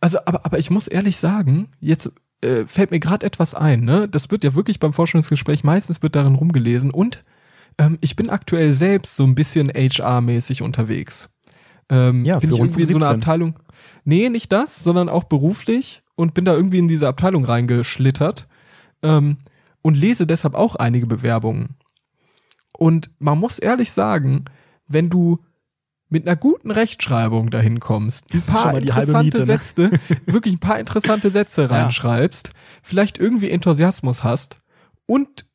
Also, 0.00 0.18
aber, 0.26 0.44
aber 0.44 0.58
ich 0.58 0.70
muss 0.70 0.88
ehrlich 0.88 1.16
sagen, 1.16 1.68
jetzt 1.80 2.10
äh, 2.42 2.66
fällt 2.66 2.90
mir 2.90 3.00
gerade 3.00 3.24
etwas 3.24 3.54
ein, 3.54 3.80
ne? 3.80 4.08
Das 4.08 4.30
wird 4.30 4.44
ja 4.44 4.54
wirklich 4.54 4.78
beim 4.78 4.92
Vorstellungsgespräch 4.92 5.64
meistens 5.64 6.02
wird 6.02 6.16
darin 6.16 6.34
rumgelesen 6.34 6.90
und 6.90 7.22
ähm, 7.78 7.98
ich 8.02 8.14
bin 8.16 8.30
aktuell 8.30 8.72
selbst 8.72 9.16
so 9.16 9.24
ein 9.24 9.34
bisschen 9.34 9.68
HR-mäßig 9.70 10.62
unterwegs. 10.62 11.30
Ähm, 11.88 12.24
Ja, 12.24 12.38
bin 12.38 12.50
ich 12.50 12.58
irgendwie 12.58 12.82
Rundfunk 12.82 12.92
so 12.92 12.96
eine 12.96 13.04
17. 13.04 13.22
Abteilung. 13.22 13.58
Nee, 14.04 14.28
nicht 14.28 14.52
das, 14.52 14.82
sondern 14.82 15.08
auch 15.08 15.24
beruflich 15.24 16.02
und 16.14 16.34
bin 16.34 16.44
da 16.44 16.54
irgendwie 16.54 16.78
in 16.78 16.88
diese 16.88 17.08
Abteilung 17.08 17.44
reingeschlittert 17.44 18.48
ähm, 19.02 19.36
und 19.82 19.96
lese 19.96 20.26
deshalb 20.26 20.54
auch 20.54 20.76
einige 20.76 21.06
Bewerbungen. 21.06 21.76
Und 22.76 23.10
man 23.18 23.38
muss 23.38 23.58
ehrlich 23.58 23.92
sagen, 23.92 24.44
wenn 24.88 25.10
du 25.10 25.38
mit 26.08 26.26
einer 26.26 26.36
guten 26.36 26.70
Rechtschreibung 26.70 27.50
dahin 27.50 27.80
kommst, 27.80 28.32
ein 28.32 28.40
paar 28.42 28.78
interessante 28.78 29.24
Miete, 29.24 29.38
ne? 29.40 29.46
Sätze, 29.46 29.90
wirklich 30.26 30.54
ein 30.54 30.60
paar 30.60 30.78
interessante 30.78 31.30
Sätze 31.30 31.68
reinschreibst, 31.70 32.50
vielleicht 32.82 33.18
irgendwie 33.18 33.50
Enthusiasmus 33.50 34.22
hast 34.22 34.58
und 35.06 35.45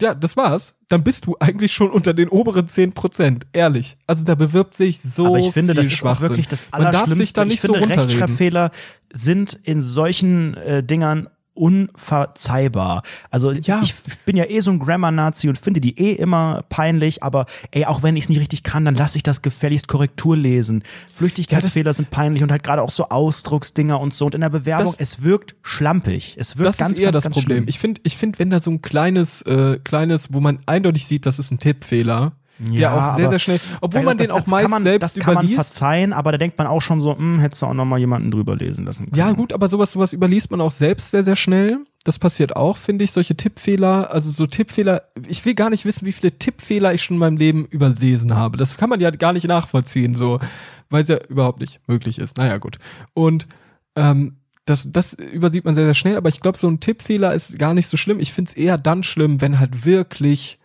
ja, 0.00 0.14
das 0.14 0.36
war's, 0.36 0.74
dann 0.88 1.02
bist 1.02 1.26
du 1.26 1.36
eigentlich 1.40 1.72
schon 1.72 1.90
unter 1.90 2.14
den 2.14 2.28
oberen 2.28 2.68
10 2.68 2.92
Prozent, 2.92 3.46
ehrlich. 3.52 3.96
Also 4.06 4.24
da 4.24 4.34
bewirbt 4.34 4.74
sich 4.74 5.00
so 5.00 5.26
Aber 5.26 5.38
ich 5.38 5.52
finde, 5.52 5.74
viel 5.74 5.82
das 5.82 5.92
ist 5.92 6.04
auch 6.04 6.20
wirklich 6.20 6.48
das 6.48 6.66
Man 6.70 6.82
darf 6.82 6.88
Allerschlimmste. 6.94 7.24
sich 7.24 7.32
da 7.32 7.44
nicht 7.44 7.54
ich 7.54 7.60
finde, 7.62 7.78
so 7.78 7.84
runterreden. 7.84 8.10
Rechtschreibfehler 8.10 8.70
sind 9.12 9.58
in 9.64 9.80
solchen 9.80 10.54
äh, 10.54 10.82
Dingern 10.82 11.28
unverzeihbar. 11.58 13.02
Also 13.30 13.52
Ja. 13.52 13.80
ich 13.82 13.94
bin 14.24 14.36
ja 14.36 14.44
eh 14.48 14.60
so 14.60 14.70
ein 14.70 14.78
Grammar-Nazi 14.78 15.48
und 15.48 15.58
finde 15.58 15.80
die 15.80 15.98
eh 15.98 16.12
immer 16.12 16.64
peinlich, 16.68 17.22
aber 17.22 17.46
ey, 17.70 17.84
auch 17.86 18.02
wenn 18.02 18.16
ich 18.16 18.24
es 18.24 18.28
nicht 18.28 18.40
richtig 18.40 18.62
kann, 18.62 18.84
dann 18.84 18.94
lasse 18.94 19.16
ich 19.16 19.22
das 19.22 19.42
gefälligst 19.42 19.88
Korrektur 19.88 20.36
lesen. 20.36 20.82
Flüchtigkeitsfehler 21.14 21.92
sind 21.92 22.10
peinlich 22.10 22.42
und 22.42 22.50
halt 22.50 22.62
gerade 22.62 22.82
auch 22.82 22.90
so 22.90 23.08
Ausdrucksdinger 23.08 23.98
und 24.00 24.14
so. 24.14 24.26
Und 24.26 24.34
in 24.34 24.40
der 24.40 24.50
Bewerbung, 24.50 24.86
Das- 24.86 24.98
es 25.00 25.22
wirkt 25.22 25.54
schlampig. 25.62 26.36
Es 26.38 26.56
wirkt 26.56 26.68
das 26.68 26.76
ganz, 26.78 26.92
ist 26.92 26.98
eher 27.00 27.06
ganz, 27.06 27.16
das 27.16 27.24
ganz 27.24 27.34
Problem. 27.36 27.56
Schlimm. 27.58 27.68
Ich 27.68 27.78
finde, 27.78 28.00
ich 28.04 28.16
find, 28.16 28.38
wenn 28.38 28.50
da 28.50 28.60
so 28.60 28.70
ein 28.70 28.82
kleines, 28.82 29.42
äh, 29.42 29.78
kleines, 29.82 30.32
wo 30.32 30.40
man 30.40 30.58
eindeutig 30.66 31.06
sieht, 31.06 31.26
das 31.26 31.38
ist 31.38 31.50
ein 31.50 31.58
Tippfehler, 31.58 32.32
der 32.58 32.80
Ja, 32.80 33.10
auch 33.12 33.16
sehr, 33.16 33.28
sehr 33.28 33.38
schnell, 33.38 33.60
obwohl 33.80 34.02
man 34.02 34.16
das, 34.16 34.28
den 34.28 34.34
auch 34.34 34.40
das 34.40 34.48
meist 34.48 34.62
kann 34.64 34.70
man, 34.70 34.82
selbst 34.82 35.16
das 35.16 35.24
kann 35.24 35.34
man 35.34 35.44
überliest. 35.44 35.68
verzeihen, 35.68 36.12
aber 36.12 36.32
da 36.32 36.38
denkt 36.38 36.58
man 36.58 36.66
auch 36.66 36.80
schon 36.80 37.00
so, 37.00 37.16
hm, 37.16 37.38
hättest 37.38 37.62
du 37.62 37.66
auch 37.66 37.74
noch 37.74 37.84
mal 37.84 37.98
jemanden 37.98 38.30
drüber 38.30 38.56
lesen 38.56 38.84
lassen 38.84 39.06
können. 39.06 39.16
Ja, 39.16 39.32
gut, 39.32 39.52
aber 39.52 39.68
sowas, 39.68 39.92
sowas 39.92 40.12
überliest 40.12 40.50
man 40.50 40.60
auch 40.60 40.70
selbst 40.70 41.10
sehr, 41.10 41.24
sehr 41.24 41.36
schnell. 41.36 41.78
Das 42.04 42.18
passiert 42.18 42.56
auch, 42.56 42.76
finde 42.76 43.04
ich, 43.04 43.12
solche 43.12 43.36
Tippfehler, 43.36 44.12
also 44.12 44.30
so 44.30 44.46
Tippfehler, 44.46 45.02
ich 45.28 45.44
will 45.44 45.54
gar 45.54 45.70
nicht 45.70 45.84
wissen, 45.84 46.06
wie 46.06 46.12
viele 46.12 46.38
Tippfehler 46.38 46.94
ich 46.94 47.02
schon 47.02 47.16
in 47.16 47.20
meinem 47.20 47.36
Leben 47.36 47.66
überlesen 47.66 48.34
habe. 48.34 48.56
Das 48.56 48.76
kann 48.76 48.88
man 48.88 49.00
ja 49.00 49.10
gar 49.10 49.32
nicht 49.32 49.46
nachvollziehen, 49.46 50.14
so, 50.14 50.40
weil 50.90 51.02
es 51.02 51.08
ja 51.08 51.18
überhaupt 51.28 51.60
nicht 51.60 51.80
möglich 51.86 52.18
ist. 52.18 52.38
Naja, 52.38 52.58
gut. 52.58 52.78
Und 53.14 53.46
ähm, 53.96 54.38
das, 54.64 54.90
das 54.90 55.14
übersieht 55.14 55.64
man 55.64 55.74
sehr, 55.74 55.84
sehr 55.84 55.94
schnell, 55.94 56.16
aber 56.16 56.28
ich 56.28 56.40
glaube, 56.40 56.58
so 56.58 56.68
ein 56.68 56.80
Tippfehler 56.80 57.34
ist 57.34 57.58
gar 57.58 57.74
nicht 57.74 57.88
so 57.88 57.96
schlimm. 57.96 58.20
Ich 58.20 58.32
finde 58.32 58.50
es 58.50 58.56
eher 58.56 58.78
dann 58.78 59.02
schlimm, 59.02 59.40
wenn 59.40 59.58
halt 59.58 59.84
wirklich 59.84 60.57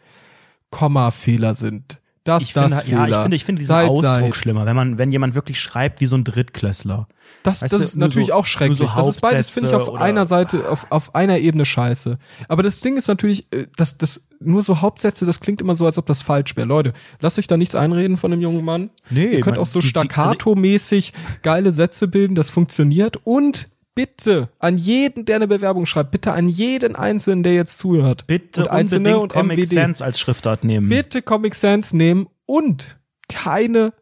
Kommafehler 0.74 1.53
sind. 1.55 1.99
Das, 2.26 2.43
ich 2.43 2.53
das 2.53 2.71
finde, 2.74 2.86
Fehler. 2.86 3.07
ja, 3.09 3.15
ich 3.17 3.21
finde, 3.21 3.36
ich 3.36 3.43
finde 3.45 3.59
diesen 3.59 3.67
Seit, 3.76 3.89
Ausdruck 3.89 4.15
seit. 4.15 4.36
schlimmer, 4.38 4.65
wenn 4.65 4.78
man, 4.78 4.97
wenn 4.97 5.11
jemand 5.11 5.36
wirklich 5.36 5.59
schreibt 5.59 5.99
wie 5.99 6.05
so 6.05 6.15
ein 6.15 6.24
Drittklässler. 6.24 7.07
Das, 7.43 7.61
Weißt 7.63 7.74
das 7.74 7.80
du, 7.80 7.86
ist 7.86 7.95
natürlich 7.97 8.28
so- 8.30 8.34
auch 8.36 8.45
schrecklich. 8.45 8.78
so 8.78 8.86
das 8.86 9.07
ist 9.09 9.19
beides, 9.19 9.49
finde 9.49 9.67
ich, 9.69 9.76
auf 9.76 9.93
einer 9.95 10.26
Seite, 10.26 10.69
auf, 10.69 10.88
auf 10.89 11.15
einer 11.15 11.39
Ebene 11.39 11.65
scheiße. 11.65 12.17
Aber 12.47 12.63
das 12.63 12.80
Ding 12.80 12.95
ist 12.95 13.09
natürlich, 13.09 13.43
äh, 13.53 13.67
dass 13.76 13.97
das 13.97 14.24
nur 14.39 14.63
so 14.63 14.80
Hauptsätze, 14.80 15.26
das 15.26 15.41
klingt 15.41 15.59
immer 15.59 15.76
so, 15.76 15.86
als 15.86 15.97
ob 15.97 16.05
das 16.05 16.21
falsch 16.21 16.55
wäre. 16.55 16.65
Leute, 16.65 16.93
lasst 17.19 17.39
euch 17.39 17.47
da 17.47 17.57
nichts 17.57 17.76
einreden 17.76 18.15
von 18.15 18.32
dem 18.32 18.39
jungen 18.39 18.63
Mann. 18.63 18.89
Nee, 19.09 19.26
Ihr 19.26 19.41
könnt 19.41 19.57
man- 19.57 19.63
auch 19.63 19.67
so 19.67 19.80
die- 19.82 19.88
staccato-mäßig 19.88 21.11
geile 21.41 21.74
Sätze 21.74 22.07
bilden, 22.07 22.36
das 22.36 22.49
funktioniert. 22.49 23.17
Und 23.26 23.67
bitte 23.96 24.50
an 24.60 24.78
jeden, 24.78 25.26
der 25.26 25.38
eine 25.38 25.48
Bewerbung 25.48 25.86
schreibt, 25.86 26.12
bitte 26.12 26.32
an 26.34 26.48
jeden 26.48 26.96
Einzelnen, 26.96 27.44
der 27.44 27.54
jetzt 27.54 27.78
zuhört. 27.80 28.26
Bitte 28.28 28.64
und 28.64 28.68
Einzelne 28.70 29.20
und 29.20 29.32
Comic 29.32 29.58
MWD. 29.60 29.70
Sans 29.70 30.02
als 30.02 30.20
Schriftart 30.20 30.64
nehmen. 30.64 30.89
Bitte 30.89 31.22
Comic 31.22 31.56
Sans 31.56 31.94
nehmen 31.94 32.28
und 32.46 32.98
keine 33.30 33.94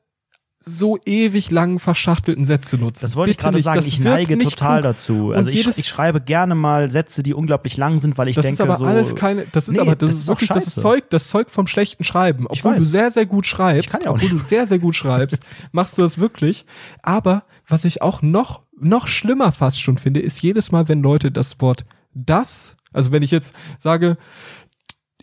so 0.64 1.00
ewig 1.08 1.50
langen 1.50 1.80
verschachtelten 1.80 2.46
Sätze 2.46 2.78
nutzen. 2.78 3.02
Das 3.04 3.16
wollte 3.16 3.32
ich 3.32 3.38
Bitte 3.38 3.46
gerade 3.46 3.58
nicht. 3.58 3.64
sagen, 3.64 3.76
Das 3.78 3.88
ich 3.88 4.00
neige 4.00 4.38
total 4.38 4.82
klug. 4.82 4.92
dazu. 4.92 5.32
Also 5.32 5.50
ich, 5.50 5.68
ich 5.68 5.88
schreibe 5.88 6.22
gerne 6.22 6.54
mal 6.54 6.92
Sätze, 6.92 7.24
die 7.24 7.34
unglaublich 7.34 7.78
lang 7.78 8.00
sind, 8.00 8.20
weil 8.20 8.28
ich 8.28 8.36
das 8.36 8.46
denke 8.46 8.62
ist 8.62 8.62
aber 8.62 8.78
so. 8.78 8.86
alles 8.86 9.16
keine, 9.16 9.48
das 9.52 9.68
ist 9.68 9.76
Nee, 9.76 9.82
aber, 9.82 9.96
das, 9.96 10.12
das 10.12 10.20
ist 10.20 10.28
wirklich 10.28 10.50
das. 10.50 10.76
Zeug, 10.76 11.10
das 11.10 11.30
Zeug 11.30 11.50
vom 11.50 11.66
schlechten 11.66 12.04
Schreiben. 12.04 12.46
Ich 12.52 12.60
Obwohl 12.64 12.76
du 12.78 12.84
sehr, 12.86 13.10
sehr 13.10 13.26
gut 13.26 13.48
schreibst, 13.48 13.98
Ich 13.98 14.04
ja 14.06 14.12
auch 14.12 14.16
obwohl 14.22 14.30
du 14.30 14.38
sehr, 14.38 14.68
sehr 14.68 14.78
gut 14.78 14.96
schreibst, 14.96 15.44
machst 15.72 15.98
du 15.98 16.04
das 16.04 16.20
wirklich. 16.20 16.68
Aber 17.02 17.44
was 17.68 17.84
ich 17.84 18.04
auch 18.04 18.22
noch, 18.22 18.62
noch 18.82 19.08
schlimmer 19.08 19.52
fast 19.52 19.82
schon 19.82 19.98
finde, 19.98 20.20
ist 20.20 20.42
jedes 20.42 20.72
Mal, 20.72 20.88
wenn 20.88 21.02
Leute 21.02 21.32
das 21.32 21.62
Wort 21.62 21.86
das, 22.14 22.76
also 22.92 23.12
wenn 23.12 23.24
ich 23.24 23.32
jetzt 23.32 23.56
sage, 23.78 24.18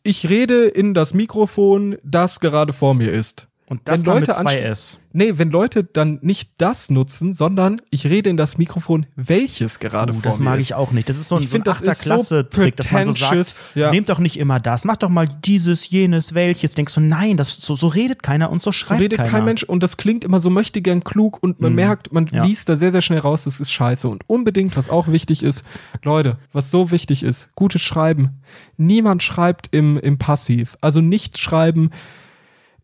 ich 0.03 0.29
rede 0.29 0.67
in 0.67 0.95
das 0.95 1.13
Mikrofon, 1.13 1.99
das 2.03 2.41
gerade 2.41 2.73
vor 2.73 2.95
mir 2.95 3.13
ist. 3.13 3.49
Und 3.69 3.83
das 3.85 4.01
wenn 4.01 4.05
dann 4.05 4.15
Leute 4.15 4.31
mit 4.31 4.37
zwei 4.37 4.67
anst- 4.67 4.97
S. 4.97 4.99
Nee, 5.13 5.33
wenn 5.37 5.51
Leute 5.51 5.85
dann 5.85 6.19
nicht 6.23 6.51
das 6.59 6.91
nutzen, 6.91 7.33
sondern 7.33 7.81
ich 7.91 8.07
rede 8.07 8.31
in 8.31 8.37
das 8.37 8.57
Mikrofon, 8.57 9.07
welches 9.17 9.79
gerade 9.79 10.13
Uh, 10.13 10.17
vor 10.17 10.23
das 10.23 10.39
mag 10.39 10.59
ist. 10.59 10.65
ich 10.65 10.75
auch 10.75 10.93
nicht. 10.93 11.09
Das 11.09 11.19
ist 11.19 11.29
so 11.29 11.37
ein, 11.37 11.43
Ich 11.43 11.49
so 11.51 11.57
ein 11.57 11.63
das 11.65 11.77
ist 11.81 11.85
so 11.85 11.91
Achterklasse-Trick, 11.91 12.77
dass 12.77 12.91
man 12.91 13.05
so 13.07 13.13
sagt, 13.13 13.63
ja. 13.75 13.91
nehmt 13.91 14.09
doch 14.11 14.19
nicht 14.21 14.39
immer 14.39 14.61
das, 14.61 14.85
macht 14.85 15.03
doch 15.03 15.09
mal 15.09 15.27
dieses, 15.27 15.89
jenes, 15.91 16.35
welches. 16.35 16.75
Denkst 16.75 16.95
du, 16.95 17.01
nein, 17.01 17.37
das, 17.37 17.57
so, 17.57 17.75
so 17.77 17.89
redet 17.89 18.23
keiner 18.23 18.51
und 18.51 18.61
so 18.63 18.69
So 18.71 18.73
schreibt 18.73 19.01
redet 19.01 19.19
keiner. 19.19 19.31
kein 19.31 19.45
Mensch 19.45 19.63
und 19.65 19.83
das 19.83 19.97
klingt 19.97 20.25
immer 20.25 20.41
so 20.41 20.51
möchte 20.51 20.81
gern 20.83 21.03
klug 21.05 21.43
und 21.43 21.61
man 21.61 21.73
Mhm. 21.73 21.77
merkt, 21.77 22.13
man 22.13 22.27
Ja. 22.33 22.45
liest 22.45 22.69
da 22.69 22.77
sehr, 22.77 22.93
sehr 22.93 23.01
schnell 23.03 23.19
raus, 23.21 23.45
das 23.45 23.61
ist 23.61 23.71
scheiße. 23.73 24.09
Und 24.09 24.29
unbedingt, 24.29 24.77
was 24.77 24.89
auch 24.91 25.09
wichtig 25.09 25.43
ist, 25.43 25.65
Leute, 26.05 26.37
was 26.53 26.71
so 26.71 26.91
wichtig 26.91 27.23
ist, 27.23 27.49
gutes 27.55 27.81
Schreiben. 27.83 28.41
Niemand 28.77 29.23
schreibt 29.23 29.69
im, 29.73 29.99
im 29.99 30.17
Passiv. 30.19 30.77
Also 30.81 31.01
nicht 31.01 31.39
schreiben, 31.39 31.91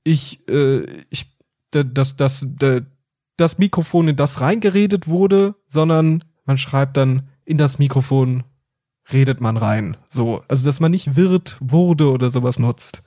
ich, 0.04 0.46
äh, 0.48 0.84
ich, 1.10 1.36
da- 1.70 1.82
das, 1.82 2.16
das, 2.16 2.46
da- 2.48 2.80
das 3.36 3.58
Mikrofon, 3.58 4.08
in 4.08 4.16
das 4.16 4.40
reingeredet 4.40 5.08
wurde, 5.08 5.56
sondern 5.66 6.22
man 6.44 6.56
schreibt 6.58 6.96
dann 6.96 7.28
in 7.44 7.58
das 7.58 7.78
Mikrofon 7.78 8.44
redet 9.12 9.40
man 9.40 9.56
rein. 9.58 9.96
So, 10.08 10.42
also 10.48 10.64
dass 10.64 10.80
man 10.80 10.90
nicht 10.90 11.14
wird, 11.16 11.58
wurde 11.60 12.10
oder 12.10 12.30
sowas 12.30 12.58
nutzt. 12.58 13.02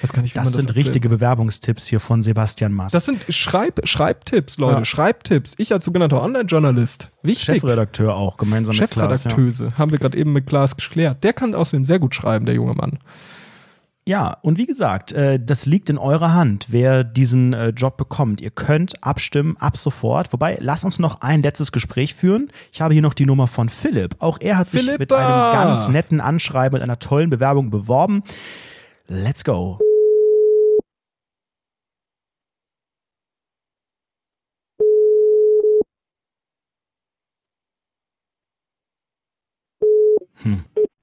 Das 0.00 0.12
kann 0.12 0.24
ich, 0.24 0.32
das 0.32 0.44
man 0.44 0.52
sind 0.52 0.68
aktuell- 0.70 0.84
richtige 0.84 1.08
Bewerbungstipps 1.10 1.86
hier 1.88 2.00
von 2.00 2.22
Sebastian 2.22 2.72
Mass. 2.72 2.92
das 2.92 3.04
sind 3.04 3.26
Schreib, 3.28 3.86
Schreibtipps, 3.86 4.56
Leute. 4.58 4.78
Ja. 4.78 4.84
Schreibtipps. 4.84 5.54
Ich 5.58 5.72
als 5.72 5.84
sogenannter 5.84 6.22
Online-Journalist. 6.22 7.10
Wichtig. 7.22 7.56
Chefredakteur 7.56 8.14
auch, 8.14 8.36
gemeinsam 8.38 8.76
mit 8.76 8.90
Klaas. 8.90 9.24
Ja. 9.24 9.30
Chefredakteuse. 9.30 9.76
Haben 9.76 9.90
wir 9.90 9.98
gerade 9.98 10.16
eben 10.16 10.32
mit 10.32 10.46
Klaas 10.46 10.74
geklärt. 10.76 11.22
Der 11.24 11.32
kann 11.34 11.54
außerdem 11.54 11.84
sehr 11.84 11.98
gut 11.98 12.14
schreiben, 12.14 12.46
der 12.46 12.54
junge 12.54 12.74
Mann. 12.74 12.98
Ja, 14.04 14.36
und 14.42 14.58
wie 14.58 14.66
gesagt, 14.66 15.12
äh, 15.12 15.38
das 15.38 15.64
liegt 15.64 15.88
in 15.88 15.96
eurer 15.96 16.34
Hand, 16.34 16.66
wer 16.70 17.04
diesen 17.04 17.52
äh, 17.52 17.68
Job 17.68 17.96
bekommt. 17.96 18.40
Ihr 18.40 18.50
könnt 18.50 18.94
abstimmen 19.02 19.56
ab 19.58 19.76
sofort. 19.76 20.32
Wobei, 20.32 20.58
lass 20.60 20.82
uns 20.82 20.98
noch 20.98 21.20
ein 21.20 21.42
letztes 21.42 21.70
Gespräch 21.70 22.14
führen. 22.14 22.50
Ich 22.72 22.80
habe 22.80 22.94
hier 22.94 23.02
noch 23.02 23.14
die 23.14 23.26
Nummer 23.26 23.46
von 23.46 23.68
Philipp. 23.68 24.16
Auch 24.18 24.38
er 24.40 24.58
hat 24.58 24.70
sich 24.72 24.82
mit 24.82 24.96
Philippa! 24.96 25.52
einem 25.52 25.68
ganz 25.68 25.88
netten 25.88 26.20
Anschreiben, 26.20 26.78
mit 26.78 26.82
einer 26.82 26.98
tollen 26.98 27.30
Bewerbung 27.30 27.70
beworben. 27.70 28.24
Let's 29.06 29.44
go. 29.44 29.78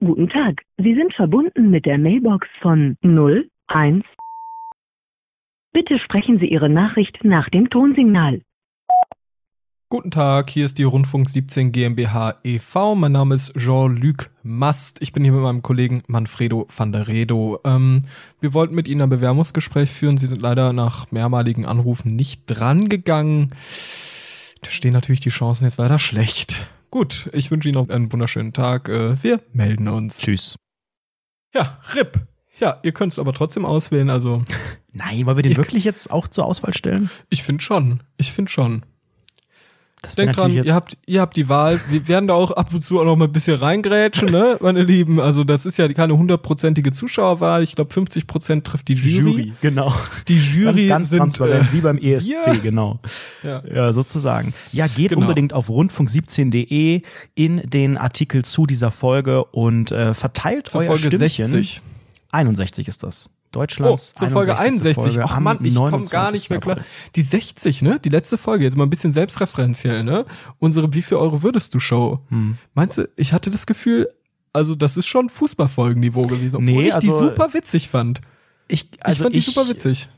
Guten 0.10 0.30
Tag. 0.30 0.64
Sie 0.78 0.96
sind 0.96 1.14
verbunden 1.14 1.70
mit 1.70 1.86
der 1.86 2.00
Mailbox 2.00 2.48
von 2.64 2.98
01. 3.04 4.04
Bitte 5.72 6.00
sprechen 6.00 6.40
Sie 6.40 6.48
Ihre 6.48 6.68
Nachricht 6.68 7.20
nach 7.24 7.48
dem 7.50 7.70
Tonsignal. 7.70 8.42
Guten 9.90 10.10
Tag, 10.10 10.50
hier 10.50 10.66
ist 10.66 10.80
die 10.80 10.84
Rundfunk 10.84 11.30
17 11.30 11.72
GmbH 11.72 12.40
e.V. 12.44 12.96
Mein 12.96 13.12
Name 13.12 13.36
ist 13.36 13.54
Jean-Luc 13.56 14.32
Mast. 14.42 15.00
Ich 15.04 15.14
bin 15.14 15.24
hier 15.24 15.34
mit 15.34 15.44
meinem 15.44 15.62
Kollegen 15.62 16.02
Manfredo 16.08 16.66
van 16.76 16.92
der 16.92 17.08
Redo. 17.08 17.60
Ähm, 17.64 18.00
wir 18.42 18.56
wollten 18.56 18.74
mit 18.74 18.88
Ihnen 18.88 19.04
ein 19.04 19.10
Bewerbungsgespräch 19.10 19.92
führen. 19.92 20.18
Sie 20.18 20.26
sind 20.26 20.42
leider 20.42 20.74
nach 20.74 21.12
mehrmaligen 21.12 21.68
Anrufen 21.68 22.16
nicht 22.16 22.46
drangegangen. 22.48 23.50
Da 24.62 24.72
stehen 24.72 24.94
natürlich 24.94 25.20
die 25.20 25.30
Chancen 25.30 25.66
jetzt 25.66 25.78
leider 25.78 26.00
schlecht. 26.00 26.68
Gut, 26.92 27.30
ich 27.34 27.52
wünsche 27.52 27.70
Ihnen 27.70 27.76
noch 27.76 27.90
einen 27.90 28.12
wunderschönen 28.12 28.54
Tag. 28.54 28.90
Äh, 28.90 29.22
wir 29.24 29.42
melden 29.52 29.88
uns. 29.88 30.20
Tschüss. 30.20 30.56
Ja, 31.54 31.80
RIP. 31.96 32.28
Ja, 32.60 32.80
ihr 32.84 32.92
könnt 32.92 33.12
es 33.12 33.20
aber 33.20 33.34
trotzdem 33.34 33.66
auswählen. 33.66 34.10
Also, 34.10 34.44
Nein, 34.92 35.26
wollen 35.26 35.38
wir 35.38 35.44
den 35.44 35.58
wirklich 35.58 35.84
jetzt 35.84 36.12
auch 36.12 36.28
zur 36.28 36.46
Auswahl 36.46 36.74
stellen? 36.74 37.10
ich 37.30 37.44
finde 37.44 37.64
schon. 37.64 38.02
Ich 38.18 38.32
finde 38.32 38.52
schon. 38.52 38.86
Das 40.02 40.16
Denkt 40.16 40.38
dran, 40.38 40.52
ihr 40.54 40.74
habt, 40.74 40.98
ihr 41.08 41.20
habt 41.20 41.36
die 41.36 41.50
Wahl. 41.50 41.82
Wir 41.90 42.08
werden 42.08 42.28
da 42.28 42.34
auch 42.34 42.52
ab 42.52 42.74
und 42.74 42.82
zu 42.82 43.02
auch 43.02 43.06
noch 43.06 43.18
mal 43.18 43.26
ein 43.26 43.34
bisschen 43.34 43.58
reingrätschen, 43.58 44.32
ne, 44.32 44.58
meine 44.62 44.82
Lieben. 44.82 45.20
Also 45.20 45.44
das 45.44 45.66
ist 45.66 45.78
ja 45.78 45.92
keine 45.92 46.18
hundertprozentige 46.18 46.94
Zuschauerwahl. 46.94 47.64
Ich 47.64 47.76
glaube, 47.76 47.94
50 47.94 48.26
Prozent 48.26 48.66
trifft 48.66 48.88
die 48.88 48.94
Jury. 48.94 49.54
genau. 49.62 49.94
Die 50.30 50.38
Jury 50.38 50.88
ganz, 50.88 50.90
ganz 50.90 51.10
sind 51.10 51.20
transparent, 51.20 51.70
äh, 51.70 51.74
wie 51.74 51.82
beim 51.82 51.98
ESC, 51.98 52.30
ja. 52.48 52.54
genau. 52.54 53.00
ja. 53.44 53.62
Ja, 53.66 53.92
sozusagen. 53.94 54.54
Ja, 54.72 54.88
geht 54.88 55.10
Genau. 55.12 55.22
unbedingt 55.24 55.54
auf 55.54 55.70
rundfunk17.de 55.70 57.02
in 57.36 57.58
den 57.70 57.98
Artikel 57.98 58.46
zu 58.46 58.66
dieser 58.66 58.92
Folge 58.92 59.44
und 59.44 59.92
äh, 59.92 60.14
verteilt 60.14 60.70
zur 60.70 60.82
euer 60.82 60.88
Folge 60.88 61.08
Stimmchen. 61.08 61.46
60. 61.46 61.82
61 62.32 62.88
ist 62.88 63.04
das. 63.04 63.30
Oh, 63.50 63.60
Deutschlands 63.60 64.14
zur 64.14 64.30
Folge 64.30 64.58
61. 64.58 64.96
Folge 64.96 65.24
Ach 65.24 65.40
Mann, 65.40 65.58
ich 65.64 65.74
komme 65.76 65.90
gar 66.08 66.32
29. 66.32 66.34
nicht 66.34 66.50
mehr 66.52 66.60
klar. 66.60 66.78
Die 67.16 67.22
60, 67.22 67.82
ne? 67.82 68.00
Die 68.00 68.10
letzte 68.10 68.38
Folge, 68.38 68.64
jetzt 68.64 68.78
mal 68.78 68.84
ein 68.84 68.90
bisschen 68.92 69.12
selbstreferenziell, 69.12 70.04
ne? 70.04 70.26
Unsere 70.60 70.94
Wie 70.94 71.02
viel 71.02 71.18
Euro 71.18 71.42
würdest 71.42 71.74
du 71.74 71.80
Show? 71.80 72.20
Hm. 72.30 72.58
Meinst 72.76 72.98
du, 73.00 73.10
ich 73.16 73.34
hatte 73.34 73.50
das 73.50 73.66
Gefühl, 73.66 74.08
also 74.54 74.76
das 74.76 74.98
ist 74.98 75.08
schon 75.08 75.30
Fußballfolgenniveau 75.30 76.22
gewesen, 76.24 76.58
obwohl 76.58 76.68
Nee, 76.84 76.90
ich 76.90 76.96
die 77.00 77.10
also- 77.10 77.20
super 77.30 77.54
witzig 77.54 77.90
fand. 77.90 78.22
Ich, 78.68 78.88
Ich 78.94 79.04
also 79.06 79.24
fand 79.24 79.36
die 79.36 79.40
super 79.42 79.68
witzig. 79.68 80.10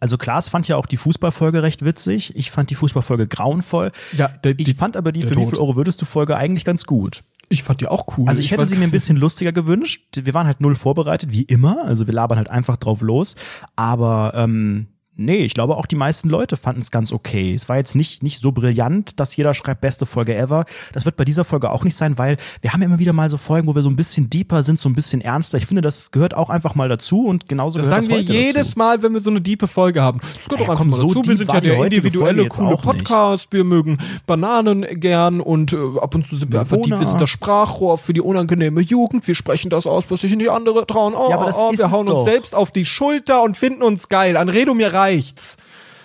Also 0.00 0.18
Klaas 0.18 0.48
fand 0.48 0.66
ja 0.68 0.76
auch 0.76 0.86
die 0.86 0.96
Fußballfolge 0.96 1.62
recht 1.62 1.84
witzig. 1.84 2.34
Ich 2.36 2.50
fand 2.50 2.68
die 2.70 2.74
Fußballfolge 2.74 3.26
grauenvoll. 3.26 3.90
Ja, 4.16 4.28
der, 4.28 4.58
Ich 4.58 4.64
die, 4.64 4.72
fand 4.72 4.96
aber 4.96 5.12
die 5.12 5.22
für 5.22 5.30
wie 5.30 5.34
Tod. 5.34 5.50
viel 5.50 5.58
Euro 5.58 5.76
würdest 5.76 6.00
du 6.02 6.04
Folge 6.06 6.36
eigentlich 6.36 6.64
ganz 6.64 6.84
gut. 6.84 7.22
Ich 7.48 7.62
fand 7.62 7.80
die 7.80 7.88
auch 7.88 8.06
cool. 8.16 8.28
Also 8.28 8.40
ich 8.40 8.50
hätte 8.50 8.62
weiß- 8.62 8.66
sie 8.66 8.76
mir 8.76 8.84
ein 8.84 8.90
bisschen 8.90 9.16
lustiger 9.16 9.52
gewünscht. 9.52 10.02
Wir 10.22 10.34
waren 10.34 10.46
halt 10.46 10.60
null 10.60 10.74
vorbereitet, 10.74 11.32
wie 11.32 11.42
immer. 11.42 11.84
Also 11.84 12.06
wir 12.06 12.14
labern 12.14 12.38
halt 12.38 12.50
einfach 12.50 12.76
drauf 12.76 13.00
los. 13.02 13.34
Aber 13.76 14.32
ähm, 14.34 14.86
nee, 15.16 15.38
ich 15.44 15.54
glaube 15.54 15.76
auch 15.76 15.86
die 15.86 15.96
meisten 15.96 16.28
Leute 16.28 16.56
fanden 16.56 16.80
es 16.82 16.90
ganz 16.90 17.12
okay. 17.12 17.54
Es 17.54 17.68
war 17.68 17.76
jetzt 17.76 17.94
nicht, 17.94 18.22
nicht 18.22 18.40
so 18.40 18.52
brillant, 18.52 19.18
dass 19.20 19.34
jeder 19.36 19.54
schreibt, 19.54 19.80
beste 19.80 20.06
Folge 20.06 20.34
ever. 20.36 20.64
Das 20.92 21.04
wird 21.04 21.16
bei 21.16 21.24
dieser 21.24 21.44
Folge 21.44 21.70
auch 21.70 21.84
nicht 21.84 21.96
sein, 21.96 22.18
weil 22.18 22.36
wir 22.60 22.72
haben 22.72 22.82
immer 22.82 22.98
wieder 22.98 23.12
mal 23.12 23.30
so 23.30 23.36
Folgen, 23.36 23.66
wo 23.66 23.74
wir 23.74 23.82
so 23.82 23.88
ein 23.88 23.96
bisschen 23.96 24.28
deeper 24.30 24.62
sind, 24.62 24.78
so 24.80 24.88
ein 24.88 24.94
bisschen 24.94 25.20
ernster. 25.20 25.58
Ich 25.58 25.66
finde, 25.66 25.82
das 25.82 26.10
gehört 26.10 26.36
auch 26.36 26.50
einfach 26.50 26.74
mal 26.74 26.88
dazu 26.88 27.26
und 27.26 27.48
genauso 27.48 27.78
Das 27.78 27.88
gehört 27.88 28.04
sagen 28.04 28.12
wir 28.14 28.20
das 28.22 28.28
heute 28.28 28.38
jedes 28.38 28.68
dazu. 28.68 28.78
Mal, 28.78 29.02
wenn 29.02 29.12
wir 29.12 29.20
so 29.20 29.30
eine 29.30 29.40
diepe 29.40 29.68
Folge 29.68 30.00
haben. 30.02 30.20
Das 30.20 30.44
gehört 30.44 30.60
Ja, 30.60 30.66
doch 30.66 30.68
einfach 30.72 30.84
mal 30.84 30.96
so 30.96 31.08
dazu. 31.14 31.22
Wir 31.28 31.36
sind 31.36 31.52
ja 31.52 31.60
der 31.60 31.84
individuelle, 31.84 32.48
coole 32.48 32.68
auch 32.68 32.84
nicht. 32.84 33.04
Podcast. 33.04 33.52
Wir 33.52 33.64
mögen 33.64 33.98
Bananen 34.26 34.84
gern 35.00 35.40
und 35.40 35.72
äh, 35.72 35.76
ab 36.00 36.14
und 36.14 36.26
zu 36.26 36.36
sind 36.36 36.52
wir 36.52 36.60
einfach 36.60 36.78
die, 36.82 36.90
wir 36.90 36.96
sind 37.06 37.20
das 37.20 37.30
Sprachrohr 37.30 37.98
für 37.98 38.12
die 38.12 38.20
unangenehme 38.20 38.80
Jugend. 38.80 39.26
Wir 39.26 39.34
sprechen 39.34 39.70
das 39.70 39.86
aus, 39.86 40.04
was 40.08 40.22
sich 40.22 40.32
in 40.32 40.38
die 40.38 40.50
andere 40.50 40.86
trauen. 40.86 41.14
Oh, 41.14 41.28
Ja, 41.30 41.36
aber 41.36 41.46
das 41.46 41.58
oh, 41.58 41.70
ist 41.70 41.78
wir 41.78 41.90
hauen 41.90 42.08
uns 42.08 42.24
doch. 42.24 42.24
selbst 42.24 42.54
auf 42.54 42.70
die 42.70 42.84
Schulter 42.84 43.42
und 43.42 43.56
finden 43.56 43.82
uns 43.82 44.08
geil. 44.08 44.36
An 44.36 44.48
Redo, 44.48 44.74
mir 44.74 44.92
reicht's. 45.04 45.56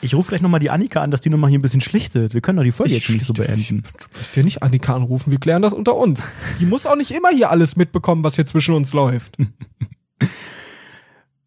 Ich 0.01 0.13
rufe 0.15 0.29
gleich 0.29 0.41
nochmal 0.41 0.61
die 0.61 0.69
Annika 0.69 1.01
an, 1.01 1.11
dass 1.11 1.19
die 1.19 1.29
nochmal 1.29 1.49
hier 1.49 1.59
ein 1.59 1.61
bisschen 1.61 1.81
schlichtet. 1.81 2.33
Wir 2.33 2.39
können 2.39 2.55
doch 2.57 2.63
die 2.63 2.71
Folge 2.71 2.93
jetzt 2.93 3.09
nicht 3.09 3.25
so 3.25 3.33
beenden. 3.33 3.83
Du 3.83 4.17
musst 4.17 4.35
ja 4.35 4.43
nicht 4.43 4.63
Annika 4.63 4.95
anrufen, 4.95 5.31
wir 5.31 5.39
klären 5.39 5.61
das 5.61 5.73
unter 5.73 5.95
uns. 5.97 6.29
Die 6.61 6.65
muss 6.65 6.85
auch 6.85 6.95
nicht 6.95 7.11
immer 7.11 7.29
hier 7.29 7.51
alles 7.51 7.75
mitbekommen, 7.75 8.23
was 8.23 8.35
hier 8.35 8.45
zwischen 8.45 8.75
uns 8.75 8.93
läuft. 8.93 9.37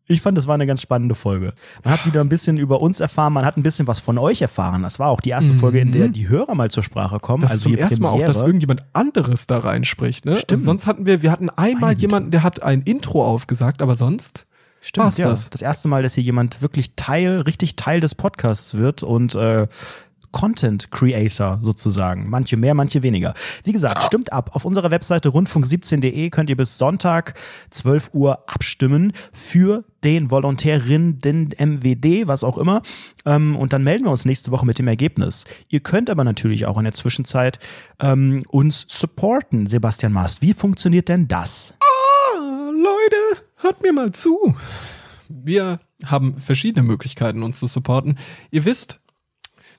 Ich 0.08 0.20
fand, 0.20 0.36
das 0.36 0.46
war 0.46 0.54
eine 0.54 0.66
ganz 0.66 0.82
spannende 0.82 1.14
Folge. 1.14 1.54
Man 1.84 1.94
hat 1.94 2.04
wieder 2.04 2.20
ein 2.20 2.28
bisschen 2.28 2.58
über 2.58 2.82
uns 2.82 3.00
erfahren, 3.00 3.32
man 3.32 3.46
hat 3.46 3.56
ein 3.56 3.62
bisschen 3.62 3.86
was 3.86 4.00
von 4.00 4.18
euch 4.18 4.42
erfahren. 4.42 4.82
Das 4.82 4.98
war 4.98 5.08
auch 5.08 5.20
die 5.20 5.30
erste 5.30 5.54
Mhm. 5.54 5.58
Folge, 5.60 5.80
in 5.80 5.92
der 5.92 6.08
die 6.08 6.28
Hörer 6.28 6.54
mal 6.54 6.70
zur 6.70 6.82
Sprache 6.82 7.18
kommen. 7.18 7.40
Das 7.40 7.52
also 7.52 7.70
zum 7.70 7.76
ersten 7.76 8.02
Mal 8.02 8.10
auch, 8.10 8.22
dass 8.22 8.42
irgendjemand 8.42 8.84
anderes 8.92 9.46
da 9.46 9.58
reinspricht. 9.58 10.26
Ne? 10.26 10.36
Stimmt. 10.36 10.50
Also 10.52 10.64
sonst 10.64 10.86
hatten 10.86 11.06
wir, 11.06 11.22
wir 11.22 11.30
hatten 11.30 11.48
einmal 11.48 11.94
jemanden, 11.94 12.30
der 12.30 12.42
hat 12.42 12.62
ein 12.62 12.82
Intro 12.82 13.24
aufgesagt, 13.24 13.80
aber 13.80 13.94
sonst 13.94 14.46
Stimmt, 14.84 15.04
war's 15.04 15.18
ja. 15.18 15.30
das. 15.30 15.48
Das 15.48 15.62
erste 15.62 15.88
Mal, 15.88 16.02
dass 16.02 16.14
hier 16.14 16.24
jemand 16.24 16.60
wirklich 16.60 16.96
Teil, 16.96 17.40
richtig 17.42 17.76
Teil 17.76 18.00
des 18.00 18.16
Podcasts 18.16 18.74
wird 18.74 19.04
und 19.04 19.34
äh, 19.36 19.68
Content 20.32 20.90
Creator 20.90 21.58
sozusagen. 21.60 22.28
Manche 22.28 22.56
mehr, 22.56 22.74
manche 22.74 23.02
weniger. 23.02 23.34
Wie 23.62 23.72
gesagt, 23.72 24.02
stimmt 24.02 24.32
ab. 24.32 24.50
Auf 24.54 24.64
unserer 24.64 24.90
Webseite 24.90 25.28
rundfunk17.de 25.28 26.30
könnt 26.30 26.50
ihr 26.50 26.56
bis 26.56 26.78
Sonntag 26.78 27.34
12 27.70 28.10
Uhr 28.12 28.38
abstimmen 28.48 29.12
für 29.32 29.84
den 30.02 30.30
Volontärin, 30.30 31.20
den 31.20 31.50
MWD, 31.56 32.26
was 32.26 32.42
auch 32.42 32.58
immer. 32.58 32.82
Ähm, 33.24 33.54
und 33.54 33.72
dann 33.72 33.84
melden 33.84 34.04
wir 34.04 34.10
uns 34.10 34.24
nächste 34.24 34.50
Woche 34.50 34.66
mit 34.66 34.78
dem 34.78 34.88
Ergebnis. 34.88 35.44
Ihr 35.68 35.80
könnt 35.80 36.10
aber 36.10 36.24
natürlich 36.24 36.66
auch 36.66 36.78
in 36.78 36.84
der 36.84 36.94
Zwischenzeit 36.94 37.60
ähm, 38.00 38.42
uns 38.48 38.86
supporten, 38.88 39.66
Sebastian 39.66 40.12
Mast. 40.12 40.42
Wie 40.42 40.54
funktioniert 40.54 41.08
denn 41.08 41.28
das? 41.28 41.74
Hört 43.62 43.80
mir 43.80 43.92
mal 43.92 44.10
zu. 44.10 44.56
Wir 45.28 45.78
haben 46.04 46.36
verschiedene 46.36 46.82
Möglichkeiten, 46.82 47.44
uns 47.44 47.60
zu 47.60 47.68
supporten. 47.68 48.18
Ihr 48.50 48.64
wisst, 48.64 49.00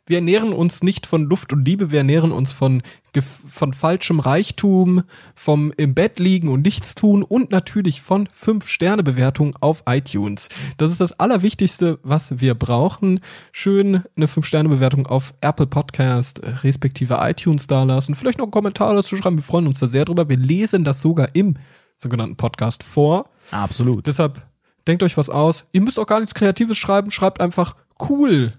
wir 0.05 0.17
ernähren 0.17 0.53
uns 0.53 0.83
nicht 0.83 1.05
von 1.05 1.25
Luft 1.25 1.51
und 1.51 1.65
Liebe, 1.65 1.91
wir 1.91 1.97
ernähren 1.97 2.31
uns 2.31 2.53
von, 2.53 2.81
von 3.21 3.73
falschem 3.73 4.21
Reichtum, 4.21 5.03
vom 5.35 5.73
im 5.75 5.95
Bett 5.95 6.17
liegen 6.17 6.47
und 6.47 6.63
nichts 6.63 6.95
tun 6.95 7.23
und 7.23 7.51
natürlich 7.51 8.01
von 8.01 8.29
5-Sterne-Bewertung 8.29 9.57
auf 9.59 9.83
iTunes. 9.85 10.47
Das 10.77 10.89
ist 10.89 11.01
das 11.01 11.19
Allerwichtigste, 11.19 11.99
was 12.03 12.39
wir 12.39 12.55
brauchen. 12.55 13.19
Schön 13.51 14.03
eine 14.15 14.27
5-Sterne-Bewertung 14.27 15.07
auf 15.07 15.33
Apple 15.41 15.67
Podcast, 15.67 16.39
äh, 16.39 16.51
respektive 16.63 17.17
iTunes 17.19 17.67
dalassen. 17.67 18.15
Vielleicht 18.15 18.37
noch 18.37 18.45
einen 18.45 18.51
Kommentar 18.51 18.95
dazu 18.95 19.17
schreiben, 19.17 19.37
wir 19.37 19.43
freuen 19.43 19.67
uns 19.67 19.79
da 19.79 19.87
sehr 19.87 20.05
drüber. 20.05 20.29
Wir 20.29 20.37
lesen 20.37 20.85
das 20.85 21.01
sogar 21.01 21.35
im 21.35 21.57
sogenannten 22.03 22.37
Podcast 22.37 22.83
vor. 22.83 23.29
Absolut. 23.51 24.05
Deshalb 24.07 24.45
denkt 24.87 25.03
euch 25.03 25.17
was 25.17 25.29
aus. 25.29 25.65
Ihr 25.71 25.81
müsst 25.81 25.99
auch 25.99 26.07
gar 26.07 26.19
nichts 26.19 26.35
Kreatives 26.35 26.77
schreiben. 26.77 27.11
Schreibt 27.11 27.41
einfach 27.41 27.75
cool. 28.09 28.53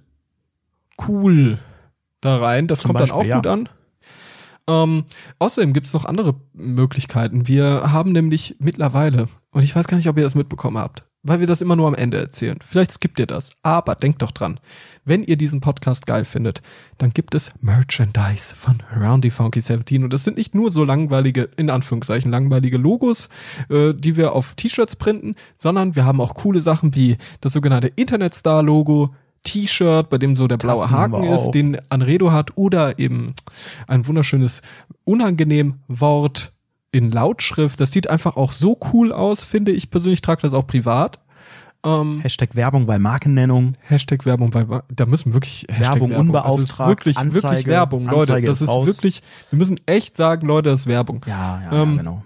Cool 1.09 1.59
da 2.21 2.37
rein. 2.37 2.67
Das 2.67 2.81
Zum 2.81 2.89
kommt 2.89 3.01
dann 3.01 3.11
auch 3.11 3.19
Beispiel, 3.19 3.31
ja. 3.31 3.37
gut 3.37 3.47
an. 3.47 3.69
Ähm, 4.67 5.05
außerdem 5.39 5.73
gibt 5.73 5.87
es 5.87 5.93
noch 5.93 6.05
andere 6.05 6.35
Möglichkeiten. 6.55 7.47
Wir 7.47 7.93
haben 7.93 8.13
nämlich 8.13 8.57
mittlerweile, 8.61 9.29
und 9.51 9.63
ich 9.63 9.77
weiß 9.77 9.87
gar 9.87 9.97
nicht, 9.97 10.09
ob 10.09 10.17
ihr 10.17 10.23
das 10.23 10.35
mitbekommen 10.35 10.79
habt, 10.79 11.05
weil 11.25 11.41
wir 11.41 11.47
das 11.47 11.61
immer 11.61 11.75
nur 11.75 11.89
am 11.89 11.95
Ende 11.95 12.19
erzählen. 12.19 12.59
Vielleicht 12.65 12.93
skippt 12.93 13.19
ihr 13.19 13.27
das. 13.27 13.53
Aber 13.63 13.95
denkt 13.97 14.23
doch 14.23 14.31
dran, 14.31 14.61
wenn 15.05 15.25
ihr 15.25 15.37
diesen 15.37 15.61
Podcast 15.61 16.07
geil 16.07 16.25
findet, 16.25 16.61
dann 16.99 17.11
gibt 17.11 17.35
es 17.35 17.53
Merchandise 17.61 18.55
von 18.55 18.83
Roundy 18.95 19.31
Funky 19.31 19.61
17. 19.61 20.05
Und 20.05 20.13
das 20.13 20.25
sind 20.25 20.37
nicht 20.37 20.55
nur 20.55 20.71
so 20.71 20.85
langweilige, 20.85 21.49
in 21.57 21.71
Anführungszeichen, 21.71 22.31
langweilige 22.31 22.77
Logos, 22.77 23.29
äh, 23.71 23.95
die 23.95 24.17
wir 24.17 24.33
auf 24.33 24.55
T-Shirts 24.55 24.97
printen, 24.97 25.35
sondern 25.57 25.97
wir 25.97 26.05
haben 26.05 26.21
auch 26.21 26.35
coole 26.35 26.61
Sachen 26.61 26.95
wie 26.95 27.17
das 27.41 27.55
sogenannte 27.55 27.89
Internetstar-Logo, 27.89 29.15
T-Shirt, 29.45 30.09
bei 30.09 30.19
dem 30.19 30.37
so 30.37 30.49
der 30.49 30.57
blaue 30.57 30.91
Haken 30.91 31.25
ist, 31.25 31.51
den 31.51 31.79
Anredo 31.91 32.33
hat, 32.33 32.57
oder 32.57 32.99
eben 32.99 33.35
ein 33.87 34.07
wunderschönes, 34.07 34.63
unangenehm 35.05 35.81
Wort 35.87 36.54
in 36.95 37.11
Lautschrift. 37.11 37.81
Das 37.81 37.91
sieht 37.91 38.09
einfach 38.09 38.37
auch 38.37 38.53
so 38.53 38.79
cool 38.93 39.13
aus, 39.13 39.45
finde 39.45 39.73
ich 39.73 39.91
persönlich, 39.91 40.23
trage 40.23 40.43
das 40.43 40.55
auch 40.55 40.67
privat. 40.67 41.19
Ähm, 41.85 42.21
Hashtag 42.23 42.55
Werbung 42.57 42.87
bei 42.87 42.99
Markennennung. 42.99 43.75
Hashtag 43.83 44.25
Werbung 44.25 44.51
bei, 44.51 44.65
da 44.95 45.05
müssen 45.05 45.31
wir 45.31 45.35
wirklich 45.35 45.67
Hashtag 45.71 46.01
Werbung 46.09 46.13
Also 46.13 46.15
es 46.15 46.15
ist 46.15 46.21
unbeauftragt, 46.79 46.89
wirklich, 46.89 47.17
wirklich 47.17 47.45
Anzeige- 47.45 47.71
Werbung, 47.71 48.05
Leute. 48.07 48.19
Anzeige 48.33 48.47
das 48.47 48.57
ist 48.57 48.63
ist 48.63 48.69
raus. 48.71 48.87
wirklich, 48.87 49.23
wir 49.51 49.59
müssen 49.59 49.79
echt 49.85 50.17
sagen, 50.17 50.47
Leute, 50.47 50.71
das 50.71 50.81
ist 50.81 50.87
Werbung. 50.87 51.21
Ja, 51.27 51.61
ja, 51.71 51.83
Ähm, 51.83 51.91
ja 51.93 51.97
genau. 51.99 52.25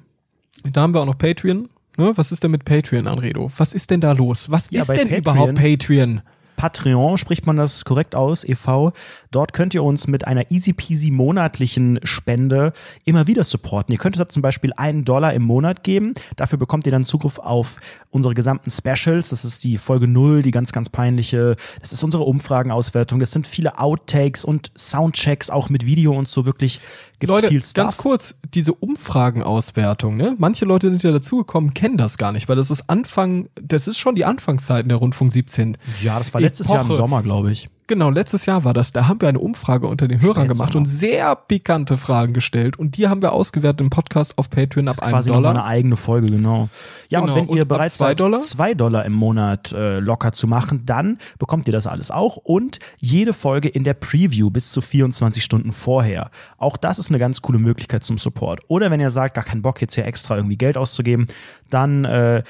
Da 0.73 0.82
haben 0.82 0.95
wir 0.95 1.01
auch 1.01 1.07
noch 1.07 1.19
Patreon. 1.19 1.69
Ne? 1.97 2.12
Was 2.15 2.31
ist 2.31 2.45
denn 2.45 2.53
mit 2.53 2.65
Patreon, 2.65 3.09
Anredo? 3.09 3.51
Was 3.57 3.73
ist 3.73 3.90
denn 3.90 4.01
da 4.01 4.12
los? 4.12 4.49
Was 4.51 4.70
Ja, 4.70 4.82
ist 4.82 4.90
denn 4.90 5.09
Patreon- 5.09 5.19
überhaupt 5.19 5.55
Patreon? 5.57 6.20
Patreon, 6.59 7.16
spricht 7.16 7.47
man 7.47 7.56
das 7.56 7.85
korrekt 7.85 8.16
aus, 8.16 8.44
e.V. 8.44 8.93
Dort 9.30 9.52
könnt 9.52 9.74
ihr 9.74 9.85
uns 9.85 10.09
mit 10.09 10.26
einer 10.26 10.51
easy 10.51 10.72
peasy 10.72 11.10
monatlichen 11.10 12.01
Spende 12.02 12.72
immer 13.05 13.26
wieder 13.28 13.44
supporten. 13.44 13.93
Ihr 13.93 13.98
könnt 13.98 14.16
uns 14.16 14.26
da 14.26 14.28
zum 14.28 14.43
Beispiel 14.43 14.72
einen 14.76 15.05
Dollar 15.05 15.32
im 15.32 15.44
Monat 15.44 15.85
geben. 15.85 16.14
Dafür 16.36 16.59
bekommt 16.59 16.85
ihr 16.86 16.93
dann 16.93 17.05
Zugriff 17.05 17.39
auf 17.39 17.76
unsere 18.10 18.35
gesamten 18.35 18.70
Specials. 18.70 19.30
Das 19.30 19.44
ist 19.44 19.62
die 19.62 19.78
Folge 19.78 20.09
0, 20.09 20.43
die 20.43 20.51
ganz, 20.51 20.72
ganz 20.72 20.89
peinliche. 20.89 21.55
Das 21.80 21.93
ist 21.93 22.02
unsere 22.02 22.24
Umfragenauswertung. 22.24 23.20
Das 23.20 23.30
sind 23.30 23.47
viele 23.47 23.78
Outtakes 23.78 24.44
und 24.44 24.72
Soundchecks 24.76 25.51
auch 25.51 25.70
mit 25.70 25.86
Video 25.86 26.12
und 26.12 26.26
so. 26.26 26.44
Wirklich 26.44 26.80
gibt's 27.20 27.35
Leute, 27.35 27.48
viel 27.48 27.62
Stuff. 27.62 27.74
ganz 27.74 27.97
kurz, 27.97 28.35
diese 28.55 28.72
Umfragenauswertung, 28.74 30.16
ne? 30.16 30.35
Manche 30.39 30.64
Leute 30.64 30.90
sind 30.90 31.02
ja 31.02 31.12
dazugekommen, 31.12 31.74
kennen 31.74 31.97
das 31.97 32.18
gar 32.18 32.32
nicht, 32.32 32.48
weil 32.48 32.56
das 32.56 32.70
ist 32.70 32.89
Anfang, 32.89 33.48
das 33.60 33.89
ist 33.89 33.98
schon 33.98 34.14
die 34.14 34.24
Anfangszeiten 34.24 34.89
der 34.89 34.98
Rundfunk 34.98 35.32
17. 35.32 35.76
ja, 36.02 36.18
das 36.18 36.32
war 36.35 36.40
letztes 36.48 36.68
Jahr 36.68 36.82
im. 36.82 36.92
Sommer, 36.92 37.22
glaube 37.22 37.52
ich. 37.52 37.68
Genau, 37.89 38.10
letztes 38.10 38.47
Jahr 38.47 38.65
war 38.65 38.74
das. 38.74 38.93
Da 38.93 39.09
haben 39.09 39.20
wir 39.20 39.28
eine 39.28 39.39
Umfrage 39.39 39.86
unter 39.86 40.06
den 40.06 40.20
Hörern 40.20 40.47
gemacht 40.47 40.77
und 40.77 40.85
sehr 40.86 41.35
pikante 41.35 41.97
Fragen 41.97 42.35
gestellt. 42.35 42.78
Und 42.78 42.97
die 42.98 43.09
haben 43.09 43.23
wir 43.23 43.32
ausgewertet 43.32 43.81
im 43.81 43.89
Podcast 43.90 44.36
auf 44.36 44.51
Patreon 44.51 44.89
ab 44.89 44.97
Das 44.97 45.06
ist 45.06 45.10
quasi 45.10 45.31
Dollar. 45.31 45.51
eine 45.52 45.65
eigene 45.65 45.97
Folge, 45.97 46.27
genau. 46.28 46.69
Ja, 47.09 47.20
Genau, 47.20 47.32
und 47.32 47.39
wenn 47.40 47.48
und 47.48 47.56
ihr 47.56 47.65
bereit 47.65 47.90
zwei 47.90 48.09
seid, 48.09 48.20
Dollar? 48.20 48.40
zwei 48.40 48.74
Dollar 48.74 49.05
im 49.06 49.15
Monat 49.15 49.73
äh, 49.73 49.98
locker 50.01 50.32
zu 50.32 50.47
machen, 50.47 50.82
dann 50.85 51.19
bekommt 51.39 51.66
ihr 51.66 51.73
das 51.73 51.86
alles 51.86 52.10
auch 52.10 52.36
und 52.36 52.78
jede 52.98 53.32
Folge 53.32 53.69
in 53.69 53.85
der 53.85 53.94
Preview 53.94 54.51
bis 54.51 54.70
zu 54.70 54.82
24 54.82 55.43
Stunden 55.43 55.73
vorher. 55.73 56.31
Auch 56.59 56.77
das 56.77 56.98
ist 56.98 57.09
eine 57.09 57.19
ganz 57.19 57.40
coole 57.40 57.59
Möglichkeit 57.59 58.05
zum 58.05 58.19
Support. 58.19 58.60
Oder 58.69 58.90
wenn 58.90 59.01
ihr 59.01 59.10
sagt, 59.10 59.35
gar 59.35 59.44
keinen 59.44 59.62
Bock 59.62 59.81
jetzt 59.81 59.94
hier 59.94 60.05
extra 60.05 60.36
irgendwie 60.36 60.59
Geld 60.59 60.77
auszugeben, 60.77 61.27
dann 61.70 62.05
äh, 62.05 62.43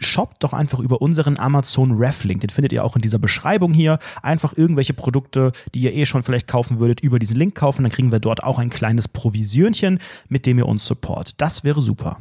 shoppt 0.00 0.44
doch 0.44 0.52
einfach 0.52 0.78
über 0.78 1.02
unseren 1.02 1.36
Amazon 1.38 1.92
Ref-Link. 1.98 2.40
Den 2.42 2.50
findet 2.50 2.72
ihr 2.72 2.84
auch 2.84 2.94
in 2.94 3.02
dieser 3.02 3.18
Beschreibung 3.18 3.72
hier. 3.72 3.98
Einfach 4.22 4.56
irgendwelche 4.56 4.83
Produkte, 4.92 5.52
die 5.74 5.80
ihr 5.80 5.94
eh 5.94 6.04
schon 6.04 6.22
vielleicht 6.22 6.46
kaufen 6.48 6.78
würdet, 6.78 7.00
über 7.00 7.18
diesen 7.18 7.36
Link 7.36 7.54
kaufen. 7.54 7.82
Dann 7.82 7.92
kriegen 7.92 8.12
wir 8.12 8.18
dort 8.20 8.42
auch 8.42 8.58
ein 8.58 8.70
kleines 8.70 9.08
Provisionchen, 9.08 9.98
mit 10.28 10.46
dem 10.46 10.58
ihr 10.58 10.66
uns 10.66 10.84
support. 10.86 11.40
Das 11.40 11.64
wäre 11.64 11.80
super. 11.82 12.20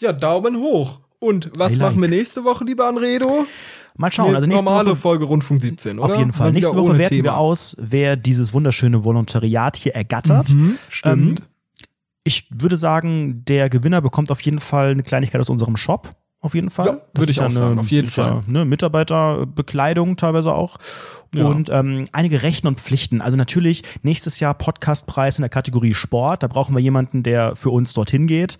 Ja, 0.00 0.12
Daumen 0.12 0.56
hoch. 0.56 1.00
Und 1.18 1.50
was 1.56 1.72
like. 1.72 1.80
machen 1.80 2.00
wir 2.00 2.08
nächste 2.08 2.44
Woche, 2.44 2.64
lieber 2.64 2.88
Anredo? 2.88 3.46
Mal 3.96 4.10
schauen. 4.10 4.28
Eine 4.28 4.36
Also 4.36 4.48
nächste 4.48 4.64
normale 4.64 4.90
Woche, 4.90 4.96
Folge 4.96 5.24
Rundfunk 5.26 5.60
17, 5.60 5.98
oder? 5.98 6.12
auf 6.12 6.18
jeden 6.18 6.32
Fall. 6.32 6.52
Nächste 6.52 6.76
Woche 6.76 6.96
werten 6.96 7.16
Thema. 7.16 7.24
wir 7.24 7.36
aus, 7.36 7.76
wer 7.78 8.16
dieses 8.16 8.54
wunderschöne 8.54 9.04
Volontariat 9.04 9.76
hier 9.76 9.94
ergattert. 9.94 10.50
Mhm, 10.50 10.78
stimmt. 10.88 11.40
Ähm, 11.40 11.46
Ich 12.24 12.46
würde 12.50 12.76
sagen, 12.76 13.44
der 13.46 13.68
Gewinner 13.68 14.00
bekommt 14.00 14.30
auf 14.30 14.40
jeden 14.42 14.58
Fall 14.58 14.90
eine 14.90 15.02
Kleinigkeit 15.02 15.40
aus 15.40 15.50
unserem 15.50 15.76
Shop. 15.76 16.12
Auf 16.42 16.54
jeden 16.54 16.70
Fall. 16.70 16.86
Ja, 16.86 17.00
würde 17.12 17.32
ich 17.32 17.40
auch 17.40 17.44
eine, 17.44 17.52
sagen, 17.52 17.78
auf 17.78 17.90
jeden 17.90 18.08
ist 18.08 18.16
ja, 18.16 18.36
Fall. 18.36 18.44
Ne, 18.46 18.64
Mitarbeiterbekleidung 18.64 20.16
teilweise 20.16 20.54
auch. 20.54 20.78
Ja. 21.34 21.44
Und 21.46 21.68
ähm, 21.68 22.06
einige 22.12 22.42
Rechten 22.42 22.66
und 22.66 22.80
Pflichten. 22.80 23.20
Also 23.20 23.36
natürlich 23.36 23.82
nächstes 24.02 24.40
Jahr 24.40 24.54
Podcastpreis 24.54 25.38
in 25.38 25.42
der 25.42 25.50
Kategorie 25.50 25.94
Sport. 25.94 26.42
Da 26.42 26.46
brauchen 26.46 26.74
wir 26.74 26.80
jemanden, 26.80 27.22
der 27.22 27.54
für 27.56 27.70
uns 27.70 27.92
dorthin 27.92 28.26
geht. 28.26 28.58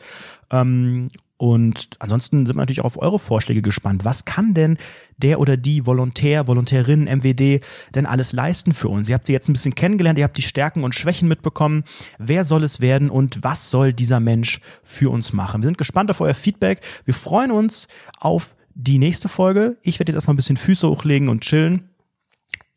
Ähm, 0.50 1.10
und 1.40 1.88
ansonsten 2.00 2.44
sind 2.44 2.56
wir 2.56 2.60
natürlich 2.60 2.82
auch 2.82 2.84
auf 2.84 3.00
eure 3.00 3.18
Vorschläge 3.18 3.62
gespannt. 3.62 4.04
Was 4.04 4.26
kann 4.26 4.52
denn 4.52 4.76
der 5.16 5.40
oder 5.40 5.56
die 5.56 5.86
Volontär, 5.86 6.46
Volontärin, 6.46 7.04
MWD 7.04 7.64
denn 7.94 8.04
alles 8.04 8.34
leisten 8.34 8.74
für 8.74 8.88
uns? 8.88 9.08
Ihr 9.08 9.14
habt 9.14 9.24
sie 9.24 9.32
jetzt 9.32 9.48
ein 9.48 9.54
bisschen 9.54 9.74
kennengelernt, 9.74 10.18
ihr 10.18 10.24
habt 10.24 10.36
die 10.36 10.42
Stärken 10.42 10.84
und 10.84 10.94
Schwächen 10.94 11.28
mitbekommen. 11.28 11.84
Wer 12.18 12.44
soll 12.44 12.62
es 12.62 12.80
werden 12.82 13.08
und 13.08 13.42
was 13.42 13.70
soll 13.70 13.94
dieser 13.94 14.20
Mensch 14.20 14.60
für 14.82 15.08
uns 15.08 15.32
machen? 15.32 15.62
Wir 15.62 15.68
sind 15.68 15.78
gespannt 15.78 16.10
auf 16.10 16.20
euer 16.20 16.34
Feedback. 16.34 16.82
Wir 17.06 17.14
freuen 17.14 17.52
uns 17.52 17.88
auf 18.18 18.54
die 18.74 18.98
nächste 18.98 19.30
Folge. 19.30 19.78
Ich 19.80 19.98
werde 19.98 20.12
jetzt 20.12 20.16
erstmal 20.16 20.34
ein 20.34 20.36
bisschen 20.36 20.58
Füße 20.58 20.90
hochlegen 20.90 21.30
und 21.30 21.40
chillen. 21.40 21.89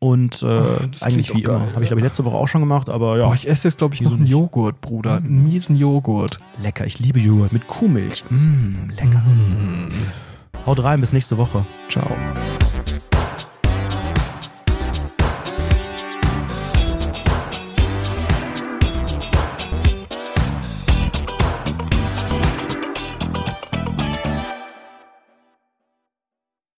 Und 0.04 0.42
äh, 0.42 0.86
das 0.92 1.02
eigentlich 1.02 1.34
wie 1.34 1.40
immer. 1.40 1.60
Habe 1.72 1.82
ich, 1.82 1.86
glaube 1.88 2.00
ich, 2.00 2.04
letzte 2.04 2.26
Woche 2.26 2.36
auch 2.36 2.46
schon 2.46 2.60
gemacht, 2.60 2.90
aber 2.90 3.16
ja. 3.16 3.24
Boah, 3.24 3.34
ich 3.34 3.48
esse 3.48 3.68
jetzt, 3.68 3.78
glaube 3.78 3.94
ich, 3.94 4.02
noch 4.02 4.12
einen? 4.12 4.26
Joghurt, 4.26 4.82
Bruder. 4.82 5.16
Einen 5.16 5.44
miesen 5.44 5.76
Joghurt. 5.76 6.36
lecker. 6.62 6.84
Ich 6.84 6.98
liebe 6.98 7.18
Joghurt 7.18 7.54
mit 7.54 7.66
Kuhmilch. 7.66 8.22
Mm, 8.28 8.90
lecker. 8.98 9.22
Haut 10.66 10.84
rein, 10.84 11.00
bis 11.00 11.14
nächste 11.14 11.38
Woche. 11.38 11.64
Ciao. 11.88 12.14